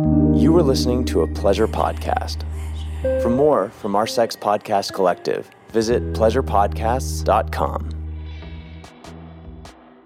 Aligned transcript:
You 0.00 0.56
are 0.56 0.62
listening 0.62 1.04
to 1.06 1.20
a 1.20 1.26
pleasure 1.26 1.68
podcast. 1.68 2.42
For 3.20 3.28
more 3.28 3.68
from 3.68 3.94
our 3.94 4.06
sex 4.06 4.34
podcast 4.34 4.94
collective, 4.94 5.50
visit 5.68 6.02
pleasurepodcasts.com. 6.14 7.90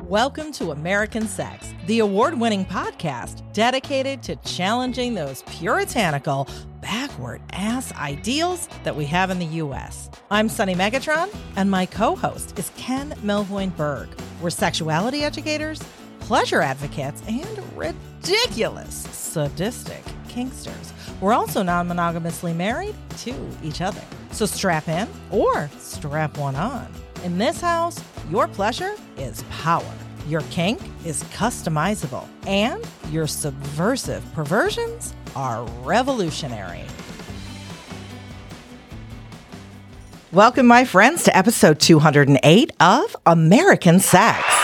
Welcome 0.03 0.51
to 0.53 0.73
American 0.73 1.29
Sex, 1.29 1.73
the 1.87 2.01
award 2.01 2.39
winning 2.41 2.65
podcast 2.65 3.43
dedicated 3.53 4.21
to 4.25 4.35
challenging 4.37 5.15
those 5.15 5.43
puritanical, 5.47 6.49
backward 6.81 7.41
ass 7.53 7.93
ideals 7.95 8.69
that 8.83 8.97
we 8.97 9.05
have 9.05 9.31
in 9.31 9.39
the 9.39 9.47
U.S. 9.47 10.11
I'm 10.29 10.49
Sunny 10.49 10.75
Megatron, 10.75 11.33
and 11.55 11.71
my 11.71 11.87
co 11.87 12.17
host 12.17 12.59
is 12.59 12.71
Ken 12.77 13.15
Melvoin 13.23 13.75
Berg. 13.77 14.09
We're 14.43 14.51
sexuality 14.51 15.23
educators, 15.23 15.81
pleasure 16.25 16.63
advocates, 16.63 17.23
and 17.29 17.77
ridiculous, 17.77 18.95
sadistic 18.95 20.03
kinksters. 20.27 20.93
We're 21.21 21.35
also 21.35 21.63
non 21.63 21.87
monogamously 21.87 22.55
married 22.55 22.95
to 23.19 23.35
each 23.63 23.83
other. 23.83 24.01
So 24.31 24.47
strap 24.47 24.89
in 24.89 25.07
or 25.31 25.69
strap 25.79 26.39
one 26.39 26.57
on. 26.57 26.91
In 27.25 27.37
this 27.37 27.61
house, 27.61 28.03
your 28.31 28.49
pleasure 28.49 28.95
is 29.19 29.45
power. 29.51 29.85
Your 30.27 30.41
kink 30.51 30.81
is 31.05 31.23
customizable, 31.25 32.27
and 32.47 32.83
your 33.11 33.27
subversive 33.27 34.25
perversions 34.33 35.13
are 35.37 35.65
revolutionary. 35.83 36.85
Welcome, 40.33 40.67
my 40.67 40.87
friends, 40.87 41.25
to 41.25 41.37
episode 41.37 41.79
208 41.81 42.73
of 42.81 43.15
American 43.27 44.01
Sex. 44.01 44.64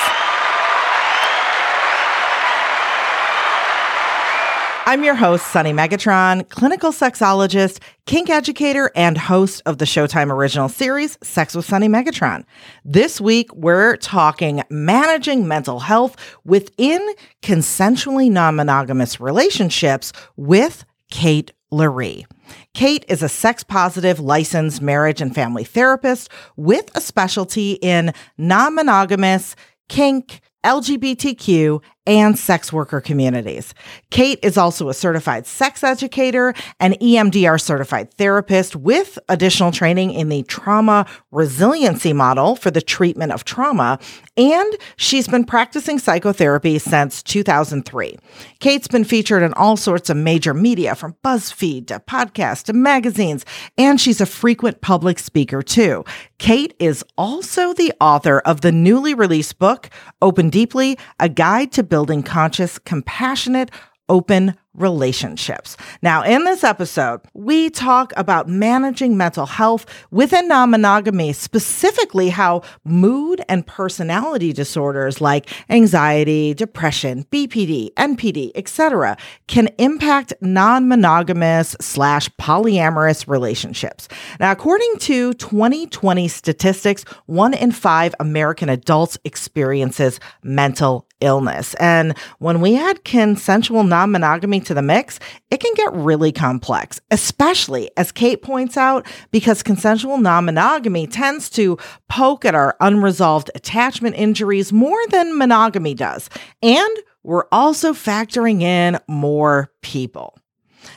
I'm 4.86 5.04
your 5.04 5.14
host, 5.14 5.46
Sunny 5.48 5.72
Megatron, 5.72 6.48
clinical 6.48 6.90
sexologist, 6.90 7.80
kink 8.06 8.30
educator, 8.30 8.90
and 8.96 9.16
host 9.16 9.62
of 9.66 9.78
the 9.78 9.84
Showtime 9.84 10.32
original 10.32 10.68
series, 10.68 11.18
Sex 11.22 11.54
with 11.54 11.66
Sunny 11.66 11.86
Megatron. 11.86 12.44
This 12.84 13.20
week, 13.20 13.54
we're 13.54 13.96
talking 13.98 14.62
managing 14.70 15.46
mental 15.46 15.80
health 15.80 16.16
within 16.44 17.06
consensually 17.42 18.30
non 18.30 18.56
monogamous 18.56 19.20
relationships 19.20 20.12
with 20.36 20.84
Kate 21.10 21.52
Loree. 21.70 22.24
Kate 22.72 23.04
is 23.06 23.22
a 23.22 23.28
sex 23.28 23.62
positive 23.62 24.18
licensed 24.18 24.80
marriage 24.80 25.20
and 25.20 25.34
family 25.34 25.62
therapist 25.62 26.30
with 26.56 26.90
a 26.96 27.00
specialty 27.00 27.72
in 27.74 28.12
non 28.38 28.74
monogamous, 28.74 29.54
kink, 29.88 30.40
LGBTQ, 30.64 31.80
and 32.06 32.38
sex 32.38 32.72
worker 32.72 33.00
communities. 33.00 33.74
Kate 34.10 34.38
is 34.42 34.56
also 34.56 34.88
a 34.88 34.94
certified 34.94 35.46
sex 35.46 35.84
educator 35.84 36.54
and 36.78 36.94
EMDR 36.94 37.60
certified 37.60 38.12
therapist 38.14 38.74
with 38.74 39.18
additional 39.28 39.70
training 39.70 40.10
in 40.12 40.28
the 40.28 40.42
trauma 40.44 41.06
resiliency 41.30 42.12
model 42.12 42.56
for 42.56 42.70
the 42.70 42.80
treatment 42.80 43.32
of 43.32 43.44
trauma. 43.44 43.98
And 44.36 44.76
she's 44.96 45.28
been 45.28 45.44
practicing 45.44 45.98
psychotherapy 45.98 46.78
since 46.78 47.22
2003. 47.22 48.16
Kate's 48.58 48.88
been 48.88 49.04
featured 49.04 49.42
in 49.42 49.52
all 49.54 49.76
sorts 49.76 50.08
of 50.08 50.16
major 50.16 50.54
media 50.54 50.94
from 50.94 51.16
BuzzFeed 51.22 51.88
to 51.88 52.00
podcasts 52.00 52.64
to 52.64 52.72
magazines, 52.72 53.44
and 53.76 54.00
she's 54.00 54.20
a 54.20 54.26
frequent 54.26 54.80
public 54.80 55.18
speaker 55.18 55.60
too. 55.62 56.04
Kate 56.38 56.74
is 56.78 57.04
also 57.18 57.74
the 57.74 57.92
author 58.00 58.40
of 58.40 58.62
the 58.62 58.72
newly 58.72 59.12
released 59.12 59.58
book, 59.58 59.90
Open 60.22 60.48
Deeply, 60.48 60.98
a 61.18 61.28
guide 61.28 61.70
to 61.72 61.82
building 62.00 62.22
conscious, 62.22 62.78
compassionate, 62.78 63.70
open 64.08 64.56
relationships. 64.80 65.76
Now, 66.02 66.22
in 66.22 66.44
this 66.44 66.64
episode, 66.64 67.20
we 67.34 67.70
talk 67.70 68.12
about 68.16 68.48
managing 68.48 69.16
mental 69.16 69.46
health 69.46 69.86
within 70.10 70.48
non 70.48 70.70
monogamy, 70.70 71.32
specifically 71.32 72.30
how 72.30 72.62
mood 72.84 73.42
and 73.48 73.66
personality 73.66 74.52
disorders 74.52 75.20
like 75.20 75.48
anxiety, 75.68 76.54
depression, 76.54 77.24
BPD, 77.30 77.92
NPD, 77.94 78.50
etc., 78.54 79.16
can 79.46 79.68
impact 79.78 80.32
non 80.40 80.88
monogamous 80.88 81.76
slash 81.80 82.28
polyamorous 82.30 83.28
relationships. 83.28 84.08
Now, 84.38 84.50
according 84.50 84.98
to 85.00 85.34
2020 85.34 86.28
statistics, 86.28 87.04
one 87.26 87.54
in 87.54 87.72
five 87.72 88.14
American 88.18 88.68
adults 88.68 89.18
experiences 89.24 90.20
mental 90.42 91.06
illness. 91.20 91.74
And 91.74 92.16
when 92.38 92.60
we 92.60 92.78
add 92.78 93.04
consensual 93.04 93.84
non 93.84 94.10
monogamy 94.10 94.60
to 94.70 94.74
the 94.74 94.82
mix, 94.82 95.18
it 95.50 95.58
can 95.58 95.74
get 95.74 95.92
really 95.92 96.30
complex, 96.30 97.00
especially 97.10 97.90
as 97.96 98.12
Kate 98.12 98.40
points 98.40 98.76
out, 98.76 99.04
because 99.32 99.64
consensual 99.64 100.16
non 100.16 100.44
monogamy 100.44 101.08
tends 101.08 101.50
to 101.50 101.76
poke 102.08 102.44
at 102.44 102.54
our 102.54 102.76
unresolved 102.80 103.50
attachment 103.56 104.14
injuries 104.14 104.72
more 104.72 105.04
than 105.08 105.36
monogamy 105.36 105.92
does. 105.92 106.30
And 106.62 106.96
we're 107.24 107.46
also 107.50 107.92
factoring 107.92 108.62
in 108.62 109.00
more 109.08 109.72
people. 109.82 110.39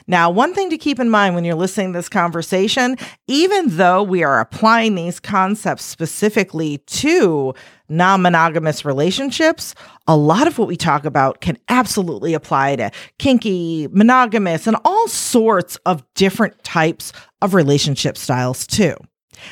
Now, 0.08 0.30
one 0.30 0.54
thing 0.54 0.70
to 0.70 0.78
keep 0.78 1.00
in 1.00 1.10
mind 1.10 1.36
when 1.36 1.44
you're 1.44 1.56
listening 1.56 1.94
to 1.94 2.00
this 2.00 2.10
conversation, 2.10 2.98
even 3.28 3.78
though 3.78 4.04
we 4.04 4.24
are 4.24 4.40
applying 4.40 4.96
these 4.96 5.20
concepts 5.20 5.84
specifically 5.84 6.80
to 6.80 7.54
non 7.90 8.22
monogamous 8.22 8.86
relationships, 8.86 9.76
a 10.08 10.18
lot 10.18 10.48
of 10.48 10.58
what 10.58 10.68
we 10.68 10.76
talk 10.76 11.06
about 11.06 11.42
can 11.42 11.58
absolutely 11.70 12.34
apply 12.34 12.76
to 12.76 12.92
kinky, 13.20 13.88
monogamous, 13.92 14.68
and 14.68 14.78
all 14.84 15.08
sorts 15.08 15.76
of 15.86 16.04
different 16.16 16.64
types 16.64 17.14
of 17.42 17.54
relationship 17.54 18.18
styles 18.18 18.68
too. 18.68 18.96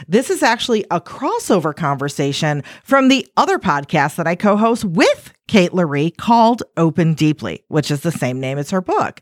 This 0.08 0.30
is 0.30 0.44
actually 0.44 0.86
a 0.92 1.02
crossover 1.02 1.76
conversation 1.76 2.64
from 2.84 3.08
the 3.08 3.28
other 3.38 3.60
podcast 3.60 4.16
that 4.16 4.28
I 4.28 4.36
co 4.36 4.56
host 4.56 4.86
with 4.86 5.34
Kate 5.48 5.72
Loree 5.72 6.16
called 6.16 6.64
Open 6.78 7.14
Deeply, 7.14 7.64
which 7.68 7.92
is 7.92 8.02
the 8.02 8.12
same 8.12 8.40
name 8.40 8.58
as 8.58 8.72
her 8.72 8.82
book. 8.82 9.22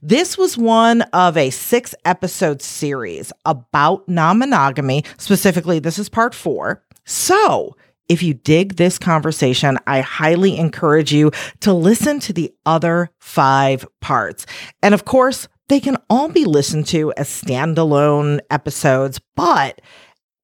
This 0.00 0.38
was 0.38 0.56
one 0.56 1.02
of 1.12 1.36
a 1.36 1.50
six 1.50 1.92
episode 2.04 2.62
series 2.62 3.32
about 3.44 4.08
non 4.08 4.38
monogamy. 4.38 5.02
Specifically, 5.18 5.80
this 5.80 5.98
is 5.98 6.08
part 6.08 6.36
four. 6.36 6.84
So, 7.04 7.74
if 8.08 8.22
you 8.22 8.34
dig 8.34 8.76
this 8.76 8.96
conversation, 8.96 9.76
I 9.88 10.02
highly 10.02 10.56
encourage 10.56 11.12
you 11.12 11.32
to 11.60 11.72
listen 11.72 12.20
to 12.20 12.32
the 12.32 12.54
other 12.64 13.10
five 13.18 13.84
parts. 14.00 14.46
And 14.84 14.94
of 14.94 15.04
course, 15.04 15.48
they 15.68 15.80
can 15.80 15.96
all 16.08 16.28
be 16.28 16.44
listened 16.44 16.86
to 16.88 17.12
as 17.16 17.28
standalone 17.28 18.38
episodes, 18.50 19.20
but 19.34 19.80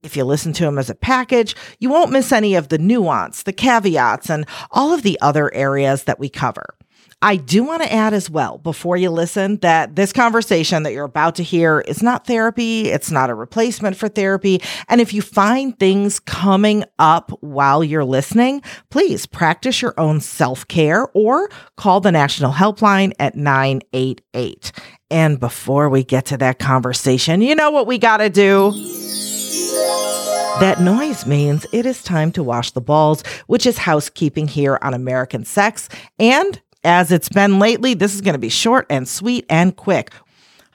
if 0.03 0.17
you 0.17 0.25
listen 0.25 0.53
to 0.55 0.65
them 0.65 0.79
as 0.79 0.91
a 0.91 0.97
package, 0.97 1.55
you 1.79 1.91
won't 1.91 2.11
miss 2.11 2.33
any 2.33 2.57
of 2.57 2.69
the 2.69 2.79
nuance, 2.79 3.45
the 3.45 3.53
caveats, 3.53 4.29
and 4.29 4.47
all 4.73 4.93
of 4.93 5.03
the 5.03 5.19
other 5.23 5.55
areas 5.55 6.05
that 6.05 6.19
we 6.19 6.29
cover. 6.29 6.75
I 7.25 7.37
do 7.37 7.65
want 7.65 7.81
to 7.83 7.91
add 7.91 8.13
as 8.13 8.29
well, 8.29 8.59
before 8.59 8.99
you 8.99 9.09
listen, 9.09 9.57
that 9.61 9.97
this 9.97 10.13
conversation 10.13 10.83
that 10.83 10.93
you're 10.93 11.07
about 11.07 11.37
to 11.37 11.43
hear 11.43 11.81
is 11.81 12.03
not 12.03 12.27
therapy. 12.27 12.91
It's 12.91 13.11
not 13.11 13.31
a 13.31 13.35
replacement 13.35 13.97
for 13.97 14.11
therapy. 14.11 14.61
And 14.91 15.01
if 15.01 15.15
you 15.15 15.23
find 15.23 15.77
things 15.79 16.21
coming 16.21 16.85
up 16.99 17.31
while 17.41 17.83
you're 17.83 18.05
listening, 18.05 18.61
please 18.91 19.25
practice 19.25 19.81
your 19.81 19.99
own 19.99 20.21
self 20.21 20.69
care 20.69 21.09
or 21.15 21.49
call 21.79 22.03
the 22.03 22.13
National 22.13 22.53
Helpline 22.53 23.15
at 23.19 23.35
988. 23.37 24.73
And 25.11 25.41
before 25.41 25.89
we 25.89 26.05
get 26.05 26.27
to 26.27 26.37
that 26.37 26.59
conversation, 26.59 27.41
you 27.41 27.55
know 27.55 27.71
what 27.71 27.87
we 27.87 27.97
got 27.97 28.19
to 28.19 28.29
do? 28.29 28.71
That 30.61 30.83
noise 30.83 31.25
means 31.25 31.67
it 31.73 31.87
is 31.87 32.03
time 32.03 32.33
to 32.33 32.43
wash 32.43 32.73
the 32.73 32.83
balls, 32.83 33.25
which 33.47 33.65
is 33.65 33.79
housekeeping 33.79 34.47
here 34.47 34.79
on 34.83 34.93
American 34.93 35.47
Sex. 35.47 35.89
And 36.19 36.61
as 36.85 37.11
it's 37.11 37.29
been 37.29 37.59
lately, 37.59 37.95
this 37.95 38.15
is 38.15 38.21
going 38.21 38.35
to 38.35 38.39
be 38.39 38.49
short 38.49 38.87
and 38.91 39.09
sweet 39.09 39.47
and 39.49 39.75
quick. 39.75 40.13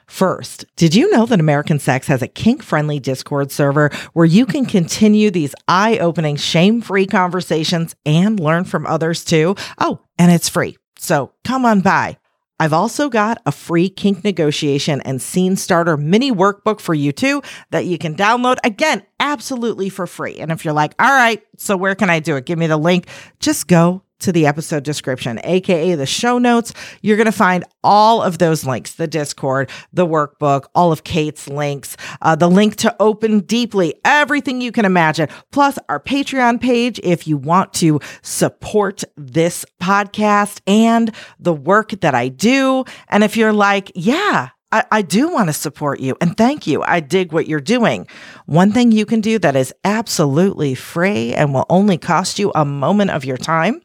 First, 0.06 0.64
did 0.74 0.94
you 0.94 1.08
know 1.12 1.24
that 1.26 1.38
American 1.38 1.78
Sex 1.78 2.08
has 2.08 2.20
a 2.20 2.26
kink 2.26 2.64
friendly 2.64 2.98
Discord 2.98 3.52
server 3.52 3.90
where 4.12 4.26
you 4.26 4.44
can 4.44 4.66
continue 4.66 5.30
these 5.30 5.54
eye 5.68 5.98
opening, 5.98 6.34
shame 6.34 6.80
free 6.80 7.06
conversations 7.06 7.94
and 8.04 8.40
learn 8.40 8.64
from 8.64 8.86
others 8.86 9.24
too? 9.24 9.54
Oh, 9.78 10.00
and 10.18 10.32
it's 10.32 10.48
free. 10.48 10.76
So 10.98 11.32
come 11.44 11.64
on 11.64 11.80
by. 11.80 12.18
I've 12.58 12.72
also 12.72 13.08
got 13.08 13.40
a 13.46 13.52
free 13.52 13.88
kink 13.88 14.24
negotiation 14.24 15.00
and 15.02 15.22
scene 15.22 15.54
starter 15.54 15.96
mini 15.96 16.32
workbook 16.32 16.80
for 16.80 16.92
you 16.92 17.12
too 17.12 17.40
that 17.70 17.86
you 17.86 17.96
can 17.96 18.16
download 18.16 18.58
again, 18.64 19.04
absolutely 19.20 19.88
for 19.88 20.08
free. 20.08 20.38
And 20.38 20.50
if 20.50 20.64
you're 20.64 20.74
like, 20.74 20.92
all 20.98 21.08
right, 21.08 21.40
so 21.56 21.76
where 21.76 21.94
can 21.94 22.10
I 22.10 22.18
do 22.18 22.34
it? 22.34 22.46
Give 22.46 22.58
me 22.58 22.66
the 22.66 22.76
link. 22.76 23.06
Just 23.38 23.68
go 23.68 24.02
to 24.20 24.32
the 24.32 24.46
episode 24.46 24.84
description, 24.84 25.40
aka 25.44 25.94
the 25.94 26.06
show 26.06 26.38
notes. 26.38 26.72
You're 27.02 27.16
going 27.16 27.26
to 27.26 27.32
find 27.32 27.64
all 27.82 28.22
of 28.22 28.38
those 28.38 28.64
links 28.64 28.94
the 28.94 29.06
Discord, 29.06 29.70
the 29.92 30.06
workbook, 30.06 30.66
all 30.74 30.92
of 30.92 31.04
Kate's 31.04 31.48
links, 31.48 31.96
uh, 32.22 32.36
the 32.36 32.48
link 32.48 32.76
to 32.76 32.94
Open 33.00 33.40
Deeply, 33.40 33.94
everything 34.04 34.60
you 34.60 34.72
can 34.72 34.84
imagine, 34.84 35.28
plus 35.50 35.78
our 35.88 36.00
Patreon 36.00 36.60
page 36.60 37.00
if 37.02 37.26
you 37.26 37.36
want 37.36 37.72
to 37.74 38.00
support 38.22 39.04
this 39.16 39.64
podcast 39.80 40.60
and 40.66 41.14
the 41.38 41.54
work 41.54 41.90
that 42.00 42.14
I 42.14 42.28
do. 42.28 42.84
And 43.08 43.24
if 43.24 43.36
you're 43.36 43.52
like, 43.52 43.90
yeah, 43.94 44.50
I, 44.72 44.84
I 44.90 45.02
do 45.02 45.28
want 45.28 45.48
to 45.48 45.52
support 45.52 46.00
you 46.00 46.16
and 46.20 46.36
thank 46.36 46.66
you. 46.66 46.82
I 46.82 47.00
dig 47.00 47.32
what 47.32 47.48
you're 47.48 47.60
doing. 47.60 48.06
One 48.46 48.72
thing 48.72 48.92
you 48.92 49.06
can 49.06 49.20
do 49.20 49.38
that 49.38 49.56
is 49.56 49.74
absolutely 49.84 50.74
free 50.74 51.34
and 51.34 51.52
will 51.52 51.66
only 51.68 51.98
cost 51.98 52.38
you 52.38 52.52
a 52.54 52.64
moment 52.64 53.10
of 53.10 53.24
your 53.24 53.36
time 53.36 53.80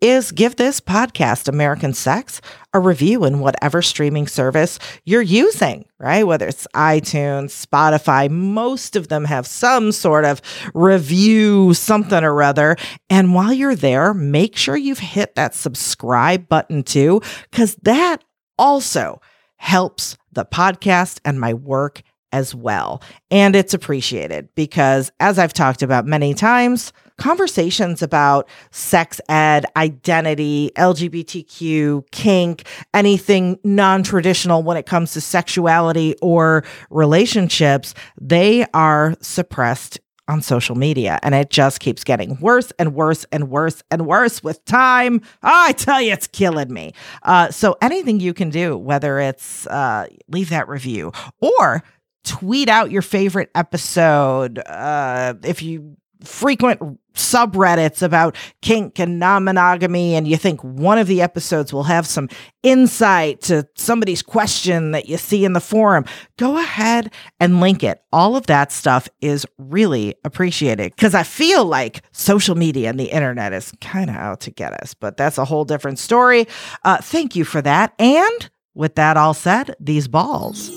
is 0.00 0.32
give 0.32 0.56
this 0.56 0.80
podcast, 0.80 1.46
American 1.46 1.92
Sex, 1.92 2.40
a 2.72 2.80
review 2.80 3.24
in 3.24 3.40
whatever 3.40 3.82
streaming 3.82 4.26
service 4.26 4.78
you're 5.04 5.20
using, 5.20 5.84
right? 5.98 6.26
Whether 6.26 6.46
it's 6.46 6.66
iTunes, 6.74 7.66
Spotify, 7.66 8.30
most 8.30 8.96
of 8.96 9.08
them 9.08 9.26
have 9.26 9.46
some 9.46 9.92
sort 9.92 10.24
of 10.24 10.40
review, 10.72 11.74
something 11.74 12.24
or 12.24 12.42
other. 12.42 12.76
And 13.10 13.34
while 13.34 13.52
you're 13.52 13.76
there, 13.76 14.14
make 14.14 14.56
sure 14.56 14.76
you've 14.76 15.00
hit 15.00 15.34
that 15.34 15.54
subscribe 15.54 16.48
button 16.48 16.82
too, 16.82 17.20
because 17.50 17.74
that 17.82 18.24
also 18.58 19.20
helps 19.60 20.16
the 20.32 20.44
podcast 20.44 21.20
and 21.22 21.38
my 21.38 21.52
work 21.52 22.02
as 22.32 22.54
well. 22.54 23.02
And 23.30 23.54
it's 23.54 23.74
appreciated 23.74 24.48
because, 24.54 25.12
as 25.20 25.38
I've 25.38 25.52
talked 25.52 25.82
about 25.82 26.06
many 26.06 26.32
times, 26.32 26.94
conversations 27.18 28.00
about 28.00 28.48
sex 28.70 29.20
ed, 29.28 29.66
identity, 29.76 30.70
LGBTQ, 30.76 32.10
kink, 32.10 32.66
anything 32.94 33.58
non 33.62 34.02
traditional 34.02 34.62
when 34.62 34.78
it 34.78 34.86
comes 34.86 35.12
to 35.12 35.20
sexuality 35.20 36.14
or 36.22 36.64
relationships, 36.88 37.94
they 38.18 38.64
are 38.72 39.14
suppressed 39.20 40.00
on 40.30 40.40
social 40.42 40.76
media 40.76 41.18
and 41.22 41.34
it 41.34 41.50
just 41.50 41.80
keeps 41.80 42.04
getting 42.04 42.38
worse 42.40 42.72
and 42.78 42.94
worse 42.94 43.26
and 43.32 43.50
worse 43.50 43.82
and 43.90 44.06
worse 44.06 44.42
with 44.42 44.64
time. 44.64 45.20
Oh, 45.42 45.64
I 45.68 45.72
tell 45.72 46.00
you, 46.00 46.12
it's 46.12 46.26
killing 46.26 46.72
me. 46.72 46.92
Uh, 47.22 47.50
so 47.50 47.76
anything 47.82 48.20
you 48.20 48.32
can 48.32 48.50
do, 48.50 48.76
whether 48.76 49.18
it's 49.18 49.66
uh, 49.66 50.06
leave 50.28 50.50
that 50.50 50.68
review 50.68 51.12
or 51.40 51.82
tweet 52.24 52.68
out 52.68 52.90
your 52.90 53.02
favorite 53.02 53.50
episode. 53.54 54.58
Uh, 54.60 55.34
if 55.42 55.62
you 55.62 55.96
frequent 56.24 56.99
subreddits 57.14 58.02
about 58.02 58.36
kink 58.62 58.98
and 58.98 59.18
non 59.18 59.44
monogamy, 59.44 60.14
and 60.14 60.26
you 60.26 60.36
think 60.36 60.62
one 60.62 60.98
of 60.98 61.06
the 61.06 61.22
episodes 61.22 61.72
will 61.72 61.84
have 61.84 62.06
some 62.06 62.28
insight 62.62 63.40
to 63.42 63.66
somebody's 63.76 64.22
question 64.22 64.92
that 64.92 65.08
you 65.08 65.16
see 65.16 65.44
in 65.44 65.52
the 65.52 65.60
forum, 65.60 66.04
go 66.36 66.58
ahead 66.58 67.12
and 67.38 67.60
link 67.60 67.82
it. 67.82 68.02
All 68.12 68.36
of 68.36 68.46
that 68.46 68.72
stuff 68.72 69.08
is 69.20 69.46
really 69.58 70.14
appreciated 70.24 70.92
because 70.94 71.14
I 71.14 71.22
feel 71.22 71.64
like 71.64 72.02
social 72.12 72.54
media 72.54 72.90
and 72.90 73.00
the 73.00 73.10
internet 73.10 73.52
is 73.52 73.72
kind 73.80 74.10
of 74.10 74.16
out 74.16 74.40
to 74.40 74.50
get 74.50 74.72
us, 74.82 74.94
but 74.94 75.16
that's 75.16 75.38
a 75.38 75.44
whole 75.44 75.64
different 75.64 75.98
story. 75.98 76.46
Uh, 76.84 76.98
thank 76.98 77.34
you 77.36 77.44
for 77.44 77.62
that. 77.62 77.94
And 77.98 78.50
with 78.74 78.94
that 78.96 79.16
all 79.16 79.34
said, 79.34 79.74
these 79.80 80.08
balls 80.08 80.70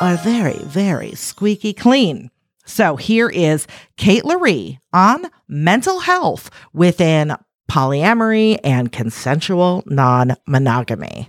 are 0.00 0.16
very, 0.16 0.58
very 0.58 1.14
squeaky 1.14 1.72
clean. 1.72 2.30
So 2.64 2.96
here 2.96 3.28
is 3.28 3.66
Kate 3.96 4.24
Loree 4.24 4.78
on 4.92 5.26
mental 5.48 6.00
health 6.00 6.50
within 6.72 7.36
polyamory 7.70 8.58
and 8.64 8.90
consensual 8.92 9.82
non 9.86 10.36
monogamy. 10.46 11.28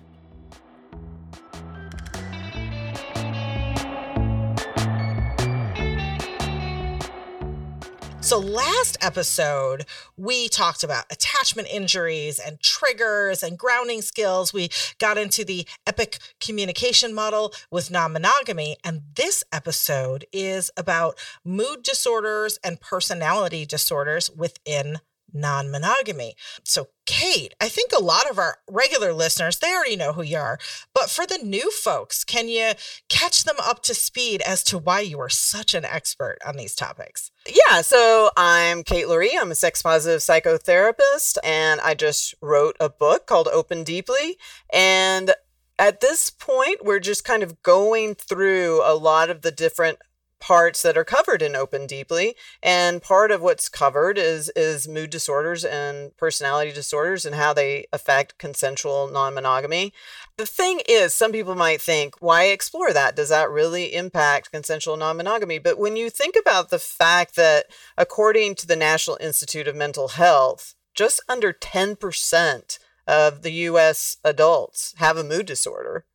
So, 8.25 8.39
last 8.39 8.97
episode, 9.01 9.85
we 10.17 10.49
talked 10.49 10.83
about 10.83 11.05
attachment 11.11 11.67
injuries 11.71 12.39
and 12.39 12.59
triggers 12.59 13.43
and 13.43 13.55
grounding 13.55 14.01
skills. 14.01 14.51
We 14.51 14.71
got 14.97 15.19
into 15.19 15.45
the 15.45 15.67
epic 15.85 16.17
communication 16.39 17.13
model 17.13 17.53
with 17.69 17.91
non 17.91 18.13
monogamy. 18.13 18.77
And 18.83 19.03
this 19.13 19.43
episode 19.51 20.25
is 20.33 20.71
about 20.75 21.19
mood 21.43 21.83
disorders 21.83 22.57
and 22.63 22.81
personality 22.81 23.63
disorders 23.63 24.31
within 24.31 25.01
non 25.31 25.69
monogamy. 25.69 26.33
So, 26.63 26.87
Kate, 27.05 27.53
I 27.61 27.69
think 27.69 27.91
a 27.91 28.01
lot 28.01 28.29
of 28.29 28.39
our 28.39 28.57
regular 28.69 29.13
listeners, 29.13 29.59
they 29.59 29.71
already 29.71 29.95
know 29.95 30.13
who 30.13 30.23
you 30.23 30.37
are. 30.37 30.57
But 30.93 31.09
for 31.09 31.25
the 31.25 31.37
new 31.37 31.71
folks, 31.71 32.23
can 32.23 32.47
you 32.47 32.73
catch 33.09 33.43
them 33.43 33.57
up 33.61 33.83
to 33.83 33.93
speed 33.93 34.41
as 34.41 34.63
to 34.65 34.77
why 34.77 35.01
you 35.01 35.19
are 35.19 35.29
such 35.29 35.73
an 35.73 35.85
expert 35.85 36.37
on 36.45 36.57
these 36.57 36.75
topics? 36.75 37.31
Yeah, 37.47 37.81
so 37.81 38.31
I'm 38.35 38.83
Kate 38.83 39.05
Loree. 39.05 39.37
I'm 39.39 39.51
a 39.51 39.55
sex 39.55 39.81
positive 39.81 40.21
psychotherapist, 40.21 41.37
and 41.43 41.79
I 41.81 41.93
just 41.93 42.33
wrote 42.41 42.75
a 42.79 42.89
book 42.89 43.27
called 43.27 43.47
Open 43.49 43.83
Deeply. 43.83 44.37
And 44.73 45.35
at 45.77 45.99
this 46.01 46.29
point, 46.29 46.83
we're 46.83 46.99
just 46.99 47.23
kind 47.23 47.43
of 47.43 47.61
going 47.61 48.15
through 48.15 48.81
a 48.83 48.95
lot 48.95 49.29
of 49.29 49.41
the 49.41 49.51
different 49.51 49.99
parts 50.45 50.83
that 50.83 50.95
are 50.95 51.03
covered 51.03 51.41
in 51.41 51.55
open 51.55 51.87
deeply 51.87 52.35
and 52.61 53.01
part 53.01 53.31
of 53.31 53.41
what's 53.41 53.67
covered 53.67 54.15
is 54.15 54.51
is 54.55 54.87
mood 54.87 55.09
disorders 55.09 55.65
and 55.65 56.15
personality 56.17 56.71
disorders 56.71 57.25
and 57.25 57.33
how 57.33 57.51
they 57.51 57.87
affect 57.91 58.37
consensual 58.37 59.07
non-monogamy. 59.07 59.91
The 60.37 60.45
thing 60.45 60.81
is 60.87 61.15
some 61.15 61.31
people 61.31 61.55
might 61.55 61.81
think 61.81 62.13
why 62.19 62.43
explore 62.43 62.93
that? 62.93 63.15
Does 63.15 63.29
that 63.29 63.49
really 63.49 63.95
impact 63.95 64.51
consensual 64.51 64.97
non-monogamy? 64.97 65.57
But 65.57 65.79
when 65.79 65.95
you 65.95 66.11
think 66.11 66.35
about 66.39 66.69
the 66.69 66.77
fact 66.77 67.35
that 67.37 67.65
according 67.97 68.53
to 68.55 68.67
the 68.67 68.75
national 68.75 69.17
institute 69.19 69.67
of 69.67 69.75
mental 69.75 70.09
health 70.09 70.75
just 70.93 71.23
under 71.27 71.53
10% 71.53 72.79
of 73.07 73.41
the 73.41 73.51
US 73.69 74.17
adults 74.23 74.93
have 74.97 75.17
a 75.17 75.23
mood 75.23 75.47
disorder 75.47 76.05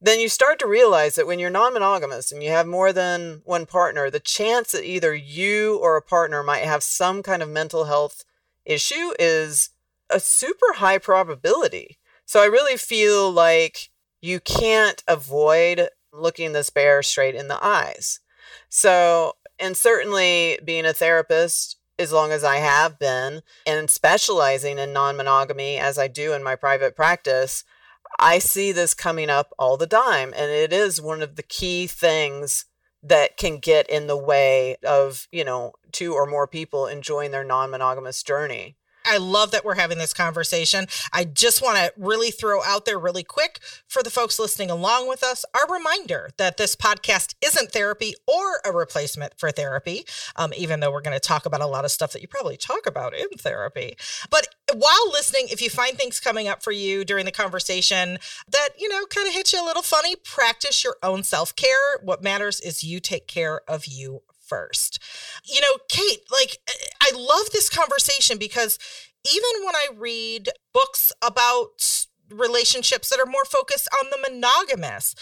then 0.00 0.18
you 0.18 0.28
start 0.28 0.58
to 0.60 0.66
realize 0.66 1.14
that 1.16 1.26
when 1.26 1.38
you're 1.38 1.50
non 1.50 1.74
monogamous 1.74 2.32
and 2.32 2.42
you 2.42 2.50
have 2.50 2.66
more 2.66 2.92
than 2.92 3.42
one 3.44 3.66
partner, 3.66 4.10
the 4.10 4.20
chance 4.20 4.72
that 4.72 4.88
either 4.88 5.14
you 5.14 5.78
or 5.78 5.96
a 5.96 6.02
partner 6.02 6.42
might 6.42 6.64
have 6.64 6.82
some 6.82 7.22
kind 7.22 7.42
of 7.42 7.48
mental 7.48 7.84
health 7.84 8.24
issue 8.64 9.12
is 9.18 9.70
a 10.08 10.18
super 10.18 10.74
high 10.76 10.98
probability. 10.98 11.98
So 12.24 12.40
I 12.40 12.46
really 12.46 12.76
feel 12.76 13.30
like 13.30 13.90
you 14.22 14.40
can't 14.40 15.02
avoid 15.06 15.88
looking 16.12 16.52
this 16.52 16.70
bear 16.70 17.02
straight 17.02 17.34
in 17.34 17.48
the 17.48 17.62
eyes. 17.64 18.20
So, 18.68 19.34
and 19.58 19.76
certainly 19.76 20.58
being 20.64 20.86
a 20.86 20.92
therapist, 20.92 21.76
as 21.98 22.12
long 22.12 22.32
as 22.32 22.42
I 22.42 22.56
have 22.56 22.98
been, 22.98 23.42
and 23.66 23.90
specializing 23.90 24.78
in 24.78 24.92
non 24.92 25.16
monogamy 25.16 25.76
as 25.76 25.98
I 25.98 26.08
do 26.08 26.32
in 26.32 26.42
my 26.42 26.56
private 26.56 26.96
practice, 26.96 27.64
I 28.18 28.38
see 28.38 28.72
this 28.72 28.94
coming 28.94 29.30
up 29.30 29.52
all 29.58 29.76
the 29.76 29.86
time. 29.86 30.32
And 30.36 30.50
it 30.50 30.72
is 30.72 31.00
one 31.00 31.22
of 31.22 31.36
the 31.36 31.42
key 31.42 31.86
things 31.86 32.66
that 33.02 33.36
can 33.36 33.58
get 33.58 33.88
in 33.88 34.06
the 34.06 34.16
way 34.16 34.76
of, 34.86 35.26
you 35.32 35.44
know, 35.44 35.72
two 35.92 36.14
or 36.14 36.26
more 36.26 36.46
people 36.46 36.86
enjoying 36.86 37.30
their 37.30 37.44
non 37.44 37.70
monogamous 37.70 38.22
journey. 38.22 38.76
I 39.04 39.18
love 39.18 39.50
that 39.52 39.64
we're 39.64 39.74
having 39.74 39.98
this 39.98 40.12
conversation. 40.12 40.86
I 41.12 41.24
just 41.24 41.62
want 41.62 41.78
to 41.78 41.92
really 41.96 42.30
throw 42.30 42.62
out 42.62 42.84
there 42.84 42.98
really 42.98 43.22
quick 43.22 43.60
for 43.88 44.02
the 44.02 44.10
folks 44.10 44.38
listening 44.38 44.70
along 44.70 45.08
with 45.08 45.22
us 45.22 45.44
our 45.54 45.72
reminder 45.72 46.30
that 46.36 46.56
this 46.56 46.76
podcast 46.76 47.34
isn't 47.42 47.72
therapy 47.72 48.14
or 48.26 48.60
a 48.64 48.72
replacement 48.72 49.38
for 49.38 49.50
therapy, 49.50 50.04
um, 50.36 50.52
even 50.56 50.80
though 50.80 50.90
we're 50.90 51.00
going 51.00 51.16
to 51.16 51.20
talk 51.20 51.46
about 51.46 51.60
a 51.60 51.66
lot 51.66 51.84
of 51.84 51.90
stuff 51.90 52.12
that 52.12 52.22
you 52.22 52.28
probably 52.28 52.56
talk 52.56 52.86
about 52.86 53.14
in 53.14 53.28
therapy. 53.38 53.96
But 54.30 54.48
while 54.74 55.10
listening, 55.10 55.46
if 55.50 55.62
you 55.62 55.70
find 55.70 55.96
things 55.96 56.20
coming 56.20 56.48
up 56.48 56.62
for 56.62 56.72
you 56.72 57.04
during 57.04 57.24
the 57.24 57.32
conversation 57.32 58.18
that, 58.48 58.70
you 58.78 58.88
know, 58.88 59.06
kind 59.06 59.26
of 59.28 59.34
hit 59.34 59.52
you 59.52 59.62
a 59.62 59.66
little 59.66 59.82
funny, 59.82 60.16
practice 60.16 60.84
your 60.84 60.96
own 61.02 61.22
self 61.22 61.54
care. 61.56 61.98
What 62.02 62.22
matters 62.22 62.60
is 62.60 62.84
you 62.84 63.00
take 63.00 63.26
care 63.26 63.62
of 63.68 63.86
you 63.86 64.22
first. 64.50 64.98
You 65.46 65.62
know, 65.62 65.78
Kate, 65.88 66.20
like, 66.30 66.58
eh, 66.68 66.72
I 67.00 67.12
love 67.16 67.50
this 67.52 67.70
conversation 67.70 68.36
because 68.36 68.78
even 69.24 69.64
when 69.64 69.76
I 69.76 69.86
read 69.96 70.48
books 70.74 71.12
about 71.22 72.06
relationships 72.30 73.08
that 73.10 73.20
are 73.20 73.26
more 73.26 73.44
focused 73.44 73.88
on 74.02 74.10
the 74.10 74.18
monogamous, 74.30 75.14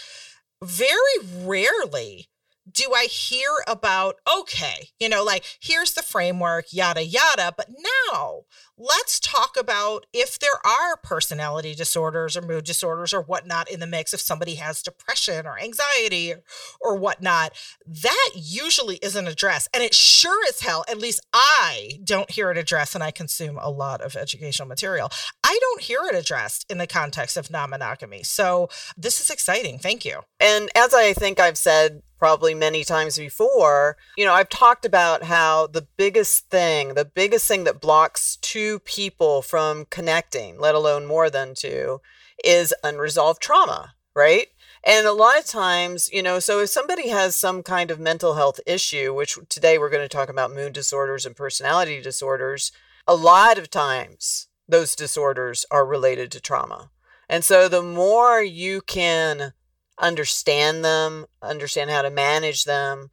very 0.63 0.99
rarely 1.43 2.27
do 2.71 2.93
I 2.93 3.05
hear 3.05 3.49
about, 3.67 4.15
okay, 4.39 4.89
you 4.99 5.09
know, 5.09 5.23
like 5.23 5.43
here's 5.59 5.93
the 5.93 6.01
framework, 6.01 6.65
yada, 6.71 7.03
yada. 7.03 7.53
But 7.55 7.69
now 8.11 8.41
let's 8.77 9.19
talk 9.19 9.55
about 9.57 10.05
if 10.13 10.39
there 10.39 10.65
are 10.65 10.97
personality 10.97 11.75
disorders 11.75 12.37
or 12.37 12.41
mood 12.41 12.63
disorders 12.63 13.13
or 13.13 13.21
whatnot 13.21 13.69
in 13.69 13.79
the 13.79 13.87
mix, 13.87 14.13
if 14.13 14.21
somebody 14.21 14.55
has 14.55 14.81
depression 14.81 15.45
or 15.45 15.59
anxiety 15.59 16.33
or, 16.33 16.43
or 16.81 16.95
whatnot, 16.97 17.53
that 17.85 18.31
usually 18.35 18.97
isn't 19.01 19.27
addressed. 19.27 19.69
And 19.73 19.83
it 19.83 19.93
sure 19.93 20.41
as 20.47 20.61
hell, 20.61 20.85
at 20.89 20.97
least 20.97 21.21
I 21.33 21.99
don't 22.03 22.31
hear 22.31 22.51
it 22.51 22.57
addressed, 22.57 22.95
and 22.95 23.03
I 23.03 23.11
consume 23.11 23.57
a 23.61 23.69
lot 23.69 24.01
of 24.01 24.15
educational 24.15 24.67
material. 24.67 25.09
I 25.43 25.57
don't 25.61 25.81
hear 25.81 25.99
it 26.09 26.15
addressed 26.15 26.65
in 26.69 26.77
the 26.77 26.87
context 26.87 27.37
of 27.37 27.51
non 27.51 27.69
monogamy. 27.71 28.23
So 28.23 28.69
this 28.97 29.19
is 29.19 29.29
exciting. 29.29 29.79
Thank 29.79 30.05
you. 30.05 30.21
And 30.39 30.69
as 30.75 30.93
I 30.93 31.13
think 31.13 31.39
I've 31.39 31.57
said 31.57 32.01
probably 32.19 32.53
many 32.53 32.83
times 32.83 33.17
before, 33.17 33.97
you 34.17 34.25
know, 34.25 34.33
I've 34.33 34.49
talked 34.49 34.85
about 34.85 35.23
how 35.23 35.67
the 35.67 35.87
biggest 35.97 36.49
thing, 36.49 36.93
the 36.93 37.05
biggest 37.05 37.47
thing 37.47 37.63
that 37.63 37.81
blocks 37.81 38.35
two 38.41 38.79
people 38.79 39.41
from 39.41 39.85
connecting, 39.89 40.59
let 40.59 40.75
alone 40.75 41.05
more 41.05 41.29
than 41.29 41.55
two, 41.55 42.01
is 42.43 42.73
unresolved 42.83 43.41
trauma, 43.41 43.95
right? 44.13 44.47
And 44.83 45.07
a 45.07 45.13
lot 45.13 45.39
of 45.39 45.45
times, 45.45 46.09
you 46.11 46.21
know, 46.21 46.39
so 46.39 46.59
if 46.59 46.69
somebody 46.69 47.09
has 47.09 47.35
some 47.35 47.63
kind 47.63 47.89
of 47.89 47.99
mental 47.99 48.35
health 48.35 48.59
issue, 48.65 49.13
which 49.13 49.37
today 49.49 49.77
we're 49.77 49.89
going 49.89 50.03
to 50.03 50.09
talk 50.09 50.29
about 50.29 50.53
mood 50.53 50.73
disorders 50.73 51.25
and 51.25 51.35
personality 51.35 52.01
disorders, 52.01 52.71
a 53.07 53.15
lot 53.15 53.57
of 53.57 53.69
times 53.69 54.47
those 54.67 54.95
disorders 54.95 55.65
are 55.71 55.85
related 55.85 56.31
to 56.31 56.39
trauma. 56.39 56.91
And 57.27 57.43
so 57.43 57.67
the 57.67 57.83
more 57.83 58.41
you 58.41 58.81
can 58.81 59.53
understand 59.99 60.83
them, 60.83 61.25
understand 61.41 61.89
how 61.89 62.01
to 62.01 62.09
manage 62.09 62.63
them, 62.63 63.09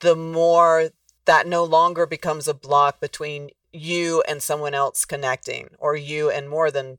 the 0.00 0.16
more 0.16 0.90
that 1.26 1.46
no 1.46 1.64
longer 1.64 2.06
becomes 2.06 2.48
a 2.48 2.54
block 2.54 3.00
between 3.00 3.50
you 3.72 4.22
and 4.26 4.42
someone 4.42 4.74
else 4.74 5.04
connecting 5.04 5.70
or 5.78 5.94
you 5.94 6.30
and 6.30 6.48
more 6.48 6.70
than 6.70 6.98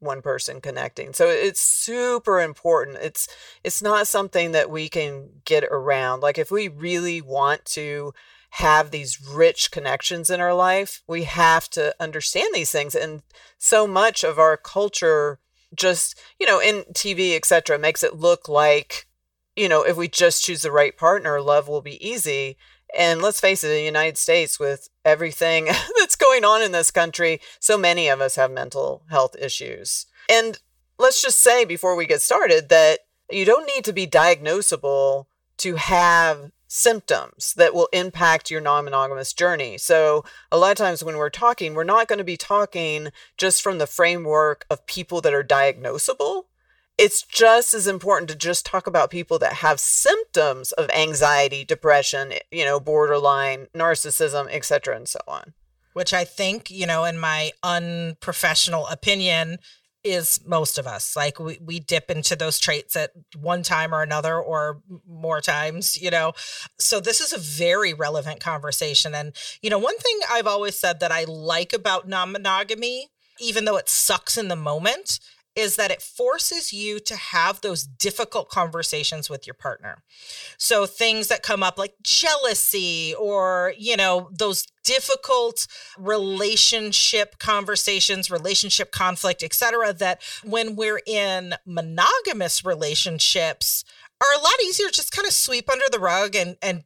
one 0.00 0.22
person 0.22 0.60
connecting. 0.60 1.12
So 1.12 1.28
it's 1.28 1.60
super 1.60 2.40
important. 2.40 2.98
It's 2.98 3.28
it's 3.64 3.82
not 3.82 4.06
something 4.06 4.52
that 4.52 4.70
we 4.70 4.88
can 4.88 5.28
get 5.44 5.64
around. 5.64 6.20
Like 6.20 6.38
if 6.38 6.50
we 6.50 6.68
really 6.68 7.20
want 7.20 7.64
to 7.66 8.12
have 8.50 8.90
these 8.90 9.20
rich 9.20 9.70
connections 9.70 10.30
in 10.30 10.40
our 10.40 10.54
life, 10.54 11.02
we 11.06 11.24
have 11.24 11.68
to 11.70 11.94
understand 12.00 12.54
these 12.54 12.70
things 12.70 12.94
and 12.94 13.22
so 13.58 13.86
much 13.86 14.24
of 14.24 14.38
our 14.38 14.56
culture 14.56 15.38
just 15.74 16.18
you 16.38 16.46
know 16.46 16.60
in 16.60 16.84
tv 16.94 17.36
etc 17.36 17.78
makes 17.78 18.02
it 18.02 18.16
look 18.16 18.48
like 18.48 19.06
you 19.56 19.68
know 19.68 19.82
if 19.82 19.96
we 19.96 20.08
just 20.08 20.42
choose 20.42 20.62
the 20.62 20.72
right 20.72 20.96
partner 20.96 21.40
love 21.40 21.68
will 21.68 21.82
be 21.82 22.06
easy. 22.06 22.56
And 22.96 23.20
let's 23.20 23.38
face 23.38 23.62
it 23.62 23.68
in 23.68 23.74
the 23.74 23.82
united 23.82 24.16
states 24.16 24.58
with 24.58 24.88
everything 25.04 25.66
that's 25.98 26.16
going 26.16 26.42
on 26.42 26.62
in 26.62 26.72
this 26.72 26.90
country 26.90 27.40
so 27.60 27.76
many 27.76 28.08
of 28.08 28.22
us 28.22 28.36
have 28.36 28.50
mental 28.50 29.02
health 29.10 29.36
issues. 29.38 30.06
And 30.30 30.58
let's 30.98 31.20
just 31.20 31.40
say 31.40 31.66
before 31.66 31.96
we 31.96 32.06
get 32.06 32.22
started 32.22 32.70
that 32.70 33.00
you 33.30 33.44
don't 33.44 33.66
need 33.66 33.84
to 33.84 33.92
be 33.92 34.06
diagnosable 34.06 35.26
to 35.58 35.76
have 35.76 36.50
symptoms 36.68 37.54
that 37.54 37.74
will 37.74 37.88
impact 37.92 38.50
your 38.50 38.60
non 38.60 38.84
monogamous 38.84 39.32
journey. 39.32 39.78
So, 39.78 40.24
a 40.52 40.58
lot 40.58 40.70
of 40.70 40.76
times 40.76 41.02
when 41.02 41.16
we're 41.16 41.30
talking, 41.30 41.74
we're 41.74 41.84
not 41.84 42.06
going 42.06 42.18
to 42.18 42.24
be 42.24 42.36
talking 42.36 43.08
just 43.36 43.62
from 43.62 43.78
the 43.78 43.86
framework 43.86 44.66
of 44.70 44.86
people 44.86 45.20
that 45.22 45.34
are 45.34 45.42
diagnosable. 45.42 46.44
It's 46.98 47.22
just 47.22 47.74
as 47.74 47.86
important 47.86 48.28
to 48.30 48.36
just 48.36 48.66
talk 48.66 48.86
about 48.86 49.10
people 49.10 49.38
that 49.38 49.54
have 49.54 49.80
symptoms 49.80 50.72
of 50.72 50.90
anxiety, 50.90 51.64
depression, 51.64 52.34
you 52.50 52.64
know, 52.64 52.80
borderline, 52.80 53.68
narcissism, 53.74 54.48
etc., 54.52 54.96
and 54.96 55.08
so 55.08 55.20
on. 55.26 55.54
Which 55.92 56.12
I 56.12 56.24
think, 56.24 56.70
you 56.70 56.86
know, 56.86 57.04
in 57.04 57.18
my 57.18 57.52
unprofessional 57.62 58.86
opinion, 58.88 59.58
is 60.10 60.40
most 60.46 60.78
of 60.78 60.86
us. 60.86 61.16
Like 61.16 61.38
we, 61.38 61.58
we 61.62 61.80
dip 61.80 62.10
into 62.10 62.36
those 62.36 62.58
traits 62.58 62.96
at 62.96 63.10
one 63.36 63.62
time 63.62 63.94
or 63.94 64.02
another 64.02 64.38
or 64.40 64.82
more 65.06 65.40
times 65.40 66.00
you 66.00 66.10
know? 66.10 66.32
So 66.78 67.00
this 67.00 67.20
is 67.20 67.32
a 67.32 67.38
very 67.38 67.92
relevant 67.92 68.40
conversation. 68.40 69.14
And 69.14 69.34
you 69.62 69.70
know 69.70 69.78
one 69.78 69.96
thing 69.98 70.20
i've 70.30 70.46
always 70.46 70.78
said 70.78 71.00
that 71.00 71.12
i 71.12 71.24
like 71.24 71.72
about 71.72 72.08
non-monogamy 72.08 73.08
even 73.40 73.64
though 73.64 73.76
it 73.76 73.88
sucks 73.88 74.36
in 74.36 74.48
the 74.48 74.56
moment 74.56 75.20
is 75.54 75.76
that 75.76 75.90
it 75.90 76.02
forces 76.02 76.72
you 76.72 77.00
to 77.00 77.16
have 77.16 77.60
those 77.60 77.84
difficult 77.84 78.48
conversations 78.48 79.28
with 79.28 79.46
your 79.46 79.54
partner. 79.54 80.02
So 80.56 80.86
things 80.86 81.28
that 81.28 81.42
come 81.42 81.62
up 81.62 81.78
like 81.78 81.94
jealousy 82.02 83.14
or, 83.18 83.74
you 83.76 83.96
know, 83.96 84.30
those 84.32 84.66
difficult 84.84 85.66
relationship 85.98 87.38
conversations, 87.38 88.30
relationship 88.30 88.92
conflict, 88.92 89.42
etc. 89.42 89.92
that 89.94 90.22
when 90.44 90.76
we're 90.76 91.00
in 91.06 91.54
monogamous 91.66 92.64
relationships 92.64 93.84
are 94.20 94.38
a 94.38 94.42
lot 94.42 94.52
easier 94.64 94.88
just 94.88 95.12
kind 95.12 95.26
of 95.26 95.32
sweep 95.32 95.70
under 95.70 95.84
the 95.90 95.98
rug 95.98 96.34
and 96.34 96.56
and 96.62 96.84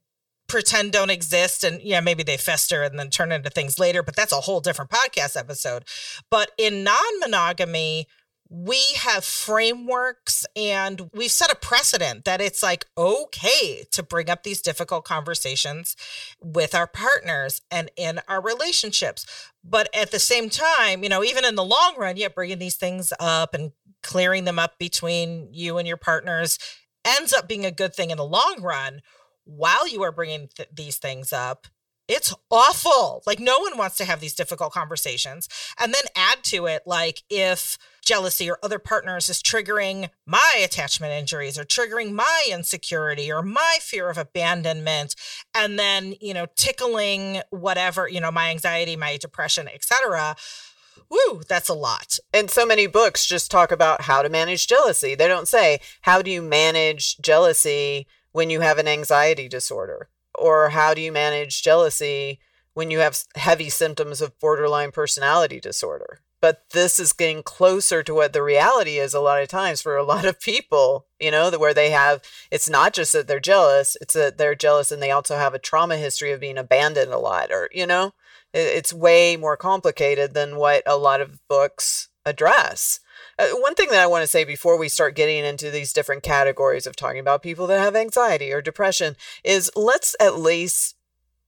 pretend 0.48 0.92
don't 0.92 1.10
exist 1.10 1.64
and 1.64 1.80
yeah 1.80 2.00
maybe 2.00 2.22
they 2.22 2.36
fester 2.36 2.82
and 2.82 2.98
then 2.98 3.08
turn 3.08 3.32
into 3.32 3.48
things 3.48 3.78
later 3.78 4.02
but 4.02 4.14
that's 4.14 4.32
a 4.32 4.42
whole 4.42 4.60
different 4.60 4.90
podcast 4.90 5.34
episode 5.34 5.84
but 6.30 6.50
in 6.58 6.84
non-monogamy 6.84 8.06
we 8.54 8.78
have 8.98 9.24
frameworks 9.24 10.44
and 10.54 11.08
we've 11.14 11.30
set 11.30 11.50
a 11.50 11.56
precedent 11.56 12.26
that 12.26 12.42
it's 12.42 12.62
like 12.62 12.84
okay 12.98 13.86
to 13.90 14.02
bring 14.02 14.28
up 14.28 14.42
these 14.42 14.60
difficult 14.60 15.06
conversations 15.06 15.96
with 16.38 16.74
our 16.74 16.86
partners 16.86 17.62
and 17.70 17.90
in 17.96 18.20
our 18.28 18.42
relationships. 18.42 19.24
But 19.64 19.88
at 19.96 20.10
the 20.10 20.18
same 20.18 20.50
time, 20.50 21.02
you 21.02 21.08
know, 21.08 21.24
even 21.24 21.46
in 21.46 21.54
the 21.54 21.64
long 21.64 21.94
run, 21.96 22.18
yeah, 22.18 22.28
bringing 22.28 22.58
these 22.58 22.76
things 22.76 23.10
up 23.18 23.54
and 23.54 23.72
clearing 24.02 24.44
them 24.44 24.58
up 24.58 24.78
between 24.78 25.48
you 25.50 25.78
and 25.78 25.88
your 25.88 25.96
partners 25.96 26.58
ends 27.06 27.32
up 27.32 27.48
being 27.48 27.64
a 27.64 27.70
good 27.70 27.94
thing 27.94 28.10
in 28.10 28.18
the 28.18 28.24
long 28.24 28.60
run 28.60 29.00
while 29.44 29.88
you 29.88 30.02
are 30.02 30.12
bringing 30.12 30.48
th- 30.54 30.68
these 30.70 30.98
things 30.98 31.32
up 31.32 31.68
it's 32.12 32.34
awful. 32.50 33.22
Like, 33.26 33.40
no 33.40 33.58
one 33.58 33.76
wants 33.76 33.96
to 33.96 34.04
have 34.04 34.20
these 34.20 34.34
difficult 34.34 34.72
conversations. 34.72 35.48
And 35.78 35.92
then 35.94 36.04
add 36.14 36.44
to 36.44 36.66
it, 36.66 36.82
like, 36.86 37.22
if 37.30 37.78
jealousy 38.02 38.50
or 38.50 38.58
other 38.62 38.78
partners 38.78 39.28
is 39.28 39.42
triggering 39.42 40.10
my 40.26 40.60
attachment 40.62 41.12
injuries 41.12 41.58
or 41.58 41.64
triggering 41.64 42.12
my 42.12 42.44
insecurity 42.50 43.30
or 43.30 43.42
my 43.42 43.78
fear 43.80 44.10
of 44.10 44.18
abandonment 44.18 45.14
and 45.54 45.78
then 45.78 46.12
you 46.20 46.34
know 46.34 46.46
tickling 46.56 47.40
whatever 47.50 48.08
you 48.08 48.20
know 48.20 48.32
my 48.32 48.50
anxiety 48.50 48.96
my 48.96 49.16
depression 49.18 49.68
etc 49.68 50.34
Woo, 51.08 51.42
that's 51.46 51.68
a 51.68 51.74
lot. 51.74 52.18
And 52.32 52.50
so 52.50 52.64
many 52.64 52.86
books 52.86 53.26
just 53.26 53.50
talk 53.50 53.70
about 53.70 54.02
how 54.02 54.22
to 54.22 54.30
manage 54.30 54.66
jealousy. 54.66 55.14
They 55.14 55.28
don't 55.28 55.46
say, 55.46 55.80
how 56.00 56.22
do 56.22 56.30
you 56.30 56.40
manage 56.40 57.18
jealousy 57.18 58.06
when 58.32 58.48
you 58.48 58.60
have 58.60 58.78
an 58.78 58.88
anxiety 58.88 59.46
disorder? 59.46 60.08
Or 60.34 60.70
how 60.70 60.94
do 60.94 61.00
you 61.00 61.12
manage 61.12 61.62
jealousy 61.62 62.40
when 62.74 62.90
you 62.90 63.00
have 63.00 63.24
heavy 63.36 63.68
symptoms 63.68 64.20
of 64.20 64.38
borderline 64.38 64.92
personality 64.92 65.60
disorder? 65.60 66.20
but 66.42 66.64
this 66.72 66.98
is 66.98 67.12
getting 67.14 67.42
closer 67.42 68.02
to 68.02 68.12
what 68.12 68.32
the 68.32 68.42
reality 68.42 68.98
is 68.98 69.14
a 69.14 69.20
lot 69.20 69.40
of 69.40 69.48
times 69.48 69.80
for 69.80 69.96
a 69.96 70.02
lot 70.12 70.26
of 70.26 70.38
people 70.38 71.06
you 71.18 71.30
know 71.30 71.50
where 71.52 71.72
they 71.72 71.90
have 71.90 72.20
it's 72.50 72.68
not 72.68 72.92
just 72.92 73.14
that 73.14 73.26
they're 73.26 73.40
jealous 73.40 73.96
it's 74.02 74.12
that 74.12 74.36
they're 74.36 74.54
jealous 74.54 74.92
and 74.92 75.02
they 75.02 75.10
also 75.10 75.36
have 75.36 75.54
a 75.54 75.58
trauma 75.58 75.96
history 75.96 76.32
of 76.32 76.40
being 76.40 76.58
abandoned 76.58 77.12
a 77.12 77.18
lot 77.18 77.50
or 77.50 77.70
you 77.72 77.86
know 77.86 78.12
it's 78.52 78.92
way 78.92 79.34
more 79.34 79.56
complicated 79.56 80.34
than 80.34 80.56
what 80.56 80.82
a 80.84 80.98
lot 80.98 81.22
of 81.22 81.38
books 81.48 82.08
address 82.26 83.00
uh, 83.38 83.48
one 83.58 83.74
thing 83.74 83.88
that 83.90 84.00
i 84.00 84.06
want 84.06 84.22
to 84.22 84.26
say 84.26 84.44
before 84.44 84.78
we 84.78 84.88
start 84.88 85.16
getting 85.16 85.44
into 85.44 85.70
these 85.70 85.92
different 85.92 86.22
categories 86.22 86.86
of 86.86 86.96
talking 86.96 87.20
about 87.20 87.42
people 87.42 87.66
that 87.66 87.80
have 87.80 87.96
anxiety 87.96 88.52
or 88.52 88.62
depression 88.62 89.16
is 89.44 89.70
let's 89.76 90.16
at 90.20 90.38
least 90.38 90.96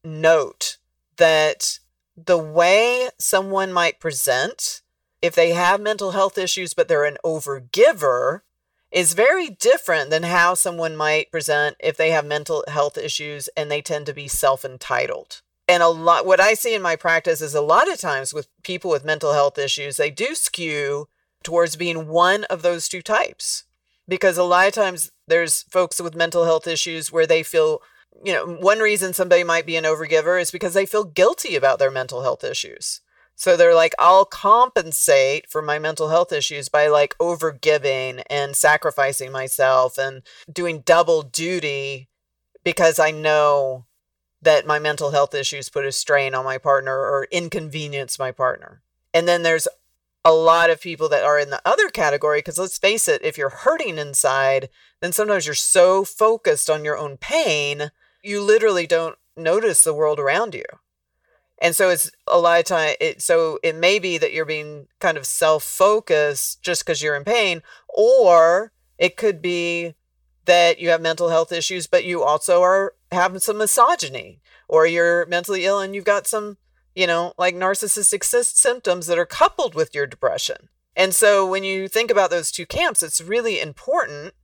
note 0.05 0.79
that 1.17 1.79
the 2.17 2.39
way 2.39 3.09
someone 3.19 3.73
might 3.73 4.01
present 4.01 4.83
if 5.25 5.35
they 5.35 5.53
have 5.53 5.81
mental 5.81 6.11
health 6.11 6.37
issues, 6.37 6.75
but 6.75 6.87
they're 6.87 7.07
an 7.07 7.17
overgiver, 7.25 8.43
is 8.93 9.15
very 9.15 9.49
different 9.49 10.11
than 10.11 10.23
how 10.23 10.53
someone 10.53 10.95
might 10.95 11.33
present 11.33 11.77
if 11.81 11.97
they 11.97 12.11
have 12.11 12.27
mental 12.27 12.63
health 12.69 12.99
issues 12.99 13.49
and 13.57 13.71
they 13.71 13.81
tend 13.81 14.05
to 14.05 14.13
be 14.13 14.29
self 14.29 14.65
entitled. 14.65 15.41
And 15.67 15.83
a 15.83 15.89
lot, 15.89 16.27
what 16.27 16.41
I 16.41 16.53
see 16.53 16.75
in 16.75 16.83
my 16.83 16.95
practice 16.95 17.41
is 17.41 17.55
a 17.55 17.63
lot 17.63 17.91
of 17.91 17.99
times 17.99 18.35
with 18.35 18.49
people 18.63 18.91
with 18.91 19.03
mental 19.03 19.33
health 19.33 19.59
issues, 19.59 19.97
they 19.97 20.11
do 20.11 20.35
skew 20.35 21.09
towards 21.45 21.77
being 21.77 22.09
one 22.09 22.45
of 22.45 22.63
those 22.63 22.89
two 22.89 23.03
types. 23.03 23.65
Because 24.09 24.37
a 24.37 24.43
lot 24.43 24.67
of 24.67 24.75
times 24.75 25.11
there's 25.29 25.63
folks 25.65 26.01
with 26.01 26.15
mental 26.15 26.45
health 26.45 26.67
issues 26.67 27.13
where 27.13 27.27
they 27.27 27.43
feel, 27.43 27.81
you 28.25 28.33
know, 28.33 28.47
one 28.47 28.81
reason 28.81 29.13
somebody 29.13 29.45
might 29.45 29.67
be 29.67 29.77
an 29.77 29.85
overgiver 29.85 30.41
is 30.41 30.51
because 30.51 30.75
they 30.75 30.87
feel 30.87 31.05
guilty 31.05 31.57
about 31.57 31.79
their 31.79 31.91
mental 31.91 32.23
health 32.23 32.45
issues. 32.45 33.01
So 33.37 33.57
they're 33.57 33.75
like, 33.75 33.95
I'll 33.99 34.25
compensate 34.25 35.51
for 35.51 35.61
my 35.61 35.79
mental 35.79 36.09
health 36.09 36.33
issues 36.33 36.69
by 36.69 36.87
like 36.87 37.17
overgiving 37.19 38.23
and 38.31 38.55
sacrificing 38.55 39.33
myself 39.33 39.99
and 39.99 40.23
doing 40.53 40.81
double 40.81 41.23
duty 41.23 42.09
because 42.63 42.99
I 42.99 43.11
know 43.11 43.87
that 44.43 44.67
my 44.67 44.79
mental 44.79 45.11
health 45.11 45.35
issues 45.35 45.69
put 45.69 45.87
a 45.87 45.93
strain 45.93 46.35
on 46.35 46.45
my 46.45 46.59
partner 46.59 46.95
or 46.95 47.27
inconvenience 47.31 48.19
my 48.19 48.31
partner. 48.31 48.83
And 49.13 49.27
then 49.27 49.43
there's 49.43 49.67
a 50.25 50.33
lot 50.33 50.71
of 50.71 50.81
people 50.81 51.09
that 51.11 51.25
are 51.25 51.39
in 51.39 51.51
the 51.51 51.61
other 51.65 51.91
category 51.91 52.39
because 52.39 52.59
let's 52.59 52.79
face 52.79 53.09
it, 53.09 53.23
if 53.25 53.37
you're 53.37 53.51
hurting 53.51 53.99
inside, 53.99 54.71
then 55.01 55.13
sometimes 55.13 55.47
you're 55.47 55.55
so 55.55 56.05
focused 56.05 56.71
on 56.71 56.85
your 56.85 56.97
own 56.97 57.17
pain, 57.19 57.91
you 58.23 58.41
literally 58.41 58.87
don't 58.87 59.17
notice 59.37 59.85
the 59.85 59.93
world 59.93 60.19
around 60.19 60.55
you. 60.55 60.65
And 61.61 61.77
so 61.77 61.91
it's 61.91 62.11
a 62.27 62.39
lot 62.39 62.59
of 62.59 62.65
time 62.65 62.95
it 63.01 63.23
so 63.23 63.59
it 63.63 63.77
may 63.77 63.99
be 63.99 64.19
that 64.19 64.33
you're 64.33 64.45
being 64.45 64.89
kind 64.99 65.17
of 65.17 65.27
self-focused 65.27 66.63
just 66.63 66.85
because 66.85 67.03
you're 67.03 67.17
in 67.17 67.25
pain, 67.25 67.63
or 67.89 68.73
it 68.99 69.17
could 69.17 69.43
be 69.43 69.95
that 70.47 70.79
you 70.79 70.91
have 70.91 71.01
mental 71.01 71.29
health 71.29 71.53
issues, 71.53 71.87
but 71.87 72.05
you 72.05 72.23
also 72.23 72.63
are 72.63 72.95
having 73.13 73.41
some 73.41 73.59
misogyny, 73.59 74.41
or 74.69 74.87
you're 74.87 75.27
mentally 75.27 75.65
ill 75.65 75.81
and 75.81 75.95
you've 75.95 76.05
got 76.05 76.27
some, 76.27 76.59
you 76.95 77.07
know, 77.07 77.33
like 77.39 77.55
narcissistic 77.55 78.25
symptoms 78.25 79.07
that 79.07 79.19
are 79.19 79.27
coupled 79.27 79.75
with 79.75 79.95
your 79.95 80.07
depression. 80.07 80.69
And 80.97 81.15
so 81.15 81.47
when 81.47 81.65
you 81.65 81.89
think 81.89 82.11
about 82.11 82.31
those 82.31 82.51
two 82.51 82.67
camps, 82.67 83.03
it's 83.03 83.21
really 83.21 83.61
important 83.61 84.35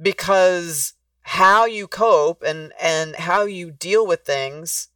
because 0.00 0.94
how 1.22 1.66
you 1.66 1.86
cope 1.86 2.42
and 2.42 2.72
and 2.80 3.14
how 3.16 3.44
you 3.44 3.70
deal 3.70 4.06
with 4.06 4.24
things 4.24 4.88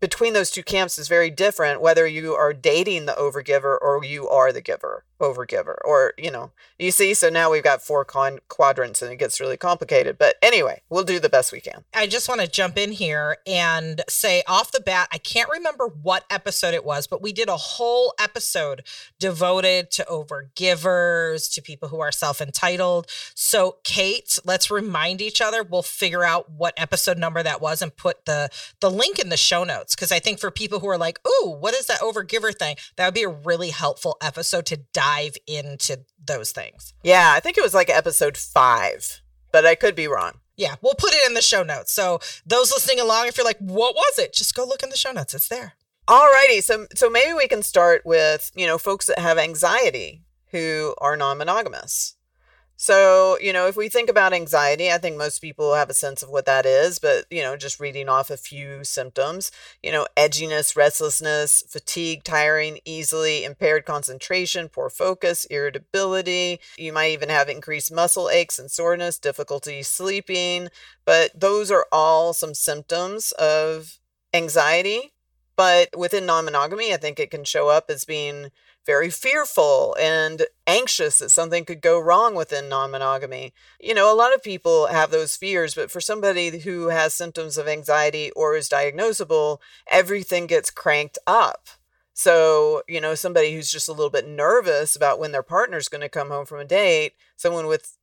between 0.00 0.32
those 0.32 0.50
two 0.50 0.62
camps 0.62 0.98
is 0.98 1.06
very 1.06 1.30
different 1.30 1.80
whether 1.80 2.06
you 2.06 2.34
are 2.34 2.52
dating 2.52 3.06
the 3.06 3.12
overgiver 3.12 3.76
or 3.80 4.02
you 4.04 4.28
are 4.28 4.52
the 4.52 4.60
giver 4.60 5.04
overgiver 5.20 5.76
or 5.84 6.12
you 6.18 6.30
know 6.30 6.50
you 6.78 6.90
see 6.90 7.14
so 7.14 7.28
now 7.28 7.50
we've 7.50 7.64
got 7.64 7.82
four 7.82 8.04
con- 8.04 8.38
quadrants 8.48 9.00
and 9.02 9.10
it 9.10 9.16
gets 9.16 9.40
really 9.40 9.56
complicated 9.56 10.18
but 10.18 10.36
anyway 10.42 10.82
we'll 10.88 11.04
do 11.04 11.18
the 11.18 11.28
best 11.28 11.52
we 11.52 11.60
can. 11.60 11.84
I 11.94 12.06
just 12.06 12.28
want 12.28 12.40
to 12.40 12.46
jump 12.46 12.76
in 12.76 12.92
here 12.92 13.38
and 13.46 14.02
say 14.08 14.42
off 14.46 14.72
the 14.72 14.80
bat 14.80 15.08
i 15.12 15.18
can't 15.18 15.48
remember 15.48 15.86
what 15.86 16.24
episode 16.30 16.74
it 16.74 16.84
was 16.84 17.06
but 17.06 17.22
we 17.22 17.32
did 17.32 17.48
a 17.48 17.56
whole 17.56 18.14
episode 18.18 18.82
devoted 19.18 19.90
to 19.90 20.04
overgivers 20.10 21.52
to 21.54 21.62
people 21.62 21.88
who 21.88 22.00
are 22.00 22.12
self-entitled. 22.12 23.06
So 23.34 23.76
kate 23.84 24.38
let's 24.44 24.70
remind 24.70 25.20
each 25.20 25.40
other. 25.40 25.62
We'll 25.62 25.82
figure 25.82 26.24
out 26.24 26.50
what 26.50 26.74
episode 26.76 27.18
number 27.18 27.42
that 27.42 27.60
was 27.60 27.82
and 27.82 27.94
put 27.96 28.24
the 28.24 28.48
the 28.80 28.90
link 28.90 29.18
in 29.18 29.28
the 29.28 29.36
show 29.36 29.64
notes 29.64 29.94
because 29.94 30.12
i 30.12 30.18
think 30.18 30.38
for 30.38 30.50
people 30.50 30.80
who 30.80 30.88
are 30.88 30.98
like 30.98 31.18
oh 31.24 31.56
what 31.60 31.74
is 31.74 31.86
that 31.86 32.00
overgiver 32.00 32.54
thing? 32.54 32.76
That 32.96 33.06
would 33.06 33.14
be 33.14 33.22
a 33.22 33.28
really 33.28 33.70
helpful 33.70 34.16
episode 34.22 34.66
to 34.66 34.78
dive 34.92 35.05
dive 35.06 35.36
into 35.46 36.00
those 36.24 36.52
things. 36.52 36.94
Yeah, 37.02 37.32
I 37.34 37.40
think 37.40 37.56
it 37.56 37.62
was 37.62 37.74
like 37.74 37.90
episode 37.90 38.36
five, 38.36 39.20
but 39.52 39.64
I 39.64 39.74
could 39.74 39.94
be 39.94 40.08
wrong. 40.08 40.40
Yeah, 40.56 40.76
we'll 40.80 40.94
put 40.94 41.12
it 41.12 41.26
in 41.26 41.34
the 41.34 41.42
show 41.42 41.62
notes. 41.62 41.92
So 41.92 42.18
those 42.46 42.70
listening 42.70 42.98
along, 42.98 43.28
if 43.28 43.36
you're 43.36 43.46
like, 43.46 43.58
what 43.58 43.94
was 43.94 44.18
it? 44.18 44.32
Just 44.32 44.54
go 44.54 44.64
look 44.64 44.82
in 44.82 44.90
the 44.90 44.96
show 44.96 45.12
notes. 45.12 45.34
It's 45.34 45.48
there. 45.48 45.74
Alrighty. 46.08 46.62
So 46.62 46.86
so 46.94 47.10
maybe 47.10 47.34
we 47.34 47.48
can 47.48 47.62
start 47.62 48.06
with, 48.06 48.50
you 48.54 48.66
know, 48.66 48.78
folks 48.78 49.06
that 49.06 49.18
have 49.18 49.38
anxiety 49.38 50.22
who 50.52 50.94
are 50.98 51.16
non-monogamous. 51.16 52.15
So, 52.78 53.38
you 53.40 53.54
know, 53.54 53.66
if 53.66 53.76
we 53.76 53.88
think 53.88 54.10
about 54.10 54.34
anxiety, 54.34 54.92
I 54.92 54.98
think 54.98 55.16
most 55.16 55.38
people 55.40 55.72
have 55.74 55.88
a 55.88 55.94
sense 55.94 56.22
of 56.22 56.28
what 56.28 56.44
that 56.44 56.66
is, 56.66 56.98
but, 56.98 57.24
you 57.30 57.42
know, 57.42 57.56
just 57.56 57.80
reading 57.80 58.10
off 58.10 58.30
a 58.30 58.36
few 58.36 58.84
symptoms, 58.84 59.50
you 59.82 59.90
know, 59.90 60.06
edginess, 60.14 60.76
restlessness, 60.76 61.62
fatigue, 61.66 62.22
tiring 62.22 62.78
easily, 62.84 63.44
impaired 63.44 63.86
concentration, 63.86 64.68
poor 64.68 64.90
focus, 64.90 65.46
irritability. 65.46 66.60
You 66.76 66.92
might 66.92 67.12
even 67.12 67.30
have 67.30 67.48
increased 67.48 67.94
muscle 67.94 68.28
aches 68.28 68.58
and 68.58 68.70
soreness, 68.70 69.18
difficulty 69.18 69.82
sleeping, 69.82 70.68
but 71.06 71.30
those 71.34 71.70
are 71.70 71.86
all 71.90 72.34
some 72.34 72.52
symptoms 72.52 73.32
of 73.32 73.98
anxiety. 74.34 75.14
But 75.56 75.96
within 75.96 76.26
non 76.26 76.44
monogamy, 76.44 76.92
I 76.92 76.98
think 76.98 77.18
it 77.18 77.30
can 77.30 77.44
show 77.44 77.68
up 77.68 77.86
as 77.88 78.04
being 78.04 78.50
very 78.86 79.10
fearful 79.10 79.96
and 80.00 80.46
anxious 80.66 81.18
that 81.18 81.30
something 81.30 81.64
could 81.64 81.80
go 81.80 81.98
wrong 81.98 82.34
within 82.36 82.68
non 82.68 82.92
monogamy. 82.92 83.52
You 83.80 83.94
know, 83.94 84.12
a 84.12 84.16
lot 84.16 84.32
of 84.32 84.42
people 84.42 84.86
have 84.86 85.10
those 85.10 85.36
fears, 85.36 85.74
but 85.74 85.90
for 85.90 86.00
somebody 86.00 86.60
who 86.60 86.88
has 86.88 87.12
symptoms 87.12 87.58
of 87.58 87.66
anxiety 87.66 88.30
or 88.30 88.56
is 88.56 88.68
diagnosable, 88.68 89.58
everything 89.90 90.46
gets 90.46 90.70
cranked 90.70 91.18
up. 91.26 91.68
So, 92.14 92.82
you 92.88 93.00
know, 93.00 93.14
somebody 93.14 93.54
who's 93.54 93.70
just 93.70 93.88
a 93.88 93.92
little 93.92 94.08
bit 94.08 94.26
nervous 94.26 94.96
about 94.96 95.18
when 95.18 95.32
their 95.32 95.42
partner's 95.42 95.88
going 95.88 96.00
to 96.00 96.08
come 96.08 96.30
home 96.30 96.46
from 96.46 96.60
a 96.60 96.64
date, 96.64 97.12
someone 97.36 97.66
with 97.66 97.98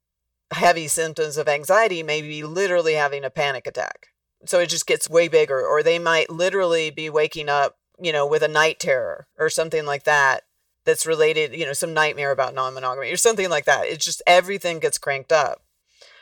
heavy 0.51 0.87
symptoms 0.87 1.37
of 1.37 1.47
anxiety 1.47 2.03
may 2.03 2.21
be 2.21 2.43
literally 2.43 2.93
having 2.93 3.23
a 3.23 3.31
panic 3.31 3.65
attack. 3.65 4.09
So 4.45 4.59
it 4.59 4.67
just 4.67 4.85
gets 4.85 5.09
way 5.09 5.29
bigger, 5.29 5.65
or 5.65 5.81
they 5.81 5.97
might 5.97 6.29
literally 6.29 6.91
be 6.91 7.09
waking 7.09 7.47
up, 7.47 7.77
you 7.99 8.11
know, 8.11 8.27
with 8.27 8.43
a 8.43 8.47
night 8.47 8.79
terror 8.79 9.27
or 9.39 9.49
something 9.49 9.85
like 9.85 10.03
that 10.03 10.43
that's 10.85 11.05
related, 11.05 11.53
you 11.53 11.65
know, 11.65 11.73
some 11.73 11.93
nightmare 11.93 12.31
about 12.31 12.53
non 12.53 12.73
monogamy 12.73 13.11
or 13.11 13.17
something 13.17 13.49
like 13.49 13.65
that. 13.65 13.85
It's 13.85 14.05
just 14.05 14.21
everything 14.27 14.79
gets 14.79 14.97
cranked 14.97 15.31
up. 15.31 15.61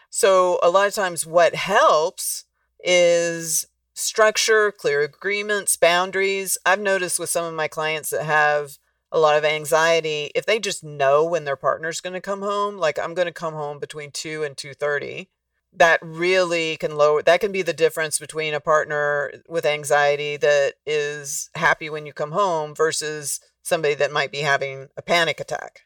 So, 0.09 0.59
a 0.61 0.69
lot 0.69 0.87
of 0.87 0.93
times, 0.93 1.25
what 1.25 1.55
helps 1.55 2.45
is 2.83 3.65
structure, 3.93 4.71
clear 4.71 5.01
agreements, 5.01 5.75
boundaries. 5.75 6.57
I've 6.65 6.79
noticed 6.79 7.19
with 7.19 7.29
some 7.29 7.45
of 7.45 7.53
my 7.53 7.67
clients 7.67 8.09
that 8.09 8.23
have 8.25 8.77
a 9.11 9.19
lot 9.19 9.37
of 9.37 9.43
anxiety, 9.43 10.31
if 10.33 10.45
they 10.45 10.59
just 10.59 10.83
know 10.83 11.25
when 11.25 11.43
their 11.43 11.57
partner's 11.57 12.01
going 12.01 12.13
to 12.13 12.21
come 12.21 12.41
home, 12.41 12.77
like 12.77 12.97
I'm 12.97 13.13
going 13.13 13.25
to 13.25 13.33
come 13.33 13.53
home 13.53 13.79
between 13.79 14.11
2 14.11 14.43
and 14.43 14.55
2:30, 14.55 15.27
that 15.73 15.99
really 16.01 16.77
can 16.77 16.97
lower 16.97 17.21
that 17.21 17.39
can 17.39 17.51
be 17.51 17.61
the 17.61 17.73
difference 17.73 18.19
between 18.19 18.53
a 18.53 18.59
partner 18.59 19.31
with 19.47 19.65
anxiety 19.65 20.37
that 20.37 20.73
is 20.85 21.49
happy 21.55 21.89
when 21.89 22.05
you 22.05 22.13
come 22.13 22.31
home 22.31 22.75
versus 22.75 23.39
somebody 23.61 23.93
that 23.95 24.11
might 24.11 24.31
be 24.31 24.39
having 24.39 24.89
a 24.97 25.01
panic 25.01 25.39
attack. 25.39 25.81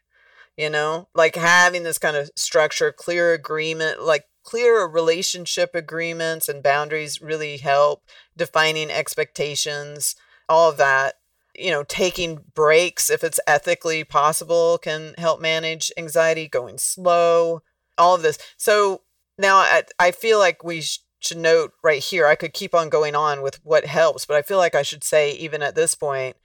You 0.56 0.70
know, 0.70 1.08
like 1.14 1.36
having 1.36 1.82
this 1.82 1.98
kind 1.98 2.16
of 2.16 2.30
structure, 2.34 2.90
clear 2.90 3.34
agreement, 3.34 4.02
like 4.02 4.24
clear 4.42 4.86
relationship 4.86 5.74
agreements 5.74 6.48
and 6.48 6.62
boundaries 6.62 7.20
really 7.20 7.58
help 7.58 8.04
defining 8.36 8.90
expectations, 8.90 10.16
all 10.48 10.70
of 10.70 10.78
that. 10.78 11.16
You 11.58 11.70
know, 11.70 11.84
taking 11.84 12.44
breaks 12.54 13.08
if 13.10 13.24
it's 13.24 13.40
ethically 13.46 14.04
possible 14.04 14.78
can 14.78 15.14
help 15.16 15.40
manage 15.40 15.90
anxiety, 15.96 16.48
going 16.48 16.78
slow, 16.78 17.62
all 17.98 18.14
of 18.14 18.22
this. 18.22 18.38
So 18.56 19.02
now 19.38 19.56
I, 19.56 19.84
I 19.98 20.10
feel 20.10 20.38
like 20.38 20.64
we 20.64 20.82
sh- 20.82 21.00
should 21.20 21.38
note 21.38 21.72
right 21.82 22.02
here, 22.02 22.26
I 22.26 22.34
could 22.34 22.52
keep 22.52 22.74
on 22.74 22.88
going 22.88 23.14
on 23.14 23.42
with 23.42 23.64
what 23.64 23.84
helps, 23.84 24.26
but 24.26 24.36
I 24.36 24.42
feel 24.42 24.58
like 24.58 24.74
I 24.74 24.82
should 24.82 25.04
say, 25.04 25.32
even 25.32 25.62
at 25.62 25.74
this 25.74 25.94
point, 25.94 26.36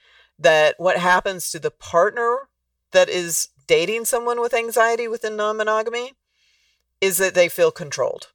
that 0.41 0.75
what 0.77 0.97
happens 0.97 1.51
to 1.51 1.60
the 1.60 1.71
partner 1.71 2.49
that 2.91 3.10
is 3.10 3.49
dating 3.67 4.06
someone 4.06 4.41
with 4.41 4.54
anxiety 4.54 5.08
within 5.08 5.36
non 5.36 5.58
monogamy 5.58 6.13
is 6.99 7.17
that 7.17 7.34
they 7.34 7.49
feel 7.49 7.71
controlled. 7.71 8.27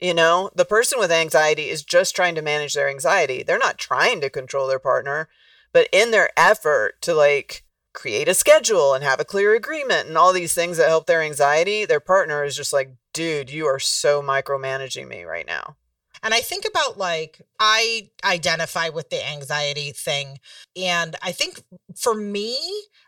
You 0.00 0.14
know, 0.14 0.50
the 0.54 0.64
person 0.64 0.98
with 0.98 1.12
anxiety 1.12 1.68
is 1.68 1.82
just 1.82 2.16
trying 2.16 2.34
to 2.34 2.42
manage 2.42 2.74
their 2.74 2.88
anxiety. 2.88 3.42
They're 3.42 3.58
not 3.58 3.78
trying 3.78 4.20
to 4.22 4.30
control 4.30 4.66
their 4.66 4.78
partner, 4.78 5.28
but 5.72 5.88
in 5.92 6.10
their 6.10 6.30
effort 6.38 7.02
to 7.02 7.14
like 7.14 7.64
create 7.92 8.28
a 8.28 8.34
schedule 8.34 8.94
and 8.94 9.04
have 9.04 9.20
a 9.20 9.24
clear 9.24 9.54
agreement 9.54 10.08
and 10.08 10.16
all 10.16 10.32
these 10.32 10.54
things 10.54 10.78
that 10.78 10.88
help 10.88 11.06
their 11.06 11.22
anxiety, 11.22 11.84
their 11.84 12.00
partner 12.00 12.44
is 12.44 12.56
just 12.56 12.72
like, 12.72 12.92
dude, 13.12 13.50
you 13.50 13.66
are 13.66 13.78
so 13.78 14.22
micromanaging 14.22 15.06
me 15.06 15.24
right 15.24 15.46
now. 15.46 15.76
And 16.22 16.34
I 16.34 16.40
think 16.40 16.64
about 16.68 16.98
like, 16.98 17.40
I 17.58 18.10
identify 18.24 18.88
with 18.90 19.10
the 19.10 19.26
anxiety 19.26 19.92
thing. 19.92 20.38
And 20.76 21.16
I 21.22 21.32
think 21.32 21.62
for 21.96 22.14
me, 22.14 22.58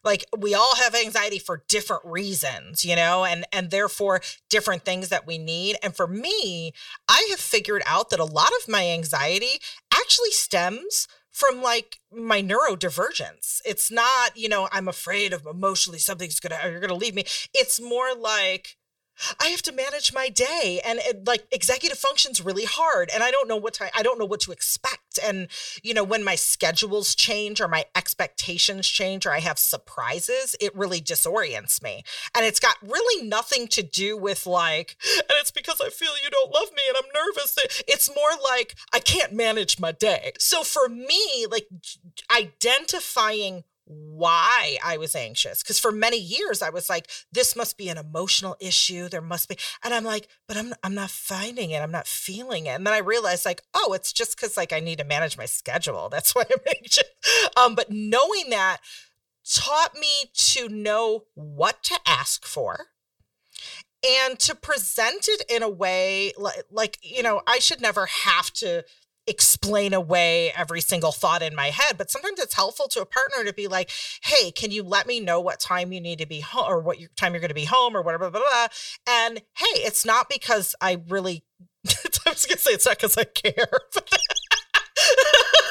like 0.04 0.24
we 0.36 0.54
all 0.54 0.76
have 0.76 0.94
anxiety 0.94 1.38
for 1.38 1.64
different 1.68 2.02
reasons, 2.04 2.84
you 2.84 2.96
know, 2.96 3.24
and 3.24 3.44
and 3.52 3.70
therefore 3.70 4.20
different 4.50 4.84
things 4.84 5.10
that 5.10 5.26
we 5.26 5.38
need. 5.38 5.76
And 5.82 5.94
for 5.94 6.06
me, 6.06 6.72
I 7.08 7.26
have 7.30 7.40
figured 7.40 7.82
out 7.86 8.10
that 8.10 8.20
a 8.20 8.24
lot 8.24 8.50
of 8.60 8.68
my 8.68 8.88
anxiety 8.88 9.60
actually 9.94 10.30
stems 10.30 11.06
from 11.30 11.62
like 11.62 11.98
my 12.12 12.42
neurodivergence. 12.42 13.60
It's 13.64 13.90
not, 13.90 14.36
you 14.36 14.48
know, 14.48 14.68
I'm 14.70 14.88
afraid 14.88 15.32
of 15.32 15.46
emotionally 15.46 15.98
something's 15.98 16.40
gonna 16.40 16.58
you're 16.64 16.80
gonna 16.80 16.94
leave 16.94 17.14
me. 17.14 17.24
It's 17.54 17.80
more 17.80 18.14
like 18.14 18.76
I 19.40 19.48
have 19.48 19.62
to 19.62 19.72
manage 19.72 20.12
my 20.12 20.28
day 20.28 20.80
and 20.84 20.98
it, 21.02 21.26
like 21.26 21.46
executive 21.50 21.98
functions 21.98 22.40
really 22.40 22.64
hard 22.64 23.10
and 23.12 23.22
I 23.22 23.30
don't 23.30 23.48
know 23.48 23.56
what 23.56 23.74
to 23.74 23.90
I 23.96 24.02
don't 24.02 24.18
know 24.18 24.24
what 24.24 24.40
to 24.40 24.52
expect 24.52 25.18
and 25.22 25.48
you 25.82 25.94
know 25.94 26.04
when 26.04 26.24
my 26.24 26.34
schedules 26.34 27.14
change 27.14 27.60
or 27.60 27.68
my 27.68 27.84
expectations 27.94 28.88
change 28.88 29.26
or 29.26 29.32
I 29.32 29.40
have 29.40 29.58
surprises 29.58 30.56
it 30.60 30.74
really 30.74 31.00
disorients 31.00 31.82
me. 31.82 32.02
And 32.34 32.44
it's 32.44 32.60
got 32.60 32.76
really 32.82 33.26
nothing 33.26 33.68
to 33.68 33.82
do 33.82 34.16
with 34.16 34.46
like 34.46 34.96
and 35.16 35.38
it's 35.40 35.50
because 35.50 35.80
I 35.80 35.90
feel 35.90 36.12
you 36.22 36.30
don't 36.30 36.52
love 36.52 36.70
me 36.72 36.82
and 36.88 36.96
I'm 36.96 37.26
nervous. 37.26 37.56
It's 37.86 38.08
more 38.14 38.30
like 38.42 38.76
I 38.92 38.98
can't 38.98 39.32
manage 39.32 39.78
my 39.78 39.92
day. 39.92 40.32
So 40.38 40.62
for 40.62 40.88
me 40.88 41.46
like 41.50 41.68
identifying 42.34 43.64
why 43.84 44.78
I 44.84 44.96
was 44.96 45.14
anxious. 45.14 45.62
Because 45.62 45.78
for 45.78 45.92
many 45.92 46.18
years 46.18 46.62
I 46.62 46.70
was 46.70 46.88
like, 46.88 47.10
this 47.32 47.56
must 47.56 47.76
be 47.76 47.88
an 47.88 47.98
emotional 47.98 48.56
issue. 48.60 49.08
There 49.08 49.20
must 49.20 49.48
be, 49.48 49.56
and 49.82 49.92
I'm 49.92 50.04
like, 50.04 50.28
but 50.46 50.56
I'm 50.56 50.74
I'm 50.82 50.94
not 50.94 51.10
finding 51.10 51.70
it. 51.70 51.82
I'm 51.82 51.90
not 51.90 52.06
feeling 52.06 52.66
it. 52.66 52.70
And 52.70 52.86
then 52.86 52.94
I 52.94 52.98
realized 52.98 53.44
like, 53.44 53.62
oh, 53.74 53.92
it's 53.92 54.12
just 54.12 54.36
because 54.36 54.56
like 54.56 54.72
I 54.72 54.80
need 54.80 54.98
to 54.98 55.04
manage 55.04 55.36
my 55.36 55.46
schedule. 55.46 56.08
That's 56.12 56.34
why 56.34 56.44
I'm 56.50 56.60
anxious. 56.76 57.04
Um, 57.56 57.74
but 57.74 57.90
knowing 57.90 58.50
that 58.50 58.78
taught 59.44 59.94
me 59.94 60.30
to 60.34 60.68
know 60.68 61.24
what 61.34 61.82
to 61.82 61.98
ask 62.06 62.46
for 62.46 62.86
and 64.04 64.38
to 64.38 64.54
present 64.54 65.28
it 65.28 65.44
in 65.48 65.62
a 65.62 65.68
way 65.68 66.32
like, 66.38 66.64
like 66.70 66.98
you 67.02 67.22
know 67.22 67.42
i 67.46 67.58
should 67.58 67.80
never 67.80 68.06
have 68.06 68.52
to 68.52 68.84
explain 69.26 69.94
away 69.94 70.52
every 70.56 70.80
single 70.80 71.12
thought 71.12 71.42
in 71.42 71.54
my 71.54 71.68
head 71.68 71.96
but 71.96 72.10
sometimes 72.10 72.40
it's 72.40 72.54
helpful 72.54 72.88
to 72.88 73.00
a 73.00 73.06
partner 73.06 73.44
to 73.44 73.52
be 73.52 73.68
like 73.68 73.90
hey 74.24 74.50
can 74.50 74.70
you 74.70 74.82
let 74.82 75.06
me 75.06 75.20
know 75.20 75.40
what 75.40 75.60
time 75.60 75.92
you 75.92 76.00
need 76.00 76.18
to 76.18 76.26
be 76.26 76.40
home 76.40 76.64
or 76.68 76.80
what 76.80 76.98
your 76.98 77.08
time 77.16 77.32
you're 77.32 77.40
going 77.40 77.48
to 77.48 77.54
be 77.54 77.64
home 77.64 77.96
or 77.96 78.02
whatever 78.02 78.30
blah, 78.30 78.40
blah, 78.40 78.48
blah. 78.50 78.66
and 79.08 79.38
hey 79.56 79.80
it's 79.80 80.04
not 80.04 80.28
because 80.28 80.74
i 80.80 81.00
really 81.08 81.44
i 81.86 82.30
was 82.30 82.46
going 82.46 82.56
to 82.56 82.58
say 82.58 82.72
it's 82.72 82.86
not 82.86 82.96
because 82.96 83.16
i 83.16 83.24
care 83.24 83.68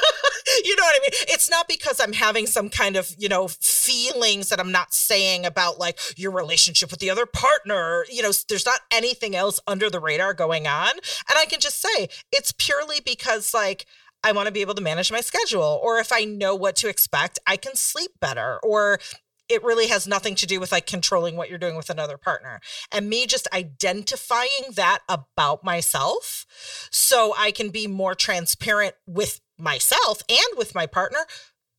you 0.64 0.76
know 0.76 0.82
what 0.82 0.96
I 0.96 1.00
mean? 1.02 1.10
It's 1.28 1.50
not 1.50 1.68
because 1.68 2.00
I'm 2.00 2.12
having 2.12 2.46
some 2.46 2.68
kind 2.68 2.96
of, 2.96 3.14
you 3.18 3.28
know, 3.28 3.48
feelings 3.48 4.48
that 4.48 4.60
I'm 4.60 4.72
not 4.72 4.94
saying 4.94 5.44
about 5.44 5.78
like 5.78 5.98
your 6.16 6.30
relationship 6.30 6.90
with 6.90 7.00
the 7.00 7.10
other 7.10 7.26
partner. 7.26 8.04
You 8.10 8.22
know, 8.22 8.32
there's 8.48 8.66
not 8.66 8.80
anything 8.90 9.34
else 9.34 9.60
under 9.66 9.90
the 9.90 10.00
radar 10.00 10.34
going 10.34 10.66
on. 10.66 10.90
And 10.90 11.38
I 11.38 11.46
can 11.46 11.60
just 11.60 11.80
say 11.80 12.08
it's 12.30 12.52
purely 12.52 13.00
because 13.04 13.54
like, 13.54 13.86
I 14.24 14.32
want 14.32 14.46
to 14.46 14.52
be 14.52 14.60
able 14.60 14.74
to 14.74 14.82
manage 14.82 15.10
my 15.10 15.20
schedule. 15.20 15.80
Or 15.82 15.98
if 15.98 16.12
I 16.12 16.24
know 16.24 16.54
what 16.54 16.76
to 16.76 16.88
expect, 16.88 17.40
I 17.46 17.56
can 17.56 17.74
sleep 17.74 18.12
better. 18.20 18.60
Or 18.62 19.00
it 19.48 19.62
really 19.62 19.88
has 19.88 20.06
nothing 20.06 20.34
to 20.36 20.46
do 20.46 20.60
with 20.60 20.72
like 20.72 20.86
controlling 20.86 21.36
what 21.36 21.50
you're 21.50 21.58
doing 21.58 21.76
with 21.76 21.90
another 21.90 22.16
partner. 22.16 22.60
And 22.90 23.08
me 23.08 23.26
just 23.26 23.48
identifying 23.52 24.72
that 24.74 25.00
about 25.08 25.64
myself 25.64 26.46
so 26.90 27.34
I 27.36 27.50
can 27.50 27.70
be 27.70 27.86
more 27.86 28.14
transparent 28.14 28.94
with 29.06 29.40
myself 29.62 30.22
and 30.28 30.58
with 30.58 30.74
my 30.74 30.86
partner, 30.86 31.20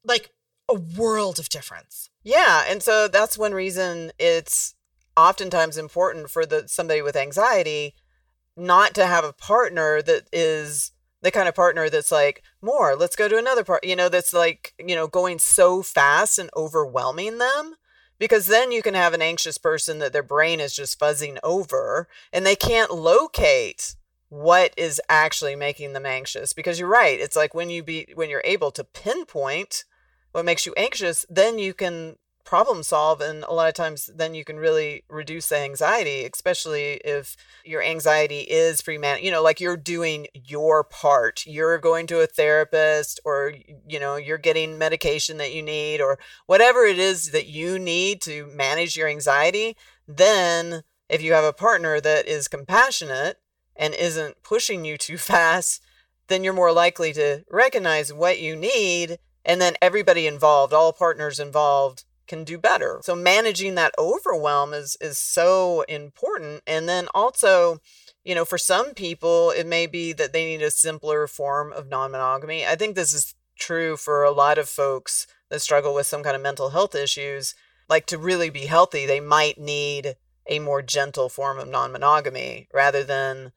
like 0.03 0.31
a 0.69 0.75
world 0.75 1.37
of 1.39 1.49
difference. 1.49 2.09
Yeah, 2.23 2.63
and 2.67 2.81
so 2.81 3.07
that's 3.07 3.37
one 3.37 3.53
reason 3.53 4.11
it's 4.17 4.75
oftentimes 5.15 5.77
important 5.77 6.29
for 6.29 6.45
the 6.45 6.67
somebody 6.67 7.01
with 7.01 7.15
anxiety 7.15 7.93
not 8.55 8.93
to 8.95 9.05
have 9.05 9.23
a 9.23 9.33
partner 9.33 10.01
that 10.01 10.23
is 10.31 10.91
the 11.21 11.31
kind 11.31 11.47
of 11.47 11.55
partner 11.55 11.89
that's 11.89 12.11
like 12.11 12.43
more 12.61 12.95
let's 12.95 13.15
go 13.15 13.27
to 13.27 13.37
another 13.37 13.63
part 13.63 13.83
you 13.83 13.95
know 13.95 14.09
that's 14.09 14.33
like 14.33 14.73
you 14.79 14.95
know 14.95 15.07
going 15.07 15.37
so 15.37 15.83
fast 15.83 16.39
and 16.39 16.49
overwhelming 16.55 17.37
them 17.37 17.75
because 18.19 18.47
then 18.47 18.71
you 18.71 18.81
can 18.81 18.93
have 18.93 19.13
an 19.13 19.21
anxious 19.21 19.57
person 19.57 19.99
that 19.99 20.13
their 20.13 20.23
brain 20.23 20.59
is 20.59 20.75
just 20.75 20.99
fuzzing 20.99 21.37
over 21.43 22.07
and 22.31 22.45
they 22.45 22.55
can't 22.55 22.93
locate 22.93 23.95
what 24.33 24.73
is 24.75 24.99
actually 25.09 25.55
making 25.55 25.93
them 25.93 26.07
anxious 26.07 26.53
because 26.53 26.79
you're 26.79 26.89
right 26.89 27.19
it's 27.19 27.35
like 27.35 27.53
when 27.53 27.69
you 27.69 27.83
be 27.83 28.07
when 28.15 28.31
you're 28.31 28.41
able 28.43 28.71
to 28.71 28.83
pinpoint 28.83 29.85
what 30.31 30.43
makes 30.43 30.65
you 30.65 30.73
anxious 30.75 31.23
then 31.29 31.59
you 31.59 31.71
can 31.71 32.15
problem 32.43 32.81
solve 32.81 33.21
and 33.21 33.43
a 33.43 33.53
lot 33.53 33.67
of 33.67 33.75
times 33.75 34.09
then 34.15 34.33
you 34.33 34.43
can 34.43 34.57
really 34.57 35.03
reduce 35.07 35.49
the 35.49 35.57
anxiety 35.57 36.27
especially 36.33 36.93
if 37.05 37.37
your 37.63 37.83
anxiety 37.83 38.39
is 38.39 38.81
free 38.81 38.97
man 38.97 39.19
you 39.21 39.29
know 39.29 39.43
like 39.43 39.59
you're 39.59 39.77
doing 39.77 40.25
your 40.33 40.83
part. 40.83 41.45
You're 41.45 41.77
going 41.77 42.07
to 42.07 42.21
a 42.21 42.27
therapist 42.27 43.19
or 43.23 43.53
you 43.87 43.99
know 43.99 44.15
you're 44.15 44.39
getting 44.39 44.79
medication 44.79 45.37
that 45.37 45.53
you 45.53 45.61
need 45.61 46.01
or 46.01 46.17
whatever 46.47 46.85
it 46.85 46.97
is 46.97 47.31
that 47.31 47.45
you 47.45 47.77
need 47.77 48.19
to 48.21 48.47
manage 48.47 48.97
your 48.97 49.07
anxiety 49.07 49.77
then 50.07 50.81
if 51.07 51.21
you 51.21 51.33
have 51.33 51.43
a 51.43 51.53
partner 51.53 52.01
that 52.01 52.27
is 52.27 52.47
compassionate 52.47 53.37
and 53.75 53.93
isn't 53.93 54.43
pushing 54.43 54.85
you 54.85 54.97
too 54.97 55.17
fast, 55.31 55.81
then 56.27 56.43
you're 56.43 56.53
more 56.53 56.71
likely 56.71 57.13
to 57.13 57.43
recognize 57.49 58.13
what 58.13 58.39
you 58.39 58.55
need. 58.55 59.17
And 59.45 59.59
then 59.59 59.75
everybody 59.81 60.25
involved, 60.25 60.73
all 60.73 60.93
partners 60.93 61.39
involved, 61.39 62.05
can 62.27 62.43
do 62.43 62.57
better. 62.57 63.01
So 63.03 63.15
managing 63.15 63.75
that 63.75 63.93
overwhelm 63.97 64.73
is 64.73 64.97
is 65.01 65.17
so 65.17 65.81
important. 65.83 66.63
And 66.65 66.87
then 66.87 67.07
also, 67.13 67.79
you 68.23 68.33
know, 68.33 68.45
for 68.45 68.57
some 68.57 68.93
people, 68.93 69.51
it 69.51 69.67
may 69.67 69.87
be 69.87 70.13
that 70.13 70.33
they 70.33 70.45
need 70.45 70.61
a 70.61 70.71
simpler 70.71 71.27
form 71.27 71.73
of 71.73 71.89
non-monogamy. 71.89 72.65
I 72.65 72.75
think 72.75 72.95
this 72.95 73.13
is 73.13 73.35
true 73.57 73.97
for 73.97 74.23
a 74.23 74.31
lot 74.31 74.57
of 74.57 74.69
folks 74.69 75.27
that 75.49 75.61
struggle 75.61 75.93
with 75.93 76.07
some 76.07 76.23
kind 76.23 76.35
of 76.35 76.41
mental 76.41 76.69
health 76.69 76.95
issues. 76.95 77.55
Like 77.89 78.05
to 78.07 78.17
really 78.17 78.49
be 78.49 78.65
healthy, 78.65 79.05
they 79.05 79.19
might 79.19 79.59
need 79.59 80.15
a 80.47 80.59
more 80.59 80.81
gentle 80.81 81.29
form 81.29 81.59
of 81.59 81.67
non-monogamy 81.67 82.67
rather 82.73 83.03
than 83.03 83.51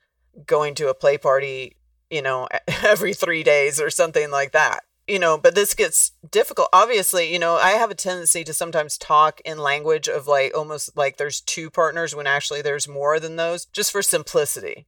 going 0.44 0.74
to 0.76 0.88
a 0.88 0.94
play 0.94 1.18
party, 1.18 1.76
you 2.10 2.22
know, 2.22 2.48
every 2.84 3.14
three 3.14 3.42
days 3.42 3.80
or 3.80 3.90
something 3.90 4.30
like 4.30 4.52
that. 4.52 4.84
You 5.06 5.20
know, 5.20 5.38
but 5.38 5.54
this 5.54 5.72
gets 5.72 6.12
difficult. 6.32 6.68
Obviously, 6.72 7.32
you 7.32 7.38
know, 7.38 7.54
I 7.54 7.70
have 7.70 7.92
a 7.92 7.94
tendency 7.94 8.42
to 8.42 8.52
sometimes 8.52 8.98
talk 8.98 9.40
in 9.44 9.56
language 9.58 10.08
of 10.08 10.26
like 10.26 10.56
almost 10.56 10.96
like 10.96 11.16
there's 11.16 11.40
two 11.40 11.70
partners 11.70 12.12
when 12.12 12.26
actually 12.26 12.60
there's 12.60 12.88
more 12.88 13.20
than 13.20 13.36
those, 13.36 13.66
just 13.66 13.92
for 13.92 14.02
simplicity 14.02 14.86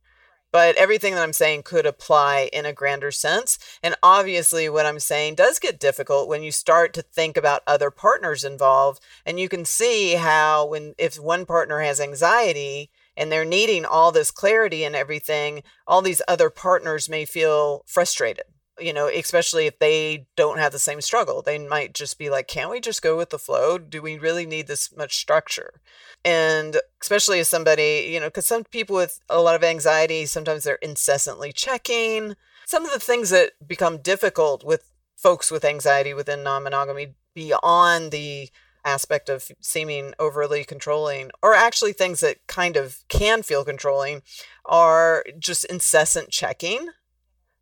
but 0.50 0.76
everything 0.76 1.14
that 1.14 1.22
I'm 1.22 1.32
saying 1.32 1.62
could 1.64 1.86
apply 1.86 2.48
in 2.52 2.64
a 2.64 2.72
grander 2.72 3.10
sense. 3.10 3.58
And 3.82 3.94
obviously, 4.02 4.68
what 4.68 4.86
I'm 4.86 5.00
saying 5.00 5.34
does 5.34 5.58
get 5.58 5.80
difficult 5.80 6.28
when 6.28 6.42
you 6.42 6.52
start 6.52 6.94
to 6.94 7.02
think 7.02 7.36
about 7.36 7.62
other 7.66 7.90
partners 7.90 8.44
involved. 8.44 9.02
And 9.26 9.38
you 9.38 9.48
can 9.48 9.64
see 9.64 10.14
how, 10.14 10.66
when 10.66 10.94
if 10.98 11.18
one 11.18 11.44
partner 11.44 11.80
has 11.80 12.00
anxiety, 12.00 12.90
and 13.18 13.32
they're 13.32 13.44
needing 13.44 13.84
all 13.84 14.12
this 14.12 14.30
clarity 14.30 14.84
and 14.84 14.94
everything, 14.94 15.64
all 15.88 16.00
these 16.00 16.22
other 16.28 16.48
partners 16.48 17.08
may 17.08 17.24
feel 17.24 17.84
frustrated. 17.86 18.44
You 18.80 18.92
know, 18.92 19.08
especially 19.08 19.66
if 19.66 19.80
they 19.80 20.28
don't 20.36 20.60
have 20.60 20.70
the 20.70 20.78
same 20.78 21.00
struggle. 21.00 21.42
They 21.42 21.58
might 21.58 21.94
just 21.94 22.16
be 22.16 22.30
like, 22.30 22.46
can't 22.46 22.70
we 22.70 22.80
just 22.80 23.02
go 23.02 23.16
with 23.16 23.30
the 23.30 23.38
flow? 23.38 23.76
Do 23.76 24.00
we 24.00 24.18
really 24.18 24.46
need 24.46 24.68
this 24.68 24.96
much 24.96 25.16
structure? 25.16 25.80
And 26.24 26.80
especially 27.02 27.40
as 27.40 27.48
somebody, 27.48 28.08
you 28.12 28.20
know, 28.20 28.28
because 28.28 28.46
some 28.46 28.62
people 28.62 28.94
with 28.94 29.18
a 29.28 29.40
lot 29.40 29.56
of 29.56 29.64
anxiety, 29.64 30.26
sometimes 30.26 30.62
they're 30.62 30.76
incessantly 30.76 31.52
checking. 31.52 32.36
Some 32.66 32.84
of 32.84 32.92
the 32.92 33.00
things 33.00 33.30
that 33.30 33.50
become 33.66 33.98
difficult 33.98 34.62
with 34.62 34.92
folks 35.16 35.50
with 35.50 35.64
anxiety 35.64 36.14
within 36.14 36.44
non 36.44 36.62
monogamy 36.62 37.16
beyond 37.34 38.12
the 38.12 38.48
aspect 38.88 39.28
of 39.28 39.50
seeming 39.60 40.14
overly 40.18 40.64
controlling, 40.64 41.30
or 41.42 41.54
actually 41.54 41.92
things 41.92 42.20
that 42.20 42.46
kind 42.46 42.76
of 42.76 43.04
can 43.08 43.42
feel 43.42 43.64
controlling, 43.64 44.22
are 44.64 45.24
just 45.38 45.64
incessant 45.66 46.30
checking, 46.30 46.88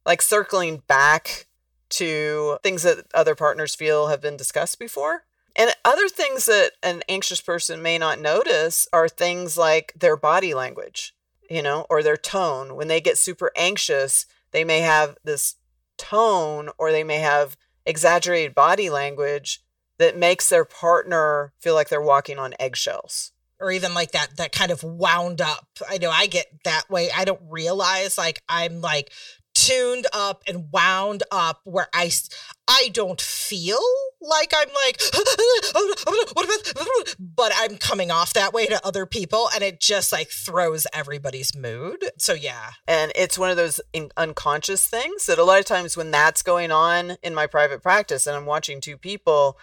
like 0.04 0.22
circling 0.22 0.82
back 0.86 1.46
to 1.88 2.58
things 2.62 2.82
that 2.82 3.06
other 3.14 3.34
partners 3.34 3.74
feel 3.74 4.06
have 4.06 4.20
been 4.20 4.36
discussed 4.36 4.78
before. 4.78 5.24
And 5.54 5.70
other 5.84 6.08
things 6.08 6.46
that 6.46 6.72
an 6.82 7.02
anxious 7.08 7.40
person 7.40 7.82
may 7.82 7.98
not 7.98 8.20
notice 8.20 8.86
are 8.92 9.08
things 9.08 9.56
like 9.56 9.92
their 9.96 10.16
body 10.16 10.52
language, 10.52 11.14
you 11.48 11.62
know, 11.62 11.86
or 11.88 12.02
their 12.02 12.16
tone. 12.16 12.76
When 12.76 12.88
they 12.88 13.00
get 13.00 13.18
super 13.18 13.50
anxious, 13.56 14.26
they 14.50 14.64
may 14.64 14.80
have 14.80 15.16
this 15.24 15.56
tone 15.96 16.68
or 16.78 16.92
they 16.92 17.04
may 17.04 17.18
have 17.18 17.56
exaggerated 17.86 18.54
body 18.54 18.90
language 18.90 19.62
that 19.98 20.16
makes 20.16 20.48
their 20.48 20.64
partner 20.64 21.52
feel 21.61 21.74
like 21.74 21.88
they're 21.88 22.02
walking 22.02 22.38
on 22.38 22.54
eggshells. 22.59 23.32
Or 23.59 23.70
even 23.70 23.94
like 23.94 24.12
that 24.12 24.37
that 24.37 24.52
kind 24.52 24.70
of 24.70 24.82
wound 24.82 25.40
up. 25.40 25.66
I 25.88 25.96
know 25.96 26.11
i 26.11 26.26
get 26.26 26.46
that 26.64 26.90
way. 26.90 27.09
I 27.11 27.24
don't 27.24 27.40
realize 27.48 28.18
like 28.18 28.42
i'm 28.50 28.82
like 28.82 29.11
tuned 29.56 30.06
up 30.12 30.42
and 30.46 30.70
wound 30.70 31.22
up 31.32 31.62
where 31.64 31.88
i 31.94 32.11
i 32.68 32.90
don't 32.92 33.22
feel 33.22 33.80
like 34.20 34.52
i'm 34.54 34.68
like 34.85 35.00
but 37.18 37.52
i'm 37.56 37.78
coming 37.78 38.11
off 38.11 38.35
that 38.35 38.52
way 38.52 38.66
to 38.66 38.87
other 38.87 39.06
people 39.06 39.48
and 39.54 39.64
it 39.64 39.80
just 39.80 40.12
like 40.12 40.28
throws 40.28 40.87
everybody's 40.92 41.56
mood. 41.56 42.04
So 42.18 42.35
yeah. 42.35 42.72
And 42.87 43.12
it's 43.14 43.38
one 43.38 43.48
of 43.50 43.56
those 43.56 43.80
unconscious 44.18 44.87
things 44.87 45.24
that 45.24 45.38
a 45.38 45.44
lot 45.44 45.59
of 45.59 45.64
times 45.64 45.96
when 45.96 46.11
that's 46.11 46.42
going 46.42 46.70
on 46.70 47.16
in 47.22 47.35
my 47.35 47.46
private 47.46 47.82
practice 47.82 48.26
and 48.26 48.37
i'm 48.37 48.46
watching 48.46 48.82
two 48.82 48.98
people 48.98 49.59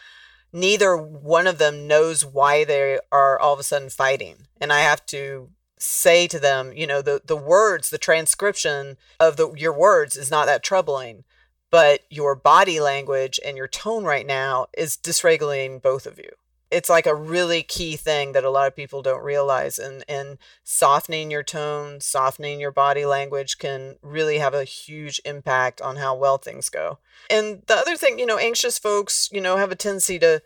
neither 0.54 0.96
one 0.96 1.48
of 1.48 1.58
them 1.58 1.88
knows 1.88 2.24
why 2.24 2.64
they 2.64 3.00
are 3.12 3.40
all 3.40 3.54
of 3.54 3.60
a 3.60 3.64
sudden 3.64 3.90
fighting. 3.90 4.48
And 4.62 4.72
I 4.72 4.82
have 4.82 5.06
to 5.08 5.50
say 5.78 6.28
to 6.28 6.40
them, 6.40 6.72
you 6.74 6.88
know, 6.88 7.02
the, 7.02 7.22
the 7.26 7.36
words, 7.36 7.90
the 7.90 7.98
transcription 7.98 8.98
of 9.20 9.36
the, 9.36 9.52
your 9.54 9.74
words 9.74 10.16
is 10.16 10.32
not 10.32 10.46
that 10.46 10.64
troubling, 10.64 11.24
but 11.70 12.02
your 12.10 12.36
body 12.36 12.80
language 12.80 13.40
and 13.44 13.58
your 13.58 13.68
tone 13.68 14.06
right 14.06 14.26
now 14.26 14.68
is 14.78 14.96
dysregulating 14.96 15.82
both 15.82 16.06
of 16.06 16.20
you. 16.20 16.30
It's 16.74 16.90
like 16.90 17.06
a 17.06 17.16
really 17.16 17.64
key 17.64 17.96
thing 17.96 18.32
that 18.34 18.44
a 18.44 18.50
lot 18.50 18.68
of 18.68 18.76
people 18.76 19.02
don't 19.02 19.24
realize. 19.24 19.78
And, 19.78 20.04
and 20.08 20.38
softening 20.64 21.30
your 21.30 21.44
tone, 21.44 22.02
softening 22.02 22.60
your 22.60 22.72
body 22.72 23.06
language 23.06 23.58
can 23.58 23.98
really 24.02 24.40
have 24.40 24.54
a 24.54 24.64
huge 24.64 25.22
impact 25.24 25.82
on 25.82 25.98
how 25.98 26.16
well 26.16 26.38
things 26.38 26.70
go. 26.70 26.98
And 27.30 27.62
the 27.68 27.76
other 27.76 27.96
thing, 27.96 28.20
you 28.20 28.26
know, 28.26 28.38
anxious 28.38 28.80
folks, 28.80 29.30
you 29.32 29.40
know, 29.40 29.58
have 29.58 29.72
a 29.72 29.76
tendency 29.76 30.20
to 30.20 30.42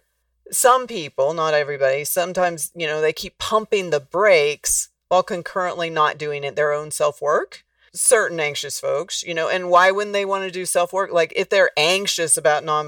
some 0.51 0.87
people, 0.87 1.33
not 1.33 1.53
everybody, 1.53 2.03
sometimes, 2.03 2.71
you 2.75 2.87
know, 2.87 3.01
they 3.01 3.13
keep 3.13 3.37
pumping 3.37 3.89
the 3.89 3.99
brakes 3.99 4.89
while 5.09 5.23
concurrently 5.23 5.89
not 5.89 6.17
doing 6.17 6.43
it 6.43 6.55
their 6.55 6.73
own 6.73 6.91
self 6.91 7.21
work. 7.21 7.63
Certain 7.93 8.39
anxious 8.39 8.79
folks, 8.79 9.23
you 9.23 9.33
know, 9.33 9.49
and 9.49 9.69
why 9.69 9.91
wouldn't 9.91 10.13
they 10.13 10.25
want 10.25 10.43
to 10.43 10.51
do 10.51 10.65
self 10.65 10.93
work? 10.93 11.11
Like 11.11 11.33
if 11.35 11.49
they're 11.49 11.71
anxious 11.77 12.37
about 12.37 12.63
non 12.63 12.87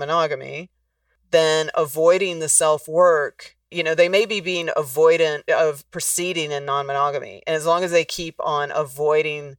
then 1.31 1.69
avoiding 1.75 2.39
the 2.39 2.49
self 2.49 2.87
work, 2.87 3.55
you 3.71 3.83
know, 3.83 3.95
they 3.95 4.09
may 4.09 4.25
be 4.25 4.39
being 4.39 4.67
avoidant 4.75 5.47
of 5.49 5.89
proceeding 5.91 6.51
in 6.51 6.65
non 6.65 6.87
monogamy. 6.87 7.43
And 7.45 7.55
as 7.55 7.65
long 7.65 7.83
as 7.83 7.91
they 7.91 8.05
keep 8.05 8.35
on 8.39 8.71
avoiding 8.71 9.57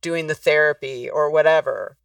doing 0.00 0.26
the 0.26 0.34
therapy 0.34 1.10
or 1.10 1.30
whatever, 1.30 1.98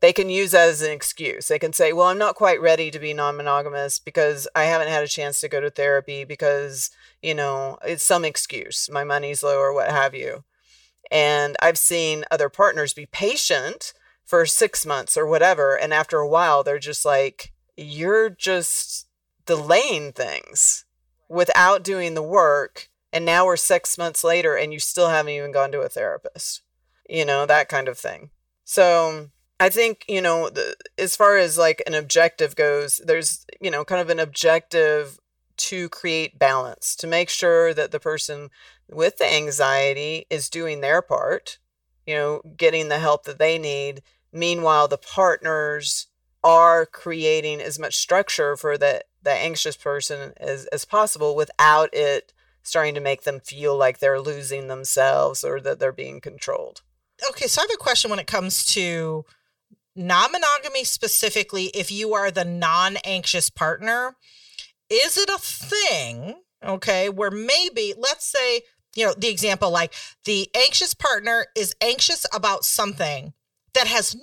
they 0.00 0.12
can 0.12 0.28
use 0.28 0.50
that 0.50 0.68
as 0.68 0.82
an 0.82 0.90
excuse. 0.90 1.46
They 1.48 1.60
can 1.60 1.72
say, 1.72 1.92
well, 1.92 2.08
I'm 2.08 2.18
not 2.18 2.34
quite 2.34 2.60
ready 2.60 2.90
to 2.90 2.98
be 2.98 3.14
non 3.14 3.36
monogamous 3.36 3.98
because 3.98 4.48
I 4.54 4.64
haven't 4.64 4.88
had 4.88 5.04
a 5.04 5.08
chance 5.08 5.40
to 5.40 5.48
go 5.48 5.60
to 5.60 5.70
therapy 5.70 6.24
because, 6.24 6.90
you 7.22 7.34
know, 7.34 7.78
it's 7.84 8.04
some 8.04 8.24
excuse. 8.24 8.90
My 8.92 9.04
money's 9.04 9.42
low 9.42 9.58
or 9.58 9.72
what 9.72 9.90
have 9.90 10.14
you. 10.14 10.44
And 11.10 11.56
I've 11.62 11.78
seen 11.78 12.24
other 12.30 12.48
partners 12.48 12.94
be 12.94 13.06
patient 13.06 13.92
for 14.24 14.44
six 14.44 14.84
months 14.84 15.16
or 15.16 15.26
whatever. 15.26 15.78
And 15.78 15.94
after 15.94 16.18
a 16.18 16.28
while, 16.28 16.64
they're 16.64 16.78
just 16.78 17.04
like, 17.04 17.51
you're 17.76 18.30
just 18.30 19.06
delaying 19.46 20.12
things 20.12 20.84
without 21.28 21.82
doing 21.82 22.14
the 22.14 22.22
work. 22.22 22.88
And 23.12 23.24
now 23.24 23.46
we're 23.46 23.56
six 23.56 23.98
months 23.98 24.24
later 24.24 24.56
and 24.56 24.72
you 24.72 24.78
still 24.78 25.08
haven't 25.08 25.32
even 25.32 25.52
gone 25.52 25.72
to 25.72 25.80
a 25.80 25.88
therapist, 25.88 26.62
you 27.08 27.24
know, 27.24 27.46
that 27.46 27.68
kind 27.68 27.88
of 27.88 27.98
thing. 27.98 28.30
So 28.64 29.30
I 29.60 29.68
think, 29.68 30.04
you 30.08 30.20
know, 30.20 30.48
the, 30.48 30.76
as 30.98 31.14
far 31.16 31.36
as 31.36 31.58
like 31.58 31.82
an 31.86 31.94
objective 31.94 32.56
goes, 32.56 33.00
there's, 33.04 33.46
you 33.60 33.70
know, 33.70 33.84
kind 33.84 34.00
of 34.00 34.10
an 34.10 34.18
objective 34.18 35.18
to 35.58 35.88
create 35.90 36.38
balance, 36.38 36.96
to 36.96 37.06
make 37.06 37.28
sure 37.28 37.74
that 37.74 37.90
the 37.90 38.00
person 38.00 38.50
with 38.90 39.18
the 39.18 39.32
anxiety 39.32 40.26
is 40.30 40.48
doing 40.50 40.80
their 40.80 41.02
part, 41.02 41.58
you 42.06 42.14
know, 42.14 42.42
getting 42.56 42.88
the 42.88 42.98
help 42.98 43.24
that 43.24 43.38
they 43.38 43.58
need. 43.58 44.02
Meanwhile, 44.32 44.88
the 44.88 44.98
partners 44.98 46.08
are 46.44 46.86
creating 46.86 47.60
as 47.60 47.78
much 47.78 47.96
structure 47.96 48.56
for 48.56 48.76
the, 48.76 49.04
the 49.22 49.30
anxious 49.30 49.76
person 49.76 50.32
as, 50.36 50.66
as 50.66 50.84
possible 50.84 51.36
without 51.36 51.90
it 51.92 52.32
starting 52.62 52.94
to 52.94 53.00
make 53.00 53.22
them 53.22 53.40
feel 53.40 53.76
like 53.76 53.98
they're 53.98 54.20
losing 54.20 54.68
themselves 54.68 55.44
or 55.44 55.60
that 55.60 55.78
they're 55.78 55.92
being 55.92 56.20
controlled. 56.20 56.82
Okay, 57.28 57.46
so 57.46 57.60
I 57.60 57.64
have 57.64 57.74
a 57.74 57.76
question 57.76 58.10
when 58.10 58.18
it 58.18 58.26
comes 58.26 58.64
to 58.66 59.24
non 59.94 60.32
monogamy 60.32 60.84
specifically, 60.84 61.66
if 61.66 61.90
you 61.90 62.14
are 62.14 62.30
the 62.30 62.44
non 62.44 62.96
anxious 63.04 63.50
partner, 63.50 64.16
is 64.88 65.16
it 65.16 65.28
a 65.28 65.38
thing, 65.38 66.42
okay, 66.64 67.08
where 67.08 67.30
maybe, 67.30 67.94
let's 67.96 68.26
say, 68.26 68.62
you 68.94 69.06
know, 69.06 69.14
the 69.16 69.28
example 69.28 69.70
like 69.70 69.92
the 70.24 70.48
anxious 70.54 70.94
partner 70.94 71.46
is 71.56 71.74
anxious 71.80 72.26
about 72.34 72.64
something 72.64 73.32
that 73.74 73.86
has 73.86 74.16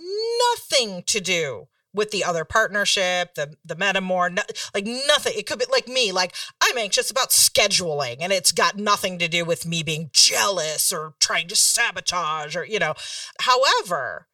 nothing 0.56 1.04
to 1.08 1.20
do 1.20 1.68
with 1.94 2.12
the 2.12 2.24
other 2.24 2.46
partnership, 2.46 3.36
the 3.36 3.56
the 3.64 3.76
metamour, 3.76 4.34
no, 4.34 4.44
like 4.74 4.86
nothing. 4.86 5.34
It 5.36 5.46
could 5.48 5.60
be 5.60 5.66
like 5.72 5.88
me, 5.88 6.12
like 6.12 6.36
I'm 6.62 6.78
anxious 6.78 7.10
about 7.10 7.30
scheduling, 7.30 8.18
and 8.22 8.32
it's 8.32 8.52
got 8.52 8.78
nothing 8.78 9.20
to 9.20 9.28
do 9.28 9.46
with 9.46 9.66
me 9.66 9.84
being 9.84 10.10
jealous 10.14 10.92
or 10.92 11.14
trying 11.20 11.48
to 11.48 11.56
sabotage 11.56 12.56
or 12.56 12.66
you 12.66 12.80
know. 12.80 12.94
However, 13.42 14.28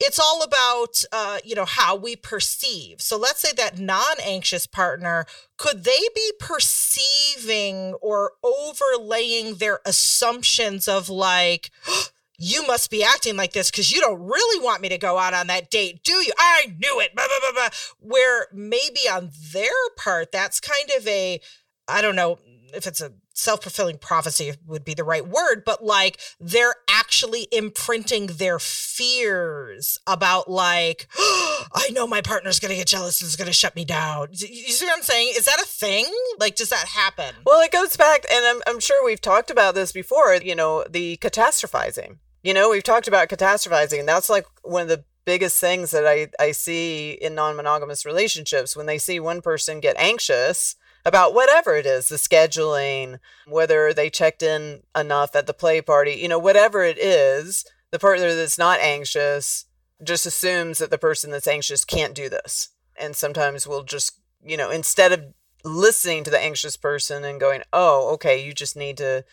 it's 0.00 0.18
all 0.18 0.42
about 0.42 1.02
uh, 1.12 1.38
you 1.44 1.54
know 1.54 1.64
how 1.64 1.96
we 1.96 2.14
perceive 2.14 3.00
so 3.00 3.16
let's 3.16 3.40
say 3.40 3.52
that 3.56 3.78
non-anxious 3.78 4.66
partner 4.66 5.26
could 5.56 5.84
they 5.84 6.00
be 6.14 6.32
perceiving 6.38 7.94
or 7.94 8.32
overlaying 8.44 9.56
their 9.56 9.80
assumptions 9.84 10.86
of 10.86 11.08
like 11.08 11.70
you 12.38 12.64
must 12.66 12.90
be 12.90 13.02
acting 13.02 13.36
like 13.36 13.52
this 13.52 13.70
because 13.70 13.92
you 13.92 14.00
don't 14.00 14.22
really 14.22 14.64
want 14.64 14.80
me 14.80 14.88
to 14.88 14.98
go 14.98 15.18
out 15.18 15.34
on 15.34 15.48
that 15.48 15.70
date, 15.70 16.02
do 16.04 16.12
you? 16.12 16.32
I 16.38 16.74
knew 16.78 17.00
it. 17.00 17.14
Blah, 17.14 17.26
blah, 17.26 17.52
blah. 17.52 17.68
Where 17.98 18.46
maybe 18.52 19.00
on 19.10 19.30
their 19.52 19.68
part, 19.96 20.30
that's 20.30 20.60
kind 20.60 20.90
of 20.96 21.06
a, 21.06 21.40
I 21.88 22.00
don't 22.00 22.16
know 22.16 22.38
if 22.74 22.86
it's 22.86 23.00
a 23.00 23.12
self-fulfilling 23.34 23.98
prophecy 23.98 24.52
would 24.66 24.84
be 24.84 24.94
the 24.94 25.04
right 25.04 25.26
word 25.26 25.62
but 25.64 25.82
like 25.84 26.18
they're 26.40 26.74
actually 26.90 27.46
imprinting 27.52 28.26
their 28.26 28.58
fears 28.58 29.96
about 30.08 30.50
like 30.50 31.08
oh, 31.16 31.64
i 31.74 31.88
know 31.90 32.04
my 32.04 32.20
partner's 32.20 32.58
gonna 32.58 32.74
get 32.74 32.88
jealous 32.88 33.20
and 33.20 33.28
is 33.28 33.36
gonna 33.36 33.52
shut 33.52 33.76
me 33.76 33.84
down 33.84 34.26
you 34.32 34.72
see 34.72 34.84
what 34.84 34.96
i'm 34.96 35.04
saying 35.04 35.32
is 35.36 35.44
that 35.44 35.60
a 35.60 35.66
thing 35.66 36.06
like 36.40 36.56
does 36.56 36.68
that 36.70 36.88
happen 36.88 37.32
well 37.46 37.60
it 37.60 37.70
goes 37.70 37.96
back 37.96 38.26
and 38.30 38.44
i'm, 38.44 38.60
I'm 38.66 38.80
sure 38.80 39.04
we've 39.04 39.20
talked 39.20 39.50
about 39.50 39.76
this 39.76 39.92
before 39.92 40.34
you 40.34 40.56
know 40.56 40.84
the 40.90 41.16
catastrophizing 41.18 42.16
you 42.42 42.54
know 42.54 42.70
we've 42.70 42.82
talked 42.82 43.08
about 43.08 43.28
catastrophizing 43.28 44.00
and 44.00 44.08
that's 44.08 44.30
like 44.30 44.46
one 44.62 44.82
of 44.82 44.88
the 44.88 45.04
biggest 45.24 45.60
things 45.60 45.90
that 45.90 46.06
i 46.06 46.28
i 46.40 46.52
see 46.52 47.12
in 47.12 47.34
non-monogamous 47.34 48.06
relationships 48.06 48.76
when 48.76 48.86
they 48.86 48.98
see 48.98 49.20
one 49.20 49.42
person 49.42 49.80
get 49.80 49.96
anxious 49.98 50.76
about 51.04 51.34
whatever 51.34 51.74
it 51.74 51.86
is 51.86 52.08
the 52.08 52.16
scheduling, 52.16 53.18
whether 53.46 53.92
they 53.92 54.10
checked 54.10 54.42
in 54.42 54.82
enough 54.96 55.34
at 55.34 55.46
the 55.46 55.54
play 55.54 55.80
party, 55.80 56.12
you 56.12 56.28
know, 56.28 56.38
whatever 56.38 56.84
it 56.84 56.98
is, 56.98 57.64
the 57.90 57.98
partner 57.98 58.34
that's 58.34 58.58
not 58.58 58.78
anxious 58.80 59.64
just 60.04 60.26
assumes 60.26 60.78
that 60.78 60.90
the 60.90 60.98
person 60.98 61.30
that's 61.30 61.48
anxious 61.48 61.84
can't 61.84 62.14
do 62.14 62.28
this. 62.28 62.68
And 63.00 63.16
sometimes 63.16 63.66
we'll 63.66 63.84
just, 63.84 64.20
you 64.44 64.56
know, 64.56 64.70
instead 64.70 65.12
of 65.12 65.24
listening 65.64 66.24
to 66.24 66.30
the 66.30 66.38
anxious 66.38 66.76
person 66.76 67.24
and 67.24 67.40
going, 67.40 67.62
oh, 67.72 68.12
okay, 68.14 68.44
you 68.44 68.52
just 68.52 68.76
need 68.76 68.96
to 68.98 69.24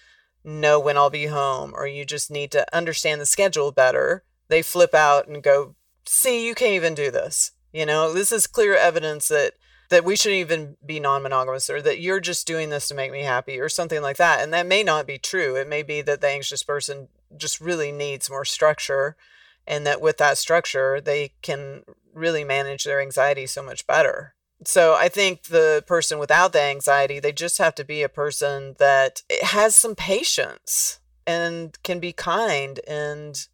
know 0.45 0.79
when 0.79 0.97
I'll 0.97 1.09
be 1.09 1.25
home 1.25 1.73
or 1.75 1.87
you 1.87 2.05
just 2.05 2.29
need 2.29 2.51
to 2.51 2.65
understand 2.75 3.19
the 3.19 3.25
schedule 3.25 3.71
better, 3.71 4.23
they 4.47 4.61
flip 4.61 4.93
out 4.93 5.27
and 5.27 5.43
go, 5.43 5.75
see, 6.05 6.45
you 6.45 6.55
can't 6.55 6.73
even 6.73 6.93
do 6.93 7.11
this. 7.11 7.51
You 7.73 7.85
know, 7.85 8.13
this 8.13 8.31
is 8.31 8.47
clear 8.47 8.75
evidence 8.75 9.27
that 9.27 9.53
that 9.89 10.03
we 10.03 10.15
shouldn't 10.15 10.39
even 10.39 10.77
be 10.85 10.99
non-monogamous 10.99 11.69
or 11.69 11.81
that 11.81 11.99
you're 11.99 12.19
just 12.19 12.47
doing 12.47 12.69
this 12.69 12.87
to 12.87 12.95
make 12.95 13.11
me 13.11 13.21
happy 13.21 13.59
or 13.59 13.69
something 13.69 14.01
like 14.01 14.17
that 14.17 14.41
and 14.41 14.53
that 14.53 14.65
may 14.65 14.83
not 14.83 15.05
be 15.05 15.17
true 15.17 15.55
it 15.55 15.67
may 15.67 15.83
be 15.83 16.01
that 16.01 16.21
the 16.21 16.27
anxious 16.27 16.63
person 16.63 17.07
just 17.37 17.61
really 17.61 17.91
needs 17.91 18.29
more 18.29 18.45
structure 18.45 19.15
and 19.67 19.85
that 19.85 20.01
with 20.01 20.17
that 20.17 20.37
structure 20.37 20.99
they 20.99 21.31
can 21.41 21.83
really 22.13 22.43
manage 22.43 22.83
their 22.83 23.01
anxiety 23.01 23.45
so 23.45 23.61
much 23.61 23.85
better 23.85 24.34
so 24.67 24.95
i 24.95 25.07
think 25.07 25.43
the 25.43 25.83
person 25.87 26.19
without 26.19 26.53
the 26.53 26.61
anxiety 26.61 27.19
they 27.19 27.31
just 27.31 27.57
have 27.57 27.75
to 27.75 27.83
be 27.83 28.03
a 28.03 28.09
person 28.09 28.75
that 28.79 29.21
has 29.41 29.75
some 29.75 29.95
patience 29.95 30.99
and 31.27 31.77
can 31.83 31.99
be 31.99 32.11
kind 32.11 32.79
and 32.87 33.47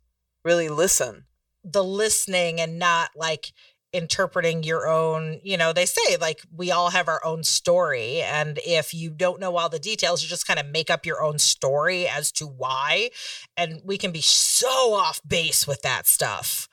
really 0.43 0.69
listen 0.69 1.25
the 1.63 1.83
listening 1.83 2.59
and 2.59 2.79
not 2.79 3.11
like 3.15 3.53
interpreting 3.93 4.63
your 4.63 4.87
own, 4.87 5.39
you 5.43 5.57
know, 5.57 5.73
they 5.73 5.85
say 5.85 6.15
like 6.17 6.41
we 6.55 6.71
all 6.71 6.91
have 6.91 7.07
our 7.07 7.23
own 7.25 7.43
story. 7.43 8.21
And 8.21 8.59
if 8.65 8.93
you 8.93 9.09
don't 9.09 9.39
know 9.39 9.57
all 9.57 9.69
the 9.69 9.79
details, 9.79 10.23
you 10.23 10.29
just 10.29 10.47
kind 10.47 10.59
of 10.59 10.65
make 10.65 10.89
up 10.89 11.05
your 11.05 11.21
own 11.21 11.39
story 11.39 12.07
as 12.07 12.31
to 12.33 12.45
why. 12.45 13.09
And 13.57 13.81
we 13.83 13.97
can 13.97 14.11
be 14.11 14.21
so 14.21 14.93
off 14.93 15.21
base 15.27 15.67
with 15.67 15.81
that 15.81 16.07
stuff 16.07 16.69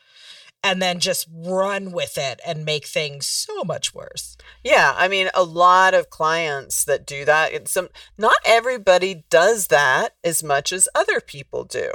and 0.63 0.83
then 0.83 0.99
just 0.99 1.29
run 1.33 1.93
with 1.93 2.19
it 2.19 2.41
and 2.47 2.65
make 2.65 2.87
things 2.87 3.27
so 3.27 3.63
much 3.63 3.95
worse. 3.95 4.37
Yeah, 4.65 4.95
I 4.97 5.09
mean 5.09 5.31
a 5.35 5.43
lot 5.43 5.95
of 5.95 6.11
clients 6.11 6.85
that 6.85 7.07
do 7.07 7.25
that, 7.25 7.53
it's 7.53 7.71
some 7.71 7.89
not 8.17 8.37
everybody 8.45 9.25
does 9.31 9.69
that 9.69 10.17
as 10.25 10.43
much 10.43 10.73
as 10.73 10.89
other 10.95 11.21
people 11.21 11.65
do. 11.65 11.91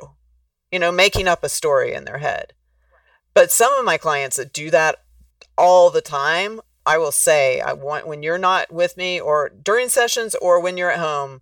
You 0.72 0.80
know, 0.80 0.92
making 0.92 1.28
up 1.28 1.44
a 1.44 1.50
story 1.50 1.94
in 1.94 2.06
their 2.06 2.18
head. 2.18 2.54
But 3.34 3.52
some 3.52 3.74
of 3.74 3.86
my 3.86 3.98
clients 3.98 4.38
that 4.38 4.54
do 4.54 4.72
that 4.72 5.04
all 5.58 5.90
the 5.90 6.02
time, 6.02 6.62
I 6.86 6.98
will 6.98 7.12
say, 7.12 7.62
I 7.62 7.74
want 7.74 8.08
when 8.08 8.24
you're 8.24 8.38
not 8.38 8.72
with 8.72 8.98
me 8.98 9.20
or 9.20 9.50
during 9.50 9.90
sessions 9.90 10.36
or 10.36 10.60
when 10.60 10.78
you're 10.78 10.92
at 10.92 11.00
home, 11.00 11.42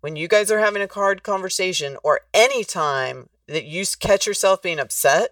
when 0.00 0.16
you 0.16 0.28
guys 0.28 0.50
are 0.50 0.58
having 0.58 0.82
a 0.82 0.92
hard 0.92 1.22
conversation 1.22 1.96
or 2.02 2.20
any 2.32 2.64
time 2.64 3.28
that 3.46 3.64
you 3.64 3.84
catch 3.98 4.26
yourself 4.26 4.60
being 4.60 4.78
upset 4.78 5.30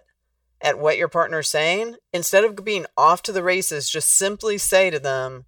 at 0.63 0.79
what 0.79 0.97
your 0.97 1.09
partner's 1.09 1.49
saying, 1.49 1.97
instead 2.13 2.45
of 2.45 2.63
being 2.63 2.85
off 2.97 3.21
to 3.23 3.33
the 3.33 3.43
races, 3.43 3.89
just 3.89 4.09
simply 4.09 4.57
say 4.57 4.89
to 4.89 4.97
them, 4.97 5.45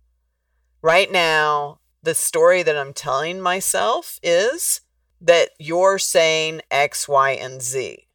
right 0.82 1.12
now, 1.12 1.80
the 2.04 2.14
story 2.14 2.62
that 2.62 2.78
I'm 2.78 2.94
telling 2.94 3.42
myself 3.42 4.20
is 4.22 4.82
that 5.22 5.50
you're 5.58 5.98
saying 5.98 6.62
X, 6.70 7.08
Y, 7.08 7.32
and 7.32 7.62
Z. 7.62 8.08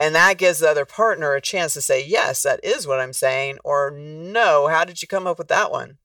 And 0.00 0.14
that 0.14 0.38
gives 0.38 0.60
the 0.60 0.70
other 0.70 0.86
partner 0.86 1.34
a 1.34 1.42
chance 1.42 1.74
to 1.74 1.82
say, 1.82 2.04
yes, 2.04 2.42
that 2.42 2.64
is 2.64 2.86
what 2.86 3.00
I'm 3.00 3.12
saying, 3.12 3.58
or 3.62 3.90
no, 3.90 4.66
how 4.66 4.86
did 4.86 5.02
you 5.02 5.06
come 5.06 5.26
up 5.26 5.38
with 5.38 5.48
that 5.48 5.70
one? 5.70 5.98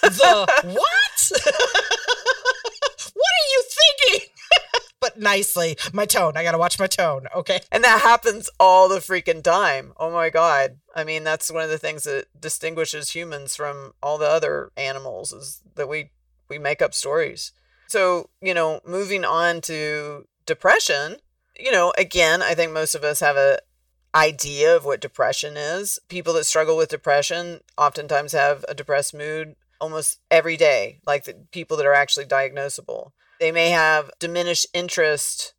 the 0.00 0.46
what? 0.64 1.71
Nicely. 5.16 5.76
My 5.92 6.06
tone. 6.06 6.36
I 6.36 6.42
got 6.42 6.52
to 6.52 6.58
watch 6.58 6.78
my 6.78 6.86
tone. 6.86 7.26
Okay. 7.34 7.60
And 7.70 7.84
that 7.84 8.00
happens 8.02 8.50
all 8.58 8.88
the 8.88 8.98
freaking 8.98 9.42
time. 9.42 9.92
Oh 9.96 10.10
my 10.10 10.30
God. 10.30 10.78
I 10.94 11.04
mean, 11.04 11.24
that's 11.24 11.50
one 11.50 11.62
of 11.62 11.70
the 11.70 11.78
things 11.78 12.04
that 12.04 12.26
distinguishes 12.38 13.10
humans 13.10 13.56
from 13.56 13.92
all 14.02 14.18
the 14.18 14.28
other 14.28 14.70
animals 14.76 15.32
is 15.32 15.62
that 15.74 15.88
we, 15.88 16.10
we 16.48 16.58
make 16.58 16.82
up 16.82 16.94
stories. 16.94 17.52
So, 17.88 18.30
you 18.40 18.54
know, 18.54 18.80
moving 18.86 19.24
on 19.24 19.60
to 19.62 20.26
depression, 20.46 21.16
you 21.58 21.70
know, 21.70 21.92
again, 21.98 22.42
I 22.42 22.54
think 22.54 22.72
most 22.72 22.94
of 22.94 23.04
us 23.04 23.20
have 23.20 23.36
a 23.36 23.58
idea 24.14 24.76
of 24.76 24.84
what 24.84 25.00
depression 25.00 25.56
is. 25.56 25.98
People 26.08 26.32
that 26.34 26.44
struggle 26.44 26.76
with 26.76 26.90
depression 26.90 27.60
oftentimes 27.78 28.32
have 28.32 28.64
a 28.68 28.74
depressed 28.74 29.14
mood 29.14 29.56
almost 29.80 30.20
every 30.30 30.56
day, 30.56 31.00
like 31.06 31.24
the 31.24 31.34
people 31.50 31.76
that 31.76 31.86
are 31.86 31.94
actually 31.94 32.26
diagnosable. 32.26 33.12
They 33.42 33.50
may 33.50 33.70
have 33.70 34.12
diminished 34.20 34.68
interest 34.72 35.54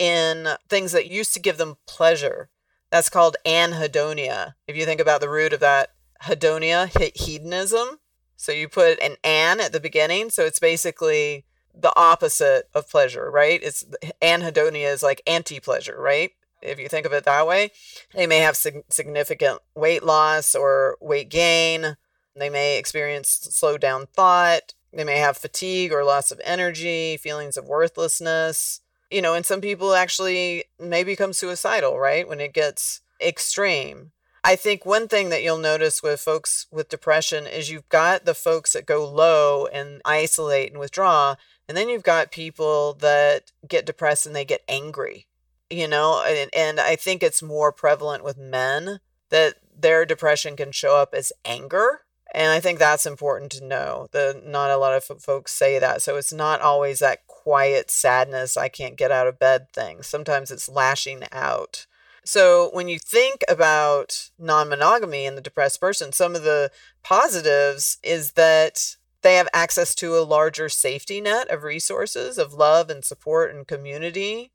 in 0.00 0.48
things 0.68 0.90
that 0.90 1.08
used 1.08 1.32
to 1.34 1.38
give 1.38 1.58
them 1.58 1.76
pleasure. 1.86 2.48
That's 2.90 3.08
called 3.08 3.36
anhedonia. 3.46 4.54
If 4.66 4.76
you 4.76 4.84
think 4.84 5.00
about 5.00 5.20
the 5.20 5.28
root 5.28 5.52
of 5.52 5.60
that, 5.60 5.90
hedonia, 6.24 6.88
hedonism. 7.14 8.00
So 8.34 8.50
you 8.50 8.68
put 8.68 8.98
an 9.00 9.14
an 9.22 9.60
at 9.60 9.72
the 9.72 9.78
beginning. 9.78 10.30
So 10.30 10.44
it's 10.44 10.58
basically 10.58 11.44
the 11.72 11.92
opposite 11.96 12.68
of 12.74 12.90
pleasure, 12.90 13.30
right? 13.30 13.60
It's 13.62 13.84
anhedonia 14.20 14.92
is 14.92 15.04
like 15.04 15.22
anti 15.24 15.60
pleasure, 15.60 16.00
right? 16.00 16.32
If 16.60 16.80
you 16.80 16.88
think 16.88 17.06
of 17.06 17.12
it 17.12 17.22
that 17.26 17.46
way, 17.46 17.70
they 18.12 18.26
may 18.26 18.38
have 18.38 18.56
sig- 18.56 18.82
significant 18.90 19.60
weight 19.76 20.02
loss 20.02 20.56
or 20.56 20.96
weight 21.00 21.28
gain. 21.28 21.96
They 22.34 22.50
may 22.50 22.76
experience 22.76 23.28
slowed 23.52 23.80
down 23.80 24.06
thought. 24.06 24.74
They 24.92 25.04
may 25.04 25.18
have 25.18 25.36
fatigue 25.36 25.92
or 25.92 26.04
loss 26.04 26.30
of 26.30 26.40
energy, 26.44 27.16
feelings 27.16 27.56
of 27.56 27.66
worthlessness. 27.66 28.80
You 29.10 29.22
know, 29.22 29.34
and 29.34 29.44
some 29.44 29.60
people 29.60 29.94
actually 29.94 30.64
may 30.78 31.04
become 31.04 31.32
suicidal, 31.32 31.98
right? 31.98 32.28
When 32.28 32.40
it 32.40 32.52
gets 32.52 33.00
extreme. 33.20 34.12
I 34.42 34.56
think 34.56 34.86
one 34.86 35.06
thing 35.08 35.28
that 35.28 35.42
you'll 35.42 35.58
notice 35.58 36.02
with 36.02 36.20
folks 36.20 36.66
with 36.70 36.88
depression 36.88 37.46
is 37.46 37.70
you've 37.70 37.88
got 37.88 38.24
the 38.24 38.34
folks 38.34 38.72
that 38.72 38.86
go 38.86 39.06
low 39.06 39.66
and 39.66 40.00
isolate 40.04 40.70
and 40.70 40.80
withdraw, 40.80 41.36
and 41.68 41.76
then 41.76 41.88
you've 41.88 42.02
got 42.02 42.32
people 42.32 42.94
that 42.94 43.52
get 43.68 43.84
depressed 43.84 44.26
and 44.26 44.34
they 44.34 44.46
get 44.46 44.62
angry, 44.66 45.26
you 45.68 45.86
know, 45.86 46.24
and, 46.26 46.50
and 46.56 46.80
I 46.80 46.96
think 46.96 47.22
it's 47.22 47.42
more 47.42 47.70
prevalent 47.70 48.24
with 48.24 48.38
men 48.38 49.00
that 49.28 49.56
their 49.78 50.06
depression 50.06 50.56
can 50.56 50.72
show 50.72 50.96
up 50.96 51.14
as 51.14 51.32
anger. 51.44 52.02
And 52.32 52.52
I 52.52 52.60
think 52.60 52.78
that's 52.78 53.06
important 53.06 53.50
to 53.52 53.64
know 53.64 54.08
that 54.12 54.46
not 54.46 54.70
a 54.70 54.76
lot 54.76 54.94
of 54.94 55.22
folks 55.22 55.52
say 55.52 55.78
that. 55.78 56.00
So 56.02 56.16
it's 56.16 56.32
not 56.32 56.60
always 56.60 57.00
that 57.00 57.26
quiet 57.26 57.90
sadness, 57.90 58.56
I 58.56 58.68
can't 58.68 58.96
get 58.96 59.10
out 59.10 59.26
of 59.26 59.38
bed 59.38 59.72
thing. 59.72 60.02
Sometimes 60.02 60.50
it's 60.50 60.68
lashing 60.68 61.24
out. 61.32 61.86
So 62.24 62.70
when 62.72 62.88
you 62.88 62.98
think 62.98 63.42
about 63.48 64.30
non 64.38 64.68
monogamy 64.68 65.24
in 65.24 65.34
the 65.34 65.40
depressed 65.40 65.80
person, 65.80 66.12
some 66.12 66.36
of 66.36 66.44
the 66.44 66.70
positives 67.02 67.98
is 68.02 68.32
that 68.32 68.96
they 69.22 69.34
have 69.36 69.48
access 69.52 69.94
to 69.96 70.16
a 70.16 70.20
larger 70.24 70.68
safety 70.68 71.20
net 71.20 71.48
of 71.48 71.62
resources, 71.62 72.38
of 72.38 72.54
love 72.54 72.90
and 72.90 73.04
support 73.04 73.54
and 73.54 73.66
community. 73.66 74.52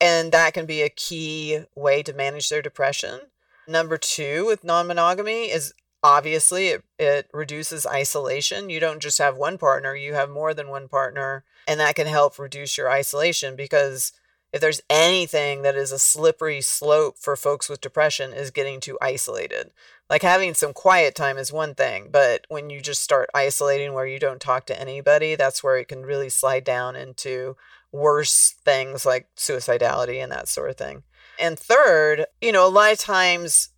And 0.00 0.32
that 0.32 0.54
can 0.54 0.66
be 0.66 0.82
a 0.82 0.88
key 0.88 1.60
way 1.74 2.02
to 2.02 2.12
manage 2.12 2.48
their 2.48 2.62
depression. 2.62 3.20
Number 3.66 3.96
two, 3.96 4.44
with 4.46 4.62
non 4.62 4.86
monogamy, 4.86 5.50
is 5.50 5.72
obviously 6.04 6.68
it, 6.68 6.84
it 6.98 7.28
reduces 7.32 7.86
isolation. 7.86 8.68
You 8.68 8.78
don't 8.78 9.00
just 9.00 9.18
have 9.18 9.38
one 9.38 9.58
partner, 9.58 9.96
you 9.96 10.12
have 10.12 10.30
more 10.30 10.52
than 10.54 10.68
one 10.68 10.86
partner. 10.86 11.44
And 11.66 11.80
that 11.80 11.94
can 11.96 12.06
help 12.06 12.38
reduce 12.38 12.76
your 12.76 12.90
isolation 12.90 13.56
because 13.56 14.12
if 14.52 14.60
there's 14.60 14.82
anything 14.88 15.62
that 15.62 15.74
is 15.74 15.90
a 15.90 15.98
slippery 15.98 16.60
slope 16.60 17.18
for 17.18 17.34
folks 17.34 17.68
with 17.68 17.80
depression 17.80 18.32
is 18.32 18.52
getting 18.52 18.78
too 18.78 18.96
isolated 19.02 19.72
like 20.08 20.22
having 20.22 20.54
some 20.54 20.72
quiet 20.72 21.14
time 21.14 21.38
is 21.38 21.52
one 21.52 21.74
thing 21.74 22.08
but 22.12 22.46
when 22.48 22.70
you 22.70 22.80
just 22.80 23.02
start 23.02 23.28
isolating 23.34 23.94
where 23.94 24.06
you 24.06 24.20
don't 24.20 24.40
talk 24.40 24.64
to 24.66 24.80
anybody 24.80 25.34
that's 25.34 25.64
where 25.64 25.76
it 25.76 25.88
can 25.88 26.06
really 26.06 26.28
slide 26.28 26.62
down 26.62 26.94
into 26.94 27.56
worse 27.90 28.54
things 28.64 29.04
like 29.04 29.26
suicidality 29.36 30.22
and 30.22 30.30
that 30.30 30.46
sort 30.46 30.70
of 30.70 30.76
thing 30.76 31.02
and 31.40 31.58
third 31.58 32.26
you 32.40 32.52
know 32.52 32.66
a 32.66 32.68
lot 32.68 32.92
of 32.92 32.98
times 32.98 33.70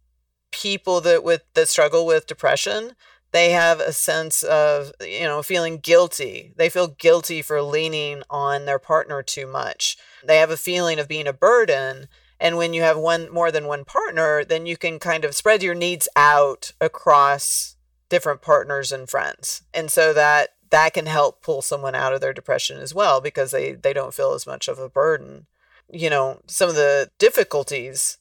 people 0.56 1.00
that 1.02 1.22
with 1.22 1.42
that 1.54 1.68
struggle 1.68 2.06
with 2.06 2.26
depression 2.26 2.92
they 3.32 3.50
have 3.50 3.80
a 3.80 3.92
sense 3.92 4.42
of 4.42 4.92
you 5.00 5.24
know 5.24 5.42
feeling 5.42 5.78
guilty 5.78 6.52
they 6.56 6.68
feel 6.68 6.88
guilty 6.88 7.42
for 7.42 7.60
leaning 7.60 8.22
on 8.30 8.64
their 8.64 8.78
partner 8.78 9.22
too 9.22 9.46
much 9.46 9.96
they 10.24 10.38
have 10.38 10.50
a 10.50 10.56
feeling 10.56 10.98
of 10.98 11.08
being 11.08 11.26
a 11.26 11.32
burden 11.32 12.08
and 12.38 12.56
when 12.56 12.74
you 12.74 12.82
have 12.82 12.98
one 12.98 13.32
more 13.32 13.50
than 13.50 13.66
one 13.66 13.84
partner, 13.84 14.44
then 14.44 14.66
you 14.66 14.76
can 14.76 14.98
kind 14.98 15.24
of 15.24 15.34
spread 15.34 15.62
your 15.62 15.74
needs 15.74 16.08
out 16.16 16.72
across 16.80 17.76
different 18.08 18.42
partners 18.42 18.92
and 18.92 19.08
friends. 19.08 19.62
And 19.72 19.90
so 19.90 20.12
that 20.12 20.50
that 20.70 20.94
can 20.94 21.06
help 21.06 21.42
pull 21.42 21.62
someone 21.62 21.94
out 21.94 22.12
of 22.12 22.20
their 22.20 22.32
depression 22.32 22.78
as 22.78 22.94
well 22.94 23.20
because 23.20 23.52
they 23.52 23.72
they 23.72 23.92
don't 23.92 24.14
feel 24.14 24.32
as 24.32 24.46
much 24.46 24.68
of 24.68 24.78
a 24.78 24.88
burden. 24.88 25.46
You 25.90 26.10
know, 26.10 26.40
some 26.46 26.68
of 26.68 26.74
the 26.74 27.10
difficulties 27.18 28.18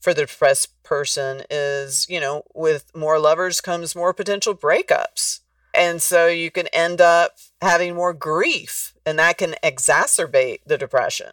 for 0.00 0.14
the 0.14 0.22
depressed 0.22 0.82
person 0.82 1.42
is, 1.50 2.06
you 2.08 2.20
know, 2.20 2.42
with 2.54 2.94
more 2.94 3.18
lovers 3.18 3.60
comes 3.60 3.96
more 3.96 4.14
potential 4.14 4.54
breakups. 4.54 5.40
And 5.74 6.00
so 6.00 6.26
you 6.26 6.50
can 6.50 6.68
end 6.68 7.00
up 7.00 7.32
having 7.60 7.94
more 7.94 8.14
grief 8.14 8.94
and 9.04 9.18
that 9.18 9.38
can 9.38 9.54
exacerbate 9.62 10.60
the 10.66 10.78
depression. 10.78 11.32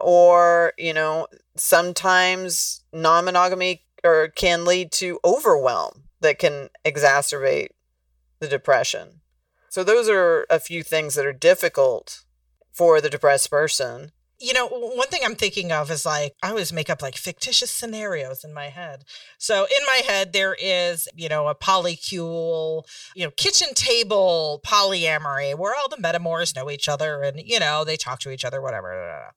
Or 0.00 0.72
you 0.76 0.92
know 0.92 1.28
sometimes 1.56 2.82
non-monogamy 2.92 3.84
or 4.02 4.28
can 4.28 4.64
lead 4.64 4.92
to 4.92 5.20
overwhelm 5.24 6.04
that 6.20 6.38
can 6.38 6.68
exacerbate 6.84 7.68
the 8.40 8.48
depression. 8.48 9.20
So 9.70 9.82
those 9.82 10.08
are 10.08 10.46
a 10.50 10.60
few 10.60 10.82
things 10.82 11.14
that 11.14 11.26
are 11.26 11.32
difficult 11.32 12.24
for 12.72 13.00
the 13.00 13.08
depressed 13.08 13.50
person 13.50 14.12
you 14.44 14.52
know, 14.52 14.66
one 14.66 15.08
thing 15.08 15.22
I'm 15.24 15.34
thinking 15.34 15.72
of 15.72 15.90
is 15.90 16.04
like 16.04 16.34
I 16.42 16.50
always 16.50 16.72
make 16.72 16.90
up 16.90 17.00
like 17.00 17.16
fictitious 17.16 17.70
scenarios 17.70 18.44
in 18.44 18.52
my 18.52 18.66
head. 18.66 19.04
So 19.38 19.64
in 19.64 19.86
my 19.86 20.02
head 20.06 20.32
there 20.32 20.54
is, 20.60 21.08
you 21.14 21.28
know, 21.28 21.48
a 21.48 21.54
polycule, 21.54 22.84
you 23.14 23.24
know, 23.24 23.30
kitchen 23.30 23.72
table 23.74 24.60
polyamory 24.66 25.56
where 25.56 25.74
all 25.74 25.88
the 25.88 25.96
metamours 25.96 26.54
know 26.54 26.70
each 26.70 26.88
other 26.88 27.22
and 27.22 27.40
you 27.42 27.58
know, 27.58 27.84
they 27.84 27.96
talk 27.96 28.20
to 28.20 28.30
each 28.30 28.44
other 28.44 28.60
whatever. 28.60 29.32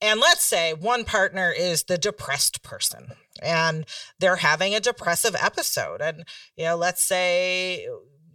And 0.00 0.20
let's 0.20 0.44
say 0.44 0.72
one 0.72 1.04
partner 1.04 1.52
is 1.56 1.84
the 1.84 1.98
depressed 1.98 2.62
person 2.62 3.12
and 3.42 3.84
they're 4.18 4.36
having 4.36 4.74
a 4.74 4.80
depressive 4.80 5.36
episode 5.40 6.00
and 6.00 6.24
you 6.56 6.64
know, 6.64 6.76
let's 6.76 7.02
say 7.02 7.86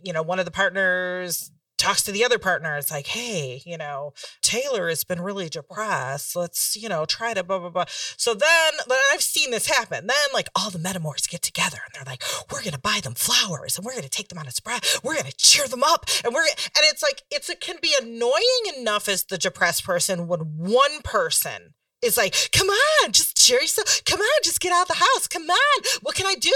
you 0.03 0.11
know, 0.13 0.21
one 0.21 0.37
of 0.37 0.45
the 0.45 0.51
partners 0.51 1.49
talks 1.83 2.01
to 2.03 2.11
the 2.11 2.23
other 2.23 2.39
partner. 2.39 2.77
It's 2.77 2.91
like, 2.91 3.07
hey, 3.07 3.61
you 3.65 3.77
know, 3.77 4.13
Taylor 4.41 4.87
has 4.87 5.03
been 5.03 5.21
really 5.21 5.49
depressed. 5.49 6.35
Let's, 6.35 6.75
you 6.75 6.87
know, 6.87 7.05
try 7.05 7.33
to 7.33 7.43
blah, 7.43 7.59
blah, 7.59 7.69
blah. 7.69 7.85
So 7.87 8.33
then, 8.33 8.71
then 8.87 8.99
I've 9.11 9.21
seen 9.21 9.51
this 9.51 9.67
happen. 9.67 10.07
Then, 10.07 10.17
like, 10.33 10.47
all 10.55 10.69
the 10.69 10.79
metamours 10.79 11.29
get 11.29 11.41
together 11.41 11.79
and 11.83 11.93
they're 11.93 12.11
like, 12.11 12.23
we're 12.51 12.61
going 12.61 12.73
to 12.73 12.79
buy 12.79 13.01
them 13.03 13.15
flowers 13.15 13.77
and 13.77 13.85
we're 13.85 13.91
going 13.91 14.03
to 14.03 14.09
take 14.09 14.29
them 14.29 14.37
on 14.37 14.47
a 14.47 14.51
spread. 14.51 14.83
We're 15.03 15.13
going 15.13 15.25
to 15.25 15.35
cheer 15.35 15.67
them 15.67 15.83
up. 15.83 16.05
And 16.23 16.33
we're, 16.33 16.43
and 16.43 16.83
it's 16.83 17.03
like, 17.03 17.23
it's, 17.29 17.49
it 17.49 17.59
can 17.59 17.75
be 17.81 17.93
annoying 18.01 18.77
enough 18.77 19.09
as 19.09 19.23
the 19.23 19.37
depressed 19.37 19.83
person 19.83 20.27
when 20.27 20.39
one 20.39 21.01
person 21.03 21.73
is 22.01 22.17
like, 22.17 22.49
come 22.51 22.67
on, 22.67 23.11
just 23.11 23.32
cheer 23.43 23.61
yourself. 23.61 24.03
Come 24.05 24.19
on, 24.19 24.39
just 24.43 24.61
get 24.61 24.71
out 24.71 24.83
of 24.83 24.87
the 24.87 24.93
house. 24.95 25.27
Come 25.27 25.49
on. 25.49 25.83
What 26.01 26.15
can 26.15 26.25
I 26.25 26.35
do? 26.35 26.53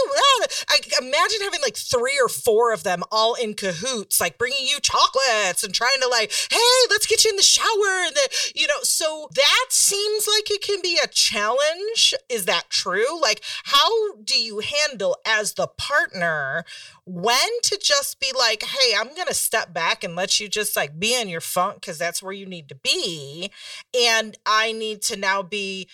I 0.69 0.79
imagine 0.99 1.41
having 1.41 1.61
like 1.61 1.75
three 1.75 2.19
or 2.21 2.29
four 2.29 2.73
of 2.73 2.83
them 2.83 3.03
all 3.11 3.35
in 3.35 3.53
cahoots, 3.53 4.19
like 4.19 4.37
bringing 4.37 4.65
you 4.65 4.79
chocolates 4.79 5.63
and 5.63 5.73
trying 5.73 5.99
to 6.01 6.07
like, 6.07 6.31
hey, 6.51 6.87
let's 6.89 7.05
get 7.05 7.23
you 7.23 7.31
in 7.31 7.35
the 7.35 7.43
shower. 7.43 8.05
And 8.05 8.15
the, 8.15 8.51
you 8.55 8.67
know, 8.67 8.81
so 8.83 9.29
that 9.35 9.65
seems 9.69 10.27
like 10.27 10.49
it 10.49 10.61
can 10.61 10.81
be 10.81 10.99
a 11.03 11.07
challenge. 11.07 12.13
Is 12.29 12.45
that 12.45 12.69
true? 12.69 13.19
Like, 13.21 13.41
how 13.63 14.13
do 14.23 14.39
you 14.39 14.59
handle 14.59 15.17
as 15.25 15.53
the 15.53 15.67
partner 15.67 16.63
when 17.05 17.61
to 17.63 17.79
just 17.81 18.19
be 18.19 18.31
like, 18.37 18.63
hey, 18.63 18.93
I'm 18.97 19.13
going 19.15 19.27
to 19.27 19.33
step 19.33 19.73
back 19.73 20.03
and 20.03 20.15
let 20.15 20.39
you 20.39 20.47
just 20.47 20.75
like 20.75 20.99
be 20.99 21.19
in 21.19 21.29
your 21.29 21.41
funk 21.41 21.75
because 21.75 21.97
that's 21.97 22.21
where 22.21 22.33
you 22.33 22.45
need 22.45 22.69
to 22.69 22.75
be. 22.75 23.51
And 23.97 24.37
I 24.45 24.71
need 24.71 25.01
to 25.03 25.15
now 25.15 25.41
be 25.41 25.87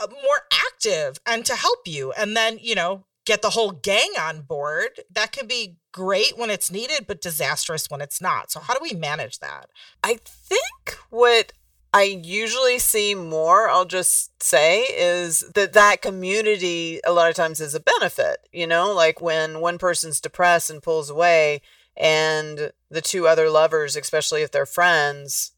Uh, 0.00 0.06
more 0.10 0.46
active 0.66 1.18
and 1.26 1.44
to 1.44 1.54
help 1.54 1.80
you. 1.86 2.12
And 2.12 2.36
then, 2.36 2.58
you 2.60 2.74
know, 2.74 3.04
get 3.26 3.42
the 3.42 3.50
whole 3.50 3.70
gang 3.70 4.12
on 4.18 4.42
board. 4.42 5.00
That 5.10 5.32
can 5.32 5.46
be 5.46 5.76
great 5.92 6.38
when 6.38 6.50
it's 6.50 6.70
needed, 6.70 7.06
but 7.06 7.20
disastrous 7.20 7.90
when 7.90 8.00
it's 8.00 8.20
not. 8.20 8.50
So, 8.50 8.60
how 8.60 8.74
do 8.74 8.80
we 8.82 8.94
manage 8.94 9.40
that? 9.40 9.68
I 10.02 10.18
think 10.24 10.98
what 11.10 11.52
I 11.92 12.04
usually 12.04 12.78
see 12.78 13.14
more, 13.14 13.68
I'll 13.68 13.84
just 13.84 14.42
say, 14.42 14.82
is 14.82 15.40
that 15.54 15.72
that 15.72 16.02
community 16.02 17.00
a 17.04 17.12
lot 17.12 17.28
of 17.28 17.36
times 17.36 17.60
is 17.60 17.74
a 17.74 17.80
benefit. 17.80 18.48
You 18.52 18.66
know, 18.66 18.92
like 18.92 19.20
when 19.20 19.60
one 19.60 19.78
person's 19.78 20.20
depressed 20.20 20.70
and 20.70 20.82
pulls 20.82 21.10
away, 21.10 21.62
and 21.96 22.72
the 22.90 23.00
two 23.00 23.26
other 23.26 23.50
lovers, 23.50 23.96
especially 23.96 24.42
if 24.42 24.50
they're 24.50 24.66
friends, 24.66 25.52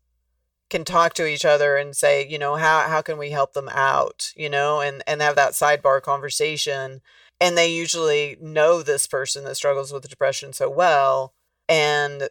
can 0.72 0.84
talk 0.84 1.12
to 1.12 1.26
each 1.26 1.44
other 1.44 1.76
and 1.76 1.94
say, 1.94 2.26
you 2.26 2.38
know, 2.38 2.56
how 2.56 2.88
how 2.88 3.02
can 3.02 3.18
we 3.18 3.30
help 3.30 3.52
them 3.52 3.68
out, 3.68 4.32
you 4.34 4.48
know, 4.48 4.80
and 4.80 5.02
and 5.06 5.20
have 5.20 5.36
that 5.36 5.52
sidebar 5.52 6.00
conversation. 6.00 7.02
And 7.40 7.58
they 7.58 7.70
usually 7.70 8.38
know 8.40 8.82
this 8.82 9.06
person 9.06 9.44
that 9.44 9.56
struggles 9.56 9.92
with 9.92 10.08
depression 10.08 10.54
so 10.54 10.70
well 10.70 11.34
and 11.68 12.30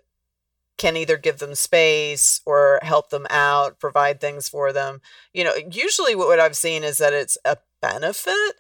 can 0.80 0.98
either 0.98 1.18
give 1.18 1.38
them 1.38 1.54
space 1.54 2.42
or 2.46 2.80
help 2.82 3.12
them 3.12 3.28
out, 3.30 3.80
provide 3.80 4.20
things 4.20 4.50
for 4.50 4.74
them. 4.74 5.02
You 5.34 5.44
know, 5.44 5.54
usually 5.70 6.16
what 6.16 6.28
what 6.28 6.40
I've 6.40 6.58
seen 6.58 6.84
is 6.84 6.98
that 6.98 7.14
it's 7.14 7.38
a 7.46 7.58
benefit, 7.80 8.56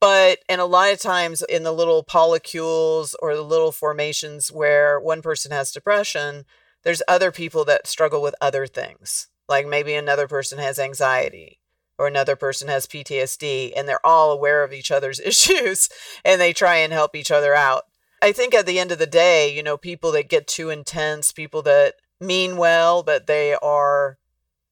but 0.00 0.38
and 0.48 0.60
a 0.60 0.66
lot 0.66 0.92
of 0.92 1.00
times 1.00 1.42
in 1.42 1.64
the 1.64 1.72
little 1.72 2.04
polycules 2.04 3.16
or 3.20 3.34
the 3.34 3.42
little 3.42 3.72
formations 3.72 4.52
where 4.52 5.00
one 5.00 5.20
person 5.20 5.50
has 5.50 5.72
depression, 5.72 6.44
there's 6.86 7.02
other 7.08 7.32
people 7.32 7.64
that 7.64 7.88
struggle 7.88 8.22
with 8.22 8.36
other 8.40 8.64
things. 8.64 9.26
Like 9.48 9.66
maybe 9.66 9.94
another 9.94 10.28
person 10.28 10.60
has 10.60 10.78
anxiety 10.78 11.58
or 11.98 12.06
another 12.06 12.36
person 12.36 12.68
has 12.68 12.86
PTSD 12.86 13.72
and 13.76 13.88
they're 13.88 14.06
all 14.06 14.30
aware 14.30 14.62
of 14.62 14.72
each 14.72 14.92
other's 14.92 15.18
issues 15.24 15.88
and 16.24 16.40
they 16.40 16.52
try 16.52 16.76
and 16.76 16.92
help 16.92 17.16
each 17.16 17.32
other 17.32 17.56
out. 17.56 17.86
I 18.22 18.30
think 18.30 18.54
at 18.54 18.66
the 18.66 18.78
end 18.78 18.92
of 18.92 19.00
the 19.00 19.06
day, 19.06 19.52
you 19.52 19.64
know, 19.64 19.76
people 19.76 20.12
that 20.12 20.28
get 20.28 20.46
too 20.46 20.70
intense, 20.70 21.32
people 21.32 21.60
that 21.62 21.94
mean 22.20 22.56
well, 22.56 23.02
but 23.02 23.26
they 23.26 23.54
are 23.54 24.18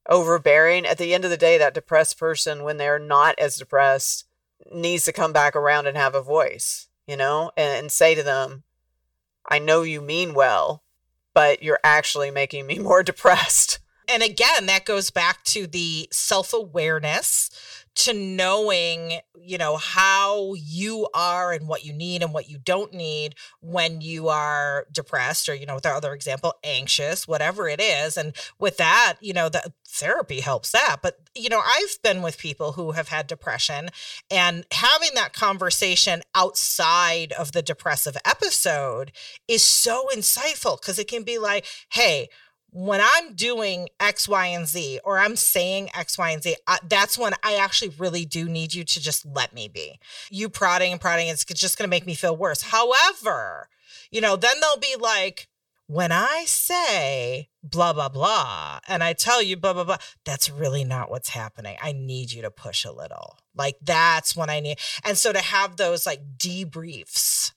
overbearing, 0.07 0.85
at 0.85 0.97
the 0.97 1.13
end 1.13 1.25
of 1.25 1.31
the 1.31 1.35
day, 1.35 1.57
that 1.57 1.73
depressed 1.73 2.17
person, 2.17 2.63
when 2.63 2.77
they're 2.77 2.97
not 2.97 3.37
as 3.37 3.57
depressed, 3.57 4.23
needs 4.71 5.03
to 5.03 5.11
come 5.11 5.33
back 5.33 5.53
around 5.53 5.85
and 5.85 5.97
have 5.97 6.15
a 6.15 6.21
voice, 6.21 6.87
you 7.07 7.17
know, 7.17 7.51
and, 7.57 7.77
and 7.77 7.91
say 7.91 8.15
to 8.15 8.23
them, 8.23 8.63
I 9.45 9.59
know 9.59 9.81
you 9.81 9.99
mean 9.99 10.33
well, 10.33 10.84
but 11.35 11.61
you're 11.61 11.79
actually 11.83 12.31
making 12.31 12.65
me 12.65 12.79
more 12.79 13.03
depressed. 13.03 13.77
And 14.07 14.23
again, 14.23 14.65
that 14.65 14.85
goes 14.85 15.11
back 15.11 15.43
to 15.45 15.67
the 15.67 16.07
self 16.11 16.53
awareness 16.53 17.51
to 17.95 18.13
knowing, 18.13 19.19
you 19.39 19.57
know, 19.57 19.77
how 19.77 20.53
you 20.55 21.07
are 21.13 21.53
and 21.53 21.67
what 21.67 21.85
you 21.85 21.93
need 21.93 22.21
and 22.21 22.33
what 22.33 22.49
you 22.49 22.57
don't 22.57 22.93
need 22.93 23.35
when 23.61 24.01
you 24.01 24.27
are 24.27 24.85
depressed 24.91 25.47
or, 25.47 25.55
you 25.55 25.65
know, 25.65 25.75
with 25.75 25.85
our 25.85 25.95
other 25.95 26.13
example, 26.13 26.53
anxious, 26.63 27.27
whatever 27.27 27.69
it 27.69 27.79
is. 27.79 28.17
And 28.17 28.35
with 28.59 28.77
that, 28.77 29.15
you 29.21 29.31
know, 29.31 29.47
the 29.47 29.71
therapy 29.87 30.41
helps 30.41 30.71
that. 30.71 30.97
But, 31.01 31.19
you 31.33 31.47
know, 31.47 31.61
I've 31.65 31.97
been 32.03 32.21
with 32.21 32.37
people 32.37 32.73
who 32.73 32.91
have 32.91 33.07
had 33.07 33.27
depression 33.27 33.89
and 34.29 34.65
having 34.71 35.11
that 35.15 35.31
conversation 35.31 36.21
outside 36.35 37.31
of 37.31 37.53
the 37.53 37.61
depressive 37.61 38.17
episode 38.25 39.13
is 39.47 39.63
so 39.63 40.09
insightful 40.13 40.79
because 40.79 40.99
it 40.99 41.07
can 41.07 41.23
be 41.23 41.37
like, 41.37 41.65
hey, 41.91 42.27
when 42.75 42.99
I'm 43.01 43.35
doing 43.35 43.87
X, 44.01 44.27
Y, 44.27 44.47
and 44.47 44.67
Z, 44.67 44.99
or 45.05 45.17
I'm 45.17 45.37
saying 45.37 45.91
X, 45.95 46.17
Y, 46.17 46.29
and 46.31 46.43
Z, 46.43 46.57
I, 46.67 46.77
that's 46.85 47.17
when 47.17 47.31
I 47.41 47.55
actually 47.55 47.93
really 47.97 48.25
do 48.25 48.49
need 48.49 48.73
you 48.73 48.83
to 48.83 49.01
just 49.01 49.25
let 49.25 49.53
me 49.53 49.69
be. 49.69 49.97
You 50.29 50.49
prodding 50.49 50.91
and 50.91 50.99
prodding, 50.99 51.29
it's 51.29 51.45
just 51.45 51.77
going 51.77 51.87
to 51.87 51.89
make 51.89 52.05
me 52.05 52.15
feel 52.15 52.35
worse. 52.35 52.63
However, 52.63 53.69
you 54.11 54.19
know, 54.19 54.35
then 54.35 54.55
they'll 54.59 54.75
be 54.75 54.97
like, 54.99 55.47
when 55.87 56.11
I 56.11 56.43
say 56.47 57.47
blah, 57.63 57.93
blah, 57.93 58.09
blah, 58.09 58.81
and 58.89 59.01
I 59.01 59.13
tell 59.13 59.41
you 59.41 59.55
blah, 59.55 59.71
blah, 59.71 59.85
blah, 59.85 59.97
that's 60.25 60.49
really 60.49 60.83
not 60.83 61.09
what's 61.09 61.29
happening. 61.29 61.77
I 61.81 61.93
need 61.93 62.33
you 62.33 62.41
to 62.41 62.51
push 62.51 62.83
a 62.83 62.91
little. 62.91 63.37
Like, 63.55 63.77
that's 63.81 64.35
when 64.35 64.49
I 64.49 64.59
need. 64.59 64.79
And 65.05 65.17
so 65.17 65.31
to 65.31 65.39
have 65.39 65.77
those 65.77 66.05
like 66.05 66.19
debriefs 66.37 67.53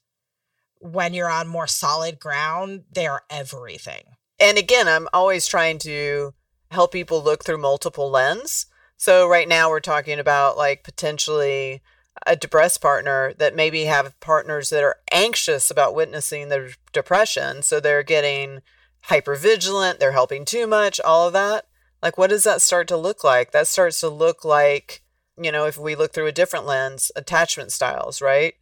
when 0.79 1.13
you're 1.13 1.29
on 1.29 1.49
more 1.49 1.67
solid 1.67 2.21
ground, 2.21 2.83
they 2.89 3.05
are 3.05 3.23
everything 3.29 4.03
and 4.39 4.57
again, 4.57 4.87
I'm 4.87 5.07
always 5.13 5.47
trying 5.47 5.79
to 5.79 6.33
help 6.71 6.91
people 6.91 7.23
look 7.23 7.43
through 7.43 7.57
multiple 7.57 8.09
lens. 8.09 8.67
So 8.97 9.27
right 9.27 9.47
now 9.47 9.69
we're 9.69 9.79
talking 9.79 10.19
about 10.19 10.57
like 10.57 10.83
potentially 10.83 11.81
a 12.27 12.35
depressed 12.35 12.81
partner 12.81 13.33
that 13.37 13.55
maybe 13.55 13.85
have 13.85 14.19
partners 14.19 14.69
that 14.69 14.83
are 14.83 14.97
anxious 15.11 15.71
about 15.71 15.95
witnessing 15.95 16.49
their 16.49 16.71
depression. 16.91 17.61
So 17.61 17.79
they're 17.79 18.03
getting 18.03 18.61
hyper 19.03 19.35
vigilant, 19.35 19.99
they're 19.99 20.11
helping 20.11 20.45
too 20.45 20.67
much, 20.67 20.99
all 20.99 21.27
of 21.27 21.33
that. 21.33 21.65
Like, 22.01 22.17
what 22.17 22.29
does 22.29 22.43
that 22.43 22.61
start 22.61 22.87
to 22.89 22.97
look 22.97 23.23
like? 23.23 23.51
That 23.51 23.67
starts 23.67 23.99
to 24.01 24.09
look 24.09 24.45
like, 24.45 25.01
you 25.41 25.51
know, 25.51 25.65
if 25.65 25.77
we 25.77 25.95
look 25.95 26.13
through 26.13 26.27
a 26.27 26.33
different 26.33 26.65
lens, 26.65 27.11
attachment 27.15 27.71
styles, 27.71 28.21
right? 28.21 28.55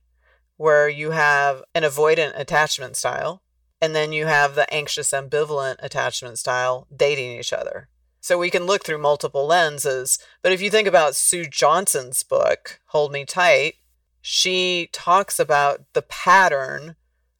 Where 0.57 0.89
you 0.89 1.11
have 1.11 1.63
an 1.75 1.83
avoidant 1.83 2.39
attachment 2.39 2.95
style 2.95 3.41
and 3.81 3.95
then 3.95 4.11
you 4.11 4.25
have 4.25 4.55
the 4.55 4.71
anxious 4.73 5.11
ambivalent 5.11 5.75
attachment 5.79 6.39
style 6.39 6.87
dating 6.95 7.39
each 7.39 7.53
other. 7.53 7.89
So 8.19 8.37
we 8.37 8.49
can 8.49 8.65
look 8.65 8.83
through 8.83 8.97
multiple 8.97 9.45
lenses. 9.45 10.19
But 10.41 10.51
if 10.51 10.61
you 10.61 10.69
think 10.69 10.87
about 10.87 11.15
Sue 11.15 11.45
Johnson's 11.45 12.23
book, 12.23 12.79
Hold 12.87 13.11
Me 13.11 13.23
Tight, 13.23 13.75
she 14.21 14.89
talks 14.91 15.39
about 15.39 15.81
the 15.93 16.01
pattern 16.01 16.95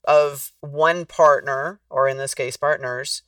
of 0.05 0.53
one 0.61 1.05
partner, 1.05 1.81
or 1.89 2.07
in 2.07 2.17
this 2.17 2.33
case, 2.33 2.55
partners, 2.55 3.23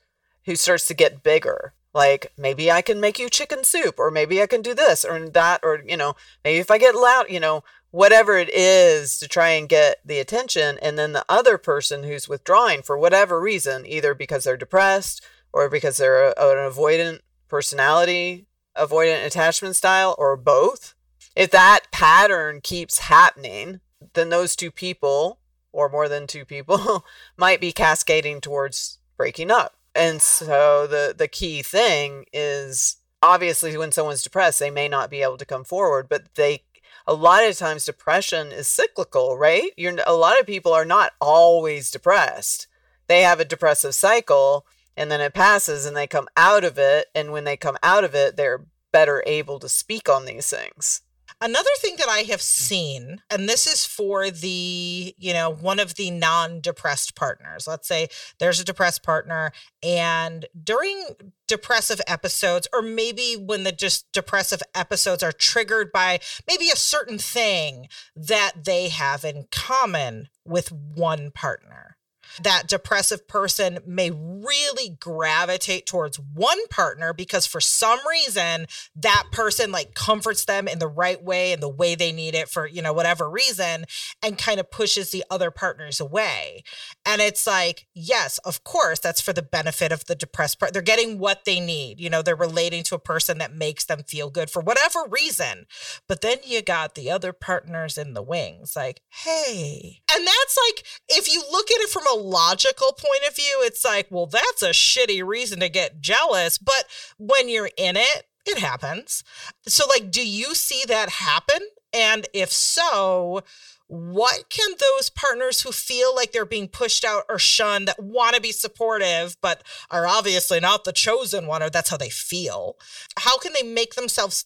who 0.46 0.56
starts 0.56 0.88
to 0.88 0.94
get 0.94 1.24
bigger. 1.24 1.74
Like 1.94 2.32
maybe 2.38 2.72
I 2.72 2.82
can 2.82 3.02
make 3.02 3.20
you 3.20 3.30
chicken 3.30 3.64
soup, 3.64 4.00
or 4.00 4.12
maybe 4.12 4.42
I 4.42 4.48
can 4.48 4.62
do 4.62 4.74
this 4.74 5.04
or 5.04 5.28
that, 5.30 5.60
or, 5.64 5.82
you 5.86 5.98
know, 5.98 6.16
maybe 6.46 6.60
if 6.60 6.72
I 6.72 6.78
get 6.78 6.96
loud, 6.96 7.26
you 7.30 7.40
know, 7.40 7.64
whatever 7.92 8.38
it 8.38 8.50
is 8.54 9.18
to 9.20 9.28
try 9.28 9.50
and 9.50 9.68
get 9.68 9.98
the 10.06 10.20
attention. 10.20 10.78
And 10.82 10.98
then 10.98 11.14
the 11.14 11.26
other 11.28 11.58
person 11.58 12.04
who's 12.04 12.30
withdrawing 12.30 12.82
for 12.82 12.98
whatever 12.98 13.40
reason, 13.40 13.86
either 13.86 14.14
because 14.14 14.44
they're 14.44 14.58
depressed 14.58 15.24
or 15.52 15.70
because 15.70 15.98
they're 15.98 16.28
a, 16.28 16.34
an 16.38 16.72
avoidant 16.72 17.20
personality, 17.48 18.46
avoidant 18.78 19.26
attachment 19.26 19.76
style, 19.76 20.16
or 20.18 20.38
both. 20.38 20.94
If 21.36 21.52
that 21.52 21.92
pattern 21.92 22.62
keeps 22.62 23.00
happening, 23.00 23.80
then 24.14 24.30
those 24.30 24.56
two 24.56 24.72
people, 24.72 25.40
or 25.72 25.90
more 25.90 26.08
than 26.08 26.28
two 26.28 26.46
people, 26.46 27.06
might 27.38 27.62
be 27.62 27.72
cascading 27.72 28.42
towards 28.42 29.00
breaking 29.18 29.52
up. 29.52 29.76
And 29.96 30.22
so 30.22 30.86
the, 30.88 31.16
the 31.18 31.28
key 31.28 31.64
thing 31.64 32.26
is 32.32 32.98
obviously 33.22 33.76
when 33.78 33.92
someone's 33.92 34.22
depressed, 34.22 34.60
they 34.60 34.70
may 34.70 34.88
not 34.88 35.10
be 35.10 35.22
able 35.22 35.38
to 35.38 35.46
come 35.46 35.64
forward, 35.64 36.08
but 36.08 36.36
they 36.36 36.64
a 37.10 37.14
lot 37.14 37.44
of 37.44 37.58
times 37.58 37.86
depression 37.86 38.52
is 38.52 38.68
cyclical, 38.68 39.36
right? 39.36 39.72
You're 39.76 39.98
a 40.06 40.14
lot 40.14 40.40
of 40.40 40.46
people 40.46 40.72
are 40.74 40.86
not 40.86 41.14
always 41.20 41.90
depressed. 41.90 42.68
They 43.08 43.22
have 43.24 43.40
a 43.40 43.46
depressive 43.46 43.96
cycle 43.96 44.68
and 44.96 45.10
then 45.10 45.20
it 45.20 45.34
passes 45.34 45.88
and 45.88 45.98
they 45.98 46.06
come 46.06 46.28
out 46.38 46.64
of 46.64 46.78
it 46.78 47.08
and 47.16 47.32
when 47.32 47.46
they 47.46 47.58
come 47.58 47.78
out 47.82 48.04
of 48.04 48.14
it 48.14 48.38
they're 48.38 48.64
better 48.92 49.24
able 49.26 49.58
to 49.58 49.68
speak 49.68 50.08
on 50.08 50.26
these 50.26 50.52
things. 50.52 51.02
Another 51.42 51.70
thing 51.78 51.96
that 51.98 52.10
I 52.10 52.20
have 52.24 52.42
seen, 52.42 53.22
and 53.30 53.48
this 53.48 53.66
is 53.66 53.86
for 53.86 54.30
the, 54.30 55.16
you 55.18 55.34
know, 55.34 55.50
one 55.50 55.80
of 55.80 55.96
the 55.96 56.12
non 56.12 56.60
depressed 56.60 57.16
partners. 57.16 57.66
Let's 57.66 57.88
say 57.88 58.10
there's 58.40 58.60
a 58.60 58.66
depressed 58.66 59.04
partner, 59.04 59.54
and 59.82 60.48
during 60.62 61.06
depressive 61.48 62.02
episodes, 62.08 62.68
or 62.74 62.82
maybe 62.82 63.36
when 63.36 63.64
the 63.64 63.72
just 63.72 64.12
depressive 64.12 64.62
episodes 64.76 65.24
are 65.24 65.32
triggered 65.32 65.94
by 65.94 66.20
maybe 66.46 66.70
a 66.70 66.76
certain 66.76 67.18
thing 67.18 67.88
that 68.18 68.66
they 68.66 68.90
have 68.90 69.24
in 69.24 69.48
common 69.50 70.28
with 70.44 70.74
one 70.74 71.32
partner 71.32 71.96
that 72.42 72.68
depressive 72.68 73.28
person 73.28 73.80
may 73.86 74.12
really 74.12 74.98
gravitate 75.00 75.86
towards 75.86 76.20
one 76.20 76.68
partner 76.68 77.14
because 77.14 77.46
for 77.46 77.62
some 77.62 78.00
reason 78.10 78.66
that 78.96 79.26
person 79.32 79.72
like 79.72 79.94
comforts 79.94 80.46
them 80.46 80.68
in 80.68 80.80
the 80.80 80.88
right 80.88 81.24
way 81.24 81.52
and 81.54 81.62
the 81.62 81.70
way 81.70 81.96
they 81.96 82.12
need 82.12 82.36
it 82.36 82.50
for, 82.50 82.68
you 82.68 82.82
know, 82.82 82.94
whatever 82.94 83.30
reason 83.30 83.86
and 84.24 84.38
kind 84.38 84.60
of 84.60 84.72
pushes 84.72 85.12
the 85.12 85.24
other 85.30 85.52
partners 85.52 86.00
away. 86.00 86.64
And 87.06 87.22
it's 87.22 87.46
like, 87.48 87.88
yes, 87.94 88.38
of 88.40 88.64
course, 88.64 89.00
that's 89.00 89.22
for 89.22 89.34
the 89.34 89.42
benefit 89.42 89.92
of 89.92 90.06
the 90.06 90.16
depressed 90.16 90.60
part. 90.60 90.74
They're 90.74 90.82
getting 90.82 91.20
what 91.20 91.46
they 91.46 91.60
need. 91.60 92.00
You 92.00 92.10
know, 92.10 92.22
they're 92.22 92.36
relating 92.36 92.84
to 92.84 92.96
a 92.96 93.00
person 93.00 93.38
that 93.40 93.54
makes 93.54 93.86
them 93.86 94.04
feel 94.04 94.30
good 94.30 94.50
for 94.50 94.62
whatever 94.62 95.06
reason. 95.10 95.66
But 96.08 96.22
then 96.22 96.38
you 96.46 96.62
got 96.62 96.96
the 96.96 97.12
other 97.12 97.34
partners 97.34 97.98
in 97.98 98.14
the 98.14 98.24
wings, 98.24 98.76
like, 98.76 99.02
hey. 99.10 100.02
And 100.12 100.26
that's 100.26 100.58
like, 100.68 100.86
if 101.08 101.32
you 101.32 101.44
look 101.52 101.72
at 101.72 101.82
it 101.82 101.90
from 101.90 102.04
a 102.12 102.19
logical 102.20 102.94
point 102.94 103.28
of 103.28 103.36
view, 103.36 103.62
it's 103.64 103.84
like, 103.84 104.08
well, 104.10 104.26
that's 104.26 104.62
a 104.62 104.70
shitty 104.70 105.26
reason 105.26 105.60
to 105.60 105.70
get 105.70 106.02
jealous. 106.02 106.58
But 106.58 106.86
when 107.18 107.50
you're 107.50 107.72
in 107.78 107.98
it, 107.98 108.26
it 108.46 108.60
happens. 108.60 109.24
So, 109.68 109.86
like, 109.88 110.12
do 110.12 110.28
you 110.28 110.56
see 110.56 110.84
that 110.88 111.10
happen? 111.10 111.60
And 111.94 112.28
if 112.34 112.52
so, 112.52 113.44
what 113.90 114.50
can 114.50 114.70
those 114.80 115.10
partners 115.10 115.62
who 115.62 115.72
feel 115.72 116.16
like 116.16 116.32
they're 116.32 116.46
being 116.46 116.68
pushed 116.68 117.04
out 117.04 117.24
or 117.28 117.40
shunned 117.40 117.88
that 117.88 118.02
want 118.02 118.36
to 118.36 118.42
be 118.42 118.52
supportive 118.52 119.36
but 119.42 119.64
are 119.90 120.06
obviously 120.06 120.60
not 120.60 120.84
the 120.84 120.94
chosen 120.94 121.48
one 121.48 121.64
or 121.64 121.72
that's 121.72 121.90
how 121.90 121.98
they 121.98 122.10
feel 122.10 122.78
how 123.18 123.40
can 123.40 123.52
they 123.52 123.64
make 123.64 123.96
themselves 123.96 124.46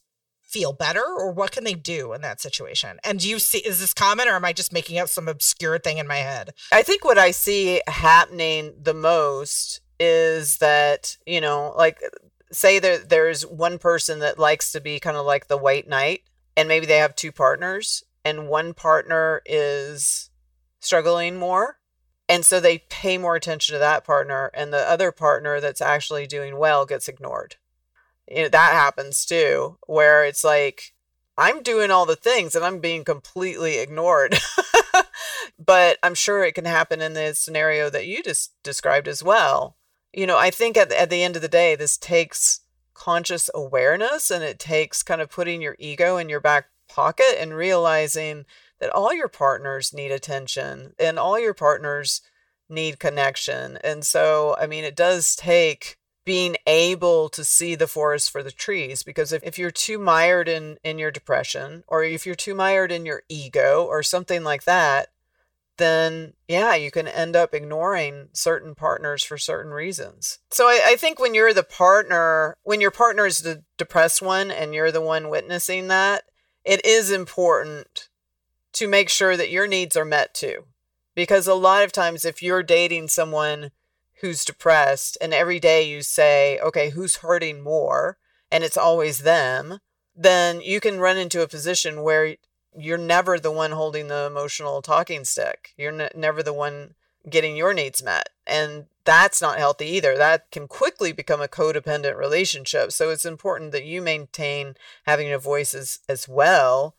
feel 0.53 0.71
better 0.71 1.03
or 1.03 1.31
what 1.31 1.51
can 1.51 1.63
they 1.63 1.73
do 1.73 2.13
in 2.13 2.21
that 2.21 2.39
situation 2.39 2.99
and 3.03 3.19
do 3.19 3.29
you 3.29 3.39
see 3.39 3.57
is 3.59 3.79
this 3.79 3.93
common 3.93 4.27
or 4.27 4.35
am 4.35 4.45
i 4.45 4.53
just 4.53 4.71
making 4.71 4.99
up 4.99 5.09
some 5.09 5.27
obscure 5.27 5.79
thing 5.79 5.97
in 5.97 6.07
my 6.07 6.17
head 6.17 6.51
i 6.71 6.83
think 6.83 7.03
what 7.03 7.17
i 7.17 7.31
see 7.31 7.81
happening 7.87 8.71
the 8.79 8.93
most 8.93 9.81
is 9.99 10.57
that 10.57 11.17
you 11.25 11.41
know 11.41 11.73
like 11.75 11.99
say 12.53 12.79
that 12.79 13.09
there's 13.09 13.45
one 13.45 13.77
person 13.77 14.19
that 14.19 14.39
likes 14.39 14.71
to 14.71 14.81
be 14.81 14.99
kind 14.99 15.17
of 15.17 15.25
like 15.25 15.47
the 15.47 15.57
white 15.57 15.87
knight, 15.87 16.21
and 16.55 16.67
maybe 16.67 16.85
they 16.85 16.97
have 16.97 17.15
two 17.15 17.31
partners, 17.31 18.03
and 18.23 18.47
one 18.47 18.73
partner 18.73 19.41
is 19.45 20.29
struggling 20.79 21.37
more. 21.37 21.77
And 22.29 22.45
so 22.45 22.59
they 22.59 22.85
pay 22.89 23.17
more 23.17 23.35
attention 23.35 23.73
to 23.73 23.79
that 23.79 24.05
partner, 24.05 24.49
and 24.53 24.71
the 24.71 24.89
other 24.89 25.11
partner 25.11 25.59
that's 25.59 25.81
actually 25.81 26.25
doing 26.25 26.57
well 26.57 26.85
gets 26.85 27.09
ignored. 27.09 27.57
You 28.27 28.43
know, 28.43 28.49
that 28.49 28.73
happens 28.73 29.25
too, 29.25 29.77
where 29.87 30.25
it's 30.25 30.43
like, 30.43 30.93
I'm 31.37 31.63
doing 31.63 31.91
all 31.91 32.05
the 32.05 32.15
things 32.15 32.55
and 32.55 32.63
I'm 32.63 32.79
being 32.79 33.03
completely 33.03 33.79
ignored. 33.79 34.37
but 35.59 35.97
I'm 36.03 36.15
sure 36.15 36.43
it 36.43 36.55
can 36.55 36.65
happen 36.65 37.01
in 37.01 37.13
the 37.13 37.33
scenario 37.33 37.89
that 37.89 38.05
you 38.05 38.21
just 38.21 38.53
described 38.63 39.07
as 39.07 39.23
well. 39.23 39.77
You 40.13 40.27
know, 40.27 40.37
I 40.37 40.51
think 40.51 40.77
at 40.77 40.89
the, 40.89 40.99
at 40.99 41.09
the 41.09 41.23
end 41.23 41.35
of 41.35 41.41
the 41.41 41.47
day, 41.47 41.75
this 41.75 41.97
takes 41.97 42.61
conscious 42.93 43.49
awareness 43.55 44.29
and 44.29 44.43
it 44.43 44.59
takes 44.59 45.01
kind 45.01 45.21
of 45.21 45.29
putting 45.29 45.61
your 45.61 45.75
ego 45.79 46.17
in 46.17 46.29
your 46.29 46.39
back 46.39 46.67
pocket 46.87 47.35
and 47.39 47.55
realizing 47.55 48.45
that 48.79 48.91
all 48.91 49.13
your 49.13 49.27
partners 49.27 49.93
need 49.93 50.11
attention 50.11 50.93
and 50.99 51.17
all 51.17 51.39
your 51.39 51.53
partners 51.53 52.21
need 52.69 52.99
connection. 52.99 53.77
And 53.83 54.05
so, 54.05 54.55
I 54.59 54.67
mean, 54.67 54.83
it 54.83 54.95
does 54.95 55.35
take 55.35 55.97
being 56.25 56.55
able 56.65 57.29
to 57.29 57.43
see 57.43 57.75
the 57.75 57.87
forest 57.87 58.31
for 58.31 58.41
the 58.41 58.51
trees 58.51 59.03
because 59.03 59.33
if, 59.33 59.43
if 59.43 59.57
you're 59.57 59.71
too 59.71 59.97
mired 59.97 60.47
in 60.47 60.77
in 60.83 60.97
your 60.97 61.11
depression 61.11 61.83
or 61.87 62.03
if 62.03 62.25
you're 62.25 62.35
too 62.35 62.55
mired 62.55 62.91
in 62.91 63.05
your 63.05 63.23
ego 63.27 63.83
or 63.83 64.01
something 64.01 64.43
like 64.43 64.63
that 64.63 65.09
then 65.77 66.33
yeah 66.47 66.75
you 66.75 66.91
can 66.91 67.07
end 67.07 67.35
up 67.35 67.53
ignoring 67.53 68.29
certain 68.31 68.75
partners 68.75 69.23
for 69.23 69.37
certain 69.37 69.71
reasons. 69.71 70.39
So 70.51 70.65
I, 70.65 70.81
I 70.85 70.95
think 70.95 71.19
when 71.19 71.33
you're 71.33 71.53
the 71.53 71.63
partner 71.63 72.57
when 72.63 72.79
your 72.79 72.91
partner 72.91 73.25
is 73.25 73.39
the 73.39 73.63
depressed 73.77 74.21
one 74.21 74.51
and 74.51 74.73
you're 74.73 74.91
the 74.91 75.01
one 75.01 75.29
witnessing 75.29 75.87
that 75.87 76.23
it 76.63 76.85
is 76.85 77.11
important 77.11 78.09
to 78.73 78.87
make 78.87 79.09
sure 79.09 79.35
that 79.37 79.51
your 79.51 79.67
needs 79.67 79.95
are 79.97 80.05
met 80.05 80.33
too. 80.33 80.65
Because 81.15 81.47
a 81.47 81.53
lot 81.53 81.83
of 81.83 81.91
times 81.91 82.25
if 82.25 82.41
you're 82.41 82.63
dating 82.63 83.07
someone 83.07 83.71
who's 84.23 84.45
depressed 84.45 85.17
and 85.19 85.33
every 85.33 85.59
day 85.59 85.83
you 85.83 86.01
say, 86.01 86.57
okay, 86.59 86.91
who's 86.91 87.17
hurting 87.17 87.61
more? 87.61 88.17
And 88.49 88.63
it's 88.63 88.77
always 88.77 89.19
them, 89.19 89.79
then 90.15 90.61
you 90.61 90.79
can 90.79 91.01
run 91.01 91.17
into 91.17 91.41
a 91.41 91.47
position 91.47 92.03
where 92.03 92.37
you're 92.73 92.97
never 92.97 93.37
the 93.37 93.51
one 93.51 93.71
holding 93.71 94.07
the 94.07 94.25
emotional 94.25 94.81
talking 94.81 95.25
stick. 95.25 95.73
You're 95.75 95.91
ne- 95.91 96.09
never 96.15 96.41
the 96.41 96.53
one 96.53 96.95
getting 97.29 97.57
your 97.57 97.73
needs 97.73 98.01
met. 98.01 98.29
And 98.47 98.85
that's 99.03 99.41
not 99.41 99.57
healthy 99.57 99.87
either. 99.87 100.17
That 100.17 100.49
can 100.51 100.69
quickly 100.69 101.11
become 101.11 101.41
a 101.41 101.49
codependent 101.49 102.17
relationship. 102.17 102.93
So 102.93 103.09
it's 103.09 103.25
important 103.25 103.73
that 103.73 103.83
you 103.83 104.01
maintain 104.01 104.75
having 105.05 105.33
a 105.33 105.37
voice 105.37 105.75
as, 105.75 105.99
as 106.07 106.29
well 106.29 106.95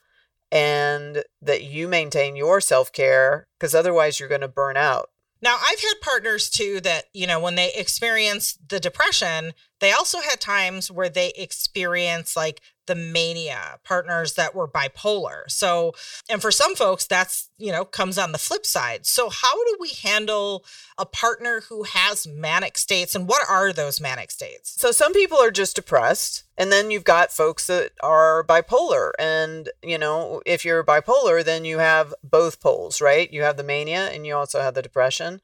and 0.53 1.25
that 1.41 1.63
you 1.63 1.89
maintain 1.89 2.37
your 2.37 2.61
self 2.61 2.93
care 2.93 3.47
because 3.59 3.75
otherwise 3.75 4.21
you're 4.21 4.29
going 4.29 4.43
to 4.43 4.49
burn 4.49 4.77
out. 4.77 5.09
Now, 5.45 5.59
I've 5.61 5.81
had 5.81 6.01
partners 6.01 6.49
too 6.49 6.81
that, 6.81 7.05
you 7.13 7.27
know, 7.27 7.39
when 7.39 7.55
they 7.55 7.71
experience 7.75 8.59
the 8.67 8.81
depression, 8.81 9.53
they 9.79 9.93
also 9.93 10.21
had 10.21 10.41
times 10.41 10.91
where 10.91 11.11
they 11.11 11.35
experience 11.37 12.35
like 12.35 12.63
the 12.87 12.95
mania 12.95 13.79
partners 13.85 14.35
that 14.35 14.55
were 14.55 14.69
bipolar. 14.69 15.43
So, 15.49 15.93
and 16.29 16.41
for 16.41 16.51
some 16.51 16.75
folks, 16.75 17.07
that's, 17.07 17.51
you 17.59 17.73
know, 17.73 17.85
comes 17.85 18.19
on 18.19 18.33
the 18.33 18.39
flip 18.39 18.67
side. 18.67 19.07
So, 19.07 19.31
how 19.31 19.53
do 19.53 19.77
we 19.81 19.91
handle 20.03 20.65
a 20.99 21.07
partner 21.07 21.63
who 21.69 21.85
has 21.85 22.27
manic 22.27 22.79
states 22.79 23.15
and 23.15 23.29
what 23.29 23.43
are 23.49 23.73
those 23.73 24.01
manic 24.01 24.31
states? 24.31 24.75
So, 24.81 24.91
some 24.91 25.13
people 25.13 25.39
are 25.39 25.51
just 25.51 25.77
depressed. 25.77 26.45
And 26.57 26.71
then 26.71 26.91
you've 26.91 27.05
got 27.05 27.33
folks 27.33 27.67
that 27.67 27.93
are 28.01 28.45
bipolar. 28.45 29.11
And, 29.19 29.71
you 29.83 29.99
know, 29.99 30.41
if 30.47 30.65
you're 30.65 30.85
bipolar, 30.85 31.45
then 31.45 31.65
you 31.65 31.79
have 31.79 32.15
both 32.23 32.61
poles, 32.61 33.01
right? 33.01 33.33
You 33.33 33.43
have 33.43 33.57
the 33.57 33.65
mania 33.65 34.09
and 34.11 34.25
you 34.25 34.37
also 34.37 34.61
have 34.61 34.75
the 34.75 34.83
depression. 34.83 35.41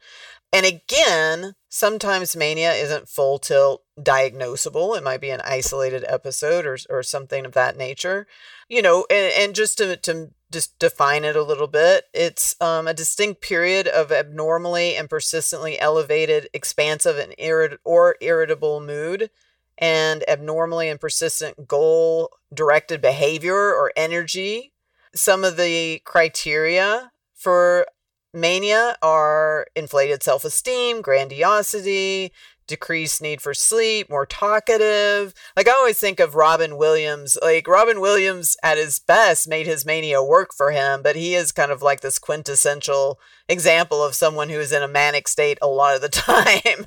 And 0.52 0.66
again, 0.66 1.54
sometimes 1.68 2.34
mania 2.34 2.72
isn't 2.72 3.08
full 3.08 3.38
tilt 3.38 3.84
diagnosable. 3.98 4.96
It 4.96 5.04
might 5.04 5.20
be 5.20 5.30
an 5.30 5.40
isolated 5.42 6.04
episode 6.08 6.66
or, 6.66 6.76
or 6.88 7.02
something 7.02 7.46
of 7.46 7.52
that 7.52 7.76
nature. 7.76 8.26
You 8.68 8.82
know, 8.82 9.06
and, 9.10 9.32
and 9.38 9.54
just 9.54 9.78
to, 9.78 9.96
to 9.98 10.30
just 10.50 10.78
define 10.78 11.24
it 11.24 11.36
a 11.36 11.44
little 11.44 11.68
bit, 11.68 12.06
it's 12.12 12.56
um, 12.60 12.88
a 12.88 12.94
distinct 12.94 13.40
period 13.40 13.86
of 13.86 14.10
abnormally 14.10 14.96
and 14.96 15.08
persistently 15.08 15.78
elevated, 15.78 16.48
expansive, 16.52 17.18
and 17.18 17.34
irrit- 17.38 17.78
or 17.84 18.16
irritable 18.20 18.80
mood 18.80 19.30
and 19.78 20.28
abnormally 20.28 20.88
and 20.88 21.00
persistent 21.00 21.66
goal 21.66 22.30
directed 22.52 23.00
behavior 23.00 23.54
or 23.54 23.92
energy. 23.96 24.72
Some 25.14 25.44
of 25.44 25.56
the 25.56 26.00
criteria 26.04 27.12
for 27.34 27.86
mania 28.32 28.96
are 29.02 29.66
inflated 29.74 30.22
self 30.22 30.44
esteem, 30.44 31.02
grandiosity, 31.02 32.32
decreased 32.70 33.20
need 33.20 33.42
for 33.42 33.52
sleep, 33.52 34.08
more 34.08 34.24
talkative. 34.24 35.34
Like 35.56 35.68
I 35.68 35.72
always 35.72 35.98
think 35.98 36.20
of 36.20 36.36
Robin 36.36 36.76
Williams. 36.76 37.36
Like 37.42 37.66
Robin 37.66 38.00
Williams 38.00 38.56
at 38.62 38.78
his 38.78 39.00
best 39.00 39.48
made 39.48 39.66
his 39.66 39.84
mania 39.84 40.22
work 40.22 40.54
for 40.56 40.70
him, 40.70 41.02
but 41.02 41.16
he 41.16 41.34
is 41.34 41.50
kind 41.50 41.72
of 41.72 41.82
like 41.82 42.00
this 42.00 42.20
quintessential 42.20 43.18
example 43.48 44.04
of 44.04 44.14
someone 44.14 44.48
who 44.48 44.60
is 44.60 44.70
in 44.70 44.84
a 44.84 44.88
manic 44.88 45.26
state 45.26 45.58
a 45.60 45.66
lot 45.66 45.96
of 45.96 46.00
the 46.00 46.08
time. 46.08 46.86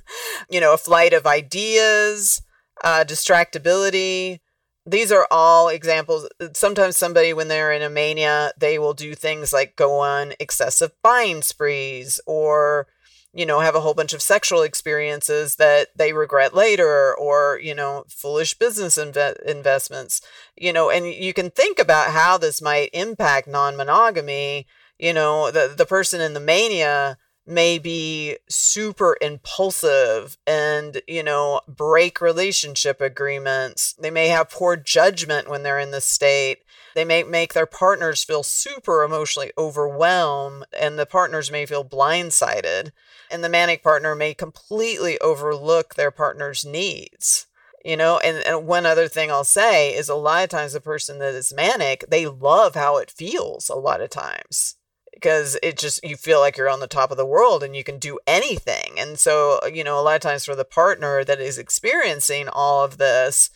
you 0.49 0.61
know, 0.61 0.73
a 0.73 0.77
flight 0.77 1.11
of 1.11 1.27
ideas, 1.27 2.41
uh, 2.83 3.03
distractibility, 3.05 4.39
these 4.85 5.11
are 5.11 5.27
all 5.31 5.69
examples. 5.69 6.27
Sometimes 6.53 6.97
somebody, 6.97 7.33
when 7.33 7.47
they're 7.47 7.71
in 7.71 7.81
a 7.81 7.89
mania, 7.89 8.51
they 8.57 8.77
will 8.77 8.93
do 8.93 9.15
things 9.15 9.53
like 9.53 9.75
go 9.75 9.99
on 9.99 10.33
excessive 10.39 10.91
buying 11.01 11.41
sprees 11.41 12.19
or, 12.25 12.87
you 13.33 13.45
know, 13.45 13.61
have 13.61 13.75
a 13.75 13.79
whole 13.79 13.93
bunch 13.93 14.13
of 14.13 14.21
sexual 14.21 14.61
experiences 14.61 15.55
that 15.55 15.87
they 15.95 16.11
regret 16.11 16.53
later 16.53 17.15
or, 17.15 17.59
you 17.63 17.73
know, 17.73 18.03
foolish 18.09 18.55
business 18.55 18.97
inve- 18.97 19.41
investments, 19.43 20.21
you 20.57 20.73
know, 20.73 20.89
and 20.89 21.07
you 21.07 21.33
can 21.33 21.49
think 21.49 21.79
about 21.79 22.11
how 22.11 22.37
this 22.37 22.61
might 22.61 22.89
impact 22.93 23.47
non 23.47 23.77
monogamy. 23.77 24.67
You 24.99 25.13
know, 25.13 25.49
the, 25.49 25.73
the 25.75 25.85
person 25.85 26.21
in 26.21 26.33
the 26.33 26.39
mania 26.39 27.17
may 27.45 27.77
be 27.77 28.37
super 28.49 29.17
impulsive 29.21 30.37
and, 30.47 31.01
you 31.07 31.23
know, 31.23 31.61
break 31.67 32.21
relationship 32.21 33.01
agreements. 33.01 33.93
They 33.93 34.11
may 34.11 34.27
have 34.29 34.49
poor 34.49 34.75
judgment 34.75 35.49
when 35.49 35.63
they're 35.63 35.79
in 35.79 35.91
this 35.91 36.05
state. 36.05 36.59
They 36.95 37.05
may 37.05 37.23
make 37.23 37.53
their 37.53 37.65
partners 37.65 38.23
feel 38.23 38.43
super 38.43 39.03
emotionally 39.03 39.51
overwhelmed, 39.57 40.65
and 40.79 40.97
the 40.97 41.05
partners 41.05 41.51
may 41.51 41.65
feel 41.65 41.83
blindsided. 41.83 42.91
And 43.31 43.43
the 43.43 43.49
manic 43.49 43.83
partner 43.83 44.15
may 44.15 44.33
completely 44.33 45.19
overlook 45.19 45.95
their 45.95 46.11
partner's 46.11 46.63
needs 46.63 47.47
you 47.83 47.97
know 47.97 48.19
and, 48.19 48.37
and 48.45 48.65
one 48.65 48.85
other 48.85 49.07
thing 49.07 49.31
i'll 49.31 49.43
say 49.43 49.93
is 49.93 50.09
a 50.09 50.15
lot 50.15 50.43
of 50.43 50.49
times 50.49 50.73
the 50.73 50.79
person 50.79 51.19
that 51.19 51.33
is 51.33 51.53
manic 51.53 52.05
they 52.09 52.25
love 52.25 52.75
how 52.75 52.97
it 52.97 53.11
feels 53.11 53.69
a 53.69 53.75
lot 53.75 54.01
of 54.01 54.09
times 54.09 54.75
because 55.13 55.57
it 55.63 55.77
just 55.77 56.03
you 56.03 56.15
feel 56.15 56.39
like 56.39 56.57
you're 56.57 56.69
on 56.69 56.79
the 56.79 56.87
top 56.87 57.11
of 57.11 57.17
the 57.17 57.25
world 57.25 57.63
and 57.63 57.75
you 57.75 57.83
can 57.83 57.99
do 57.99 58.19
anything. 58.27 58.93
And 58.97 59.19
so 59.19 59.59
you 59.71 59.83
know 59.83 59.99
a 59.99 60.01
lot 60.01 60.15
of 60.15 60.21
times 60.21 60.45
for 60.45 60.55
the 60.55 60.65
partner 60.65 61.23
that 61.23 61.39
is 61.39 61.57
experiencing 61.57 62.49
all 62.49 62.83
of 62.83 62.97
this 62.97 63.49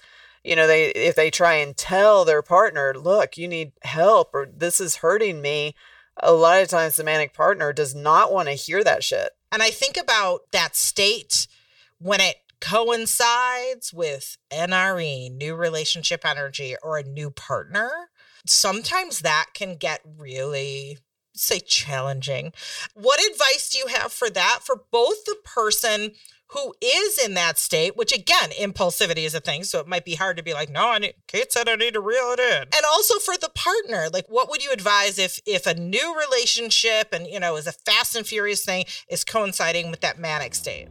you 0.48 0.56
know 0.56 0.66
they 0.66 0.86
if 0.92 1.16
they 1.16 1.30
try 1.30 1.56
and 1.56 1.76
tell 1.78 2.26
their 2.26 2.42
partner 2.42 2.94
look 2.98 3.38
you 3.38 3.48
need 3.48 3.74
help 3.84 4.34
or 4.34 4.48
this 4.52 4.80
is 4.80 4.98
hurting 4.98 5.42
me 5.42 5.76
a 6.24 6.32
lot 6.32 6.62
of 6.62 6.68
times 6.68 6.96
the 6.96 7.04
manic 7.04 7.34
partner 7.34 7.74
does 7.74 7.94
not 7.94 8.32
want 8.32 8.48
to 8.48 8.54
hear 8.54 8.84
that 8.84 9.04
shit. 9.04 9.32
And 9.52 9.62
i 9.62 9.70
think 9.70 9.98
about 9.98 10.42
that 10.52 10.76
state 10.76 11.48
when 12.00 12.22
it 12.22 12.38
coincides 12.60 13.94
with 13.94 14.38
nre 14.52 15.32
new 15.32 15.56
relationship 15.56 16.26
energy 16.26 16.76
or 16.82 16.98
a 16.98 17.04
new 17.04 17.30
partner 17.30 17.92
sometimes 18.48 19.20
that 19.20 19.48
can 19.54 19.76
get 19.76 20.02
really 20.18 20.98
say 21.40 21.60
challenging. 21.60 22.54
What 22.94 23.20
advice 23.20 23.70
do 23.70 23.80
you 23.80 23.88
have 23.88 24.12
for 24.12 24.30
that 24.30 24.60
for 24.64 24.84
both 24.92 25.26
the 25.26 25.38
person 25.44 26.12
who 26.52 26.74
is 26.82 27.18
in 27.18 27.34
that 27.34 27.58
state, 27.58 27.98
which 27.98 28.14
again, 28.14 28.52
impulsivity 28.52 29.26
is 29.26 29.36
a 29.36 29.40
thing. 29.40 29.64
So 29.64 29.80
it 29.80 29.88
might 29.88 30.06
be 30.06 30.16
hard 30.16 30.38
to 30.38 30.44
be 30.44 30.54
like, 30.54 30.70
no, 30.70 30.92
I 30.92 31.00
need, 31.00 31.16
Kate 31.28 31.52
said 31.52 31.68
I 31.68 31.76
need 31.76 31.94
to 31.96 32.00
reel 32.00 32.32
it 32.32 32.40
in. 32.40 32.62
And 32.62 32.86
also 32.86 33.20
for 33.20 33.36
the 33.38 33.50
partner, 33.50 34.08
like 34.12 34.28
what 34.30 34.50
would 34.50 34.64
you 34.64 34.72
advise 34.72 35.20
if 35.20 35.40
if 35.46 35.68
a 35.68 35.74
new 35.74 36.18
relationship 36.18 37.10
and 37.12 37.28
you 37.28 37.40
know 37.40 37.58
is 37.58 37.68
a 37.68 37.72
fast 37.72 38.16
and 38.16 38.26
furious 38.26 38.64
thing 38.64 38.86
is 39.10 39.24
coinciding 39.24 39.92
with 39.92 40.02
that 40.02 40.20
manic 40.20 40.56
state? 40.56 40.88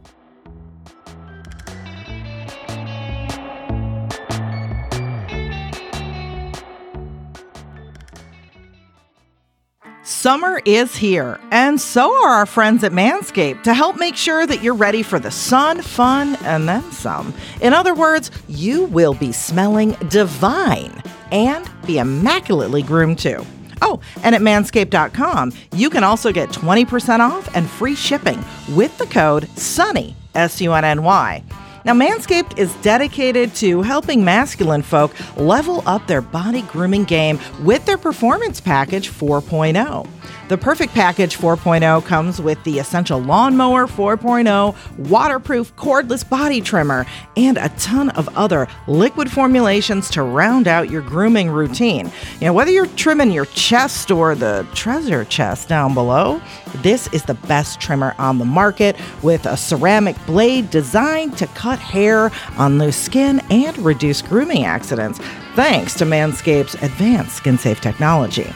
Summer 10.07 10.61
is 10.63 10.95
here, 10.95 11.37
and 11.51 11.81
so 11.81 12.13
are 12.23 12.29
our 12.29 12.45
friends 12.45 12.81
at 12.85 12.93
Manscaped 12.93 13.63
to 13.63 13.73
help 13.73 13.97
make 13.97 14.15
sure 14.15 14.47
that 14.47 14.63
you're 14.63 14.73
ready 14.73 15.03
for 15.03 15.19
the 15.19 15.29
sun, 15.29 15.81
fun, 15.81 16.37
and 16.45 16.65
then 16.65 16.89
some. 16.93 17.33
In 17.59 17.73
other 17.73 17.93
words, 17.93 18.31
you 18.47 18.85
will 18.85 19.15
be 19.15 19.33
smelling 19.33 19.97
divine 20.07 21.03
and 21.33 21.69
be 21.85 21.97
immaculately 21.97 22.83
groomed 22.83 23.19
too. 23.19 23.45
Oh, 23.81 23.99
and 24.23 24.33
at 24.33 24.39
manscaped.com, 24.39 25.51
you 25.73 25.89
can 25.89 26.05
also 26.05 26.31
get 26.31 26.51
20% 26.51 27.19
off 27.19 27.53
and 27.53 27.69
free 27.69 27.93
shipping 27.93 28.41
with 28.77 28.97
the 28.99 29.07
code 29.07 29.49
SUNNY, 29.57 30.15
S 30.35 30.61
U 30.61 30.71
N 30.71 30.85
N 30.85 31.03
Y. 31.03 31.43
Now, 31.87 31.93
Manscaped 31.93 32.57
is 32.57 32.75
dedicated 32.81 33.55
to 33.55 33.81
helping 33.81 34.21
masculine 34.21 34.81
folk 34.81 35.13
level 35.37 35.83
up 35.85 36.05
their 36.05 36.21
body 36.21 36.63
grooming 36.63 37.05
game 37.05 37.39
with 37.61 37.85
their 37.85 37.97
Performance 37.97 38.59
Package 38.59 39.09
4.0. 39.09 40.05
The 40.47 40.57
Performance 40.57 40.93
Package 40.93 41.37
4.0 41.37 42.05
comes 42.05 42.41
with 42.41 42.63
the 42.63 42.79
Essential 42.79 43.19
Lawnmower 43.19 43.85
4.0, 43.85 45.09
waterproof 45.09 45.75
cordless 45.75 46.27
body 46.27 46.61
trimmer, 46.61 47.05
and 47.35 47.57
a 47.57 47.67
ton 47.77 48.11
of 48.11 48.29
other 48.37 48.69
liquid 48.87 49.29
formulations 49.29 50.09
to 50.11 50.23
round 50.23 50.69
out 50.69 50.89
your 50.89 51.01
grooming 51.01 51.49
routine. 51.49 52.09
You 52.39 52.45
know, 52.45 52.53
whether 52.53 52.71
you're 52.71 52.85
trimming 52.85 53.31
your 53.31 53.47
chest 53.47 54.09
or 54.09 54.35
the 54.35 54.65
treasure 54.73 55.25
chest 55.25 55.67
down 55.67 55.93
below, 55.93 56.41
this 56.77 57.11
is 57.11 57.23
the 57.23 57.33
best 57.33 57.81
trimmer 57.81 58.15
on 58.17 58.37
the 58.37 58.45
market 58.45 58.95
with 59.21 59.45
a 59.45 59.57
ceramic 59.57 60.15
blade 60.25 60.69
designed 60.69 61.37
to 61.39 61.47
cut 61.47 61.77
hair 61.77 62.31
on 62.57 62.79
loose 62.79 62.95
skin 62.95 63.41
and 63.49 63.77
reduce 63.79 64.21
grooming 64.21 64.63
accidents, 64.63 65.19
thanks 65.55 65.93
to 65.95 66.05
Manscaped's 66.05 66.75
advanced 66.75 67.35
skin 67.35 67.57
safe 67.57 67.81
technology. 67.81 68.53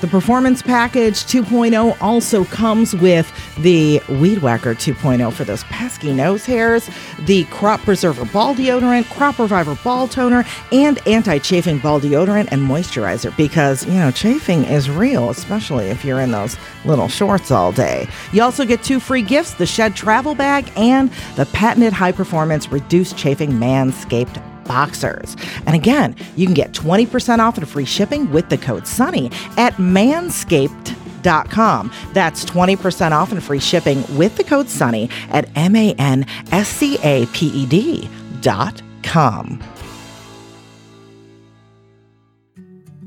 The 0.00 0.08
Performance 0.08 0.62
Package 0.62 1.24
2.0 1.24 1.94
also 2.00 2.44
comes 2.46 2.96
with 2.96 3.30
the 3.58 4.00
Weed 4.08 4.38
Whacker 4.38 4.74
2.0 4.74 5.30
for 5.30 5.44
those 5.44 5.62
pesky 5.64 6.14
nose 6.14 6.46
hairs, 6.46 6.88
the 7.26 7.44
Crop 7.44 7.80
Preserver 7.80 8.24
Ball 8.24 8.54
Deodorant, 8.54 9.10
Crop 9.10 9.38
Reviver 9.38 9.74
Ball 9.84 10.08
Toner, 10.08 10.46
and 10.72 11.06
anti 11.06 11.36
chafing 11.38 11.78
ball 11.80 12.00
deodorant 12.00 12.48
and 12.50 12.62
moisturizer 12.62 13.36
because, 13.36 13.84
you 13.84 13.92
know, 13.92 14.10
chafing 14.10 14.64
is 14.64 14.88
real, 14.88 15.28
especially 15.28 15.88
if 15.88 16.02
you're 16.02 16.20
in 16.20 16.30
those 16.30 16.56
little 16.86 17.08
shorts 17.08 17.50
all 17.50 17.70
day. 17.70 18.08
You 18.32 18.42
also 18.42 18.64
get 18.64 18.82
two 18.82 19.00
free 19.00 19.22
gifts 19.22 19.52
the 19.52 19.66
Shed 19.66 19.94
Travel 19.94 20.34
Bag 20.34 20.72
and 20.76 21.10
the 21.36 21.44
patented 21.52 21.92
high 21.92 22.12
performance 22.12 22.72
reduced 22.72 23.18
chafing 23.18 23.50
Manscaped 23.50 24.42
boxers. 24.70 25.36
And 25.66 25.74
again, 25.74 26.14
you 26.36 26.46
can 26.46 26.54
get 26.54 26.70
20% 26.70 27.40
off 27.40 27.58
and 27.58 27.68
free 27.68 27.84
shipping 27.84 28.30
with 28.30 28.48
the 28.50 28.56
code 28.56 28.84
SUNNY 28.84 29.32
at 29.58 29.74
manscaped.com. 29.74 31.92
That's 32.12 32.44
20% 32.44 33.10
off 33.10 33.32
and 33.32 33.42
free 33.42 33.58
shipping 33.58 34.04
with 34.16 34.36
the 34.36 34.44
code 34.44 34.66
SUNNY 34.66 35.10
at 35.30 35.48
M 35.56 35.74
A 35.74 35.92
N 35.94 36.24
S 36.52 36.68
C 36.68 36.98
A 37.02 37.26
P 37.26 37.48
E 37.48 37.66
D 37.66 38.08
dot 38.42 38.80
com. 39.02 39.60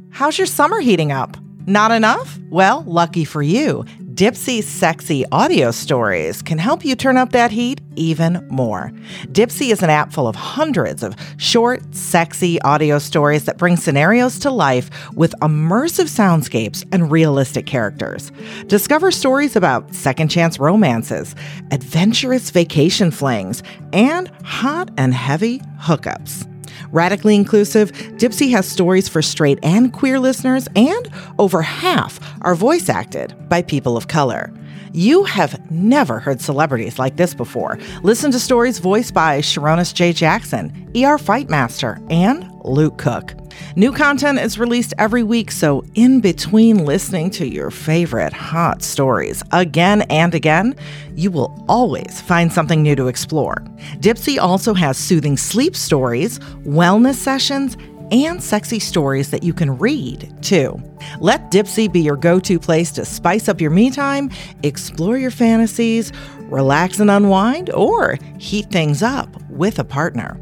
How's 0.09 0.37
your 0.37 0.47
summer 0.47 0.81
heating 0.81 1.13
up? 1.13 1.37
Not 1.65 1.91
enough? 1.91 2.39
Well, 2.49 2.83
lucky 2.85 3.23
for 3.23 3.41
you. 3.41 3.85
Dipsea 4.13 4.61
Sexy 4.61 5.25
Audio 5.31 5.71
Stories 5.71 6.41
can 6.41 6.59
help 6.59 6.85
you 6.85 6.95
turn 6.95 7.17
up 7.17 7.31
that 7.31 7.51
heat 7.51 7.81
even 7.95 8.45
more. 8.49 8.91
Dipsea 9.31 9.71
is 9.71 9.81
an 9.81 9.89
app 9.89 10.13
full 10.13 10.27
of 10.27 10.35
hundreds 10.35 11.01
of 11.01 11.15
short, 11.37 11.81
sexy 11.95 12.61
audio 12.61 12.99
stories 12.99 13.45
that 13.45 13.57
bring 13.57 13.75
scenarios 13.75 14.37
to 14.39 14.51
life 14.51 14.89
with 15.13 15.33
immersive 15.41 16.09
soundscapes 16.09 16.85
and 16.91 17.11
realistic 17.11 17.65
characters. 17.65 18.31
Discover 18.67 19.11
stories 19.11 19.55
about 19.55 19.95
second 19.95 20.27
chance 20.27 20.59
romances, 20.59 21.33
adventurous 21.71 22.51
vacation 22.51 23.09
flings, 23.09 23.63
and 23.93 24.29
hot 24.43 24.91
and 24.97 25.13
heavy 25.13 25.59
hookups. 25.79 26.47
Radically 26.91 27.35
inclusive, 27.35 27.91
Dipsea 28.17 28.51
has 28.51 28.67
stories 28.67 29.07
for 29.07 29.21
straight 29.21 29.59
and 29.63 29.93
queer 29.93 30.19
listeners, 30.19 30.67
and 30.75 31.09
over 31.39 31.61
half 31.61 32.19
are 32.41 32.55
voice 32.55 32.89
acted 32.89 33.35
by 33.49 33.61
people 33.61 33.97
of 33.97 34.07
color. 34.07 34.51
You 34.93 35.23
have 35.23 35.71
never 35.71 36.19
heard 36.19 36.39
celebrities 36.39 36.99
like 36.99 37.17
this 37.17 37.33
before. 37.33 37.79
Listen 38.03 38.31
to 38.31 38.39
stories 38.39 38.77
voiced 38.77 39.13
by 39.13 39.39
Sharonis 39.39 39.93
J. 39.93 40.13
Jackson, 40.13 40.69
ER 40.95 41.17
Fightmaster, 41.17 42.05
and 42.11 42.49
Luke 42.63 42.99
Cook. 42.99 43.33
New 43.75 43.91
content 43.91 44.39
is 44.39 44.59
released 44.59 44.93
every 44.97 45.23
week, 45.23 45.51
so 45.51 45.83
in 45.95 46.19
between 46.19 46.85
listening 46.85 47.29
to 47.31 47.47
your 47.47 47.71
favorite 47.71 48.33
hot 48.33 48.81
stories 48.81 49.43
again 49.51 50.03
and 50.03 50.35
again, 50.35 50.75
you 51.15 51.31
will 51.31 51.65
always 51.67 52.21
find 52.21 52.51
something 52.51 52.81
new 52.81 52.95
to 52.95 53.07
explore. 53.07 53.55
Dipsea 53.99 54.39
also 54.39 54.73
has 54.73 54.97
soothing 54.97 55.37
sleep 55.37 55.75
stories, 55.75 56.39
wellness 56.65 57.15
sessions, 57.15 57.77
and 58.11 58.43
sexy 58.43 58.79
stories 58.79 59.31
that 59.31 59.43
you 59.43 59.53
can 59.53 59.75
read, 59.77 60.31
too. 60.41 60.79
Let 61.19 61.49
Dipsea 61.49 61.91
be 61.91 62.01
your 62.01 62.17
go 62.17 62.39
to 62.41 62.59
place 62.59 62.91
to 62.91 63.05
spice 63.05 63.49
up 63.49 63.59
your 63.59 63.71
me 63.71 63.89
time, 63.89 64.29
explore 64.61 65.17
your 65.17 65.31
fantasies, 65.31 66.11
relax 66.41 66.99
and 66.99 67.09
unwind, 67.09 67.71
or 67.71 68.19
heat 68.37 68.69
things 68.69 69.01
up 69.01 69.29
with 69.49 69.79
a 69.79 69.83
partner. 69.83 70.39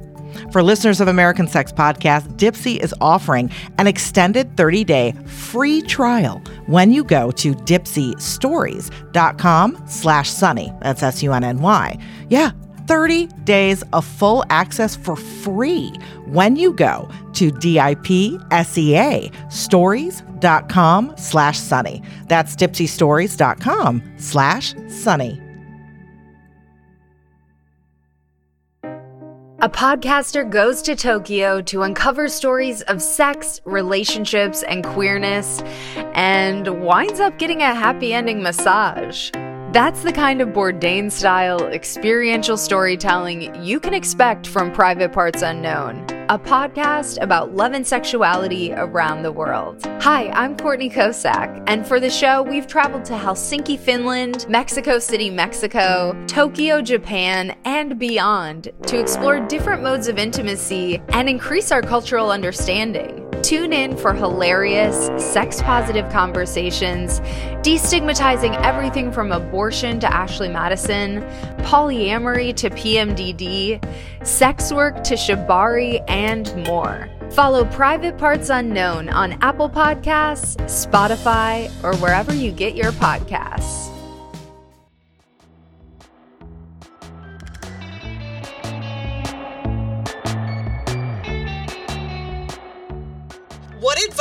For 0.51 0.63
listeners 0.63 1.01
of 1.01 1.07
American 1.07 1.47
Sex 1.47 1.71
Podcast, 1.71 2.35
Dipsea 2.37 2.83
is 2.83 2.93
offering 3.01 3.51
an 3.77 3.87
extended 3.87 4.55
30-day 4.55 5.13
free 5.25 5.81
trial 5.81 6.41
when 6.67 6.91
you 6.91 7.03
go 7.03 7.31
to 7.31 7.53
dipseastories.com 7.53 9.83
slash 9.87 10.29
sunny. 10.29 10.71
That's 10.81 11.03
S-U-N-N-Y. 11.03 11.97
Yeah, 12.29 12.51
30 12.87 13.27
days 13.45 13.83
of 13.93 14.05
full 14.05 14.43
access 14.49 14.95
for 14.95 15.15
free 15.15 15.93
when 16.25 16.55
you 16.55 16.73
go 16.73 17.09
to 17.33 17.51
D-I-P-S-E-A 17.51 19.31
stories.com 19.49 21.13
slash 21.17 21.59
sunny. 21.59 22.01
That's 22.27 22.55
dipseastories.com 22.55 24.13
slash 24.17 24.75
sunny. 24.89 25.41
A 29.63 29.69
podcaster 29.69 30.49
goes 30.49 30.81
to 30.81 30.95
Tokyo 30.95 31.61
to 31.61 31.83
uncover 31.83 32.27
stories 32.29 32.81
of 32.81 32.99
sex, 32.99 33.61
relationships, 33.63 34.63
and 34.63 34.83
queerness, 34.83 35.61
and 36.15 36.83
winds 36.83 37.19
up 37.19 37.37
getting 37.37 37.61
a 37.61 37.75
happy 37.75 38.11
ending 38.11 38.41
massage. 38.41 39.29
That's 39.71 40.03
the 40.03 40.11
kind 40.11 40.41
of 40.41 40.49
Bourdain 40.49 41.09
style 41.09 41.67
experiential 41.67 42.57
storytelling 42.57 43.55
you 43.63 43.79
can 43.79 43.93
expect 43.93 44.45
from 44.45 44.69
Private 44.73 45.13
Parts 45.13 45.43
Unknown, 45.43 46.05
a 46.27 46.37
podcast 46.37 47.17
about 47.21 47.55
love 47.55 47.71
and 47.71 47.87
sexuality 47.87 48.73
around 48.73 49.23
the 49.23 49.31
world. 49.31 49.81
Hi, 50.01 50.27
I'm 50.31 50.57
Courtney 50.57 50.89
Kosak, 50.89 51.63
and 51.67 51.87
for 51.87 52.01
the 52.01 52.09
show, 52.09 52.43
we've 52.43 52.67
traveled 52.67 53.05
to 53.05 53.13
Helsinki, 53.13 53.79
Finland, 53.79 54.45
Mexico 54.49 54.99
City, 54.99 55.29
Mexico, 55.29 56.21
Tokyo, 56.27 56.81
Japan, 56.81 57.55
and 57.63 57.97
beyond 57.97 58.71
to 58.87 58.99
explore 58.99 59.39
different 59.39 59.81
modes 59.81 60.09
of 60.09 60.17
intimacy 60.17 61.01
and 61.13 61.29
increase 61.29 61.71
our 61.71 61.81
cultural 61.81 62.29
understanding. 62.29 63.30
Tune 63.43 63.73
in 63.73 63.97
for 63.97 64.13
hilarious, 64.13 65.09
sex 65.17 65.61
positive 65.61 66.09
conversations, 66.11 67.19
destigmatizing 67.61 68.55
everything 68.61 69.11
from 69.11 69.31
abortion 69.31 69.99
to 69.99 70.13
Ashley 70.13 70.47
Madison, 70.47 71.21
polyamory 71.63 72.55
to 72.57 72.69
PMDD, 72.69 73.83
sex 74.25 74.71
work 74.71 75.03
to 75.03 75.15
shibari, 75.15 76.03
and 76.07 76.55
more. 76.67 77.09
Follow 77.31 77.65
Private 77.65 78.17
Parts 78.17 78.49
Unknown 78.49 79.09
on 79.09 79.33
Apple 79.41 79.69
Podcasts, 79.69 80.57
Spotify, 80.65 81.71
or 81.83 81.95
wherever 81.97 82.33
you 82.33 82.51
get 82.51 82.75
your 82.75 82.91
podcasts. 82.93 84.00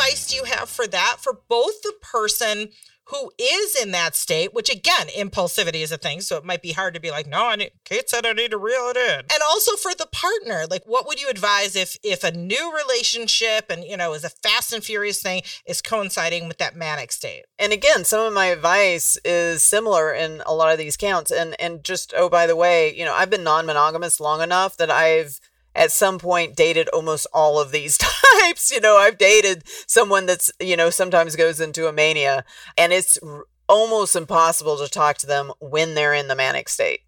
Advice 0.01 0.27
do 0.27 0.37
you 0.37 0.45
have 0.45 0.69
for 0.69 0.87
that 0.87 1.17
for 1.21 1.41
both 1.49 1.83
the 1.83 1.93
person 2.01 2.69
who 3.07 3.33
is 3.39 3.75
in 3.75 3.91
that 3.91 4.15
state, 4.15 4.55
which 4.55 4.71
again, 4.71 5.09
impulsivity 5.09 5.83
is 5.83 5.91
a 5.91 5.99
thing, 5.99 6.21
so 6.21 6.37
it 6.37 6.45
might 6.45 6.63
be 6.63 6.71
hard 6.71 6.95
to 6.95 7.01
be 7.01 7.11
like, 7.11 7.27
no, 7.27 7.49
I 7.49 7.57
need, 7.57 7.73
Kate 7.85 8.09
said 8.09 8.25
I 8.25 8.33
need 8.33 8.53
to 8.53 8.59
reel 8.59 8.89
it 8.89 8.97
in. 8.97 9.19
And 9.19 9.43
also 9.45 9.75
for 9.75 9.93
the 9.97 10.07
partner, 10.07 10.65
like 10.71 10.85
what 10.87 11.09
would 11.09 11.21
you 11.21 11.29
advise 11.29 11.75
if 11.75 11.97
if 12.05 12.23
a 12.23 12.31
new 12.31 12.73
relationship 12.73 13.67
and 13.69 13.83
you 13.83 13.97
know 13.97 14.15
is 14.15 14.25
a 14.25 14.31
fast 14.31 14.73
and 14.73 14.85
furious 14.85 15.21
thing 15.21 15.43
is 15.67 15.83
coinciding 15.83 16.47
with 16.47 16.59
that 16.59 16.77
manic 16.77 17.11
state? 17.11 17.47
And 17.59 17.73
again, 17.73 18.05
some 18.05 18.25
of 18.25 18.33
my 18.33 18.47
advice 18.47 19.19
is 19.25 19.63
similar 19.63 20.13
in 20.13 20.43
a 20.47 20.55
lot 20.55 20.73
of 20.73 20.79
these 20.79 20.97
counts. 20.97 21.33
And 21.33 21.61
and 21.61 21.83
just 21.83 22.15
oh 22.17 22.29
by 22.29 22.47
the 22.47 22.57
way, 22.57 22.95
you 22.95 23.05
know, 23.05 23.15
I've 23.15 23.31
been 23.31 23.45
non-monogamous 23.45 24.21
long 24.21 24.41
enough 24.41 24.77
that 24.77 24.91
I've 24.91 25.41
at 25.75 25.93
some 25.93 26.19
point 26.19 26.57
dated 26.57 26.89
almost 26.89 27.27
all 27.33 27.61
of 27.61 27.73
these 27.73 27.99
types. 28.41 28.71
You 28.71 28.81
know, 28.81 28.97
I've 28.97 29.19
dated 29.19 29.65
someone 29.87 30.27
that's, 30.27 30.51
you 30.61 30.77
know, 30.77 30.91
sometimes 30.91 31.37
goes 31.37 31.61
into 31.61 31.89
a 31.89 31.93
mania 31.93 32.45
and 32.77 32.93
it's 32.93 33.19
r- 33.23 33.45
almost 33.69 34.17
impossible 34.17 34.77
to 34.79 34.89
talk 34.89 35.17
to 35.19 35.27
them 35.27 35.53
when 35.61 35.95
they're 35.95 36.15
in 36.15 36.29
the 36.29 36.37
manic 36.37 36.69
state. 36.69 37.01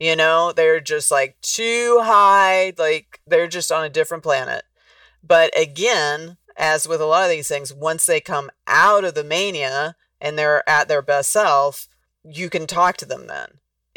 You 0.00 0.16
know, 0.16 0.52
they're 0.52 0.80
just 0.80 1.10
like 1.10 1.40
too 1.40 2.00
high, 2.02 2.74
like 2.76 3.20
they're 3.26 3.46
just 3.46 3.72
on 3.72 3.84
a 3.84 3.88
different 3.88 4.22
planet. 4.22 4.64
But 5.22 5.58
again, 5.58 6.36
as 6.56 6.86
with 6.86 7.00
a 7.00 7.06
lot 7.06 7.24
of 7.24 7.30
these 7.30 7.48
things, 7.48 7.72
once 7.72 8.04
they 8.04 8.20
come 8.20 8.50
out 8.66 9.04
of 9.04 9.14
the 9.14 9.24
mania 9.24 9.96
and 10.20 10.38
they're 10.38 10.68
at 10.68 10.88
their 10.88 11.02
best 11.02 11.32
self, 11.32 11.88
you 12.24 12.50
can 12.50 12.66
talk 12.66 12.96
to 12.98 13.06
them 13.06 13.26
then. 13.26 13.46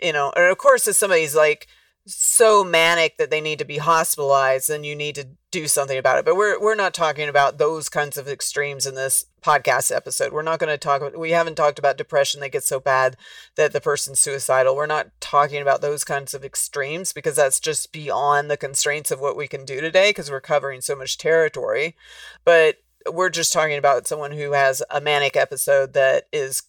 You 0.02 0.14
know, 0.14 0.32
and 0.36 0.46
of 0.46 0.58
course, 0.58 0.88
if 0.88 0.96
somebody's 0.96 1.36
like, 1.36 1.68
so 2.08 2.64
manic 2.64 3.18
that 3.18 3.30
they 3.30 3.42
need 3.42 3.60
to 3.60 3.66
be 3.66 3.78
hospitalized, 3.78 4.70
then 4.70 4.84
you 4.84 4.96
need 4.96 5.16
to 5.16 5.28
do 5.52 5.68
something 5.68 5.98
about 5.98 6.18
it. 6.18 6.26
But 6.26 6.36
we're 6.36 6.60
we're 6.60 6.76
not 6.76 6.94
talking 6.94 7.28
about 7.28 7.58
those 7.58 7.90
kinds 7.90 8.18
of 8.18 8.28
extremes 8.28 8.86
in 8.86 8.96
this 8.96 9.26
podcast 9.42 9.96
episode. 9.96 10.32
We're 10.32 10.42
not 10.42 10.60
going 10.60 10.72
to 10.72 10.78
talk 10.78 11.16
we 11.18 11.32
haven't 11.32 11.56
talked 11.56 11.80
about 11.80 11.98
depression 11.98 12.40
that 12.42 12.52
gets 12.52 12.68
so 12.68 12.80
bad 12.80 13.18
that 13.56 13.74
the 13.74 13.82
person's 13.82 14.20
suicidal. 14.20 14.76
We're 14.76 14.86
not 14.86 15.12
talking 15.20 15.62
about 15.62 15.82
those 15.82 16.04
kinds 16.04 16.34
of 16.34 16.46
extremes 16.46 17.12
because 17.12 17.36
that's 17.36 17.60
just 17.60 17.92
beyond 17.92 18.50
the 18.50 18.58
constraints 18.58 19.12
of 19.12 19.20
what 19.20 19.38
we 19.38 19.48
can 19.48 19.66
do 19.66 19.82
today 19.82 20.10
because 20.10 20.32
we're 20.32 20.42
covering 20.42 20.82
so 20.82 20.96
much 20.96 21.18
territory. 21.18 21.96
But 22.46 22.78
we're 23.12 23.30
just 23.30 23.54
talking 23.54 23.78
about 23.78 24.08
someone 24.08 24.32
who 24.32 24.54
has 24.54 24.82
a 24.90 25.02
manic 25.02 25.36
episode 25.36 25.94
that 25.94 26.28
is 26.32 26.64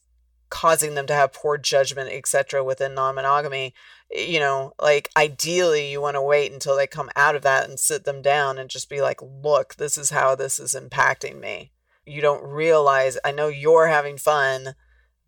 causing 0.51 0.95
them 0.95 1.07
to 1.07 1.15
have 1.15 1.33
poor 1.33 1.59
judgment, 1.59 2.11
etc. 2.11 2.65
within 2.65 2.95
non-monogamy 2.95 3.75
you 4.11 4.41
know, 4.41 4.73
like 4.81 5.11
ideally 5.17 5.91
you 5.91 6.01
want 6.01 6.15
to 6.15 6.23
wait 6.23 6.53
until 6.53 6.77
they 6.77 6.87
come 6.87 7.11
out 7.15 7.35
of 7.35 7.43
that 7.43 7.69
and 7.69 7.79
sit 7.79 8.05
them 8.05 8.23
down 8.23 8.59
and 8.59 8.71
just 8.71 8.89
be 8.89 9.01
like, 9.01 9.21
look, 9.23 9.77
this 9.77 9.99
is 9.99 10.11
how 10.11 10.35
this 10.35 10.59
is 10.59 10.75
impacting 10.75 11.39
me. 11.41 11.73
You 12.07 12.23
don't 12.23 12.43
realize, 12.43 13.19
I 13.25 13.33
know 13.33 13.49
you're 13.49 13.89
having 13.89 14.17
fun, 14.17 14.75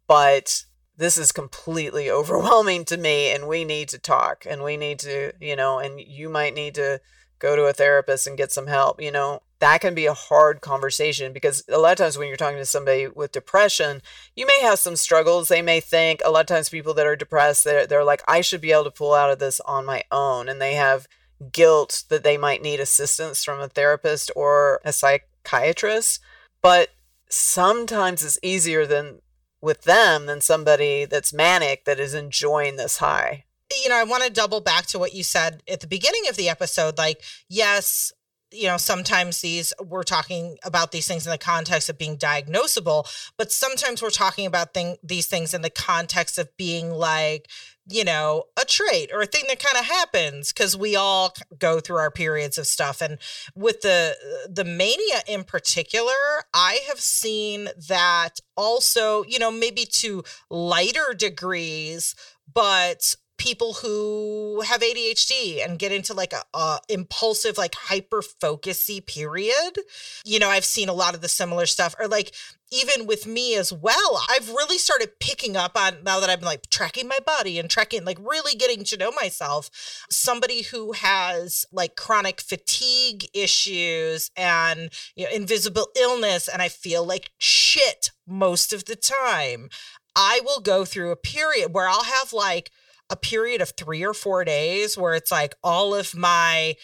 but 0.06 0.64
this 0.96 1.18
is 1.18 1.32
completely 1.32 2.10
overwhelming 2.10 2.84
to 2.86 2.96
me 2.96 3.30
and 3.30 3.48
we 3.48 3.64
need 3.64 3.88
to 3.90 3.98
talk 3.98 4.46
and 4.48 4.62
we 4.62 4.76
need 4.76 4.98
to, 5.00 5.32
you 5.40 5.56
know, 5.56 5.78
and 5.78 6.00
you 6.00 6.28
might 6.28 6.54
need 6.54 6.74
to 6.76 7.00
go 7.38 7.56
to 7.56 7.64
a 7.64 7.72
therapist 7.72 8.26
and 8.26 8.36
get 8.36 8.52
some 8.52 8.66
help, 8.66 9.00
you 9.00 9.10
know 9.10 9.42
that 9.60 9.80
can 9.80 9.94
be 9.94 10.06
a 10.06 10.14
hard 10.14 10.60
conversation 10.60 11.32
because 11.32 11.62
a 11.68 11.78
lot 11.78 11.92
of 11.92 11.98
times 11.98 12.18
when 12.18 12.28
you're 12.28 12.36
talking 12.36 12.58
to 12.58 12.66
somebody 12.66 13.06
with 13.08 13.32
depression, 13.32 14.02
you 14.34 14.46
may 14.46 14.60
have 14.60 14.78
some 14.78 14.96
struggles. 14.96 15.48
They 15.48 15.62
may 15.62 15.80
think 15.80 16.20
a 16.24 16.30
lot 16.30 16.40
of 16.40 16.46
times 16.46 16.68
people 16.68 16.94
that 16.94 17.06
are 17.06 17.16
depressed, 17.16 17.64
they're, 17.64 17.86
they're 17.86 18.04
like, 18.04 18.22
I 18.26 18.40
should 18.40 18.60
be 18.60 18.72
able 18.72 18.84
to 18.84 18.90
pull 18.90 19.14
out 19.14 19.30
of 19.30 19.38
this 19.38 19.60
on 19.60 19.84
my 19.84 20.02
own. 20.10 20.48
And 20.48 20.60
they 20.60 20.74
have 20.74 21.06
guilt 21.52 22.04
that 22.08 22.24
they 22.24 22.36
might 22.36 22.62
need 22.62 22.80
assistance 22.80 23.44
from 23.44 23.60
a 23.60 23.68
therapist 23.68 24.30
or 24.34 24.80
a 24.84 24.92
psychiatrist. 24.92 26.20
But 26.62 26.88
sometimes 27.28 28.24
it's 28.24 28.38
easier 28.42 28.86
than 28.86 29.20
with 29.60 29.82
them 29.82 30.24
than 30.24 30.40
somebody 30.40 31.04
that's 31.04 31.34
manic 31.34 31.84
that 31.84 32.00
is 32.00 32.14
enjoying 32.14 32.76
this 32.76 32.96
high 32.96 33.44
you 33.82 33.88
know, 33.88 33.96
I 33.96 34.04
want 34.04 34.24
to 34.24 34.30
double 34.30 34.60
back 34.60 34.86
to 34.86 34.98
what 34.98 35.14
you 35.14 35.22
said 35.22 35.62
at 35.70 35.80
the 35.80 35.86
beginning 35.86 36.22
of 36.28 36.36
the 36.36 36.48
episode. 36.48 36.98
Like, 36.98 37.22
yes, 37.48 38.12
you 38.52 38.66
know, 38.66 38.76
sometimes 38.76 39.40
these 39.40 39.72
we're 39.80 40.02
talking 40.02 40.58
about 40.64 40.92
these 40.92 41.06
things 41.06 41.26
in 41.26 41.30
the 41.30 41.38
context 41.38 41.88
of 41.88 41.98
being 41.98 42.16
diagnosable, 42.16 43.06
but 43.36 43.52
sometimes 43.52 44.02
we're 44.02 44.10
talking 44.10 44.46
about 44.46 44.74
thing, 44.74 44.96
these 45.02 45.26
things 45.26 45.54
in 45.54 45.62
the 45.62 45.70
context 45.70 46.38
of 46.38 46.56
being 46.56 46.90
like, 46.90 47.48
you 47.86 48.04
know, 48.04 48.44
a 48.60 48.64
trait 48.64 49.10
or 49.12 49.22
a 49.22 49.26
thing 49.26 49.44
that 49.48 49.62
kind 49.62 49.76
of 49.76 49.84
happens 49.84 50.52
because 50.52 50.76
we 50.76 50.96
all 50.96 51.34
go 51.58 51.80
through 51.80 51.96
our 51.96 52.10
periods 52.10 52.58
of 52.58 52.66
stuff. 52.66 53.00
And 53.00 53.18
with 53.54 53.82
the 53.82 54.16
the 54.48 54.64
mania 54.64 55.22
in 55.26 55.44
particular, 55.44 56.12
I 56.54 56.80
have 56.88 57.00
seen 57.00 57.68
that 57.88 58.40
also, 58.56 59.24
you 59.24 59.38
know, 59.38 59.50
maybe 59.50 59.84
to 59.98 60.22
lighter 60.50 61.14
degrees, 61.16 62.14
but 62.52 63.16
people 63.40 63.72
who 63.72 64.60
have 64.66 64.82
ADHD 64.82 65.64
and 65.64 65.78
get 65.78 65.92
into 65.92 66.12
like 66.12 66.34
a, 66.34 66.42
a 66.52 66.78
impulsive, 66.90 67.56
like 67.56 67.74
hyper 67.74 68.20
focusy 68.20 69.04
period. 69.04 69.78
You 70.26 70.38
know, 70.38 70.50
I've 70.50 70.64
seen 70.64 70.90
a 70.90 70.92
lot 70.92 71.14
of 71.14 71.22
the 71.22 71.28
similar 71.28 71.64
stuff, 71.64 71.94
or 71.98 72.06
like 72.06 72.32
even 72.70 73.06
with 73.06 73.26
me 73.26 73.56
as 73.56 73.72
well, 73.72 74.22
I've 74.28 74.50
really 74.50 74.76
started 74.76 75.18
picking 75.20 75.56
up 75.56 75.74
on 75.74 76.04
now 76.04 76.20
that 76.20 76.38
been 76.38 76.44
like 76.44 76.68
tracking 76.68 77.08
my 77.08 77.18
body 77.24 77.58
and 77.58 77.70
tracking, 77.70 78.04
like 78.04 78.18
really 78.20 78.54
getting 78.54 78.84
to 78.84 78.98
know 78.98 79.10
myself. 79.10 79.70
Somebody 80.10 80.62
who 80.62 80.92
has 80.92 81.64
like 81.72 81.96
chronic 81.96 82.42
fatigue 82.42 83.24
issues 83.32 84.30
and 84.36 84.90
you 85.16 85.24
know, 85.24 85.30
invisible 85.30 85.88
illness, 85.98 86.46
and 86.46 86.60
I 86.60 86.68
feel 86.68 87.06
like 87.06 87.30
shit 87.38 88.10
most 88.26 88.74
of 88.74 88.84
the 88.84 88.96
time. 88.96 89.70
I 90.14 90.40
will 90.44 90.60
go 90.60 90.84
through 90.84 91.12
a 91.12 91.16
period 91.16 91.72
where 91.72 91.88
I'll 91.88 92.04
have 92.04 92.34
like 92.34 92.70
a 93.10 93.16
period 93.16 93.60
of 93.60 93.70
three 93.70 94.04
or 94.04 94.14
four 94.14 94.44
days 94.44 94.96
where 94.96 95.14
it's 95.14 95.32
like 95.32 95.54
all 95.62 95.94
of 95.94 96.16
my, 96.16 96.76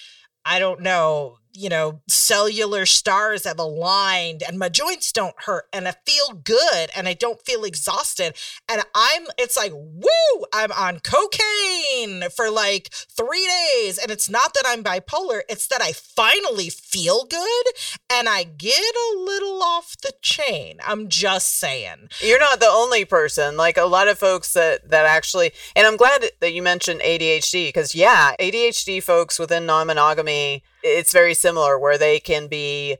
I 0.44 0.58
don't 0.58 0.80
know, 0.80 1.38
you 1.56 1.68
know, 1.68 2.00
cellular 2.08 2.86
stars 2.86 3.44
have 3.44 3.58
aligned 3.58 4.42
and 4.46 4.58
my 4.58 4.68
joints 4.68 5.10
don't 5.12 5.34
hurt 5.44 5.66
and 5.72 5.88
I 5.88 5.94
feel 6.04 6.34
good 6.34 6.90
and 6.96 7.08
I 7.08 7.14
don't 7.14 7.40
feel 7.40 7.64
exhausted. 7.64 8.34
And 8.68 8.82
I'm, 8.94 9.26
it's 9.38 9.56
like, 9.56 9.72
woo, 9.72 10.44
I'm 10.52 10.72
on 10.72 11.00
cocaine 11.00 12.28
for 12.30 12.50
like 12.50 12.90
three 12.92 13.46
days. 13.46 13.98
And 13.98 14.10
it's 14.10 14.28
not 14.28 14.54
that 14.54 14.64
I'm 14.66 14.84
bipolar, 14.84 15.40
it's 15.48 15.66
that 15.68 15.82
I 15.82 15.92
finally 15.92 16.68
feel 16.68 17.24
good 17.24 17.66
and 18.10 18.28
I 18.28 18.44
get 18.44 18.78
a 18.78 19.18
little 19.18 19.62
off 19.62 19.96
the 20.02 20.12
chain. 20.22 20.78
I'm 20.86 21.08
just 21.08 21.58
saying. 21.58 22.10
You're 22.20 22.40
not 22.40 22.60
the 22.60 22.66
only 22.66 23.04
person. 23.04 23.56
Like 23.56 23.76
a 23.76 23.84
lot 23.84 24.08
of 24.08 24.18
folks 24.18 24.52
that, 24.52 24.90
that 24.90 25.06
actually, 25.06 25.52
and 25.74 25.86
I'm 25.86 25.96
glad 25.96 26.24
that 26.40 26.52
you 26.52 26.62
mentioned 26.62 27.00
ADHD 27.00 27.68
because, 27.68 27.94
yeah, 27.94 28.34
ADHD 28.38 29.02
folks 29.02 29.38
within 29.38 29.66
non 29.66 29.86
monogamy 29.86 30.62
it's 30.82 31.12
very 31.12 31.34
similar 31.34 31.78
where 31.78 31.98
they 31.98 32.20
can 32.20 32.48
be 32.48 32.96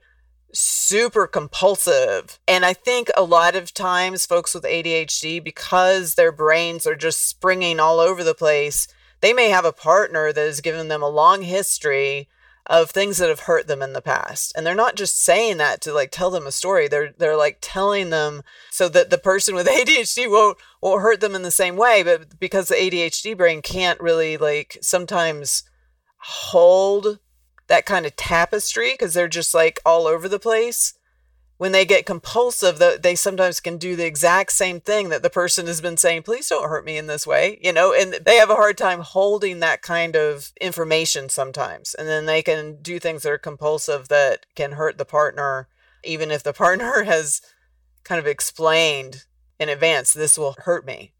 super 0.53 1.27
compulsive. 1.27 2.39
And 2.49 2.64
I 2.64 2.72
think 2.72 3.11
a 3.16 3.24
lot 3.24 3.57
of 3.57 3.74
times 3.74 4.27
folks 4.27 4.55
with 4.55 4.64
ADHD, 4.64 5.43
because 5.43 6.14
their 6.14 6.33
brains 6.33 6.87
are 6.87 6.97
just 6.97 7.27
springing 7.27 7.79
all 7.79 8.01
over 8.01 8.24
the 8.24 8.35
place, 8.35 8.89
they 9.20 9.33
may 9.33 9.51
have 9.51 9.64
a 9.64 9.72
partner 9.72 10.33
that 10.33 10.41
has 10.41 10.61
given 10.61 10.89
them 10.89 11.03
a 11.03 11.09
long 11.09 11.43
history 11.43 12.29
of 12.68 12.91
things 12.91 13.18
that 13.18 13.29
have 13.29 13.41
hurt 13.41 13.68
them 13.68 13.81
in 13.81 13.93
the 13.93 14.03
past. 14.03 14.53
And 14.57 14.66
they're 14.66 14.74
not 14.74 14.97
just 14.97 15.22
saying 15.22 15.59
that 15.59 15.81
to 15.83 15.93
like 15.93 16.11
tell 16.11 16.31
them 16.31 16.47
a 16.47 16.53
story. 16.53 16.89
They're 16.89 17.12
they're 17.16 17.37
like 17.37 17.59
telling 17.61 18.11
them 18.11 18.43
so 18.70 18.89
that 18.89 19.11
the 19.11 19.18
person 19.18 19.55
with 19.55 19.66
ADHD 19.68 20.29
won't 20.31 20.59
won't 20.81 21.03
hurt 21.03 21.20
them 21.20 21.35
in 21.35 21.43
the 21.43 21.51
same 21.51 21.77
way, 21.77 22.03
but 22.03 22.39
because 22.41 22.68
the 22.68 22.74
ADHD 22.74 23.37
brain 23.37 23.62
can't 23.62 24.01
really 24.01 24.37
like 24.37 24.79
sometimes 24.81 25.62
hold 26.18 27.20
that 27.69 27.87
kind 27.87 28.07
of 28.07 28.17
tapestry 28.17 28.93
because 28.93 29.14
they're 29.14 29.29
just 29.29 29.55
like 29.55 29.81
all 29.85 30.07
over 30.07 30.29
the 30.29 30.39
place. 30.39 30.95
When 31.59 31.73
they 31.73 31.87
get 31.87 32.05
compulsive, 32.05 32.79
they 32.79 33.14
sometimes 33.14 33.61
can 33.61 33.79
do 33.79 33.97
the 33.97 34.05
exact 34.05 34.53
same 34.53 34.79
thing 34.79 35.09
that 35.09 35.23
the 35.23 35.31
person 35.31 35.67
has 35.67 35.81
been 35.81 35.97
saying, 35.97 36.23
please 36.23 36.51
don't 36.51 36.69
hurt 36.69 36.85
me 36.85 36.99
in 36.99 37.07
this 37.07 37.27
way, 37.27 37.59
you 37.62 37.73
know, 37.73 37.95
and 37.95 38.12
they 38.12 38.37
have 38.37 38.51
a 38.51 38.57
hard 38.57 38.77
time 38.77 39.01
holding 39.01 39.61
that 39.61 39.81
kind 39.81 40.17
of 40.17 40.53
information 40.61 41.31
sometimes. 41.31 41.95
And 41.95 42.07
then 42.07 42.27
they 42.27 42.43
can 42.43 42.83
do 42.83 42.99
things 42.99 43.23
that 43.23 43.33
are 43.33 43.39
compulsive 43.39 44.09
that 44.09 44.45
can 44.55 44.73
hurt 44.73 44.99
the 44.99 45.07
partner, 45.07 45.67
even 46.05 46.31
if 46.31 46.43
the 46.43 46.53
partner 46.53 47.03
has 47.05 47.41
kind 48.05 48.19
of 48.19 48.27
explained 48.27 49.25
in 49.59 49.71
advance, 49.71 50.12
this 50.12 50.37
will 50.37 50.57
hurt 50.59 50.87
me. 50.87 51.12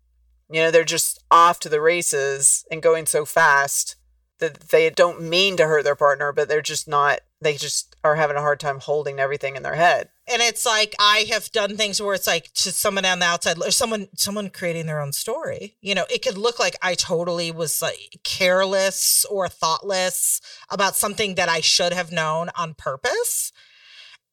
You 0.51 0.61
know, 0.61 0.71
they're 0.71 0.85
just 0.85 1.25
off 1.31 1.59
to 1.61 1.71
the 1.71 1.81
races 1.81 2.67
and 2.71 2.83
going 2.83 3.07
so 3.07 3.25
fast 3.25 3.96
that 4.39 4.61
they 4.71 4.91
don't 4.91 5.23
mean 5.23 5.57
to 5.57 5.67
hurt 5.67 5.85
their 5.85 5.95
partner, 5.95 6.33
but 6.33 6.49
they're 6.49 6.63
just 6.63 6.87
not, 6.87 7.21
they 7.41 7.57
just 7.57 7.97
are 8.05 8.17
having 8.17 8.37
a 8.37 8.41
hard 8.41 8.61
time 8.61 8.81
holding 8.81 9.19
everything 9.19 9.57
in 9.57 9.63
their 9.63 9.75
head. 9.75 10.11
And 10.29 10.43
it's 10.43 10.67
like 10.67 10.95
I 10.99 11.27
have 11.31 11.53
done 11.53 11.77
things 11.77 12.03
where 12.03 12.15
it's 12.15 12.27
like 12.27 12.53
to 12.55 12.73
someone 12.73 13.05
on 13.05 13.21
the 13.21 13.27
outside 13.27 13.59
or 13.59 13.71
someone 13.71 14.09
someone 14.15 14.51
creating 14.51 14.87
their 14.87 15.01
own 15.01 15.13
story. 15.13 15.77
You 15.81 15.95
know, 15.95 16.05
it 16.11 16.23
could 16.23 16.37
look 16.37 16.59
like 16.59 16.75
I 16.83 16.95
totally 16.95 17.53
was 17.53 17.81
like 17.81 18.19
careless 18.25 19.25
or 19.31 19.49
thoughtless 19.49 20.41
about 20.69 20.97
something 20.97 21.37
that 21.37 21.49
I 21.49 21.61
should 21.61 21.93
have 21.93 22.11
known 22.11 22.51
on 22.57 22.75
purpose. 22.75 23.53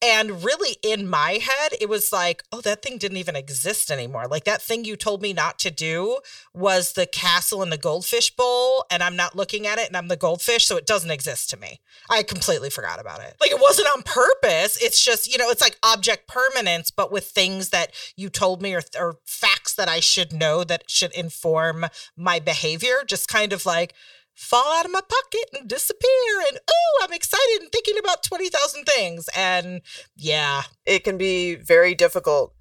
And 0.04 0.44
really, 0.44 0.76
in 0.84 1.08
my 1.08 1.40
head, 1.42 1.72
it 1.80 1.88
was 1.88 2.12
like, 2.12 2.44
oh, 2.52 2.60
that 2.62 2.82
thing 2.82 2.98
didn't 2.98 3.18
even 3.18 3.38
exist 3.38 3.90
anymore. 3.90 4.28
Like 4.28 4.44
that 4.44 4.62
thing 4.62 4.84
you 4.84 4.98
told 4.98 5.22
me 5.22 5.32
not 5.32 5.58
to 5.60 5.72
do 5.72 6.20
was 6.54 6.92
the 6.92 7.06
castle 7.06 7.64
in 7.64 7.70
the 7.70 7.78
goldfish 7.78 8.36
bowl, 8.36 8.86
and 8.92 9.02
I'm 9.02 9.16
not 9.16 9.34
looking 9.34 9.66
at 9.66 9.80
it, 9.80 9.88
and 9.88 9.96
I'm 9.96 10.10
the 10.10 10.18
goldfish, 10.18 10.66
so 10.66 10.76
it 10.76 10.86
doesn't 10.86 11.10
exist 11.10 11.50
to 11.52 11.58
me. 11.58 11.80
I 12.10 12.24
completely 12.24 12.70
forgot 12.70 13.00
about 13.00 13.22
it. 13.22 13.38
Like 13.40 13.52
it 13.52 13.62
wasn't 13.62 13.88
on 13.96 14.04
purpose. 14.04 14.78
It's 14.82 15.02
just, 15.02 15.32
you 15.32 15.38
know, 15.38 15.50
it's 15.50 15.62
like 15.62 15.78
object 15.84 16.28
permanence, 16.28 16.92
but 16.92 17.10
with 17.10 17.28
things 17.28 17.70
that 17.70 17.94
you 18.18 18.28
told 18.28 18.62
me 18.62 18.76
or, 18.76 18.82
or 19.00 19.20
facts 19.26 19.74
that 19.76 19.88
I 19.88 20.02
should 20.02 20.34
know 20.34 20.66
that 20.66 20.84
should 20.90 21.14
inform 21.14 21.86
my 22.18 22.40
behavior, 22.40 23.06
just 23.08 23.30
kind 23.30 23.54
of 23.54 23.66
like, 23.66 23.94
fall 24.34 24.74
out 24.78 24.86
of 24.86 24.92
my 24.92 25.02
pocket 25.02 25.50
and 25.54 25.70
disappear 25.70 26.42
and 26.50 26.60
oh 26.68 27.02
i'm 27.04 27.14
excited 27.14 27.60
and 27.62 27.72
thinking 27.72 27.98
about 27.98 28.24
20000 28.24 28.84
things 28.84 29.30
and 29.38 29.82
yeah 30.16 30.64
it 30.86 31.04
can 31.04 31.18
be 31.18 31.56
very 31.56 31.94
difficult 31.94 32.54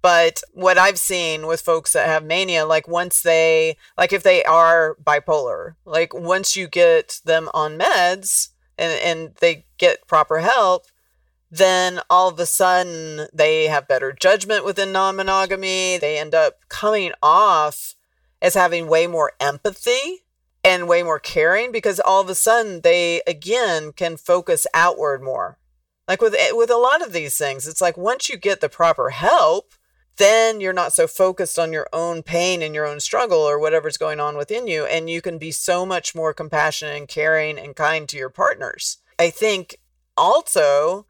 but 0.00 0.42
what 0.52 0.78
I've 0.78 0.98
seen 0.98 1.46
with 1.46 1.60
folks 1.60 1.92
that 1.92 2.06
have 2.06 2.24
mania, 2.24 2.64
like 2.64 2.86
once 2.86 3.22
they, 3.22 3.76
like 3.96 4.12
if 4.12 4.22
they 4.22 4.44
are 4.44 4.96
bipolar, 5.02 5.74
like 5.84 6.14
once 6.14 6.56
you 6.56 6.68
get 6.68 7.20
them 7.24 7.48
on 7.52 7.78
meds 7.78 8.50
and, 8.76 8.92
and 9.02 9.34
they 9.40 9.66
get 9.76 10.06
proper 10.06 10.38
help, 10.38 10.86
then 11.50 12.00
all 12.08 12.28
of 12.28 12.38
a 12.38 12.46
sudden 12.46 13.26
they 13.32 13.64
have 13.64 13.88
better 13.88 14.12
judgment 14.12 14.64
within 14.64 14.92
non 14.92 15.16
monogamy. 15.16 15.98
They 15.98 16.18
end 16.18 16.34
up 16.34 16.60
coming 16.68 17.12
off 17.22 17.94
as 18.40 18.54
having 18.54 18.86
way 18.86 19.06
more 19.06 19.32
empathy 19.40 20.24
and 20.68 20.86
way 20.86 21.02
more 21.02 21.18
caring 21.18 21.72
because 21.72 21.98
all 21.98 22.20
of 22.20 22.28
a 22.28 22.34
sudden 22.34 22.82
they 22.82 23.22
again 23.26 23.92
can 23.92 24.18
focus 24.18 24.66
outward 24.74 25.22
more. 25.22 25.58
Like 26.06 26.20
with 26.20 26.34
eh, 26.34 26.52
with 26.52 26.70
a 26.70 26.76
lot 26.76 27.00
of 27.00 27.12
these 27.12 27.36
things, 27.36 27.66
it's 27.66 27.80
like 27.80 27.96
once 27.96 28.28
you 28.28 28.36
get 28.36 28.60
the 28.60 28.68
proper 28.68 29.08
help, 29.10 29.72
then 30.18 30.60
you're 30.60 30.74
not 30.74 30.92
so 30.92 31.06
focused 31.06 31.58
on 31.58 31.72
your 31.72 31.88
own 31.92 32.22
pain 32.22 32.60
and 32.60 32.74
your 32.74 32.86
own 32.86 33.00
struggle 33.00 33.38
or 33.38 33.58
whatever's 33.58 33.96
going 33.96 34.20
on 34.20 34.36
within 34.36 34.66
you. 34.66 34.84
And 34.84 35.08
you 35.08 35.22
can 35.22 35.38
be 35.38 35.50
so 35.50 35.86
much 35.86 36.14
more 36.14 36.34
compassionate 36.34 36.98
and 36.98 37.08
caring 37.08 37.58
and 37.58 37.74
kind 37.74 38.06
to 38.10 38.18
your 38.18 38.30
partners. 38.30 38.98
I 39.18 39.30
think 39.30 39.78
also, 40.18 41.06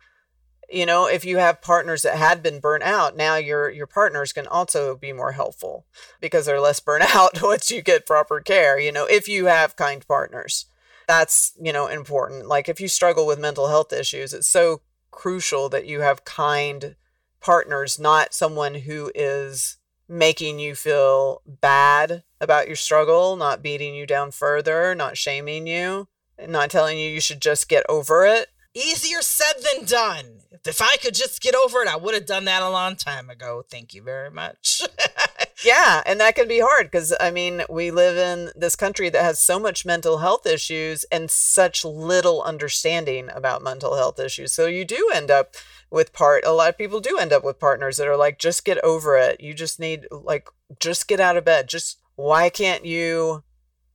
you 0.71 0.85
know, 0.85 1.07
if 1.07 1.25
you 1.25 1.39
have 1.39 1.62
partners 1.62 2.03
that 2.03 2.16
had 2.16 2.43
been 2.43 2.61
burnt 2.61 2.83
out, 2.83 3.16
now 3.16 3.37
your 3.37 3.71
your 3.71 3.87
partners 3.87 4.33
can 4.33 4.47
also 4.47 4.97
be 4.97 5.12
more 5.12 5.33
helpful 5.33 5.87
because 6.21 6.47
they're 6.47 6.61
less 6.61 6.81
burnt 6.81 7.05
out 7.14 7.43
once 7.43 7.71
you 7.71 7.83
get 7.83 8.07
proper 8.07 8.41
care, 8.41 8.79
you 8.79 8.93
know, 8.93 9.07
if 9.07 9.29
you 9.29 9.47
have 9.47 9.77
kind 9.77 10.07
partners. 10.07 10.66
That's, 11.07 11.55
you 11.59 11.73
know, 11.73 11.87
important. 11.87 12.47
Like 12.49 12.69
if 12.69 12.83
you 12.83 12.89
struggle 12.89 13.27
with 13.27 13.39
mental 13.39 13.69
health 13.69 13.95
issues, 13.95 14.35
it's 14.35 14.47
so 14.47 14.83
crucial 15.11 15.71
that 15.71 15.87
you 15.87 16.03
have 16.03 16.27
kind 16.27 16.97
partners, 17.41 17.99
not 17.99 18.35
someone 18.35 18.75
who 18.75 19.11
is 19.14 19.79
making 20.07 20.59
you 20.59 20.75
feel 20.75 21.41
bad 21.47 22.25
about 22.41 22.66
your 22.66 22.77
struggle, 22.77 23.37
not 23.37 23.62
beating 23.62 23.95
you 23.95 24.07
down 24.07 24.31
further, 24.31 24.95
not 24.95 25.16
shaming 25.16 25.66
you, 25.66 26.09
not 26.47 26.71
telling 26.71 26.99
you 26.99 27.09
you 27.09 27.21
should 27.21 27.41
just 27.41 27.69
get 27.69 27.85
over 27.89 28.25
it. 28.25 28.49
Easier 28.79 29.22
said 29.22 29.55
than 29.62 29.85
done. 29.87 30.24
If 30.64 30.81
I 30.81 30.97
could 31.03 31.14
just 31.14 31.43
get 31.43 31.55
over 31.55 31.83
it, 31.83 31.89
I 31.89 31.97
would 31.97 32.14
have 32.14 32.26
done 32.26 32.45
that 32.45 32.62
a 32.62 32.70
long 32.70 32.95
time 32.95 33.29
ago. 33.29 33.64
Thank 33.68 33.93
you 33.93 34.03
very 34.03 34.31
much. 34.31 34.83
yeah, 35.64 36.03
and 36.07 36.20
that 36.20 36.37
can 36.37 36.47
be 36.47 36.61
hard 36.61 36.87
because 36.87 37.12
I 37.18 37.31
mean, 37.31 37.62
we 37.68 37.91
live 37.91 38.16
in 38.16 38.53
this 38.55 38.76
country 38.76 39.09
that 39.09 39.24
has 39.24 39.41
so 39.41 39.59
much 39.59 39.85
mental 39.85 40.18
health 40.18 40.47
issues 40.47 41.05
and 41.11 41.31
such 41.31 41.85
little 41.85 42.43
understanding 42.43 43.31
about 43.35 43.62
mental 43.62 43.97
health 43.97 44.20
issues. 44.20 44.53
So 44.53 44.66
you 44.66 44.85
do 44.85 45.11
end 45.12 45.31
up 45.31 45.55
with 45.91 46.12
part 46.12 46.45
a 46.45 46.53
lot 46.53 46.68
of 46.68 46.76
people 46.76 47.01
do 47.01 47.18
end 47.18 47.33
up 47.33 47.43
with 47.43 47.59
partners 47.59 47.97
that 47.97 48.07
are 48.07 48.16
like 48.16 48.39
just 48.39 48.62
get 48.62 48.76
over 48.85 49.16
it 49.16 49.41
you 49.41 49.55
just 49.55 49.81
need 49.81 50.07
like 50.11 50.47
just 50.79 51.09
get 51.09 51.18
out 51.18 51.37
of 51.37 51.47
bed 51.47 51.66
just 51.66 51.99
why 52.16 52.51
can't 52.51 52.85
you 52.85 53.43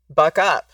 buck 0.09 0.39
up 0.39 0.71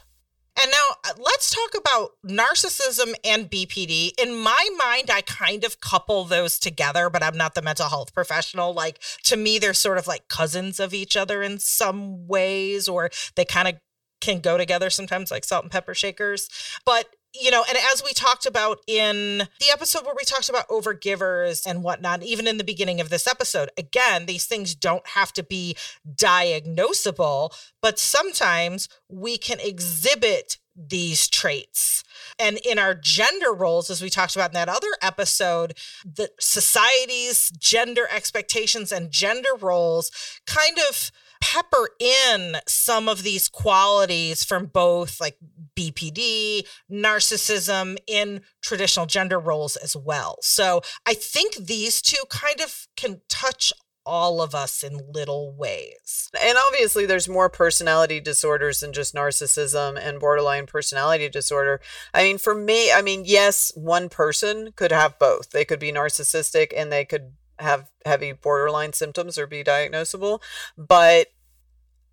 and 0.61 0.71
now 0.71 0.95
uh, 1.05 1.13
let's 1.17 1.53
talk 1.53 1.75
about 1.77 2.11
narcissism 2.25 3.13
and 3.23 3.49
BPD. 3.49 4.11
In 4.19 4.35
my 4.35 4.69
mind, 4.77 5.09
I 5.11 5.21
kind 5.21 5.63
of 5.63 5.79
couple 5.81 6.23
those 6.25 6.59
together, 6.59 7.09
but 7.09 7.23
I'm 7.23 7.37
not 7.37 7.55
the 7.55 7.61
mental 7.61 7.87
health 7.87 8.13
professional. 8.13 8.73
Like 8.73 8.99
to 9.23 9.37
me, 9.37 9.59
they're 9.59 9.73
sort 9.73 9.97
of 9.97 10.07
like 10.07 10.27
cousins 10.27 10.79
of 10.79 10.93
each 10.93 11.15
other 11.15 11.41
in 11.41 11.59
some 11.59 12.27
ways, 12.27 12.87
or 12.87 13.09
they 13.35 13.45
kind 13.45 13.67
of 13.67 13.75
can 14.21 14.39
go 14.39 14.57
together 14.57 14.89
sometimes, 14.89 15.31
like 15.31 15.45
salt 15.45 15.63
and 15.63 15.71
pepper 15.71 15.93
shakers. 15.93 16.49
But 16.85 17.07
you 17.33 17.51
know, 17.51 17.63
and 17.67 17.77
as 17.93 18.03
we 18.03 18.13
talked 18.13 18.45
about 18.45 18.79
in 18.87 19.37
the 19.37 19.71
episode 19.71 20.05
where 20.05 20.15
we 20.17 20.23
talked 20.23 20.49
about 20.49 20.67
overgivers 20.67 21.65
and 21.65 21.83
whatnot, 21.83 22.23
even 22.23 22.47
in 22.47 22.57
the 22.57 22.63
beginning 22.63 22.99
of 22.99 23.09
this 23.09 23.27
episode, 23.27 23.69
again, 23.77 24.25
these 24.25 24.45
things 24.45 24.73
don't 24.73 25.05
have 25.09 25.31
to 25.33 25.43
be 25.43 25.75
diagnosable, 26.15 27.53
but 27.81 27.99
sometimes 27.99 28.89
we 29.09 29.37
can 29.37 29.59
exhibit 29.59 30.57
these 30.75 31.27
traits. 31.27 32.03
And 32.39 32.57
in 32.65 32.79
our 32.79 32.95
gender 32.95 33.53
roles, 33.53 33.89
as 33.89 34.01
we 34.01 34.09
talked 34.09 34.35
about 34.35 34.51
in 34.51 34.55
that 34.55 34.69
other 34.69 34.87
episode, 35.01 35.77
the 36.05 36.31
society's 36.39 37.51
gender 37.59 38.07
expectations 38.11 38.91
and 38.91 39.11
gender 39.11 39.55
roles 39.59 40.09
kind 40.47 40.77
of 40.89 41.11
pepper 41.41 41.89
in 41.99 42.57
some 42.67 43.07
of 43.07 43.23
these 43.23 43.47
qualities 43.47 44.43
from 44.43 44.65
both 44.67 45.19
like 45.19 45.37
BPD, 45.75 46.65
narcissism 46.91 47.97
in 48.07 48.41
traditional 48.61 49.05
gender 49.05 49.39
roles 49.39 49.75
as 49.75 49.95
well. 49.95 50.37
So 50.41 50.81
I 51.05 51.13
think 51.13 51.55
these 51.55 52.01
two 52.01 52.23
kind 52.29 52.59
of 52.61 52.87
can 52.95 53.21
touch 53.29 53.73
all 54.05 54.41
of 54.41 54.55
us 54.55 54.81
in 54.81 54.99
little 55.13 55.53
ways. 55.53 56.29
And 56.41 56.57
obviously, 56.67 57.05
there's 57.05 57.29
more 57.29 57.49
personality 57.49 58.19
disorders 58.19 58.79
than 58.79 58.91
just 58.91 59.13
narcissism 59.13 59.99
and 60.01 60.19
borderline 60.19 60.65
personality 60.65 61.29
disorder. 61.29 61.79
I 62.13 62.23
mean, 62.23 62.39
for 62.39 62.55
me, 62.55 62.91
I 62.91 63.03
mean, 63.03 63.23
yes, 63.25 63.71
one 63.75 64.09
person 64.09 64.71
could 64.75 64.91
have 64.91 65.19
both. 65.19 65.51
They 65.51 65.63
could 65.63 65.79
be 65.79 65.91
narcissistic 65.91 66.73
and 66.75 66.91
they 66.91 67.05
could 67.05 67.33
have 67.59 67.89
heavy 68.05 68.31
borderline 68.31 68.93
symptoms 68.93 69.37
or 69.37 69.47
be 69.47 69.63
diagnosable, 69.63 70.41
but 70.77 71.27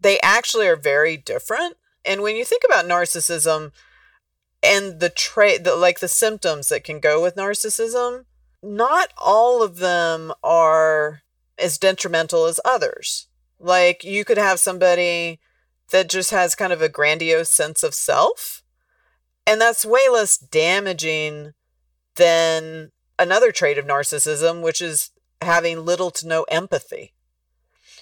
they 0.00 0.20
actually 0.20 0.66
are 0.66 0.76
very 0.76 1.16
different. 1.16 1.76
And 2.04 2.22
when 2.22 2.36
you 2.36 2.44
think 2.44 2.62
about 2.64 2.86
narcissism 2.86 3.72
and 4.62 5.00
the 5.00 5.10
trait, 5.10 5.64
the, 5.64 5.74
like 5.74 6.00
the 6.00 6.08
symptoms 6.08 6.68
that 6.68 6.84
can 6.84 7.00
go 7.00 7.22
with 7.22 7.36
narcissism, 7.36 8.24
not 8.62 9.12
all 9.16 9.62
of 9.62 9.76
them 9.78 10.32
are 10.42 11.22
as 11.58 11.78
detrimental 11.78 12.46
as 12.46 12.60
others. 12.64 13.28
Like 13.58 14.04
you 14.04 14.24
could 14.24 14.38
have 14.38 14.60
somebody 14.60 15.40
that 15.90 16.08
just 16.08 16.30
has 16.30 16.54
kind 16.54 16.72
of 16.72 16.82
a 16.82 16.88
grandiose 16.88 17.50
sense 17.50 17.82
of 17.82 17.94
self, 17.94 18.62
and 19.46 19.60
that's 19.60 19.84
way 19.84 20.08
less 20.10 20.36
damaging 20.36 21.54
than 22.16 22.90
another 23.18 23.52
trait 23.52 23.78
of 23.78 23.86
narcissism, 23.86 24.62
which 24.62 24.82
is 24.82 25.10
having 25.42 25.84
little 25.84 26.10
to 26.12 26.26
no 26.26 26.44
empathy. 26.44 27.12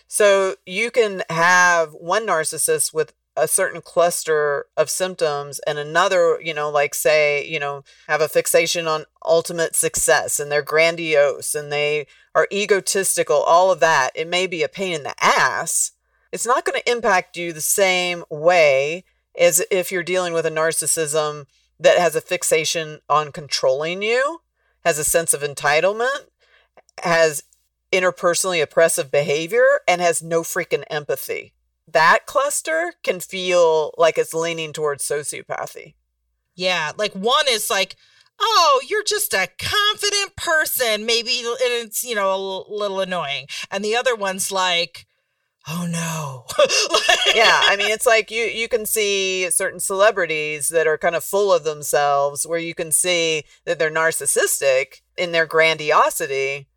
So 0.06 0.56
you 0.66 0.90
can 0.90 1.22
have 1.30 1.92
one 1.92 2.26
narcissist 2.26 2.92
with 2.92 3.12
a 3.36 3.48
certain 3.48 3.80
cluster 3.80 4.66
of 4.76 4.88
symptoms 4.88 5.58
and 5.66 5.78
another, 5.78 6.38
you 6.40 6.54
know, 6.54 6.70
like 6.70 6.94
say, 6.94 7.44
you 7.46 7.58
know, 7.58 7.82
have 8.06 8.20
a 8.20 8.28
fixation 8.28 8.86
on 8.86 9.06
ultimate 9.24 9.74
success 9.74 10.38
and 10.38 10.52
they're 10.52 10.62
grandiose 10.62 11.54
and 11.54 11.72
they 11.72 12.06
are 12.34 12.46
egotistical, 12.52 13.36
all 13.36 13.72
of 13.72 13.80
that. 13.80 14.10
It 14.14 14.28
may 14.28 14.46
be 14.46 14.62
a 14.62 14.68
pain 14.68 14.92
in 14.92 15.02
the 15.02 15.14
ass. 15.20 15.92
It's 16.30 16.46
not 16.46 16.64
going 16.64 16.80
to 16.80 16.90
impact 16.90 17.36
you 17.36 17.52
the 17.52 17.60
same 17.60 18.24
way 18.30 19.04
as 19.38 19.64
if 19.70 19.90
you're 19.90 20.02
dealing 20.02 20.32
with 20.32 20.46
a 20.46 20.50
narcissism 20.50 21.46
that 21.80 21.98
has 21.98 22.14
a 22.14 22.20
fixation 22.20 23.00
on 23.08 23.32
controlling 23.32 24.02
you, 24.02 24.40
has 24.84 24.98
a 24.98 25.04
sense 25.04 25.34
of 25.34 25.42
entitlement, 25.42 26.26
has 27.02 27.42
interpersonally 27.92 28.62
oppressive 28.62 29.10
behavior 29.10 29.66
and 29.86 30.00
has 30.00 30.22
no 30.22 30.42
freaking 30.42 30.84
empathy. 30.90 31.54
That 31.86 32.26
cluster 32.26 32.94
can 33.02 33.20
feel 33.20 33.94
like 33.96 34.18
it's 34.18 34.34
leaning 34.34 34.72
towards 34.72 35.04
sociopathy. 35.04 35.94
Yeah, 36.56 36.92
like 36.96 37.12
one 37.12 37.44
is 37.48 37.70
like, 37.70 37.96
oh, 38.40 38.80
you're 38.88 39.04
just 39.04 39.32
a 39.32 39.48
confident 39.58 40.36
person, 40.36 41.06
maybe 41.06 41.30
it's, 41.30 42.02
you 42.02 42.14
know, 42.14 42.34
a 42.34 42.72
little 42.72 43.00
annoying. 43.00 43.46
And 43.70 43.84
the 43.84 43.96
other 43.96 44.16
one's 44.16 44.50
like, 44.50 45.06
oh 45.68 45.86
no. 45.86 46.44
yeah, 47.34 47.60
I 47.64 47.76
mean 47.76 47.90
it's 47.90 48.06
like 48.06 48.30
you 48.30 48.44
you 48.44 48.68
can 48.68 48.86
see 48.86 49.50
certain 49.50 49.80
celebrities 49.80 50.68
that 50.68 50.86
are 50.86 50.98
kind 50.98 51.14
of 51.14 51.24
full 51.24 51.52
of 51.52 51.64
themselves 51.64 52.46
where 52.46 52.58
you 52.58 52.74
can 52.74 52.92
see 52.92 53.44
that 53.64 53.78
they're 53.78 53.90
narcissistic 53.90 55.00
in 55.16 55.32
their 55.32 55.46
grandiosity 55.46 56.68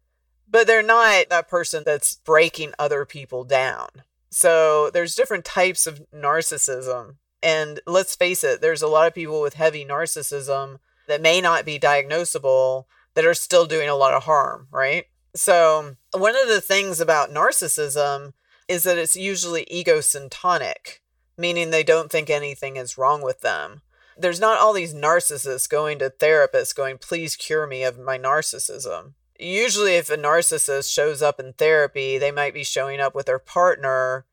but 0.50 0.68
they're 0.68 0.84
not 0.84 1.30
that 1.30 1.50
person 1.50 1.84
that's 1.86 2.16
breaking 2.16 2.74
other 2.80 3.06
people 3.06 3.44
down. 3.44 3.88
So 4.30 4.90
there's 4.92 5.16
different 5.16 5.46
types 5.46 5.88
of 5.88 6.06
narcissism. 6.14 7.16
And 7.44 7.80
let's 7.86 8.16
face 8.16 8.44
it, 8.44 8.62
there's 8.62 8.82
a 8.82 8.88
lot 8.88 9.08
of 9.08 9.14
people 9.14 9.42
with 9.42 9.56
heavy 9.56 9.86
narcissism 9.86 10.80
that 11.08 11.22
may 11.22 11.42
not 11.42 11.66
be 11.66 11.80
diagnosable 11.80 12.86
that 13.14 13.26
are 13.26 13.34
still 13.34 13.66
doing 13.66 13.90
a 13.90 13.96
lot 13.96 14.14
of 14.14 14.24
harm, 14.24 14.68
right? 14.72 15.06
So, 15.36 15.96
one 16.14 16.36
of 16.36 16.48
the 16.48 16.62
things 16.62 17.00
about 17.00 17.30
narcissism 17.30 18.34
is 18.68 18.84
that 18.84 18.98
it's 18.98 19.16
usually 19.16 19.68
egocentric, 19.72 21.02
meaning 21.38 21.70
they 21.70 21.84
don't 21.84 22.12
think 22.12 22.30
anything 22.30 22.76
is 22.76 22.98
wrong 22.98 23.22
with 23.22 23.42
them. 23.42 23.82
There's 24.18 24.40
not 24.40 24.60
all 24.60 24.74
these 24.74 24.96
narcissists 24.96 25.70
going 25.70 26.00
to 26.00 26.10
therapists 26.10 26.76
going, 26.76 26.98
please 26.98 27.36
cure 27.36 27.68
me 27.68 27.84
of 27.84 28.00
my 28.00 28.18
narcissism 28.18 29.14
usually 29.40 29.94
if 29.94 30.10
a 30.10 30.18
narcissist 30.18 30.92
shows 30.92 31.22
up 31.22 31.40
in 31.40 31.54
therapy, 31.54 32.18
they 32.18 32.32
might 32.32 32.54
be 32.54 32.64
showing 32.64 33.00
up 33.00 33.16
with 33.16 33.26
their 33.26 33.40
partner 33.40 34.26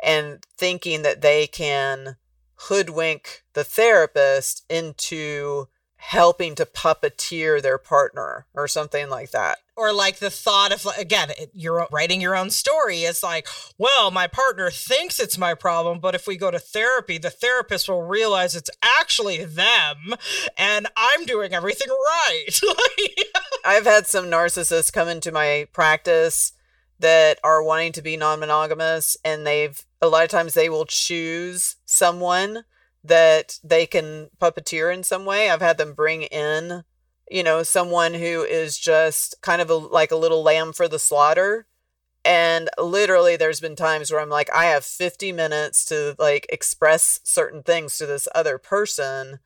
and 0.00 0.44
thinking 0.56 1.02
that 1.02 1.22
they 1.22 1.46
can 1.46 2.16
hoodwink 2.54 3.44
the 3.54 3.64
therapist 3.64 4.64
into 4.68 5.68
helping 6.02 6.52
to 6.56 6.66
puppeteer 6.66 7.62
their 7.62 7.78
partner 7.78 8.44
or 8.54 8.66
something 8.66 9.08
like 9.08 9.30
that. 9.30 9.58
Or 9.76 9.92
like 9.92 10.18
the 10.18 10.30
thought 10.30 10.72
of 10.72 10.84
again, 10.98 11.30
you're 11.54 11.86
writing 11.92 12.20
your 12.20 12.34
own 12.34 12.50
story. 12.50 12.98
It's 13.02 13.22
like, 13.22 13.46
well, 13.78 14.10
my 14.10 14.26
partner 14.26 14.68
thinks 14.68 15.20
it's 15.20 15.38
my 15.38 15.54
problem, 15.54 16.00
but 16.00 16.16
if 16.16 16.26
we 16.26 16.36
go 16.36 16.50
to 16.50 16.58
therapy, 16.58 17.18
the 17.18 17.30
therapist 17.30 17.88
will 17.88 18.02
realize 18.02 18.56
it's 18.56 18.68
actually 18.82 19.44
them, 19.44 20.14
and 20.58 20.88
I'm 20.96 21.24
doing 21.24 21.54
everything 21.54 21.88
right. 21.88 22.60
I've 23.64 23.84
had 23.84 24.08
some 24.08 24.26
narcissists 24.26 24.92
come 24.92 25.06
into 25.08 25.30
my 25.30 25.68
practice 25.72 26.52
that 26.98 27.38
are 27.44 27.62
wanting 27.62 27.92
to 27.92 28.02
be 28.02 28.16
non-monogamous, 28.16 29.16
and 29.24 29.46
they've 29.46 29.84
a 30.00 30.08
lot 30.08 30.24
of 30.24 30.30
times 30.30 30.54
they 30.54 30.68
will 30.68 30.84
choose 30.84 31.76
someone 31.86 32.64
that 33.04 33.58
they 33.64 33.86
can 33.86 34.30
puppeteer 34.40 34.92
in 34.92 35.02
some 35.02 35.24
way. 35.24 35.50
I've 35.50 35.60
had 35.60 35.78
them 35.78 35.94
bring 35.94 36.22
in, 36.22 36.84
you 37.30 37.42
know, 37.42 37.62
someone 37.62 38.14
who 38.14 38.42
is 38.42 38.78
just 38.78 39.40
kind 39.42 39.60
of 39.60 39.70
a, 39.70 39.74
like 39.74 40.10
a 40.10 40.16
little 40.16 40.42
lamb 40.42 40.72
for 40.72 40.88
the 40.88 40.98
slaughter. 40.98 41.66
And 42.24 42.68
literally, 42.78 43.36
there's 43.36 43.60
been 43.60 43.74
times 43.74 44.10
where 44.10 44.20
I'm 44.20 44.28
like, 44.28 44.48
I 44.54 44.66
have 44.66 44.84
50 44.84 45.32
minutes 45.32 45.84
to 45.86 46.14
like 46.18 46.46
express 46.50 47.18
certain 47.24 47.62
things 47.64 47.98
to 47.98 48.06
this 48.06 48.28
other 48.34 48.58
person 48.58 49.40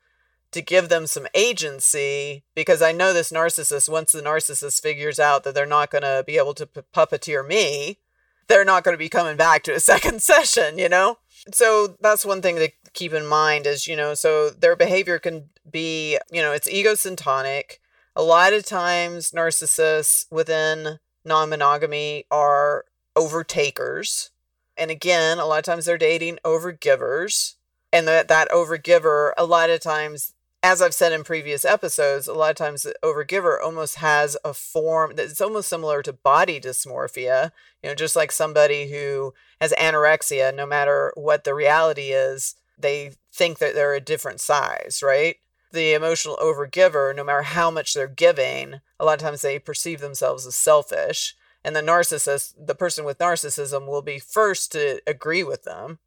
to 0.51 0.61
give 0.61 0.89
them 0.89 1.07
some 1.07 1.27
agency 1.33 2.43
because 2.55 2.81
I 2.81 2.91
know 2.91 3.13
this 3.13 3.31
narcissist, 3.31 3.89
once 3.89 4.11
the 4.11 4.21
narcissist 4.21 4.81
figures 4.81 5.19
out 5.19 5.43
that 5.43 5.55
they're 5.55 5.65
not 5.65 5.91
going 5.91 6.03
to 6.03 6.23
be 6.25 6.37
able 6.37 6.53
to 6.53 6.67
p- 6.67 6.81
puppeteer 6.93 7.45
me, 7.45 7.99
they're 8.47 8.65
not 8.65 8.83
going 8.83 8.93
to 8.93 8.99
be 8.99 9.09
coming 9.09 9.37
back 9.37 9.63
to 9.63 9.75
a 9.75 9.79
second 9.91 10.21
session, 10.21 10.77
you 10.77 10.89
know? 10.89 11.17
So 11.53 11.95
that's 11.99 12.25
one 12.25 12.41
thing 12.41 12.55
to 12.57 12.71
keep 12.97 13.13
in 13.13 13.27
mind 13.27 13.67
is, 13.67 13.87
you 13.87 13.95
know, 13.95 14.15
so 14.15 14.49
their 14.49 14.75
behavior 14.75 15.19
can 15.19 15.49
be, 15.69 16.17
you 16.31 16.41
know, 16.41 16.51
it's 16.51 16.67
egocentric. 16.67 17.79
A 18.15 18.23
lot 18.23 18.53
of 18.53 18.65
times, 18.65 19.31
narcissists 19.31 20.25
within 20.31 20.99
non 21.23 21.49
monogamy 21.49 22.25
are 22.31 22.85
overtakers. 23.15 24.31
And 24.75 24.89
again, 24.89 25.37
a 25.37 25.45
lot 25.45 25.59
of 25.59 25.65
times 25.65 25.85
they're 25.85 25.97
dating 25.97 26.39
overgivers. 26.43 27.53
And 27.93 28.07
that, 28.07 28.27
that 28.27 28.49
overgiver, 28.49 29.31
a 29.37 29.45
lot 29.45 29.69
of 29.69 29.79
times, 29.79 30.33
as 30.63 30.81
I've 30.81 30.93
said 30.93 31.13
in 31.13 31.23
previous 31.23 31.63
episodes, 31.63 32.27
a 32.27 32.33
lot 32.33 32.49
of 32.49 32.55
times 32.55 32.83
the 32.83 32.95
overgiver 33.03 33.57
almost 33.63 33.95
has 33.95 34.35
a 34.43 34.53
form 34.53 35.13
that's 35.15 35.39
almost 35.39 35.69
similar 35.69 36.01
to 36.01 36.13
body 36.13 36.59
dysmorphia. 36.59 37.51
You 37.83 37.89
know, 37.89 37.95
just 37.95 38.15
like 38.15 38.31
somebody 38.31 38.89
who 38.89 39.35
has 39.61 39.71
anorexia, 39.73 40.53
no 40.53 40.65
matter 40.65 41.13
what 41.15 41.43
the 41.43 41.53
reality 41.53 42.11
is, 42.11 42.55
they 42.77 43.13
think 43.33 43.59
that 43.59 43.73
they're 43.73 43.93
a 43.93 44.01
different 44.01 44.39
size, 44.39 45.01
right? 45.03 45.37
The 45.71 45.93
emotional 45.93 46.37
overgiver, 46.37 47.15
no 47.15 47.23
matter 47.23 47.41
how 47.41 47.71
much 47.71 47.93
they're 47.93 48.07
giving, 48.07 48.75
a 48.99 49.05
lot 49.05 49.21
of 49.21 49.25
times 49.25 49.41
they 49.41 49.59
perceive 49.59 49.99
themselves 49.99 50.45
as 50.45 50.55
selfish. 50.55 51.35
And 51.63 51.75
the 51.75 51.81
narcissist, 51.81 52.53
the 52.57 52.75
person 52.75 53.03
with 53.03 53.17
narcissism, 53.17 53.87
will 53.87 54.01
be 54.01 54.19
first 54.19 54.71
to 54.71 55.01
agree 55.05 55.43
with 55.43 55.63
them 55.63 55.99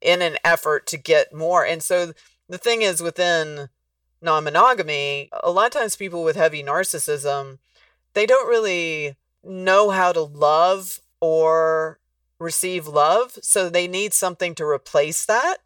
in 0.00 0.22
an 0.22 0.36
effort 0.44 0.86
to 0.88 0.96
get 0.96 1.34
more. 1.34 1.64
And 1.66 1.82
so 1.82 2.12
the 2.48 2.58
thing 2.58 2.82
is, 2.82 3.02
within 3.02 3.68
non 4.20 4.44
monogamy, 4.44 5.30
a 5.42 5.50
lot 5.50 5.66
of 5.66 5.72
times 5.72 5.96
people 5.96 6.22
with 6.22 6.36
heavy 6.36 6.62
narcissism, 6.62 7.58
they 8.14 8.26
don't 8.26 8.48
really 8.48 9.16
know 9.42 9.90
how 9.90 10.12
to 10.12 10.22
love 10.22 11.00
or 11.20 11.98
receive 12.38 12.86
love. 12.86 13.38
So 13.42 13.68
they 13.68 13.88
need 13.88 14.12
something 14.12 14.54
to 14.56 14.64
replace 14.64 15.26
that 15.26 15.58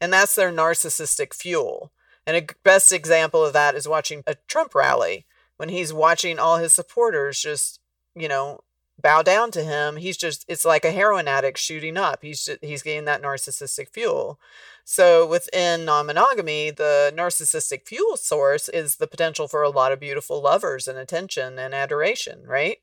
and 0.00 0.12
that's 0.12 0.34
their 0.34 0.52
narcissistic 0.52 1.34
fuel. 1.34 1.92
And 2.26 2.36
a 2.36 2.46
best 2.62 2.92
example 2.92 3.44
of 3.44 3.52
that 3.52 3.74
is 3.74 3.88
watching 3.88 4.22
a 4.26 4.36
Trump 4.46 4.74
rally 4.74 5.26
when 5.56 5.68
he's 5.68 5.92
watching 5.92 6.38
all 6.38 6.58
his 6.58 6.72
supporters 6.72 7.40
just, 7.40 7.80
you 8.14 8.28
know, 8.28 8.60
bow 9.00 9.22
down 9.22 9.50
to 9.52 9.62
him. 9.62 9.96
He's 9.96 10.16
just 10.16 10.44
it's 10.48 10.64
like 10.64 10.84
a 10.84 10.92
heroin 10.92 11.28
addict 11.28 11.58
shooting 11.58 11.96
up. 11.96 12.20
He's 12.22 12.44
just, 12.44 12.62
he's 12.62 12.82
getting 12.82 13.04
that 13.06 13.22
narcissistic 13.22 13.88
fuel. 13.88 14.38
So 14.84 15.26
within 15.26 15.84
non-monogamy, 15.84 16.72
the 16.72 17.12
narcissistic 17.16 17.86
fuel 17.86 18.16
source 18.16 18.68
is 18.68 18.96
the 18.96 19.06
potential 19.06 19.48
for 19.48 19.62
a 19.62 19.70
lot 19.70 19.92
of 19.92 20.00
beautiful 20.00 20.42
lovers 20.42 20.88
and 20.88 20.98
attention 20.98 21.58
and 21.58 21.74
adoration, 21.74 22.42
right? 22.46 22.78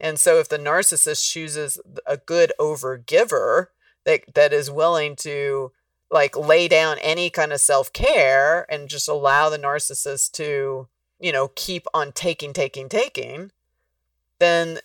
And 0.00 0.18
so 0.18 0.38
if 0.38 0.48
the 0.48 0.58
narcissist 0.58 1.30
chooses 1.30 1.80
a 2.06 2.16
good 2.16 2.52
overgiver 2.58 3.68
that 4.04 4.22
that 4.34 4.52
is 4.52 4.70
willing 4.70 5.16
to 5.16 5.72
like 6.10 6.36
lay 6.36 6.68
down 6.68 6.98
any 6.98 7.30
kind 7.30 7.52
of 7.52 7.60
self-care 7.60 8.66
and 8.70 8.88
just 8.88 9.08
allow 9.08 9.48
the 9.48 9.58
narcissist 9.58 10.32
to 10.32 10.88
you 11.20 11.32
know 11.32 11.48
keep 11.54 11.86
on 11.92 12.12
taking 12.12 12.52
taking 12.52 12.88
taking 12.88 13.50
then 14.38 14.78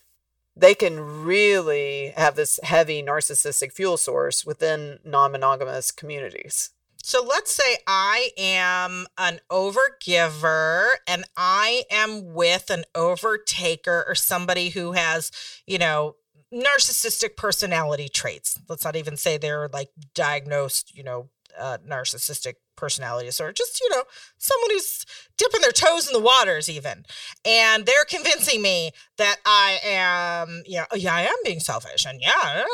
they 0.56 0.74
can 0.74 1.24
really 1.24 2.12
have 2.16 2.36
this 2.36 2.60
heavy 2.62 3.02
narcissistic 3.02 3.72
fuel 3.72 3.96
source 3.96 4.44
within 4.44 4.98
non-monogamous 5.04 5.90
communities. 5.90 6.70
So 7.02 7.22
let's 7.22 7.52
say 7.52 7.78
I 7.86 8.30
am 8.38 9.06
an 9.18 9.40
overgiver 9.50 10.86
and 11.06 11.24
I 11.36 11.84
am 11.90 12.32
with 12.32 12.70
an 12.70 12.84
overtaker 12.94 14.08
or 14.08 14.14
somebody 14.14 14.70
who 14.70 14.92
has, 14.92 15.30
you 15.66 15.76
know, 15.76 16.16
narcissistic 16.54 17.36
personality 17.36 18.08
traits. 18.08 18.58
Let's 18.68 18.84
not 18.84 18.96
even 18.96 19.16
say 19.16 19.36
they're 19.36 19.68
like 19.68 19.90
diagnosed, 20.14 20.96
you 20.96 21.02
know, 21.02 21.28
uh, 21.58 21.78
narcissistic 21.86 22.54
personality 22.76 23.26
disorder. 23.26 23.52
Just, 23.52 23.80
you 23.80 23.88
know, 23.90 24.02
someone 24.38 24.70
who's 24.70 25.04
dipping 25.36 25.60
their 25.60 25.72
toes 25.72 26.06
in 26.06 26.12
the 26.12 26.20
waters, 26.20 26.68
even. 26.68 27.04
And 27.44 27.86
they're 27.86 28.04
convincing 28.08 28.62
me 28.62 28.90
that 29.18 29.36
I 29.44 29.78
am, 29.84 30.62
you 30.66 30.78
know, 30.78 30.86
yeah, 30.94 31.14
I 31.14 31.22
am 31.22 31.36
being 31.44 31.60
selfish. 31.60 32.04
And 32.04 32.20
yeah, 32.20 32.64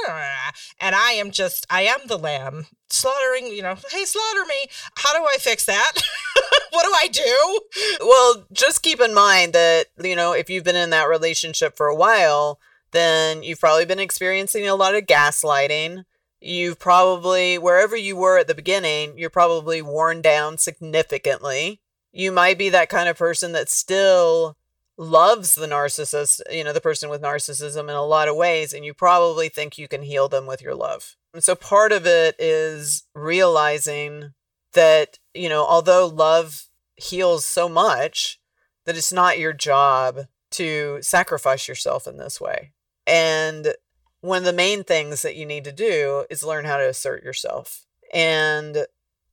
and 0.81 0.95
I 0.95 1.13
am 1.13 1.31
just, 1.31 1.67
I 1.71 1.83
am 1.83 2.01
the 2.07 2.19
lamb 2.19 2.67
slaughtering, 2.89 3.49
you 3.49 3.63
know, 3.63 3.77
hey, 3.91 4.05
slaughter 4.05 4.45
me. 4.47 4.69
How 4.97 5.13
do 5.13 5.25
I 5.25 5.37
fix 5.39 5.67
that? 5.67 5.93
what 6.71 6.85
do 6.85 6.93
I 6.97 7.09
do? 7.09 7.61
Well, 8.01 8.47
just 8.53 8.83
keep 8.83 9.01
in 9.01 9.15
mind 9.15 9.53
that, 9.53 9.87
you 10.03 10.17
know, 10.17 10.33
if 10.33 10.51
you've 10.51 10.65
been 10.65 10.77
in 10.77 10.91
that 10.91 11.09
relationship 11.09 11.77
for 11.77 11.87
a 11.87 11.95
while, 11.95 12.59
then 12.93 13.43
you've 13.43 13.61
probably 13.61 13.87
been 13.87 13.99
experiencing 14.01 14.67
a 14.69 14.75
lot 14.75 14.95
of 14.95 15.07
gaslighting. 15.07 16.05
You've 16.41 16.79
probably, 16.79 17.59
wherever 17.59 17.97
you 17.97 18.17
were 18.17 18.39
at 18.39 18.47
the 18.47 18.55
beginning, 18.55 19.19
you're 19.19 19.31
probably 19.31 19.83
worn 19.83 20.23
down 20.23 20.59
significantly. 20.59 21.81
You 22.13 22.33
might 22.33 22.59
be 22.59 22.71
that 22.71 22.89
kind 22.89 23.09
of 23.09 23.19
person 23.19 23.53
that 23.53 23.69
still 23.69 24.57
loves 24.97 25.55
the 25.55 25.67
narcissist, 25.67 26.41
you 26.51 26.65
know, 26.65 26.73
the 26.73 26.81
person 26.81 27.09
with 27.09 27.23
narcissism 27.23 27.85
in 27.85 27.97
a 27.97 28.05
lot 28.05 28.29
of 28.29 28.37
ways, 28.37 28.73
and 28.73 28.85
you 28.85 28.93
probably 28.93 29.49
think 29.49 29.79
you 29.79 29.89
can 29.89 30.03
heal 30.03 30.29
them 30.29 30.47
with 30.47 30.61
your 30.61 30.75
love. 30.75 31.17
And 31.33 31.45
so 31.45 31.55
part 31.55 31.93
of 31.93 32.07
it 32.07 32.37
is 32.39 33.05
realizing 33.15 34.33
that, 34.73 35.19
you 35.35 35.49
know, 35.49 35.65
although 35.65 36.07
love 36.07 36.67
heals 36.97 37.45
so 37.45 37.69
much, 37.69 38.41
that 38.85 38.97
it's 38.97 39.13
not 39.13 39.39
your 39.39 39.53
job 39.53 40.27
to 40.53 40.99
sacrifice 41.01 41.69
yourself 41.69 42.07
in 42.07 42.17
this 42.17 42.41
way. 42.41 42.73
And 43.11 43.75
one 44.21 44.39
of 44.39 44.45
the 44.45 44.53
main 44.53 44.85
things 44.85 45.23
that 45.23 45.35
you 45.35 45.45
need 45.45 45.65
to 45.65 45.73
do 45.73 46.25
is 46.31 46.45
learn 46.45 46.65
how 46.65 46.77
to 46.77 46.89
assert 46.89 47.25
yourself. 47.25 47.87
And 48.15 48.87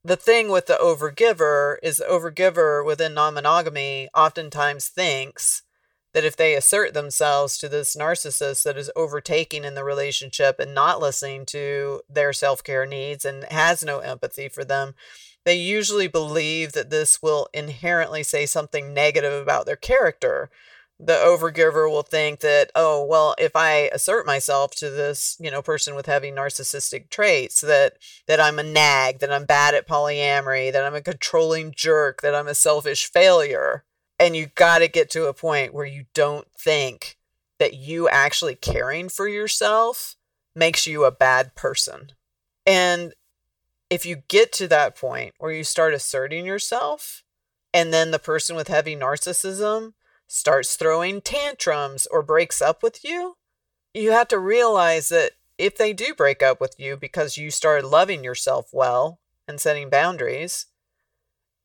the 0.04 0.16
thing 0.16 0.48
with 0.48 0.66
the 0.66 0.78
overgiver 0.82 1.76
is 1.82 1.98
the 1.98 2.04
overgiver 2.04 2.84
within 2.84 3.14
non 3.14 3.34
monogamy 3.34 4.08
oftentimes 4.14 4.88
thinks 4.88 5.62
that 6.12 6.24
if 6.24 6.36
they 6.36 6.54
assert 6.54 6.94
themselves 6.94 7.58
to 7.58 7.68
this 7.68 7.94
narcissist 7.94 8.64
that 8.64 8.78
is 8.78 8.90
overtaking 8.96 9.64
in 9.64 9.74
the 9.74 9.84
relationship 9.84 10.58
and 10.58 10.74
not 10.74 11.00
listening 11.00 11.46
to 11.46 12.00
their 12.08 12.32
self 12.32 12.64
care 12.64 12.86
needs 12.86 13.24
and 13.24 13.44
has 13.44 13.84
no 13.84 14.00
empathy 14.00 14.48
for 14.48 14.64
them, 14.64 14.94
they 15.44 15.54
usually 15.54 16.08
believe 16.08 16.72
that 16.72 16.90
this 16.90 17.22
will 17.22 17.48
inherently 17.54 18.24
say 18.24 18.46
something 18.46 18.92
negative 18.92 19.40
about 19.40 19.66
their 19.66 19.76
character 19.76 20.50
the 21.00 21.14
overgiver 21.14 21.88
will 21.88 22.02
think 22.02 22.40
that 22.40 22.72
oh 22.74 23.04
well 23.04 23.34
if 23.38 23.54
i 23.54 23.88
assert 23.92 24.26
myself 24.26 24.72
to 24.72 24.90
this 24.90 25.36
you 25.38 25.50
know 25.50 25.62
person 25.62 25.94
with 25.94 26.06
heavy 26.06 26.32
narcissistic 26.32 27.08
traits 27.08 27.60
that 27.60 27.98
that 28.26 28.40
i'm 28.40 28.58
a 28.58 28.64
nag 28.64 29.20
that 29.20 29.32
i'm 29.32 29.44
bad 29.44 29.74
at 29.74 29.86
polyamory 29.86 30.72
that 30.72 30.84
i'm 30.84 30.96
a 30.96 31.00
controlling 31.00 31.72
jerk 31.74 32.20
that 32.20 32.34
i'm 32.34 32.48
a 32.48 32.54
selfish 32.54 33.10
failure 33.10 33.84
and 34.18 34.34
you 34.34 34.46
got 34.46 34.78
to 34.78 34.88
get 34.88 35.10
to 35.10 35.26
a 35.26 35.34
point 35.34 35.72
where 35.72 35.86
you 35.86 36.06
don't 36.14 36.48
think 36.58 37.16
that 37.58 37.74
you 37.74 38.08
actually 38.08 38.54
caring 38.54 39.08
for 39.08 39.28
yourself 39.28 40.16
makes 40.54 40.86
you 40.86 41.04
a 41.04 41.10
bad 41.10 41.54
person. 41.54 42.12
And 42.66 43.14
if 43.90 44.04
you 44.04 44.22
get 44.28 44.52
to 44.54 44.68
that 44.68 44.96
point 44.96 45.34
where 45.38 45.52
you 45.52 45.64
start 45.64 45.94
asserting 45.94 46.44
yourself 46.44 47.22
and 47.72 47.92
then 47.92 48.10
the 48.10 48.18
person 48.18 48.56
with 48.56 48.68
heavy 48.68 48.96
narcissism 48.96 49.94
starts 50.28 50.76
throwing 50.76 51.20
tantrums 51.20 52.06
or 52.06 52.22
breaks 52.22 52.62
up 52.62 52.82
with 52.82 53.04
you, 53.04 53.36
you 53.92 54.12
have 54.12 54.28
to 54.28 54.38
realize 54.38 55.08
that 55.08 55.32
if 55.56 55.76
they 55.76 55.92
do 55.92 56.14
break 56.14 56.42
up 56.42 56.60
with 56.60 56.78
you 56.78 56.96
because 56.96 57.36
you 57.36 57.50
started 57.50 57.88
loving 57.88 58.22
yourself 58.22 58.68
well 58.72 59.18
and 59.48 59.60
setting 59.60 59.90
boundaries, 59.90 60.66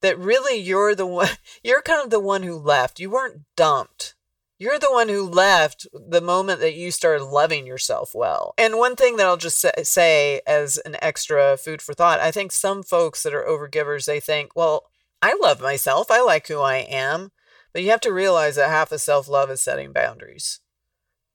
that 0.01 0.17
really 0.17 0.57
you're 0.57 0.95
the 0.95 1.05
one, 1.05 1.29
you're 1.63 1.81
kind 1.81 2.03
of 2.03 2.09
the 2.09 2.19
one 2.19 2.43
who 2.43 2.57
left. 2.57 2.99
You 2.99 3.11
weren't 3.11 3.41
dumped. 3.55 4.15
You're 4.57 4.79
the 4.79 4.91
one 4.91 5.09
who 5.09 5.23
left 5.23 5.87
the 5.93 6.21
moment 6.21 6.61
that 6.61 6.75
you 6.75 6.91
started 6.91 7.25
loving 7.25 7.67
yourself 7.67 8.15
well. 8.15 8.53
And 8.57 8.77
one 8.77 8.95
thing 8.95 9.17
that 9.17 9.25
I'll 9.25 9.35
just 9.35 9.65
say 9.83 10.41
as 10.47 10.77
an 10.77 10.95
extra 11.01 11.57
food 11.57 11.81
for 11.81 11.93
thought 11.93 12.19
I 12.19 12.31
think 12.31 12.51
some 12.51 12.81
folks 12.81 13.23
that 13.23 13.33
are 13.33 13.43
overgivers, 13.43 14.05
they 14.05 14.19
think, 14.19 14.55
well, 14.55 14.85
I 15.21 15.37
love 15.41 15.59
myself. 15.59 16.09
I 16.09 16.21
like 16.21 16.47
who 16.47 16.59
I 16.59 16.77
am. 16.77 17.31
But 17.73 17.81
you 17.83 17.89
have 17.89 18.01
to 18.01 18.13
realize 18.13 18.55
that 18.55 18.69
half 18.69 18.91
of 18.91 19.01
self 19.01 19.27
love 19.27 19.49
is 19.49 19.61
setting 19.61 19.91
boundaries. 19.91 20.59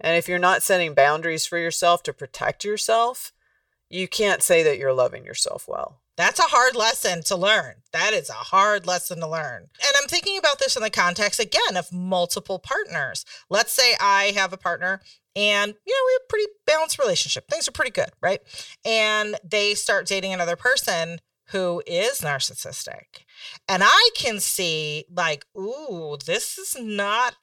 And 0.01 0.17
if 0.17 0.29
you're 0.29 0.39
not 0.39 0.63
setting 0.63 0.95
boundaries 0.95 1.45
for 1.45 1.59
yourself 1.59 2.03
to 2.05 2.13
protect 2.13 2.65
yourself, 2.65 3.33
you 3.91 4.07
can't 4.07 4.43
say 4.43 4.63
that 4.63 4.79
you're 4.79 4.93
loving 4.93 5.25
yourself 5.25 5.67
well. 5.67 6.01
That's 6.17 6.41
a 6.41 6.43
hard 6.45 6.75
lesson 6.75 7.23
to 7.25 7.37
learn. 7.37 7.77
That 7.93 8.13
is 8.13 8.29
a 8.29 8.35
hard 8.35 8.87
lesson 8.87 9.21
to 9.21 9.29
learn. 9.29 9.63
And 9.63 9.93
I'm 10.01 10.09
thinking 10.09 10.37
about 10.37 10.59
this 10.59 10.77
in 10.77 10.83
the 10.83 10.91
context 10.91 11.39
again 11.39 11.77
of 11.77 11.93
multiple 11.93 12.59
partners. 12.59 13.25
Let's 13.49 13.73
say 13.73 13.95
I 14.01 14.33
have 14.37 14.53
a 14.53 14.57
partner 14.57 15.01
and, 15.37 15.75
you 15.87 15.95
know, 15.95 16.07
we 16.07 16.13
have 16.15 16.23
a 16.23 16.29
pretty 16.29 16.47
balanced 16.67 16.99
relationship. 16.99 17.49
Things 17.49 17.69
are 17.69 17.73
pretty 17.73 17.93
good, 17.93 18.11
right? 18.21 18.41
And 18.85 19.37
they 19.45 19.75
start 19.75 20.07
dating 20.09 20.33
another 20.33 20.57
person 20.57 21.21
who 21.51 21.83
is 21.87 22.21
narcissistic. 22.21 23.25
And 23.69 23.83
I 23.85 24.11
can 24.15 24.41
see, 24.41 25.05
like, 25.15 25.47
ooh, 25.57 26.17
this 26.25 26.59
is 26.59 26.77
not 26.81 27.35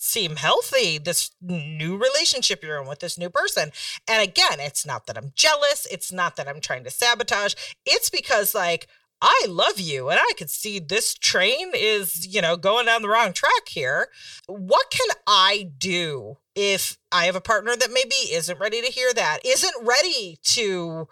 seem 0.00 0.36
healthy 0.36 0.96
this 0.96 1.32
new 1.40 1.96
relationship 1.96 2.62
you're 2.62 2.80
in 2.80 2.86
with 2.86 3.00
this 3.00 3.18
new 3.18 3.28
person 3.28 3.72
and 4.06 4.22
again 4.22 4.60
it's 4.60 4.86
not 4.86 5.08
that 5.08 5.18
i'm 5.18 5.32
jealous 5.34 5.88
it's 5.90 6.12
not 6.12 6.36
that 6.36 6.46
i'm 6.46 6.60
trying 6.60 6.84
to 6.84 6.90
sabotage 6.90 7.52
it's 7.84 8.08
because 8.08 8.54
like 8.54 8.86
I 9.20 9.46
love 9.48 9.80
you 9.80 10.10
and 10.10 10.20
I 10.20 10.32
could 10.36 10.50
see 10.50 10.78
this 10.78 11.14
train 11.14 11.72
is, 11.74 12.26
you 12.32 12.40
know, 12.40 12.56
going 12.56 12.86
down 12.86 13.02
the 13.02 13.08
wrong 13.08 13.32
track 13.32 13.68
here. 13.68 14.08
What 14.46 14.90
can 14.90 15.08
I 15.26 15.70
do 15.76 16.36
if 16.54 16.98
I 17.10 17.24
have 17.24 17.34
a 17.34 17.40
partner 17.40 17.74
that 17.74 17.90
maybe 17.92 18.14
isn't 18.32 18.60
ready 18.60 18.80
to 18.80 18.86
hear 18.92 19.12
that, 19.14 19.40
isn't 19.44 19.84
ready 19.84 20.38
to 20.44 21.08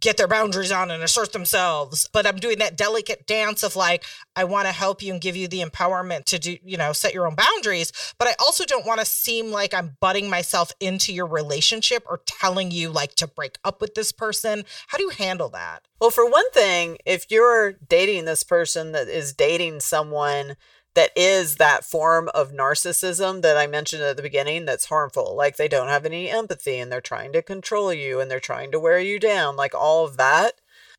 get 0.00 0.16
their 0.16 0.28
boundaries 0.28 0.72
on 0.72 0.90
and 0.90 1.02
assert 1.02 1.32
themselves 1.32 2.08
but 2.12 2.26
i'm 2.26 2.36
doing 2.36 2.58
that 2.58 2.76
delicate 2.76 3.26
dance 3.26 3.62
of 3.62 3.76
like 3.76 4.04
i 4.34 4.44
want 4.44 4.66
to 4.66 4.72
help 4.72 5.02
you 5.02 5.12
and 5.12 5.22
give 5.22 5.36
you 5.36 5.48
the 5.48 5.62
empowerment 5.62 6.24
to 6.24 6.38
do 6.38 6.56
you 6.64 6.76
know 6.76 6.92
set 6.92 7.14
your 7.14 7.26
own 7.26 7.34
boundaries 7.34 7.92
but 8.18 8.28
i 8.28 8.34
also 8.40 8.64
don't 8.64 8.86
want 8.86 9.00
to 9.00 9.06
seem 9.06 9.50
like 9.50 9.72
i'm 9.72 9.96
butting 10.00 10.28
myself 10.28 10.72
into 10.80 11.12
your 11.12 11.26
relationship 11.26 12.04
or 12.08 12.20
telling 12.26 12.70
you 12.70 12.90
like 12.90 13.14
to 13.14 13.26
break 13.26 13.58
up 13.64 13.80
with 13.80 13.94
this 13.94 14.12
person. 14.12 14.64
How 14.88 14.98
do 14.98 15.04
you 15.04 15.10
handle 15.10 15.48
that? 15.50 15.86
Well 16.00 16.10
for 16.10 16.28
one 16.28 16.50
thing 16.50 16.98
if 17.06 17.26
you're 17.30 17.72
dating 17.72 18.24
this 18.24 18.42
person 18.42 18.92
that 18.92 19.08
is 19.08 19.32
dating 19.32 19.80
someone 19.80 20.56
that 20.96 21.12
is 21.14 21.56
that 21.56 21.84
form 21.84 22.30
of 22.34 22.52
narcissism 22.52 23.42
that 23.42 23.56
I 23.56 23.66
mentioned 23.66 24.02
at 24.02 24.16
the 24.16 24.22
beginning 24.22 24.64
that's 24.64 24.86
harmful. 24.86 25.36
Like 25.36 25.56
they 25.56 25.68
don't 25.68 25.88
have 25.88 26.06
any 26.06 26.30
empathy 26.30 26.78
and 26.78 26.90
they're 26.90 27.02
trying 27.02 27.34
to 27.34 27.42
control 27.42 27.92
you 27.92 28.18
and 28.18 28.30
they're 28.30 28.40
trying 28.40 28.72
to 28.72 28.80
wear 28.80 28.98
you 28.98 29.20
down, 29.20 29.56
like 29.56 29.74
all 29.74 30.06
of 30.06 30.16
that. 30.16 30.54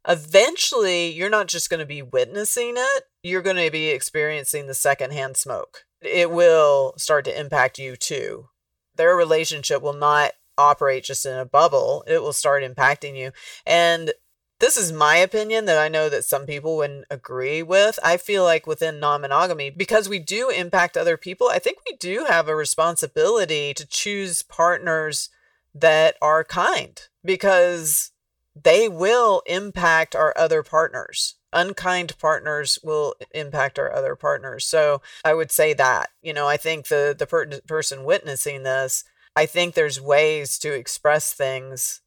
Eventually, 0.08 1.12
you're 1.12 1.32
not 1.32 1.48
just 1.48 1.70
going 1.70 1.80
to 1.80 1.86
be 1.86 2.04
witnessing 2.04 2.76
it, 2.78 3.04
you're 3.24 3.42
going 3.42 3.58
to 3.58 3.72
be 3.72 3.90
experiencing 3.90 4.68
the 4.68 4.76
secondhand 4.76 5.36
smoke. 5.36 5.86
It 6.02 6.30
will 6.30 6.94
start 6.98 7.26
to 7.26 7.38
impact 7.38 7.80
you 7.80 7.96
too. 7.96 8.50
Their 8.96 9.16
relationship 9.16 9.82
will 9.82 9.94
not 9.94 10.34
operate 10.60 11.06
just 11.06 11.26
in 11.26 11.38
a 11.38 11.46
bubble, 11.46 12.04
it 12.08 12.22
will 12.22 12.34
start 12.34 12.64
impacting 12.64 13.18
you. 13.18 13.32
And 13.66 14.14
this 14.60 14.78
is 14.78 14.92
my 14.92 15.18
opinion 15.18 15.66
that 15.66 15.78
I 15.78 15.88
know 15.88 16.10
that 16.10 16.26
some 16.26 16.46
people 16.46 16.78
wouldn't 16.78 17.06
agree 17.10 17.62
with. 17.62 18.00
I 18.04 18.18
feel 18.18 18.44
like 18.44 18.66
within 18.66 19.00
non 19.00 19.22
monogamy, 19.22 19.70
because 19.70 20.10
we 20.10 20.20
do 20.20 20.50
impact 20.50 20.98
other 20.98 21.18
people, 21.18 21.50
I 21.50 21.60
think 21.60 21.78
we 21.88 21.96
do 21.98 22.26
have 22.26 22.48
a 22.48 22.56
responsibility 22.56 23.74
to 23.74 23.86
choose 23.86 24.42
partners 24.42 25.30
that 25.76 26.16
are 26.22 26.44
kind 26.44 27.00
because 27.24 28.12
they 28.56 28.90
will 28.90 29.44
impact 29.46 30.16
our 30.16 30.34
other 30.36 30.64
partners. 30.64 31.36
Unkind 31.54 32.18
partners 32.18 32.80
will 32.84 33.16
impact 33.34 33.78
our 33.78 33.94
other 33.94 34.16
partners. 34.16 34.66
So 34.66 35.02
I 35.24 35.34
would 35.34 35.52
say 35.52 35.74
that, 35.74 36.10
you 36.22 36.34
know, 36.34 36.48
I 36.48 36.58
think 36.58 36.88
the, 36.88 37.16
the 37.18 37.28
per- 37.28 37.62
person 37.68 38.04
witnessing 38.04 38.64
this, 38.64 39.04
I 39.36 39.46
think 39.46 39.76
there's 39.76 40.02
ways 40.02 40.58
to 40.60 40.74
express 40.74 41.32
things 41.32 42.02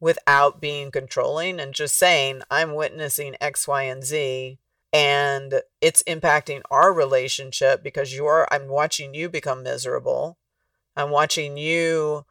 without 0.00 0.60
being 0.60 0.90
controlling 0.90 1.58
and 1.60 1.74
just 1.74 1.96
saying, 1.96 2.42
I'm 2.50 2.74
witnessing 2.74 3.36
X, 3.40 3.66
Y, 3.66 3.82
and 3.82 4.04
Z 4.04 4.58
and 4.92 5.60
it's 5.80 6.02
impacting 6.04 6.62
our 6.70 6.92
relationship 6.92 7.82
because 7.82 8.14
you're 8.14 8.48
I'm 8.50 8.68
watching 8.68 9.14
you 9.14 9.28
become 9.28 9.62
miserable. 9.62 10.38
I'm 10.96 11.10
watching 11.10 11.56
you 11.56 12.24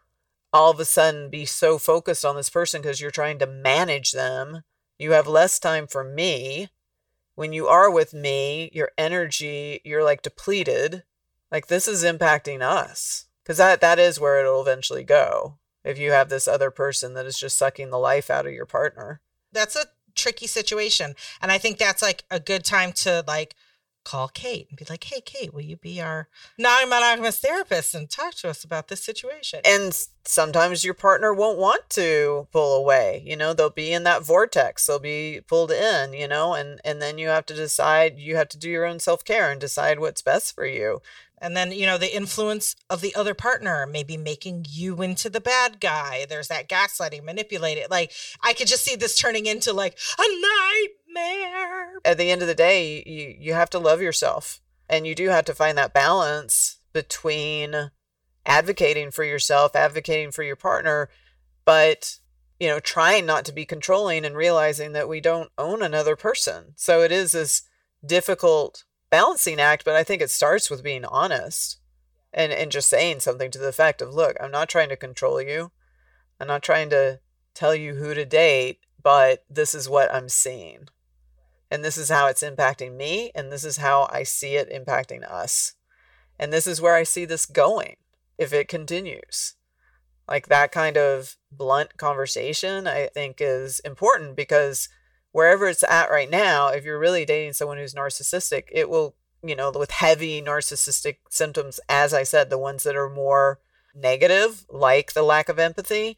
all 0.52 0.72
of 0.72 0.80
a 0.80 0.86
sudden 0.86 1.30
be 1.30 1.46
so 1.46 1.78
focused 1.78 2.26
on 2.26 2.36
this 2.36 2.50
person 2.50 2.82
because 2.82 3.00
you're 3.00 3.12
trying 3.12 3.40
to 3.40 3.48
manage 3.48 4.12
them. 4.12 4.64
You 4.98 5.12
have 5.12 5.28
less 5.28 5.60
time 5.60 5.88
for 5.88 6.04
me. 6.04 6.70
When 7.36 7.54
you 7.54 7.68
are 7.68 7.92
with 7.92 8.14
me, 8.14 8.72
your 8.74 8.92
energy, 8.98 9.82
you're 9.86 10.04
like 10.04 10.24
depleted. 10.24 11.04
Like 11.52 11.68
this 11.68 11.88
is 11.88 12.04
impacting 12.04 12.62
us 12.62 13.26
because 13.44 13.58
that 13.58 13.82
that 13.82 14.00
is 14.00 14.20
where 14.20 14.40
it'll 14.40 14.62
eventually 14.62 15.04
go 15.04 15.60
if 15.88 15.98
you 15.98 16.12
have 16.12 16.30
this 16.30 16.48
other 16.48 16.72
person 16.72 17.14
that 17.14 17.26
is 17.26 17.40
just 17.40 17.58
sucking 17.58 17.90
the 17.90 17.98
life 17.98 18.30
out 18.30 18.46
of 18.46 18.54
your 18.54 18.66
partner. 18.66 19.22
That's 19.52 19.76
a 19.76 19.86
tricky 20.16 20.48
situation. 20.48 21.16
And 21.42 21.52
I 21.52 21.58
think 21.58 21.78
that's 21.78 22.02
like 22.02 22.24
a 22.30 22.40
good 22.40 22.66
time 22.66 22.92
to 22.94 23.24
like 23.28 23.56
call 24.08 24.30
Kate 24.30 24.68
and 24.70 24.78
be 24.80 24.86
like, 24.90 25.04
hey, 25.04 25.20
Kate, 25.20 25.54
will 25.54 25.62
you 25.62 25.76
be 25.76 26.02
our 26.02 26.30
non 26.58 26.90
monogamous 26.90 27.40
therapist 27.40 27.94
and 27.94 28.10
talk 28.10 28.36
to 28.36 28.50
us 28.50 28.64
about 28.64 28.88
this 28.88 29.04
situation? 29.04 29.60
And 29.66 29.94
sometimes 30.24 30.86
your 30.86 30.94
partner 30.94 31.34
won't 31.34 31.58
want 31.58 31.90
to 31.92 32.48
pull 32.54 32.78
away. 32.78 33.22
You 33.26 33.36
know, 33.36 33.54
they'll 33.54 33.70
be 33.70 33.92
in 33.92 34.04
that 34.04 34.24
vortex, 34.24 34.86
they'll 34.86 35.00
be 35.00 35.42
pulled 35.46 35.72
in, 35.72 36.14
you 36.14 36.28
know, 36.28 36.54
and, 36.54 36.80
and 36.86 37.02
then 37.02 37.18
you 37.18 37.28
have 37.28 37.46
to 37.48 37.54
decide, 37.54 38.18
you 38.18 38.38
have 38.38 38.48
to 38.50 38.58
do 38.58 38.70
your 38.70 38.86
own 38.86 39.00
self 39.00 39.26
care 39.26 39.52
and 39.52 39.60
decide 39.60 40.00
what's 40.00 40.22
best 40.22 40.56
for 40.56 40.66
you. 40.66 41.02
And 41.40 41.56
then, 41.56 41.72
you 41.72 41.86
know, 41.86 41.98
the 41.98 42.16
influence 42.16 42.76
of 42.90 43.02
the 43.02 43.14
other 43.14 43.34
partner, 43.34 43.86
maybe 43.86 44.18
making 44.18 44.66
you 44.70 45.02
into 45.02 45.30
the 45.30 45.40
bad 45.40 45.80
guy. 45.80 46.26
There's 46.28 46.48
that 46.48 46.68
gaslighting, 46.68 47.24
manipulated. 47.24 47.92
Like, 47.92 48.12
I 48.42 48.54
could 48.54 48.68
just 48.68 48.84
see 48.84 48.96
this 48.96 49.18
turning 49.18 49.46
into 49.46 49.72
like 49.72 49.98
a 50.18 50.24
nightmare. 51.16 52.00
At 52.04 52.18
the 52.18 52.32
end 52.32 52.42
of 52.42 52.48
the 52.48 52.56
day, 52.56 53.04
you, 53.06 53.36
you 53.40 53.54
have 53.54 53.70
to 53.72 53.80
love 53.80 54.02
yourself. 54.02 54.62
And 54.90 55.06
you 55.06 55.14
do 55.14 55.30
have 55.30 55.46
to 55.46 55.54
find 55.54 55.78
that 55.78 55.94
balance 55.94 56.80
between 56.92 57.92
advocating 58.46 59.12
for 59.12 59.24
yourself, 59.24 59.76
advocating 59.76 60.32
for 60.32 60.42
your 60.42 60.56
partner, 60.56 61.10
but, 61.66 62.18
you 62.60 62.68
know, 62.68 62.80
trying 62.80 63.26
not 63.26 63.46
to 63.46 63.52
be 63.52 63.66
controlling 63.66 64.26
and 64.26 64.36
realizing 64.36 64.94
that 64.94 65.10
we 65.10 65.20
don't 65.20 65.52
own 65.58 65.84
another 65.84 66.16
person. 66.16 66.74
So 66.78 67.02
it 67.02 67.12
is 67.12 67.34
this 67.34 67.64
difficult 68.04 68.86
balancing 69.10 69.60
act, 69.60 69.86
but 69.86 69.96
I 69.96 70.04
think 70.04 70.22
it 70.22 70.30
starts 70.30 70.70
with 70.70 70.84
being 70.84 71.06
honest 71.06 71.80
and, 72.34 72.52
and 72.52 72.72
just 72.72 72.90
saying 72.90 73.22
something 73.22 73.52
to 73.52 73.58
the 73.58 73.68
effect 73.68 74.02
of, 74.02 74.14
look, 74.14 74.36
I'm 74.40 74.52
not 74.52 74.70
trying 74.70 74.90
to 74.90 74.96
control 74.96 75.42
you. 75.42 75.72
I'm 76.40 76.48
not 76.48 76.64
trying 76.64 76.90
to 76.92 77.20
tell 77.54 77.74
you 77.74 77.96
who 77.96 78.14
to 78.14 78.26
date, 78.26 78.80
but 79.02 79.44
this 79.50 79.74
is 79.74 79.90
what 79.90 80.14
I'm 80.14 80.30
seeing. 80.30 80.90
And 81.72 81.84
this 81.84 81.98
is 81.98 82.10
how 82.10 82.28
it's 82.28 82.44
impacting 82.44 82.96
me. 82.96 83.32
And 83.36 83.52
this 83.52 83.64
is 83.64 83.78
how 83.78 84.08
I 84.12 84.24
see 84.24 84.56
it 84.56 84.72
impacting 84.72 85.30
us. 85.30 85.74
And 86.40 86.54
this 86.54 86.68
is 86.68 86.82
where 86.82 86.96
I 86.96 87.04
see 87.04 87.26
this 87.26 87.46
going 87.46 87.96
if 88.38 88.54
it 88.54 88.68
continues. 88.68 89.56
Like 90.28 90.48
that 90.48 90.72
kind 90.72 90.98
of 90.98 91.38
blunt 91.52 91.98
conversation, 91.98 92.86
I 92.88 93.08
think 93.08 93.38
is 93.40 93.80
important 93.80 94.36
because 94.36 94.90
wherever 95.32 95.68
it's 95.68 95.84
at 95.84 96.10
right 96.10 96.30
now, 96.30 96.70
if 96.70 96.84
you're 96.84 97.00
really 97.00 97.26
dating 97.26 97.54
someone 97.54 97.78
who's 97.78 97.94
narcissistic, 97.94 98.66
it 98.72 98.90
will, 98.90 99.16
you 99.44 99.56
know, 99.56 99.72
with 99.72 99.92
heavy 99.92 100.42
narcissistic 100.42 101.18
symptoms, 101.30 101.80
as 101.90 102.14
I 102.14 102.24
said, 102.24 102.50
the 102.50 102.58
ones 102.58 102.84
that 102.84 102.96
are 102.96 103.10
more 103.10 103.60
negative, 103.96 104.66
like 104.70 105.14
the 105.14 105.24
lack 105.24 105.50
of 105.50 105.60
empathy, 105.60 106.18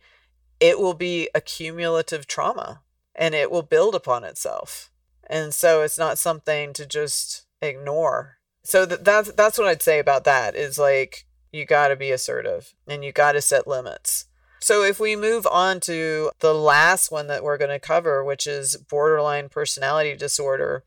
it 0.59 0.79
will 0.79 0.93
be 0.93 1.29
a 1.33 1.41
cumulative 1.41 2.27
trauma 2.27 2.81
and 3.15 3.33
it 3.35 3.51
will 3.51 3.61
build 3.61 3.95
upon 3.95 4.23
itself. 4.23 4.91
And 5.29 5.53
so 5.53 5.81
it's 5.81 5.97
not 5.97 6.17
something 6.17 6.73
to 6.73 6.85
just 6.85 7.45
ignore. 7.61 8.37
So 8.63 8.85
th- 8.85 9.01
that's 9.01 9.31
that's 9.33 9.57
what 9.57 9.67
I'd 9.67 9.81
say 9.81 9.99
about 9.99 10.23
that 10.25 10.55
is 10.55 10.79
like 10.79 11.25
you 11.51 11.65
got 11.65 11.89
to 11.89 11.95
be 11.95 12.11
assertive 12.11 12.73
and 12.87 13.03
you 13.03 13.11
got 13.11 13.33
to 13.33 13.41
set 13.41 13.67
limits. 13.67 14.25
So, 14.61 14.83
if 14.83 14.99
we 14.99 15.15
move 15.15 15.47
on 15.47 15.79
to 15.81 16.31
the 16.39 16.53
last 16.53 17.11
one 17.11 17.27
that 17.27 17.43
we're 17.43 17.57
going 17.57 17.69
to 17.71 17.79
cover, 17.79 18.23
which 18.23 18.45
is 18.45 18.75
borderline 18.75 19.49
personality 19.49 20.15
disorder, 20.15 20.83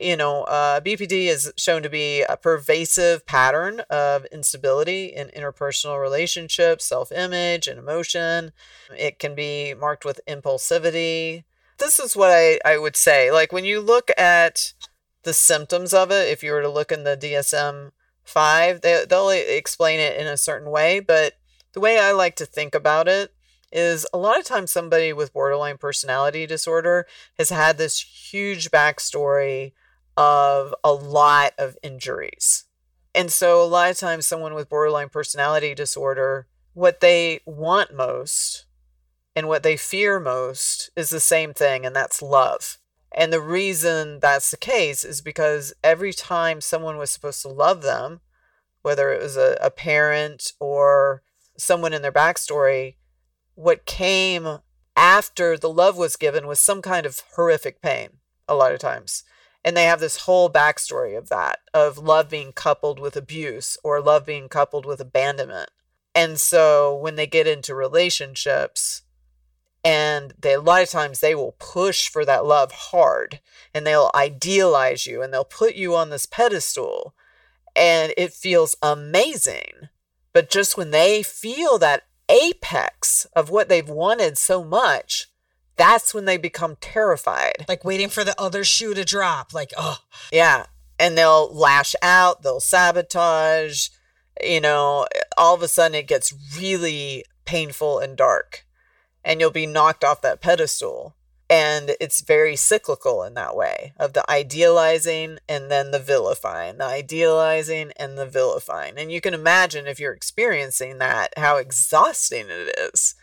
you 0.00 0.16
know, 0.16 0.44
uh, 0.44 0.80
BPD 0.80 1.26
is 1.26 1.52
shown 1.56 1.82
to 1.82 1.88
be 1.88 2.22
a 2.22 2.36
pervasive 2.36 3.24
pattern 3.26 3.80
of 3.88 4.26
instability 4.26 5.06
in 5.06 5.28
interpersonal 5.28 6.00
relationships, 6.00 6.84
self 6.84 7.12
image, 7.12 7.66
and 7.66 7.78
emotion. 7.78 8.52
It 8.96 9.18
can 9.18 9.34
be 9.34 9.74
marked 9.74 10.04
with 10.04 10.20
impulsivity, 10.28 11.44
This 11.78 11.98
is 11.98 12.16
what 12.16 12.30
I, 12.30 12.58
I 12.64 12.78
would 12.78 12.96
say. 12.96 13.30
Like 13.30 13.52
when 13.52 13.64
you 13.64 13.80
look 13.80 14.10
at 14.18 14.74
the 15.22 15.32
symptoms 15.32 15.94
of 15.94 16.10
it, 16.10 16.28
if 16.28 16.42
you 16.42 16.52
were 16.52 16.62
to 16.62 16.68
look 16.68 16.92
in 16.92 17.04
the 17.04 17.16
DSM 17.16 17.92
5, 18.24 18.80
they, 18.80 19.04
they'll 19.08 19.30
explain 19.30 20.00
it 20.00 20.18
in 20.18 20.26
a 20.26 20.36
certain 20.36 20.70
way. 20.70 21.00
But 21.00 21.34
the 21.76 21.80
way 21.80 21.98
I 21.98 22.12
like 22.12 22.36
to 22.36 22.46
think 22.46 22.74
about 22.74 23.06
it 23.06 23.34
is 23.70 24.06
a 24.14 24.16
lot 24.16 24.38
of 24.38 24.46
times 24.46 24.70
somebody 24.70 25.12
with 25.12 25.34
borderline 25.34 25.76
personality 25.76 26.46
disorder 26.46 27.06
has 27.36 27.50
had 27.50 27.76
this 27.76 28.00
huge 28.00 28.70
backstory 28.70 29.72
of 30.16 30.74
a 30.82 30.94
lot 30.94 31.52
of 31.58 31.76
injuries. 31.82 32.64
And 33.14 33.30
so 33.30 33.62
a 33.62 33.66
lot 33.66 33.90
of 33.90 33.98
times 33.98 34.24
someone 34.24 34.54
with 34.54 34.70
borderline 34.70 35.10
personality 35.10 35.74
disorder, 35.74 36.46
what 36.72 37.00
they 37.00 37.40
want 37.44 37.94
most 37.94 38.64
and 39.34 39.46
what 39.46 39.62
they 39.62 39.76
fear 39.76 40.18
most 40.18 40.88
is 40.96 41.10
the 41.10 41.20
same 41.20 41.52
thing, 41.52 41.84
and 41.84 41.94
that's 41.94 42.22
love. 42.22 42.78
And 43.12 43.30
the 43.30 43.42
reason 43.42 44.18
that's 44.20 44.50
the 44.50 44.56
case 44.56 45.04
is 45.04 45.20
because 45.20 45.74
every 45.84 46.14
time 46.14 46.62
someone 46.62 46.96
was 46.96 47.10
supposed 47.10 47.42
to 47.42 47.48
love 47.48 47.82
them, 47.82 48.20
whether 48.80 49.12
it 49.12 49.20
was 49.20 49.36
a, 49.36 49.58
a 49.60 49.70
parent 49.70 50.54
or 50.58 51.22
someone 51.58 51.92
in 51.92 52.02
their 52.02 52.12
backstory, 52.12 52.96
what 53.54 53.86
came 53.86 54.58
after 54.96 55.56
the 55.56 55.70
love 55.70 55.96
was 55.96 56.16
given 56.16 56.46
was 56.46 56.58
some 56.58 56.82
kind 56.82 57.06
of 57.06 57.22
horrific 57.34 57.82
pain 57.82 58.18
a 58.48 58.54
lot 58.54 58.72
of 58.72 58.78
times. 58.78 59.24
And 59.64 59.76
they 59.76 59.84
have 59.84 60.00
this 60.00 60.18
whole 60.18 60.48
backstory 60.48 61.18
of 61.18 61.28
that, 61.28 61.58
of 61.74 61.98
love 61.98 62.28
being 62.28 62.52
coupled 62.52 63.00
with 63.00 63.16
abuse 63.16 63.76
or 63.82 64.00
love 64.00 64.24
being 64.24 64.48
coupled 64.48 64.86
with 64.86 65.00
abandonment. 65.00 65.70
And 66.14 66.40
so 66.40 66.96
when 66.96 67.16
they 67.16 67.26
get 67.26 67.46
into 67.46 67.74
relationships, 67.74 69.02
and 69.86 70.34
they 70.40 70.54
a 70.54 70.60
lot 70.60 70.82
of 70.82 70.90
times 70.90 71.20
they 71.20 71.34
will 71.34 71.54
push 71.60 72.08
for 72.08 72.24
that 72.24 72.44
love 72.44 72.72
hard 72.72 73.40
and 73.72 73.86
they'll 73.86 74.10
idealize 74.16 75.06
you 75.06 75.22
and 75.22 75.32
they'll 75.32 75.44
put 75.44 75.76
you 75.76 75.94
on 75.94 76.10
this 76.10 76.26
pedestal 76.26 77.14
and 77.76 78.12
it 78.16 78.32
feels 78.32 78.76
amazing 78.82 79.88
but 80.36 80.50
just 80.50 80.76
when 80.76 80.90
they 80.90 81.22
feel 81.22 81.78
that 81.78 82.02
apex 82.28 83.24
of 83.34 83.48
what 83.48 83.70
they've 83.70 83.88
wanted 83.88 84.36
so 84.36 84.62
much, 84.62 85.28
that's 85.76 86.12
when 86.12 86.26
they 86.26 86.36
become 86.36 86.76
terrified. 86.78 87.64
Like 87.66 87.86
waiting 87.86 88.10
for 88.10 88.22
the 88.22 88.38
other 88.38 88.62
shoe 88.62 88.92
to 88.92 89.02
drop. 89.02 89.54
Like, 89.54 89.72
oh. 89.78 89.96
Yeah. 90.30 90.66
And 90.98 91.16
they'll 91.16 91.50
lash 91.50 91.94
out, 92.02 92.42
they'll 92.42 92.60
sabotage. 92.60 93.88
You 94.44 94.60
know, 94.60 95.06
all 95.38 95.54
of 95.54 95.62
a 95.62 95.68
sudden 95.68 95.94
it 95.94 96.06
gets 96.06 96.34
really 96.58 97.24
painful 97.46 97.98
and 97.98 98.14
dark, 98.14 98.66
and 99.24 99.40
you'll 99.40 99.50
be 99.50 99.64
knocked 99.64 100.04
off 100.04 100.20
that 100.20 100.42
pedestal. 100.42 101.15
And 101.48 101.94
it's 102.00 102.22
very 102.22 102.56
cyclical 102.56 103.22
in 103.22 103.34
that 103.34 103.54
way 103.54 103.92
of 103.98 104.14
the 104.14 104.28
idealizing 104.28 105.38
and 105.48 105.70
then 105.70 105.92
the 105.92 106.00
vilifying, 106.00 106.78
the 106.78 106.84
idealizing 106.84 107.92
and 107.96 108.18
the 108.18 108.26
vilifying. 108.26 108.98
And 108.98 109.12
you 109.12 109.20
can 109.20 109.32
imagine 109.32 109.86
if 109.86 110.00
you're 110.00 110.12
experiencing 110.12 110.98
that, 110.98 111.34
how 111.36 111.56
exhausting 111.56 112.46
it 112.48 112.74
is. 112.76 113.14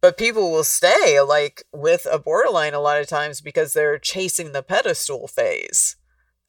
But 0.00 0.18
people 0.18 0.50
will 0.50 0.64
stay 0.64 1.20
like 1.20 1.62
with 1.72 2.08
a 2.10 2.18
borderline 2.18 2.74
a 2.74 2.80
lot 2.80 3.00
of 3.00 3.06
times 3.06 3.40
because 3.40 3.72
they're 3.72 3.98
chasing 3.98 4.50
the 4.50 4.64
pedestal 4.64 5.28
phase 5.28 5.94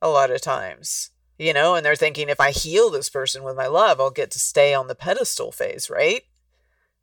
a 0.02 0.10
lot 0.10 0.32
of 0.32 0.42
times, 0.42 1.12
you 1.38 1.54
know, 1.54 1.76
and 1.76 1.86
they're 1.86 1.96
thinking 1.96 2.28
if 2.28 2.40
I 2.40 2.50
heal 2.50 2.90
this 2.90 3.12
person 3.12 3.44
with 3.44 3.56
my 3.56 3.68
love, 3.68 4.02
I'll 4.02 4.10
get 4.10 4.32
to 4.32 4.40
stay 4.40 4.74
on 4.74 4.88
the 4.88 4.96
pedestal 4.96 5.52
phase, 5.52 5.88
right? 5.88 6.24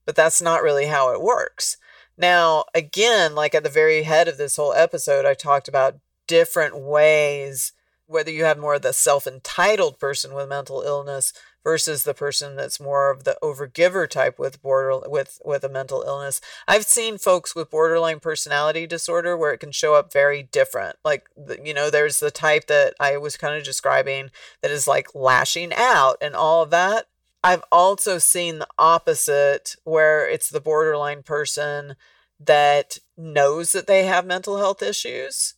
But 0.05 0.16
that's 0.16 0.43
not 0.43 0.65
really 0.65 0.87
how 0.87 1.12
it 1.12 1.23
works. 1.23 1.77
Now, 2.21 2.65
again, 2.75 3.35
like 3.35 3.55
at 3.55 3.63
the 3.63 3.71
very 3.71 4.03
head 4.03 4.29
of 4.29 4.37
this 4.37 4.57
whole 4.57 4.75
episode, 4.75 5.25
I 5.25 5.33
talked 5.33 5.69
about 5.69 5.97
different 6.27 6.79
ways, 6.79 7.73
whether 8.07 8.31
you 8.31 8.45
have 8.45 8.59
more 8.59 8.75
of 8.75 8.83
the 8.83 8.93
self 8.93 9.27
entitled 9.27 9.99
person 9.99 10.35
with 10.35 10.47
mental 10.47 10.83
illness 10.83 11.33
versus 11.65 12.05
the 12.05 12.13
person 12.13 12.57
that's 12.57 12.79
more 12.79 13.11
of 13.11 13.25
the 13.25 13.39
overgiver 13.43 14.07
type 14.07 14.39
with 14.39 14.61
border 14.61 15.01
with 15.09 15.41
with 15.47 15.65
a 15.65 15.71
mental 15.71 16.03
illness. 16.03 16.43
I've 16.69 16.85
seen 16.85 17.17
folks 17.17 17.57
with 17.57 17.71
borderline 17.71 18.21
personality 18.21 18.87
disorder 18.87 19.35
where 19.35 19.55
it 19.55 19.59
can 19.59 19.73
show 19.73 19.95
up 19.95 20.13
very 20.13 20.43
different. 20.43 20.97
Like 21.03 21.27
you 21.65 21.73
know, 21.73 21.89
there's 21.89 22.21
the 22.21 22.31
type 22.31 22.67
that 22.67 22.93
I 23.01 23.17
was 23.17 23.39
kind 23.39 23.57
of 23.57 23.65
describing 23.65 24.31
that 24.61 24.71
is 24.71 24.87
like 24.87 25.15
lashing 25.15 25.73
out 25.75 26.19
and 26.21 26.37
all 26.37 26.63
of 26.63 26.69
that. 26.69 27.07
I've 27.43 27.65
also 27.73 28.19
seen 28.19 28.59
the 28.59 28.69
opposite 28.79 29.77
where 29.85 30.29
it's 30.29 30.51
the 30.51 30.61
borderline 30.61 31.23
person 31.23 31.97
that 32.39 32.99
knows 33.17 33.73
that 33.73 33.87
they 33.87 34.05
have 34.05 34.27
mental 34.27 34.59
health 34.59 34.83
issues. 34.83 35.55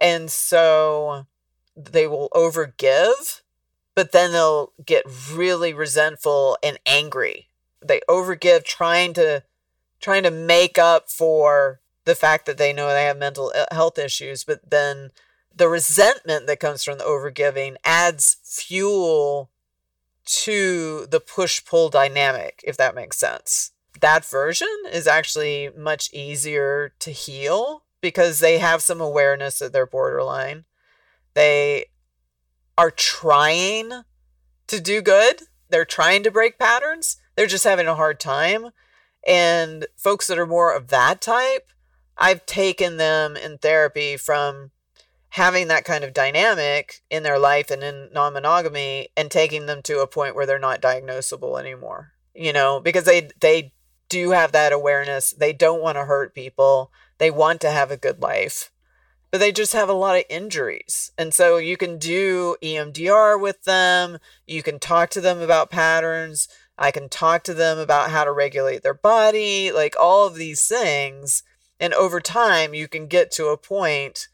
And 0.00 0.30
so 0.30 1.26
they 1.76 2.06
will 2.06 2.28
overgive, 2.34 3.42
but 3.94 4.12
then 4.12 4.32
they'll 4.32 4.72
get 4.84 5.04
really 5.32 5.72
resentful 5.72 6.58
and 6.62 6.78
angry. 6.86 7.48
They 7.80 8.00
overgive 8.08 8.64
trying 8.64 9.14
to 9.14 9.44
trying 10.00 10.24
to 10.24 10.30
make 10.32 10.78
up 10.78 11.08
for 11.08 11.80
the 12.04 12.16
fact 12.16 12.46
that 12.46 12.58
they 12.58 12.72
know 12.72 12.88
they 12.88 13.04
have 13.04 13.16
mental 13.16 13.52
uh, 13.54 13.72
health 13.72 13.96
issues, 13.98 14.42
but 14.42 14.68
then 14.68 15.12
the 15.54 15.68
resentment 15.68 16.48
that 16.48 16.58
comes 16.58 16.82
from 16.82 16.98
the 16.98 17.04
overgiving 17.04 17.76
adds 17.84 18.38
fuel 18.42 19.51
to 20.24 21.06
the 21.06 21.20
push 21.20 21.64
pull 21.64 21.88
dynamic, 21.88 22.60
if 22.64 22.76
that 22.76 22.94
makes 22.94 23.18
sense. 23.18 23.72
That 24.00 24.24
version 24.24 24.68
is 24.92 25.06
actually 25.06 25.70
much 25.76 26.12
easier 26.12 26.92
to 27.00 27.10
heal 27.10 27.84
because 28.00 28.40
they 28.40 28.58
have 28.58 28.82
some 28.82 29.00
awareness 29.00 29.58
that 29.60 29.72
they're 29.72 29.86
borderline. 29.86 30.64
They 31.34 31.86
are 32.76 32.90
trying 32.90 34.02
to 34.66 34.80
do 34.80 35.00
good, 35.00 35.42
they're 35.68 35.84
trying 35.84 36.22
to 36.24 36.30
break 36.30 36.58
patterns, 36.58 37.16
they're 37.36 37.46
just 37.46 37.64
having 37.64 37.86
a 37.86 37.94
hard 37.94 38.18
time. 38.18 38.70
And 39.26 39.86
folks 39.96 40.26
that 40.26 40.38
are 40.38 40.46
more 40.46 40.74
of 40.74 40.88
that 40.88 41.20
type, 41.20 41.70
I've 42.18 42.44
taken 42.44 42.96
them 42.96 43.36
in 43.36 43.58
therapy 43.58 44.16
from 44.16 44.71
having 45.32 45.68
that 45.68 45.84
kind 45.84 46.04
of 46.04 46.12
dynamic 46.12 47.00
in 47.08 47.22
their 47.22 47.38
life 47.38 47.70
and 47.70 47.82
in 47.82 48.10
non 48.12 48.34
monogamy 48.34 49.08
and 49.16 49.30
taking 49.30 49.64
them 49.64 49.80
to 49.82 50.00
a 50.00 50.06
point 50.06 50.34
where 50.34 50.44
they're 50.44 50.58
not 50.58 50.82
diagnosable 50.82 51.58
anymore. 51.58 52.12
You 52.34 52.52
know, 52.52 52.80
because 52.80 53.04
they 53.04 53.28
they 53.40 53.72
do 54.08 54.30
have 54.32 54.52
that 54.52 54.72
awareness. 54.72 55.30
They 55.32 55.54
don't 55.54 55.82
want 55.82 55.96
to 55.96 56.04
hurt 56.04 56.34
people. 56.34 56.92
They 57.16 57.30
want 57.30 57.62
to 57.62 57.70
have 57.70 57.90
a 57.90 57.96
good 57.96 58.20
life. 58.20 58.70
But 59.30 59.38
they 59.38 59.52
just 59.52 59.72
have 59.72 59.88
a 59.88 59.94
lot 59.94 60.16
of 60.16 60.24
injuries. 60.28 61.12
And 61.16 61.32
so 61.32 61.56
you 61.56 61.78
can 61.78 61.96
do 61.96 62.56
EMDR 62.62 63.40
with 63.40 63.64
them. 63.64 64.18
You 64.46 64.62
can 64.62 64.78
talk 64.78 65.08
to 65.10 65.22
them 65.22 65.40
about 65.40 65.70
patterns. 65.70 66.46
I 66.76 66.90
can 66.90 67.08
talk 67.08 67.42
to 67.44 67.54
them 67.54 67.78
about 67.78 68.10
how 68.10 68.24
to 68.24 68.32
regulate 68.32 68.82
their 68.82 68.92
body, 68.92 69.72
like 69.72 69.94
all 69.98 70.26
of 70.26 70.34
these 70.34 70.68
things. 70.68 71.42
And 71.80 71.94
over 71.94 72.20
time, 72.20 72.74
you 72.74 72.86
can 72.86 73.06
get 73.06 73.30
to 73.32 73.46
a 73.46 73.56
point 73.56 74.28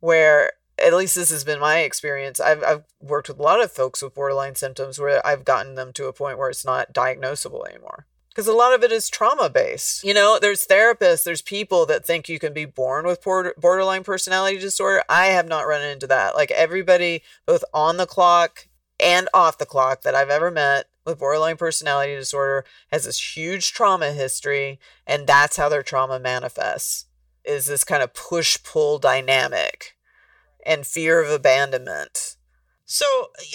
where 0.00 0.52
at 0.82 0.94
least 0.94 1.14
this 1.14 1.30
has 1.30 1.44
been 1.44 1.60
my 1.60 1.80
experience. 1.80 2.40
I've, 2.40 2.62
I've 2.62 2.84
worked 3.00 3.28
with 3.28 3.38
a 3.38 3.42
lot 3.42 3.62
of 3.62 3.72
folks 3.72 4.02
with 4.02 4.14
borderline 4.14 4.54
symptoms 4.54 4.98
where 4.98 5.24
I've 5.26 5.44
gotten 5.44 5.74
them 5.74 5.92
to 5.94 6.06
a 6.06 6.12
point 6.12 6.38
where 6.38 6.50
it's 6.50 6.64
not 6.64 6.92
diagnosable 6.92 7.68
anymore. 7.68 8.06
Because 8.30 8.46
a 8.46 8.52
lot 8.52 8.72
of 8.72 8.84
it 8.84 8.92
is 8.92 9.08
trauma 9.08 9.50
based. 9.50 10.04
You 10.04 10.14
know, 10.14 10.38
there's 10.40 10.66
therapists, 10.66 11.24
there's 11.24 11.42
people 11.42 11.86
that 11.86 12.06
think 12.06 12.28
you 12.28 12.38
can 12.38 12.52
be 12.52 12.66
born 12.66 13.04
with 13.04 13.22
borderline 13.22 14.04
personality 14.04 14.58
disorder. 14.58 15.02
I 15.08 15.26
have 15.26 15.48
not 15.48 15.66
run 15.66 15.82
into 15.82 16.06
that. 16.06 16.36
Like 16.36 16.52
everybody, 16.52 17.22
both 17.46 17.64
on 17.74 17.96
the 17.96 18.06
clock 18.06 18.68
and 19.00 19.28
off 19.34 19.58
the 19.58 19.66
clock 19.66 20.02
that 20.02 20.14
I've 20.14 20.30
ever 20.30 20.52
met 20.52 20.86
with 21.04 21.18
borderline 21.18 21.56
personality 21.56 22.14
disorder 22.14 22.64
has 22.92 23.06
this 23.06 23.36
huge 23.36 23.72
trauma 23.72 24.12
history, 24.12 24.78
and 25.06 25.26
that's 25.26 25.56
how 25.56 25.68
their 25.68 25.82
trauma 25.82 26.20
manifests 26.20 27.06
is 27.44 27.66
this 27.66 27.84
kind 27.84 28.02
of 28.02 28.14
push 28.14 28.62
pull 28.62 28.98
dynamic 28.98 29.96
and 30.64 30.86
fear 30.86 31.22
of 31.22 31.30
abandonment. 31.30 32.36
So, 32.90 33.04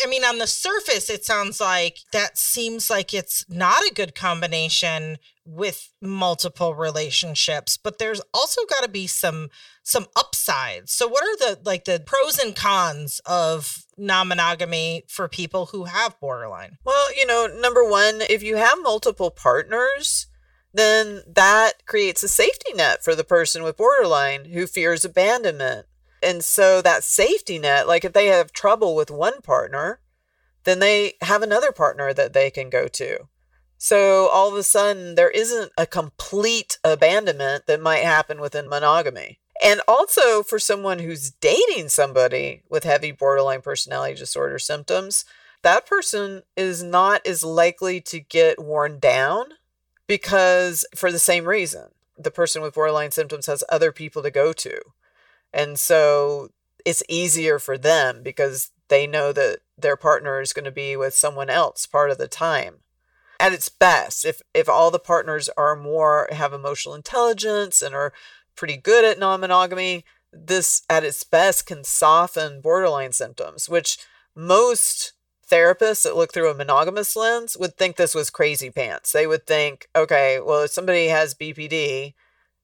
I 0.04 0.08
mean, 0.08 0.24
on 0.24 0.38
the 0.38 0.46
surface, 0.46 1.10
it 1.10 1.26
sounds 1.26 1.60
like 1.60 1.98
that 2.12 2.38
seems 2.38 2.92
like 2.92 3.16
it's 3.16 3.44
not 3.50 3.82
a 3.82 3.94
good 3.94 4.14
combination 4.14 5.18
with 5.44 5.92
multiple 6.00 6.76
relationships, 6.76 7.76
but 7.76 7.98
there's 7.98 8.22
also 8.32 8.62
got 8.70 8.84
to 8.84 8.90
be 8.90 9.08
some 9.08 9.50
some 9.82 10.06
upsides. 10.16 10.92
So, 10.92 11.08
what 11.08 11.24
are 11.24 11.38
the 11.38 11.60
like 11.66 11.86
the 11.86 12.04
pros 12.06 12.38
and 12.38 12.56
cons 12.56 13.22
of 13.26 13.88
non-monogamy 13.98 15.06
for 15.08 15.28
people 15.28 15.66
who 15.68 15.86
have 15.86 16.20
borderline? 16.20 16.78
Well, 16.86 17.08
you 17.18 17.26
know, 17.26 17.48
number 17.60 17.84
one, 17.84 18.22
if 18.30 18.44
you 18.44 18.58
have 18.58 18.84
multiple 18.84 19.32
partners, 19.32 20.28
then 20.74 21.22
that 21.28 21.86
creates 21.86 22.24
a 22.24 22.28
safety 22.28 22.74
net 22.74 23.04
for 23.04 23.16
the 23.16 23.24
person 23.24 23.64
with 23.64 23.78
borderline 23.78 24.46
who 24.46 24.66
fears 24.66 25.06
abandonment. 25.06 25.86
And 26.22 26.44
so 26.44 26.82
that 26.82 27.04
safety 27.04 27.60
net, 27.60 27.88
like 27.88 28.04
if 28.04 28.14
they 28.14 28.28
have 28.28 28.52
trouble 28.52 28.96
with 28.96 29.12
one 29.12 29.42
partner, 29.42 30.00
then 30.64 30.80
they 30.80 31.14
have 31.22 31.42
another 31.42 31.72
partner 31.72 32.14
that 32.14 32.34
they 32.34 32.50
can 32.50 32.70
go 32.70 32.88
to. 32.88 33.28
So 33.78 34.30
all 34.30 34.48
of 34.48 34.56
a 34.56 34.64
sudden, 34.64 35.16
there 35.16 35.30
isn't 35.30 35.74
a 35.78 35.86
complete 35.86 36.78
abandonment 36.84 37.68
that 37.68 37.82
might 37.82 38.04
happen 38.04 38.40
within 38.40 38.70
monogamy. 38.70 39.40
And 39.62 39.82
also 39.88 40.42
for 40.42 40.58
someone 40.58 41.00
who's 41.00 41.32
dating 41.32 41.90
somebody 41.90 42.64
with 42.70 42.86
heavy 42.86 43.12
borderline 43.12 43.62
personality 43.62 44.16
disorder 44.16 44.58
symptoms, 44.58 45.26
that 45.64 45.86
person 45.86 46.44
is 46.56 46.82
not 46.82 47.26
as 47.28 47.44
likely 47.44 48.02
to 48.02 48.20
get 48.20 48.64
worn 48.64 49.00
down 49.00 49.46
because 50.08 50.86
for 50.96 51.12
the 51.12 51.20
same 51.20 51.46
reason. 51.46 51.90
The 52.18 52.32
person 52.32 52.62
with 52.62 52.76
borderline 52.76 53.12
symptoms 53.12 53.48
has 53.48 53.64
other 53.70 53.92
people 53.92 54.22
to 54.22 54.30
go 54.30 54.54
to. 54.54 54.80
And 55.52 55.80
so 55.80 56.50
it's 56.86 57.04
easier 57.10 57.60
for 57.60 57.78
them 57.78 58.22
because 58.24 58.72
they 58.90 59.08
know 59.08 59.32
that 59.34 59.60
their 59.78 59.96
partner 59.96 60.42
is 60.42 60.54
going 60.54 60.66
to 60.66 60.72
be 60.72 60.96
with 60.96 61.14
someone 61.16 61.50
else 61.50 61.86
part 61.86 62.12
of 62.12 62.18
the 62.18 62.28
time. 62.28 62.78
At 63.40 63.54
its 63.54 63.70
best, 63.70 64.26
if 64.26 64.42
if 64.54 64.70
all 64.70 64.92
the 64.92 65.00
partners 65.00 65.50
are 65.58 65.76
more 65.76 66.30
have 66.32 66.54
emotional 66.54 66.96
intelligence 66.96 67.82
and 67.82 67.96
are 67.96 68.14
pretty 68.56 68.78
good 68.78 69.04
at 69.04 69.20
non-monogamy, 69.20 70.06
this 70.32 70.84
at 70.90 71.04
its 71.04 71.24
best 71.24 71.66
can 71.66 71.84
soften 71.84 72.62
borderline 72.62 73.12
symptoms, 73.12 73.68
which 73.68 73.98
most 74.36 75.14
therapists 75.54 76.04
that 76.04 76.16
look 76.16 76.34
through 76.34 76.50
a 76.50 76.56
monogamous 76.56 77.16
lens 77.16 77.56
would 77.60 77.78
think 77.78 77.96
this 77.96 78.16
was 78.16 78.32
crazy 78.32 78.72
pants. 78.72 79.12
They 79.12 79.28
would 79.28 79.46
think, 79.46 79.88
okay, 79.96 80.40
well, 80.40 80.64
if 80.64 80.72
somebody 80.72 81.08
has 81.08 81.36
BPD, 81.36 82.16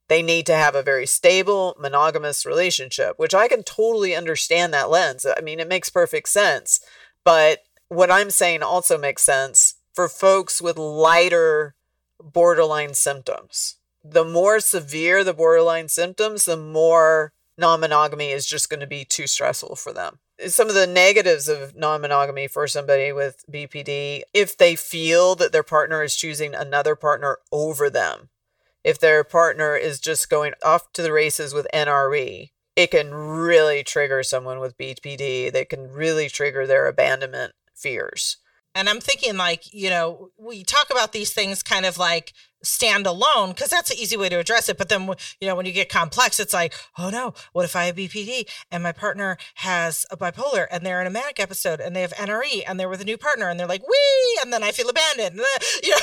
they 0.08 0.24
need 0.24 0.48
to 0.48 0.56
have 0.56 0.74
a 0.74 0.82
very 0.82 1.06
stable 1.06 1.76
monogamous 1.80 2.48
relationship, 2.48 3.20
which 3.20 3.36
I 3.36 3.48
can 3.48 3.62
totally 3.62 4.16
understand 4.16 4.74
that 4.74 4.90
lens. 4.90 5.24
I 5.26 5.42
mean, 5.42 5.60
it 5.60 5.68
makes 5.68 5.92
perfect 5.92 6.30
sense. 6.30 6.80
But 7.24 7.60
what 7.90 8.10
I'm 8.10 8.32
saying 8.32 8.64
also 8.64 8.98
makes 8.98 9.22
sense 9.22 9.76
for 9.94 10.10
folks 10.10 10.60
with 10.60 10.78
lighter 10.78 11.76
borderline 12.20 12.96
symptoms. 12.96 13.76
The 14.04 14.26
more 14.26 14.60
severe 14.60 15.24
the 15.24 15.34
borderline 15.34 15.90
symptoms, 15.90 16.46
the 16.46 16.58
more 16.58 17.34
non 17.56 17.82
monogamy 17.82 18.32
is 18.32 18.48
just 18.48 18.68
going 18.68 18.80
to 18.80 18.88
be 18.88 19.06
too 19.06 19.28
stressful 19.28 19.76
for 19.76 19.94
them 19.94 20.18
some 20.48 20.70
of 20.70 20.76
the 20.76 20.88
negatives 20.88 21.48
of 21.48 21.76
non-monogamy 21.76 22.48
for 22.48 22.68
somebody 22.68 23.12
with 23.12 23.44
BPD 23.52 24.22
if 24.34 24.58
they 24.58 24.76
feel 24.76 25.36
that 25.36 25.52
their 25.52 25.64
partner 25.64 26.04
is 26.04 26.16
choosing 26.16 26.56
another 26.56 26.96
partner 26.96 27.40
over 27.52 27.90
them. 27.90 28.30
If 28.84 29.00
their 29.00 29.24
partner 29.24 29.76
is 29.76 30.00
just 30.00 30.30
going 30.30 30.54
off 30.64 30.94
to 30.94 31.02
the 31.02 31.12
races 31.12 31.54
with 31.54 31.68
NRE, 31.74 32.52
it 32.76 32.92
can 32.92 33.14
really 33.14 33.84
trigger 33.84 34.24
someone 34.24 34.60
with 34.60 34.78
BPD. 34.78 35.52
They 35.52 35.66
can 35.66 35.92
really 35.92 36.30
trigger 36.30 36.66
their 36.66 36.88
abandonment 36.88 37.54
fears. 37.76 38.38
And 38.74 38.88
I'm 38.88 39.02
thinking, 39.02 39.36
like, 39.36 39.74
you 39.74 39.90
know, 39.90 40.30
we 40.38 40.64
talk 40.64 40.90
about 40.90 41.12
these 41.12 41.34
things 41.34 41.64
kind 41.64 41.86
of 41.86 41.98
like 41.98 42.34
stand 42.62 43.06
alone 43.08 43.50
because 43.50 43.70
that's 43.70 43.92
an 43.92 43.98
easy 43.98 44.18
way 44.18 44.30
to 44.30 44.38
address 44.38 44.70
it 44.70 44.78
but 44.78 44.90
then 44.90 45.10
you 45.40 45.48
know 45.48 45.56
when 45.56 45.66
you 45.66 45.72
get 45.72 45.90
complex 45.90 46.40
it's 46.40 46.54
like 46.54 46.74
oh 46.98 47.10
no 47.10 47.34
what 47.54 47.66
if 47.66 47.76
i 47.76 47.86
have 47.86 47.96
bpd 47.96 48.46
and 48.72 48.84
my 48.84 48.92
partner 48.92 49.38
has 49.56 50.06
a 50.12 50.18
bipolar 50.18 50.68
and 50.72 50.86
they're 50.86 51.02
in 51.02 51.08
a 51.08 51.10
manic 51.10 51.40
episode 51.40 51.80
and 51.80 51.96
they 51.96 52.02
have 52.02 52.14
nre 52.14 52.64
and 52.68 52.80
they're 52.80 52.90
with 52.90 53.02
a 53.02 53.06
new 53.06 53.18
partner 53.18 53.50
and 53.50 53.60
they're 53.60 53.68
like 53.68 53.88
wee! 53.88 54.40
and 54.42 54.52
then 54.52 54.64
i 54.64 54.72
feel 54.72 54.90
abandoned. 54.90 55.40
And 55.40 55.40
you 55.84 55.90
know 55.90 55.96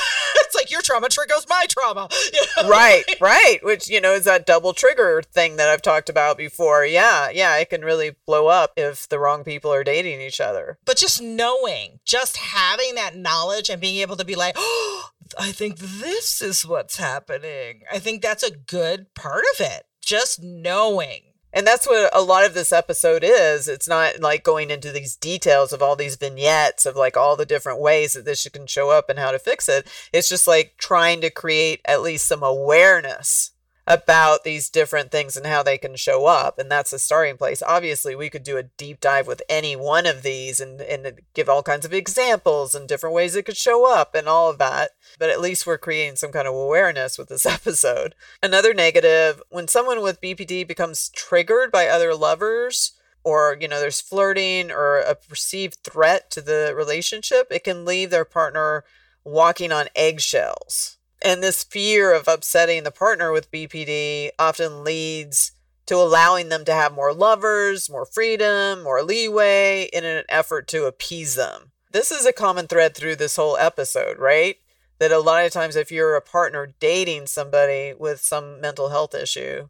it's 0.47 0.55
like 0.55 0.71
your 0.71 0.81
trauma 0.81 1.09
triggers 1.09 1.45
my 1.49 1.65
trauma 1.69 2.07
you 2.33 2.63
know? 2.63 2.69
right 2.69 3.03
right 3.21 3.59
which 3.61 3.89
you 3.89 4.01
know 4.01 4.13
is 4.13 4.23
that 4.23 4.45
double 4.45 4.73
trigger 4.73 5.21
thing 5.21 5.57
that 5.57 5.69
i've 5.69 5.81
talked 5.81 6.09
about 6.09 6.37
before 6.37 6.85
yeah 6.85 7.29
yeah 7.29 7.57
it 7.57 7.69
can 7.69 7.81
really 7.81 8.15
blow 8.25 8.47
up 8.47 8.71
if 8.77 9.07
the 9.09 9.19
wrong 9.19 9.43
people 9.43 9.71
are 9.71 9.83
dating 9.83 10.21
each 10.21 10.39
other 10.41 10.77
but 10.85 10.97
just 10.97 11.21
knowing 11.21 11.99
just 12.05 12.37
having 12.37 12.95
that 12.95 13.15
knowledge 13.15 13.69
and 13.69 13.81
being 13.81 13.97
able 13.97 14.15
to 14.15 14.25
be 14.25 14.35
like 14.35 14.55
oh 14.57 15.09
I 15.37 15.51
think 15.51 15.77
this 15.77 16.41
is 16.41 16.65
what's 16.65 16.97
happening. 16.97 17.81
I 17.91 17.99
think 17.99 18.21
that's 18.21 18.43
a 18.43 18.55
good 18.55 19.13
part 19.13 19.43
of 19.55 19.65
it. 19.65 19.83
Just 20.01 20.41
knowing. 20.41 21.21
And 21.57 21.65
that's 21.65 21.87
what 21.87 22.11
a 22.13 22.21
lot 22.21 22.45
of 22.45 22.53
this 22.53 22.71
episode 22.71 23.23
is. 23.23 23.67
It's 23.67 23.87
not 23.87 24.19
like 24.19 24.43
going 24.43 24.69
into 24.69 24.91
these 24.91 25.15
details 25.15 25.73
of 25.73 25.81
all 25.81 25.95
these 25.95 26.15
vignettes 26.15 26.85
of 26.85 26.95
like 26.95 27.17
all 27.17 27.35
the 27.35 27.47
different 27.47 27.79
ways 27.79 28.13
that 28.13 28.25
this 28.25 28.47
can 28.47 28.67
show 28.67 28.91
up 28.91 29.09
and 29.09 29.17
how 29.17 29.31
to 29.31 29.39
fix 29.39 29.67
it. 29.67 29.87
It's 30.13 30.29
just 30.29 30.47
like 30.47 30.75
trying 30.77 31.19
to 31.21 31.31
create 31.31 31.81
at 31.85 32.03
least 32.03 32.27
some 32.27 32.43
awareness 32.43 33.53
about 33.87 34.43
these 34.43 34.69
different 34.69 35.11
things 35.11 35.37
and 35.37 35.47
how 35.47 35.63
they 35.63 35.77
can 35.77 35.95
show 35.95 36.25
up. 36.25 36.59
And 36.59 36.69
that's 36.69 36.91
a 36.91 36.99
starting 36.99 37.37
place. 37.37 37.63
Obviously, 37.63 38.15
we 38.15 38.29
could 38.29 38.43
do 38.43 38.57
a 38.57 38.63
deep 38.63 38.99
dive 38.99 39.27
with 39.27 39.41
any 39.47 39.77
one 39.77 40.05
of 40.05 40.23
these 40.23 40.59
and, 40.59 40.81
and 40.81 41.21
give 41.33 41.47
all 41.47 41.63
kinds 41.63 41.85
of 41.85 41.93
examples 41.93 42.75
and 42.75 42.87
different 42.87 43.15
ways 43.15 43.35
it 43.35 43.45
could 43.45 43.55
show 43.55 43.89
up 43.89 44.13
and 44.13 44.27
all 44.27 44.49
of 44.49 44.57
that. 44.57 44.91
But 45.17 45.29
at 45.29 45.39
least 45.39 45.65
we're 45.65 45.77
creating 45.77 46.17
some 46.17 46.33
kind 46.33 46.47
of 46.47 46.53
awareness 46.53 47.17
with 47.17 47.29
this 47.29 47.45
episode. 47.47 48.13
Another 48.43 48.73
negative 48.73 49.41
when 49.49 49.69
someone 49.69 50.01
with 50.01 50.21
BPD 50.21 50.67
becomes 50.67 51.09
triggered 51.09 51.71
by 51.71 51.87
other 51.87 52.13
lovers, 52.13 52.91
or 53.23 53.57
you 53.59 53.67
know 53.67 53.79
there's 53.79 54.01
flirting 54.01 54.71
or 54.71 54.99
a 54.99 55.15
perceived 55.15 55.77
threat 55.83 56.31
to 56.31 56.41
the 56.41 56.73
relationship 56.75 57.47
it 57.51 57.63
can 57.63 57.83
leave 57.83 58.09
their 58.09 58.23
partner 58.23 58.85
walking 59.25 59.71
on 59.71 59.87
eggshells 59.95 60.96
and 61.21 61.41
this 61.41 61.63
fear 61.63 62.13
of 62.13 62.27
upsetting 62.27 62.83
the 62.83 62.91
partner 62.91 63.31
with 63.31 63.51
BPD 63.51 64.29
often 64.37 64.83
leads 64.83 65.51
to 65.87 65.95
allowing 65.95 66.49
them 66.49 66.65
to 66.65 66.73
have 66.73 66.93
more 66.93 67.13
lovers, 67.13 67.89
more 67.89 68.05
freedom, 68.05 68.83
more 68.83 69.01
leeway 69.01 69.89
in 69.93 70.03
an 70.03 70.23
effort 70.29 70.67
to 70.67 70.85
appease 70.85 71.35
them. 71.35 71.71
This 71.91 72.11
is 72.11 72.25
a 72.25 72.33
common 72.33 72.67
thread 72.67 72.95
through 72.95 73.15
this 73.15 73.37
whole 73.37 73.57
episode, 73.57 74.19
right? 74.19 74.57
That 74.99 75.11
a 75.11 75.19
lot 75.19 75.45
of 75.45 75.51
times, 75.51 75.75
if 75.75 75.91
you're 75.91 76.15
a 76.15 76.21
partner 76.21 76.73
dating 76.79 77.27
somebody 77.27 77.93
with 77.97 78.19
some 78.19 78.59
mental 78.59 78.89
health 78.89 79.15
issue, 79.15 79.69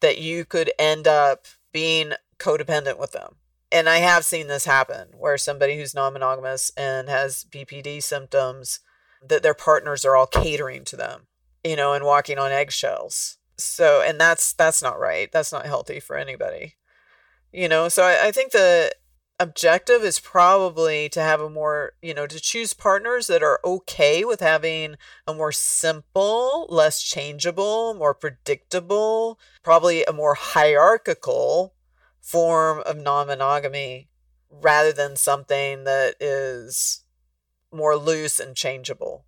that 0.00 0.18
you 0.18 0.44
could 0.44 0.72
end 0.78 1.06
up 1.06 1.46
being 1.72 2.12
codependent 2.38 2.98
with 2.98 3.12
them. 3.12 3.36
And 3.70 3.88
I 3.88 3.98
have 3.98 4.24
seen 4.24 4.46
this 4.46 4.64
happen 4.64 5.08
where 5.16 5.38
somebody 5.38 5.76
who's 5.76 5.94
non 5.94 6.12
monogamous 6.12 6.70
and 6.76 7.08
has 7.08 7.46
BPD 7.50 8.02
symptoms 8.02 8.80
that 9.28 9.42
their 9.42 9.54
partners 9.54 10.04
are 10.04 10.16
all 10.16 10.26
catering 10.26 10.84
to 10.84 10.96
them, 10.96 11.26
you 11.64 11.76
know, 11.76 11.92
and 11.92 12.04
walking 12.04 12.38
on 12.38 12.52
eggshells. 12.52 13.38
So, 13.56 14.02
and 14.06 14.20
that's 14.20 14.52
that's 14.52 14.82
not 14.82 15.00
right. 15.00 15.30
That's 15.32 15.52
not 15.52 15.66
healthy 15.66 16.00
for 16.00 16.16
anybody, 16.16 16.74
you 17.52 17.68
know. 17.68 17.88
So, 17.88 18.04
I, 18.04 18.26
I 18.28 18.32
think 18.32 18.52
the 18.52 18.92
objective 19.38 20.02
is 20.02 20.18
probably 20.18 21.08
to 21.10 21.20
have 21.20 21.40
a 21.40 21.50
more, 21.50 21.92
you 22.02 22.14
know, 22.14 22.26
to 22.26 22.40
choose 22.40 22.72
partners 22.72 23.26
that 23.26 23.42
are 23.42 23.60
okay 23.64 24.24
with 24.24 24.40
having 24.40 24.96
a 25.26 25.34
more 25.34 25.52
simple, 25.52 26.66
less 26.68 27.02
changeable, 27.02 27.94
more 27.94 28.14
predictable, 28.14 29.38
probably 29.62 30.04
a 30.04 30.12
more 30.12 30.34
hierarchical 30.34 31.74
form 32.20 32.82
of 32.86 32.96
non 32.96 33.26
monogamy 33.26 34.08
rather 34.50 34.92
than 34.92 35.16
something 35.16 35.84
that 35.84 36.14
is 36.20 37.02
more 37.76 37.96
loose 37.96 38.40
and 38.40 38.56
changeable. 38.56 39.24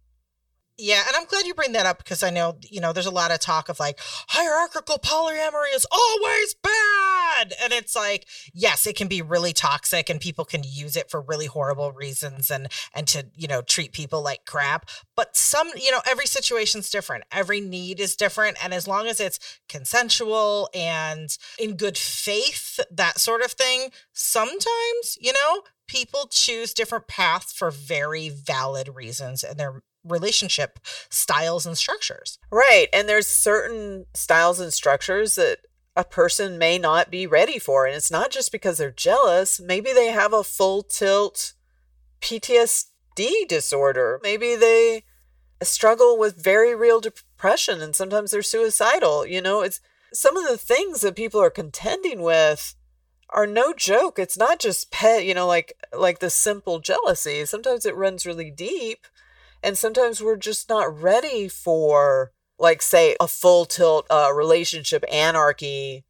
Yeah, 0.80 1.02
and 1.08 1.16
I'm 1.16 1.24
glad 1.24 1.44
you 1.44 1.54
bring 1.54 1.72
that 1.72 1.86
up 1.86 1.98
because 1.98 2.22
I 2.22 2.30
know, 2.30 2.56
you 2.62 2.80
know, 2.80 2.92
there's 2.92 3.06
a 3.06 3.10
lot 3.10 3.32
of 3.32 3.40
talk 3.40 3.68
of 3.68 3.80
like 3.80 3.98
hierarchical 4.28 4.98
polyamory 4.98 5.74
is 5.74 5.84
always 5.90 6.54
bad. 6.54 7.52
And 7.60 7.72
it's 7.72 7.96
like, 7.96 8.26
yes, 8.54 8.86
it 8.86 8.94
can 8.94 9.08
be 9.08 9.20
really 9.20 9.52
toxic 9.52 10.08
and 10.08 10.20
people 10.20 10.44
can 10.44 10.62
use 10.64 10.96
it 10.96 11.10
for 11.10 11.20
really 11.20 11.46
horrible 11.46 11.90
reasons 11.90 12.48
and 12.48 12.68
and 12.94 13.08
to, 13.08 13.26
you 13.34 13.48
know, 13.48 13.60
treat 13.60 13.90
people 13.92 14.22
like 14.22 14.44
crap. 14.44 14.88
But 15.16 15.36
some, 15.36 15.68
you 15.74 15.90
know, 15.90 16.00
every 16.06 16.26
situation's 16.26 16.90
different. 16.90 17.24
Every 17.32 17.60
need 17.60 17.98
is 17.98 18.14
different. 18.14 18.56
And 18.62 18.72
as 18.72 18.86
long 18.86 19.08
as 19.08 19.18
it's 19.18 19.40
consensual 19.68 20.68
and 20.72 21.28
in 21.58 21.74
good 21.74 21.98
faith, 21.98 22.78
that 22.92 23.18
sort 23.18 23.42
of 23.42 23.50
thing, 23.50 23.90
sometimes, 24.12 25.18
you 25.20 25.32
know, 25.32 25.62
people 25.88 26.28
choose 26.30 26.72
different 26.72 27.08
paths 27.08 27.52
for 27.52 27.70
very 27.72 28.28
valid 28.28 28.88
reasons 28.94 29.42
and 29.42 29.58
their 29.58 29.82
relationship 30.04 30.78
styles 31.08 31.66
and 31.66 31.76
structures. 31.76 32.38
Right. 32.50 32.88
And 32.92 33.08
there's 33.08 33.26
certain 33.26 34.06
styles 34.14 34.60
and 34.60 34.72
structures 34.72 35.34
that 35.34 35.58
a 35.96 36.04
person 36.04 36.58
may 36.58 36.78
not 36.78 37.10
be 37.10 37.26
ready 37.26 37.58
for. 37.58 37.86
And 37.86 37.96
it's 37.96 38.10
not 38.10 38.30
just 38.30 38.52
because 38.52 38.78
they're 38.78 38.90
jealous. 38.90 39.60
Maybe 39.60 39.92
they 39.92 40.08
have 40.08 40.32
a 40.32 40.44
full 40.44 40.82
tilt 40.82 41.54
PTSD 42.20 43.48
disorder. 43.48 44.20
Maybe 44.22 44.54
they 44.54 45.04
struggle 45.62 46.16
with 46.18 46.42
very 46.42 46.74
real 46.74 47.00
depression 47.00 47.80
and 47.80 47.94
sometimes 47.94 48.30
they're 48.30 48.42
suicidal. 48.42 49.26
You 49.26 49.42
know, 49.42 49.62
it's 49.62 49.80
some 50.12 50.36
of 50.36 50.48
the 50.48 50.56
things 50.56 51.00
that 51.00 51.16
people 51.16 51.40
are 51.40 51.50
contending 51.50 52.22
with 52.22 52.74
are 53.30 53.46
no 53.46 53.72
joke. 53.72 54.18
It's 54.18 54.38
not 54.38 54.58
just 54.58 54.90
pet, 54.90 55.24
you 55.24 55.34
know, 55.34 55.46
like 55.46 55.74
like 55.92 56.20
the 56.20 56.30
simple 56.30 56.78
jealousy. 56.78 57.44
Sometimes 57.44 57.84
it 57.84 57.96
runs 57.96 58.26
really 58.26 58.50
deep, 58.50 59.06
and 59.62 59.76
sometimes 59.76 60.22
we're 60.22 60.36
just 60.36 60.68
not 60.68 61.00
ready 61.00 61.48
for 61.48 62.32
like 62.58 62.82
say 62.82 63.16
a 63.20 63.28
full 63.28 63.64
tilt 63.64 64.06
uh, 64.10 64.30
relationship 64.34 65.04
anarchy 65.10 66.04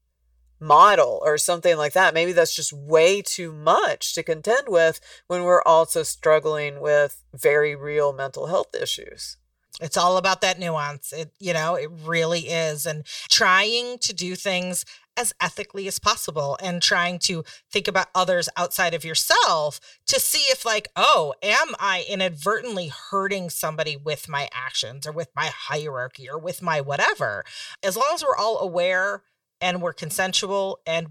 model 0.61 1.21
or 1.25 1.39
something 1.39 1.77
like 1.77 1.93
that. 1.93 2.15
Maybe 2.15 2.33
that's 2.33 2.55
just 2.55 2.73
way 2.73 3.23
too 3.23 3.53
much 3.53 4.15
to 4.15 4.23
contend 4.23 4.69
with 4.69 5.01
when 5.27 5.45
we're 5.45 5.63
also 5.63 6.03
struggling 6.03 6.81
with 6.81 7.23
very 7.35 7.77
real 7.77 8.13
mental 8.13 8.47
health 8.47 8.75
issues. 8.75 9.37
It's 9.81 9.97
all 9.97 10.17
about 10.17 10.41
that 10.41 10.59
nuance. 10.59 11.13
It, 11.13 11.33
you 11.39 11.53
know, 11.53 11.77
it 11.77 11.91
really 12.05 12.49
is. 12.49 12.85
And 12.85 13.05
trying 13.31 13.99
to 13.99 14.13
do 14.13 14.35
things 14.35 14.85
as 15.19 15.35
ethically 15.41 15.89
as 15.89 15.99
possible 15.99 16.57
and 16.63 16.81
trying 16.81 17.19
to 17.19 17.45
think 17.71 17.89
about 17.89 18.07
others 18.15 18.49
outside 18.57 18.95
of 18.95 19.05
yourself 19.05 19.81
to 20.07 20.21
see 20.21 20.51
if, 20.51 20.65
like, 20.65 20.89
oh, 20.97 21.35
am 21.43 21.75
I 21.79 22.05
inadvertently 22.09 22.89
hurting 23.11 23.51
somebody 23.51 23.97
with 23.97 24.29
my 24.29 24.49
actions 24.53 25.07
or 25.07 25.13
with 25.13 25.29
my 25.35 25.51
hierarchy 25.53 26.29
or 26.31 26.39
with 26.39 26.63
my 26.63 26.81
whatever? 26.81 27.45
As 27.83 27.97
long 27.97 28.11
as 28.15 28.23
we're 28.23 28.37
all 28.37 28.61
aware 28.61 29.23
and 29.61 29.83
we're 29.83 29.93
consensual 29.93 30.79
and 30.87 31.09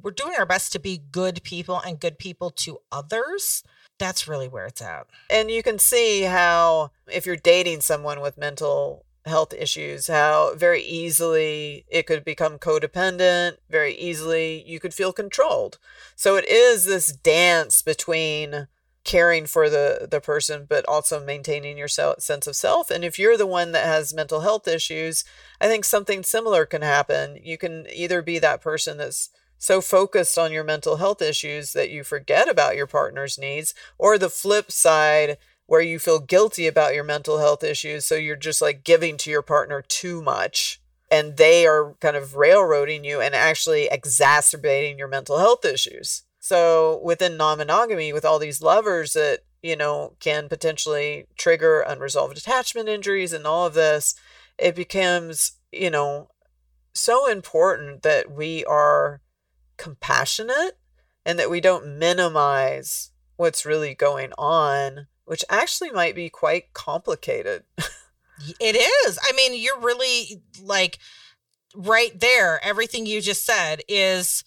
we're 0.00 0.10
doing 0.10 0.34
our 0.38 0.46
best 0.46 0.72
to 0.72 0.78
be 0.78 1.00
good 1.10 1.42
people 1.42 1.80
and 1.80 1.98
good 1.98 2.18
people 2.18 2.50
to 2.50 2.78
others 2.92 3.64
that's 3.98 4.28
really 4.28 4.48
where 4.48 4.66
it's 4.66 4.80
at. 4.80 5.06
And 5.30 5.50
you 5.50 5.62
can 5.62 5.78
see 5.78 6.22
how, 6.22 6.92
if 7.10 7.26
you're 7.26 7.36
dating 7.36 7.80
someone 7.80 8.20
with 8.20 8.38
mental 8.38 9.04
health 9.28 9.54
issues, 9.54 10.08
how 10.08 10.54
very 10.54 10.82
easily 10.82 11.84
it 11.88 12.06
could 12.06 12.24
become 12.24 12.58
codependent, 12.58 13.58
very 13.70 13.94
easily 13.94 14.64
you 14.66 14.80
could 14.80 14.94
feel 14.94 15.12
controlled. 15.12 15.78
So 16.16 16.36
it 16.36 16.46
is 16.48 16.84
this 16.84 17.12
dance 17.12 17.82
between 17.82 18.68
caring 19.04 19.46
for 19.46 19.70
the 19.70 20.06
the 20.10 20.20
person 20.20 20.66
but 20.68 20.84
also 20.86 21.24
maintaining 21.24 21.78
your 21.78 21.88
sense 21.88 22.46
of 22.46 22.54
self 22.54 22.90
and 22.90 23.04
if 23.04 23.18
you're 23.18 23.38
the 23.38 23.46
one 23.46 23.72
that 23.72 23.86
has 23.86 24.12
mental 24.12 24.40
health 24.40 24.68
issues 24.68 25.24
i 25.62 25.66
think 25.66 25.82
something 25.82 26.22
similar 26.22 26.66
can 26.66 26.82
happen 26.82 27.38
you 27.42 27.56
can 27.56 27.86
either 27.90 28.20
be 28.20 28.38
that 28.38 28.60
person 28.60 28.98
that's 28.98 29.30
so 29.58 29.80
focused 29.80 30.38
on 30.38 30.52
your 30.52 30.64
mental 30.64 30.96
health 30.96 31.20
issues 31.20 31.72
that 31.72 31.90
you 31.90 32.04
forget 32.04 32.48
about 32.48 32.76
your 32.76 32.86
partner's 32.86 33.36
needs, 33.36 33.74
or 33.98 34.16
the 34.16 34.30
flip 34.30 34.70
side 34.70 35.36
where 35.68 35.82
you 35.82 35.98
feel 35.98 36.18
guilty 36.18 36.66
about 36.66 36.94
your 36.94 37.04
mental 37.04 37.38
health 37.38 37.62
issues. 37.62 38.06
So 38.06 38.14
you're 38.14 38.36
just 38.36 38.62
like 38.62 38.84
giving 38.84 39.18
to 39.18 39.30
your 39.30 39.42
partner 39.42 39.82
too 39.86 40.22
much 40.22 40.80
and 41.10 41.36
they 41.36 41.66
are 41.66 41.94
kind 42.00 42.16
of 42.16 42.36
railroading 42.36 43.04
you 43.04 43.20
and 43.20 43.34
actually 43.34 43.86
exacerbating 43.86 44.98
your 44.98 45.08
mental 45.08 45.38
health 45.38 45.66
issues. 45.66 46.22
So 46.40 47.00
within 47.04 47.36
non 47.36 47.58
monogamy, 47.58 48.14
with 48.14 48.24
all 48.24 48.38
these 48.38 48.62
lovers 48.62 49.12
that, 49.12 49.40
you 49.62 49.76
know, 49.76 50.14
can 50.20 50.48
potentially 50.48 51.26
trigger 51.36 51.80
unresolved 51.80 52.38
attachment 52.38 52.88
injuries 52.88 53.34
and 53.34 53.46
all 53.46 53.66
of 53.66 53.74
this, 53.74 54.14
it 54.58 54.74
becomes, 54.74 55.52
you 55.70 55.90
know, 55.90 56.30
so 56.94 57.30
important 57.30 58.02
that 58.02 58.32
we 58.32 58.64
are 58.64 59.20
compassionate 59.76 60.78
and 61.26 61.38
that 61.38 61.50
we 61.50 61.60
don't 61.60 61.98
minimize 61.98 63.10
what's 63.36 63.66
really 63.66 63.94
going 63.94 64.32
on, 64.38 65.08
which 65.28 65.44
actually 65.50 65.90
might 65.90 66.14
be 66.14 66.30
quite 66.30 66.72
complicated. 66.72 67.62
it 68.58 68.76
is. 69.06 69.18
I 69.22 69.32
mean, 69.32 69.60
you're 69.60 69.78
really 69.78 70.42
like 70.62 70.98
right 71.74 72.18
there. 72.18 72.58
Everything 72.64 73.04
you 73.04 73.20
just 73.20 73.44
said 73.44 73.82
is 73.88 74.42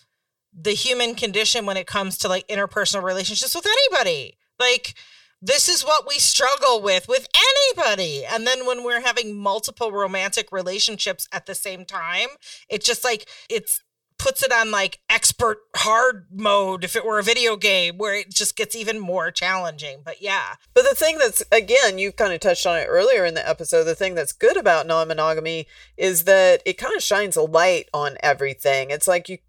the 0.59 0.71
human 0.71 1.13
condition 1.13 1.67
when 1.67 1.77
it 1.77 1.85
comes 1.85 2.17
to 2.17 2.27
like 2.27 2.47
interpersonal 2.47 3.03
relationships 3.03 3.53
with 3.53 3.67
anybody. 3.67 4.37
Like, 4.59 4.95
this 5.39 5.69
is 5.69 5.83
what 5.83 6.07
we 6.07 6.15
struggle 6.15 6.81
with 6.81 7.07
with 7.07 7.27
anybody. 7.75 8.25
And 8.25 8.47
then 8.47 8.65
when 8.65 8.83
we're 8.83 9.01
having 9.01 9.37
multiple 9.37 9.91
romantic 9.91 10.51
relationships 10.51 11.27
at 11.31 11.45
the 11.45 11.55
same 11.55 11.85
time, 11.85 12.29
it's 12.69 12.85
just 12.85 13.03
like 13.03 13.27
it's 13.49 13.81
puts 14.21 14.43
it 14.43 14.51
on 14.51 14.69
like 14.69 14.99
expert 15.09 15.57
hard 15.75 16.27
mode 16.31 16.83
if 16.83 16.95
it 16.95 17.03
were 17.03 17.17
a 17.17 17.23
video 17.23 17.55
game 17.55 17.97
where 17.97 18.13
it 18.13 18.29
just 18.29 18.55
gets 18.55 18.75
even 18.75 18.99
more 18.99 19.31
challenging. 19.31 20.01
But 20.05 20.21
yeah. 20.21 20.55
But 20.75 20.83
the 20.87 20.95
thing 20.95 21.17
that's, 21.17 21.43
again, 21.51 21.97
you 21.97 22.11
kind 22.11 22.31
of 22.31 22.39
touched 22.39 22.67
on 22.67 22.77
it 22.77 22.85
earlier 22.85 23.25
in 23.25 23.33
the 23.33 23.47
episode. 23.47 23.85
The 23.85 23.95
thing 23.95 24.13
that's 24.13 24.31
good 24.31 24.57
about 24.57 24.85
non 24.85 25.07
monogamy 25.07 25.65
is 25.97 26.25
that 26.25 26.61
it 26.67 26.77
kind 26.77 26.95
of 26.95 27.01
shines 27.01 27.35
a 27.35 27.41
light 27.41 27.89
on 27.95 28.17
everything. 28.21 28.91
It's 28.91 29.07
like 29.07 29.27
you, 29.27 29.39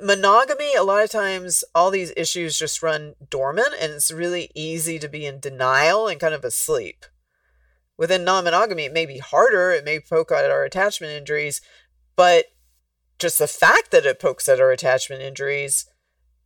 monogamy, 0.00 0.74
a 0.74 0.82
lot 0.82 1.04
of 1.04 1.10
times 1.10 1.62
all 1.74 1.90
these 1.90 2.14
issues 2.16 2.58
just 2.58 2.82
run 2.82 3.16
dormant 3.28 3.74
and 3.78 3.92
it's 3.92 4.10
really 4.10 4.50
easy 4.54 4.98
to 4.98 5.08
be 5.08 5.26
in 5.26 5.40
denial 5.40 6.08
and 6.08 6.18
kind 6.18 6.32
of 6.32 6.42
asleep. 6.42 7.04
Within 7.98 8.24
non 8.24 8.44
monogamy, 8.44 8.84
it 8.86 8.94
may 8.94 9.04
be 9.04 9.18
harder, 9.18 9.72
it 9.72 9.84
may 9.84 10.00
poke 10.00 10.32
at 10.32 10.50
our 10.50 10.64
attachment 10.64 11.12
injuries, 11.12 11.60
but 12.16 12.46
just 13.18 13.38
the 13.38 13.46
fact 13.46 13.90
that 13.90 14.06
it 14.06 14.20
pokes 14.20 14.48
at 14.48 14.60
our 14.60 14.70
attachment 14.70 15.22
injuries 15.22 15.86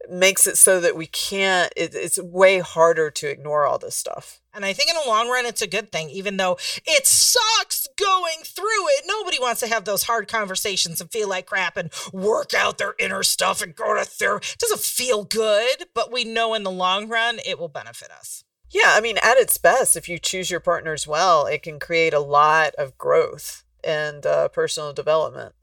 makes 0.09 0.47
it 0.47 0.57
so 0.57 0.81
that 0.81 0.97
we 0.97 1.07
can't 1.07 1.73
it, 1.77 1.95
it's 1.95 2.19
way 2.19 2.61
harder 2.61 3.11
to 3.11 3.29
ignore 3.29 3.67
all 3.67 3.79
this 3.79 3.97
stuff. 3.97 4.41
And 4.55 4.65
i 4.65 4.73
think 4.73 4.91
in 4.91 4.97
the 4.97 5.09
long 5.09 5.29
run 5.29 5.47
it's 5.47 5.63
a 5.63 5.67
good 5.67 5.93
thing 5.93 6.09
even 6.11 6.37
though 6.37 6.57
it 6.87 7.07
sucks 7.07 7.87
going 7.97 8.39
through 8.45 8.89
it. 8.97 9.05
Nobody 9.07 9.39
wants 9.39 9.61
to 9.61 9.67
have 9.67 9.85
those 9.85 10.05
hard 10.05 10.29
conversations 10.29 11.01
and 11.01 11.11
feel 11.11 11.29
like 11.29 11.47
crap 11.47 11.77
and 11.77 11.91
work 12.13 12.55
out 12.55 12.79
their 12.79 12.95
inner 12.99 13.23
stuff 13.23 13.61
and 13.63 13.75
go 13.75 13.95
to 13.95 14.05
therapy 14.05 14.47
it 14.53 14.59
doesn't 14.59 14.81
feel 14.81 15.25
good 15.25 15.87
but 15.95 16.13
we 16.13 16.25
know 16.25 16.55
in 16.55 16.63
the 16.63 16.71
long 16.71 17.09
run 17.09 17.39
it 17.45 17.59
will 17.59 17.69
benefit 17.69 18.11
us. 18.11 18.45
Yeah 18.71 18.93
i 18.95 19.01
mean 19.01 19.19
at 19.23 19.37
its 19.37 19.59
best 19.59 19.97
if 19.97 20.09
you 20.09 20.19
choose 20.19 20.51
your 20.51 20.61
partners 20.61 21.07
well 21.07 21.47
it 21.47 21.63
can 21.63 21.79
create 21.79 22.15
a 22.15 22.21
lot 22.21 22.75
of 22.77 22.97
growth 22.97 23.65
and 23.85 24.25
uh, 24.27 24.49
personal 24.49 24.93
development 24.93 25.55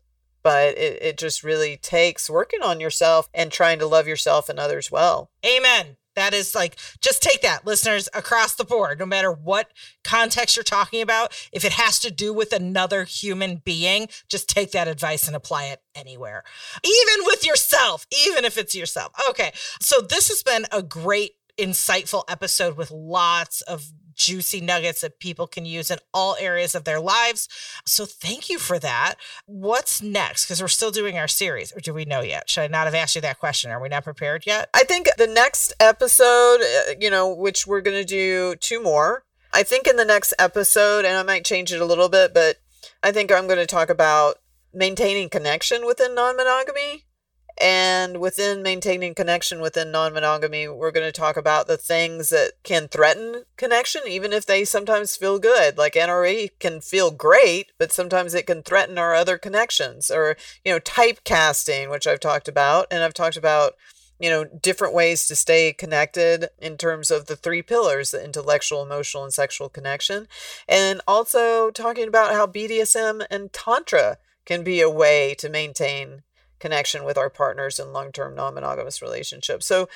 but 0.48 0.78
it, 0.78 0.98
it 1.02 1.18
just 1.18 1.44
really 1.44 1.76
takes 1.76 2.30
working 2.30 2.62
on 2.64 2.80
yourself 2.80 3.28
and 3.34 3.52
trying 3.52 3.80
to 3.80 3.86
love 3.86 4.08
yourself 4.08 4.48
and 4.48 4.58
others 4.58 4.90
well. 4.90 5.30
Amen. 5.46 5.98
That 6.16 6.34
is 6.34 6.56
like, 6.56 6.78
just 7.02 7.22
take 7.22 7.42
that, 7.42 7.68
listeners, 7.68 8.08
across 8.14 8.56
the 8.56 8.64
board, 8.64 8.98
no 8.98 9.06
matter 9.06 9.30
what 9.30 9.74
context 10.06 10.56
you're 10.56 10.64
talking 10.64 11.02
about. 11.02 11.34
If 11.52 11.66
it 11.66 11.74
has 11.74 12.00
to 12.00 12.10
do 12.12 12.34
with 12.34 12.54
another 12.54 13.04
human 13.04 13.58
being, 13.58 14.08
just 14.30 14.48
take 14.48 14.72
that 14.72 14.88
advice 14.88 15.28
and 15.28 15.36
apply 15.36 15.66
it 15.66 15.82
anywhere, 15.94 16.46
even 16.82 17.26
with 17.26 17.46
yourself, 17.46 18.08
even 18.26 18.46
if 18.46 18.58
it's 18.58 18.74
yourself. 18.74 19.12
Okay. 19.30 19.52
So 19.82 20.00
this 20.00 20.30
has 20.30 20.44
been 20.44 20.66
a 20.72 20.82
great, 20.82 21.32
insightful 21.58 22.24
episode 22.30 22.78
with 22.78 22.90
lots 22.90 23.60
of 23.64 23.92
juicy 24.18 24.60
nuggets 24.60 25.02
that 25.02 25.20
people 25.20 25.48
can 25.48 25.66
use 25.66 25.90
in 25.90 26.00
all 26.14 26.36
areas 26.40 26.76
of 26.76 26.84
their 26.84 27.00
lives. 27.00 27.48
So 27.86 28.06
thank 28.06 28.50
you 28.50 28.60
for 28.60 28.80
that. 28.80 29.16
What's 29.46 30.02
next? 30.02 30.46
Because 30.46 30.62
we're 30.62 30.68
still 30.68 30.92
doing 30.92 31.18
our 31.18 31.28
series, 31.28 31.72
or 31.72 31.80
do 31.80 31.94
we 31.94 32.04
know 32.04 32.22
yet? 32.22 32.50
Should 32.50 32.64
I 32.64 32.68
not 32.68 32.86
have 32.86 32.96
asked 32.96 33.16
you 33.16 33.22
that 33.22 33.40
question? 33.40 33.72
Are 33.72 33.82
we 33.82 33.90
not 33.90 34.04
prepared 34.04 34.46
yet? 34.46 34.70
I 34.74 34.84
think 34.84 35.08
the 35.18 35.28
next 35.28 35.74
episode, 35.80 36.60
uh, 36.62 36.94
you 37.00 37.10
know, 37.10 37.34
which 37.34 37.66
we're 37.66 37.82
going 37.82 37.98
to 37.98 38.06
do 38.06 38.56
two 38.56 38.82
more. 38.82 39.24
I 39.54 39.64
think 39.64 39.88
in 39.88 39.96
the 39.96 40.06
next 40.06 40.34
episode, 40.38 41.06
and 41.06 41.18
I 41.18 41.24
might 41.24 41.46
change 41.46 41.72
it 41.72 41.82
a 41.82 41.86
little 41.86 42.10
bit, 42.10 42.34
but 42.34 42.58
I 43.02 43.12
think 43.12 43.32
I'm 43.32 43.48
going 43.48 43.60
to 43.60 43.66
talk 43.66 43.90
about 43.90 44.36
maintaining 44.74 45.30
connection 45.30 45.86
within 45.86 46.14
non 46.14 46.36
monogamy 46.36 47.07
and 47.60 48.20
within 48.20 48.62
maintaining 48.62 49.16
connection 49.16 49.62
within 49.62 49.92
non 49.92 50.14
monogamy, 50.14 50.68
we're 50.68 50.92
going 50.92 51.08
to 51.08 51.12
talk 51.12 51.38
about 51.38 51.68
the 51.68 51.78
things 51.78 52.30
that 52.30 52.52
can 52.64 52.88
threaten 52.88 53.46
connection, 53.56 54.02
even 54.08 54.32
if 54.32 54.46
they 54.46 54.64
sometimes 54.64 55.16
feel 55.16 55.40
good. 55.40 55.78
Like 55.78 55.94
NRE 55.94 56.52
can 56.60 56.82
feel 56.82 57.10
great, 57.10 57.72
but 57.80 57.92
sometimes 57.92 58.36
it 58.36 58.46
can 58.46 58.62
threaten 58.62 58.98
our 58.98 59.16
other 59.16 59.38
connections 59.40 60.12
or, 60.12 60.38
you 60.64 60.72
know, 60.72 60.80
typecasting, 60.80 61.90
which 61.90 62.06
I've 62.06 62.20
talked 62.20 62.48
about. 62.48 62.88
And 62.92 63.04
I've 63.04 63.16
talked 63.16 63.38
about, 63.38 63.74
you 64.20 64.30
know, 64.30 64.44
different 64.44 64.94
ways 64.94 65.28
to 65.28 65.36
stay 65.36 65.74
connected 65.74 66.50
in 66.60 66.78
terms 66.78 67.10
of 67.10 67.26
the 67.26 67.36
three 67.36 67.64
pillars 67.64 68.12
the 68.12 68.24
intellectual, 68.24 68.84
emotional, 68.84 69.24
and 69.24 69.34
sexual 69.34 69.70
connection. 69.70 70.28
And 70.68 71.02
also 71.08 71.72
talking 71.72 72.08
about 72.08 72.34
how 72.34 72.46
BDSM 72.46 73.26
and 73.32 73.52
Tantra 73.52 74.20
can 74.46 74.64
be 74.64 74.80
a 74.80 74.90
way 74.90 75.36
to 75.40 75.50
maintain 75.50 76.24
connection 76.60 77.04
with 77.04 77.18
our 77.18 77.30
partners 77.30 77.80
in 77.80 77.94
long 77.94 78.12
term 78.12 78.36
non 78.36 78.54
monogamous 78.54 79.02
relationships. 79.02 79.66
So 79.66 79.90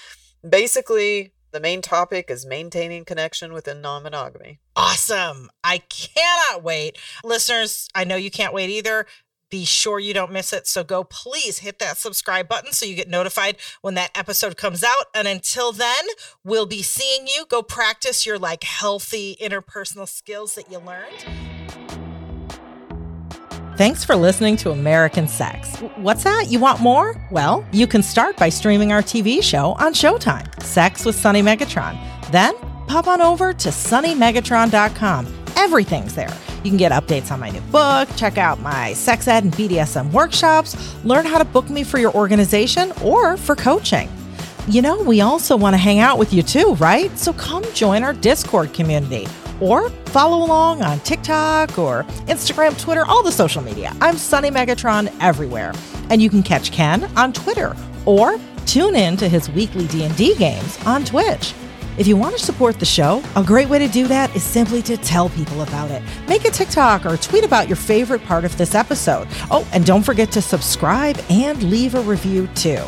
basically, 0.47 1.33
the 1.51 1.59
main 1.59 1.81
topic 1.81 2.29
is 2.29 2.45
maintaining 2.45 3.05
connection 3.05 3.53
within 3.53 3.81
non 3.81 4.03
monogamy. 4.03 4.59
Awesome. 4.75 5.49
I 5.63 5.79
cannot 5.79 6.63
wait. 6.63 6.97
Listeners, 7.23 7.89
I 7.93 8.03
know 8.03 8.15
you 8.15 8.31
can't 8.31 8.53
wait 8.53 8.69
either. 8.69 9.05
Be 9.49 9.65
sure 9.65 9.99
you 9.99 10.13
don't 10.13 10.31
miss 10.31 10.53
it. 10.53 10.65
So 10.65 10.81
go 10.81 11.03
please 11.03 11.59
hit 11.59 11.79
that 11.79 11.97
subscribe 11.97 12.47
button 12.47 12.71
so 12.71 12.85
you 12.85 12.95
get 12.95 13.09
notified 13.09 13.57
when 13.81 13.95
that 13.95 14.11
episode 14.15 14.55
comes 14.55 14.81
out. 14.81 15.07
And 15.13 15.27
until 15.27 15.73
then, 15.73 16.05
we'll 16.45 16.65
be 16.65 16.81
seeing 16.81 17.27
you. 17.27 17.45
Go 17.49 17.61
practice 17.61 18.25
your 18.25 18.39
like 18.39 18.63
healthy 18.63 19.35
interpersonal 19.41 20.07
skills 20.07 20.55
that 20.55 20.71
you 20.71 20.79
learned. 20.79 21.50
Thanks 23.81 24.05
for 24.05 24.15
listening 24.15 24.57
to 24.57 24.69
American 24.69 25.27
Sex. 25.27 25.79
What's 25.95 26.23
that? 26.23 26.49
You 26.49 26.59
want 26.59 26.81
more? 26.81 27.19
Well, 27.31 27.65
you 27.71 27.87
can 27.87 28.03
start 28.03 28.37
by 28.37 28.47
streaming 28.47 28.91
our 28.91 29.01
TV 29.01 29.41
show 29.41 29.71
on 29.79 29.95
Showtime, 29.95 30.61
Sex 30.61 31.03
with 31.03 31.15
Sunny 31.15 31.41
Megatron. 31.41 31.97
Then 32.31 32.53
pop 32.85 33.07
on 33.07 33.21
over 33.21 33.53
to 33.53 33.69
sunnymegatron.com. 33.69 35.45
Everything's 35.55 36.13
there. 36.13 36.31
You 36.63 36.69
can 36.69 36.77
get 36.77 36.91
updates 36.91 37.31
on 37.31 37.39
my 37.39 37.49
new 37.49 37.61
book, 37.71 38.07
check 38.17 38.37
out 38.37 38.59
my 38.59 38.93
sex 38.93 39.27
ed 39.27 39.45
and 39.45 39.53
BDSM 39.53 40.11
workshops, 40.11 40.93
learn 41.03 41.25
how 41.25 41.39
to 41.39 41.45
book 41.45 41.67
me 41.71 41.83
for 41.83 41.97
your 41.97 42.13
organization 42.13 42.91
or 43.03 43.35
for 43.35 43.55
coaching. 43.55 44.11
You 44.67 44.83
know, 44.83 45.01
we 45.01 45.21
also 45.21 45.57
want 45.57 45.73
to 45.73 45.79
hang 45.79 45.97
out 45.97 46.19
with 46.19 46.33
you 46.33 46.43
too, 46.43 46.75
right? 46.75 47.17
So 47.17 47.33
come 47.33 47.63
join 47.73 48.03
our 48.03 48.13
Discord 48.13 48.73
community 48.73 49.25
or 49.61 49.89
follow 50.07 50.43
along 50.43 50.81
on 50.81 50.99
TikTok 51.01 51.77
or 51.79 52.03
Instagram, 52.27 52.77
Twitter, 52.77 53.05
all 53.05 53.23
the 53.23 53.31
social 53.31 53.61
media. 53.61 53.95
I'm 54.01 54.17
Sunny 54.17 54.51
Megatron 54.51 55.13
everywhere. 55.21 55.73
And 56.09 56.21
you 56.21 56.29
can 56.29 56.43
catch 56.43 56.71
Ken 56.71 57.05
on 57.17 57.31
Twitter 57.31 57.75
or 58.05 58.37
tune 58.65 58.95
in 58.95 59.15
to 59.17 59.29
his 59.29 59.49
weekly 59.51 59.87
D&D 59.87 60.35
games 60.35 60.77
on 60.85 61.05
Twitch. 61.05 61.53
If 61.97 62.07
you 62.07 62.15
want 62.15 62.37
to 62.37 62.43
support 62.43 62.79
the 62.79 62.85
show, 62.85 63.21
a 63.35 63.43
great 63.43 63.67
way 63.67 63.77
to 63.77 63.87
do 63.87 64.07
that 64.07 64.33
is 64.35 64.43
simply 64.43 64.81
to 64.83 64.97
tell 64.97 65.29
people 65.29 65.61
about 65.61 65.91
it. 65.91 66.01
Make 66.27 66.45
a 66.45 66.49
TikTok 66.49 67.05
or 67.05 67.17
tweet 67.17 67.43
about 67.43 67.67
your 67.67 67.75
favorite 67.75 68.23
part 68.23 68.45
of 68.45 68.57
this 68.57 68.75
episode. 68.75 69.27
Oh, 69.51 69.67
and 69.73 69.85
don't 69.85 70.01
forget 70.01 70.31
to 70.31 70.41
subscribe 70.41 71.19
and 71.29 71.61
leave 71.63 71.95
a 71.95 72.01
review 72.01 72.47
too. 72.55 72.81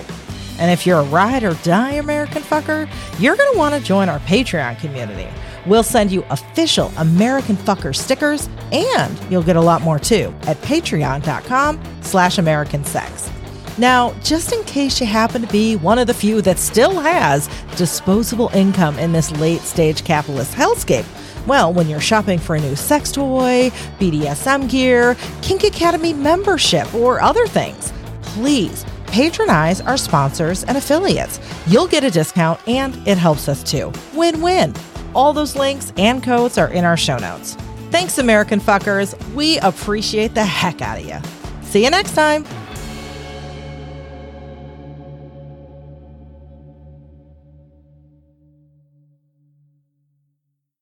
And 0.58 0.72
if 0.72 0.86
you're 0.86 1.00
a 1.00 1.06
ride 1.06 1.44
or 1.44 1.54
die 1.56 1.94
American 1.94 2.42
fucker, 2.42 2.90
you're 3.20 3.36
going 3.36 3.52
to 3.52 3.58
want 3.58 3.76
to 3.76 3.82
join 3.82 4.08
our 4.08 4.20
Patreon 4.20 4.80
community. 4.80 5.28
We'll 5.66 5.84
send 5.84 6.12
you 6.12 6.26
official 6.30 6.92
American 6.98 7.56
Fucker 7.56 7.96
stickers, 7.96 8.50
and 8.72 9.20
you'll 9.30 9.44
get 9.44 9.56
a 9.56 9.62
lot 9.62 9.82
more 9.82 10.00
too 10.00 10.34
at 10.44 10.58
patreon.com 10.58 11.82
slash 12.02 12.38
American 12.38 12.84
Sex. 12.84 13.30
Now, 13.78 14.14
just 14.24 14.54
in 14.54 14.64
case 14.66 15.02
you 15.02 15.08
happen 15.08 15.42
to 15.42 15.48
be 15.48 15.76
one 15.78 15.98
of 15.98 16.06
the 16.06 16.14
few 16.14 16.42
that 16.44 16.60
still 16.60 17.00
has 17.00 17.50
disposable 17.76 18.50
income 18.54 19.00
in 19.00 19.12
this 19.12 19.32
late 19.32 19.62
stage 19.62 20.04
capitalist 20.04 20.54
hellscape, 20.54 21.06
well, 21.48 21.74
when 21.74 21.90
you're 21.90 22.00
shopping 22.00 22.40
for 22.40 22.56
a 22.56 22.60
new 22.60 22.76
sex 22.76 23.12
toy, 23.12 23.72
BDSM 24.00 24.70
gear, 24.70 25.18
Kink 25.42 25.64
Academy 25.64 26.14
membership, 26.14 26.94
or 26.94 27.20
other 27.22 27.48
things, 27.48 27.92
please 28.22 28.86
patronize 29.08 29.82
our 29.82 29.98
sponsors 29.98 30.64
and 30.64 30.78
affiliates. 30.78 31.40
You'll 31.68 31.88
get 31.88 32.04
a 32.04 32.10
discount 32.12 32.60
and 32.68 32.96
it 33.08 33.18
helps 33.18 33.48
us 33.48 33.64
too. 33.64 33.92
Win 34.14 34.42
win. 34.42 34.74
All 35.16 35.34
those 35.34 35.56
links 35.56 35.94
and 35.98 36.24
codes 36.24 36.58
are 36.58 36.70
in 36.70 36.86
our 36.86 36.98
show 36.98 37.18
notes. 37.18 37.56
Thanks, 37.92 38.18
American 38.18 38.60
fuckers. 38.60 39.14
We 39.34 39.60
appreciate 39.60 40.34
the 40.34 40.46
heck 40.46 40.82
out 40.82 40.98
of 41.00 41.06
you. 41.06 41.20
See 41.64 41.84
you 41.84 41.90
next 41.90 42.16
time. 42.16 42.46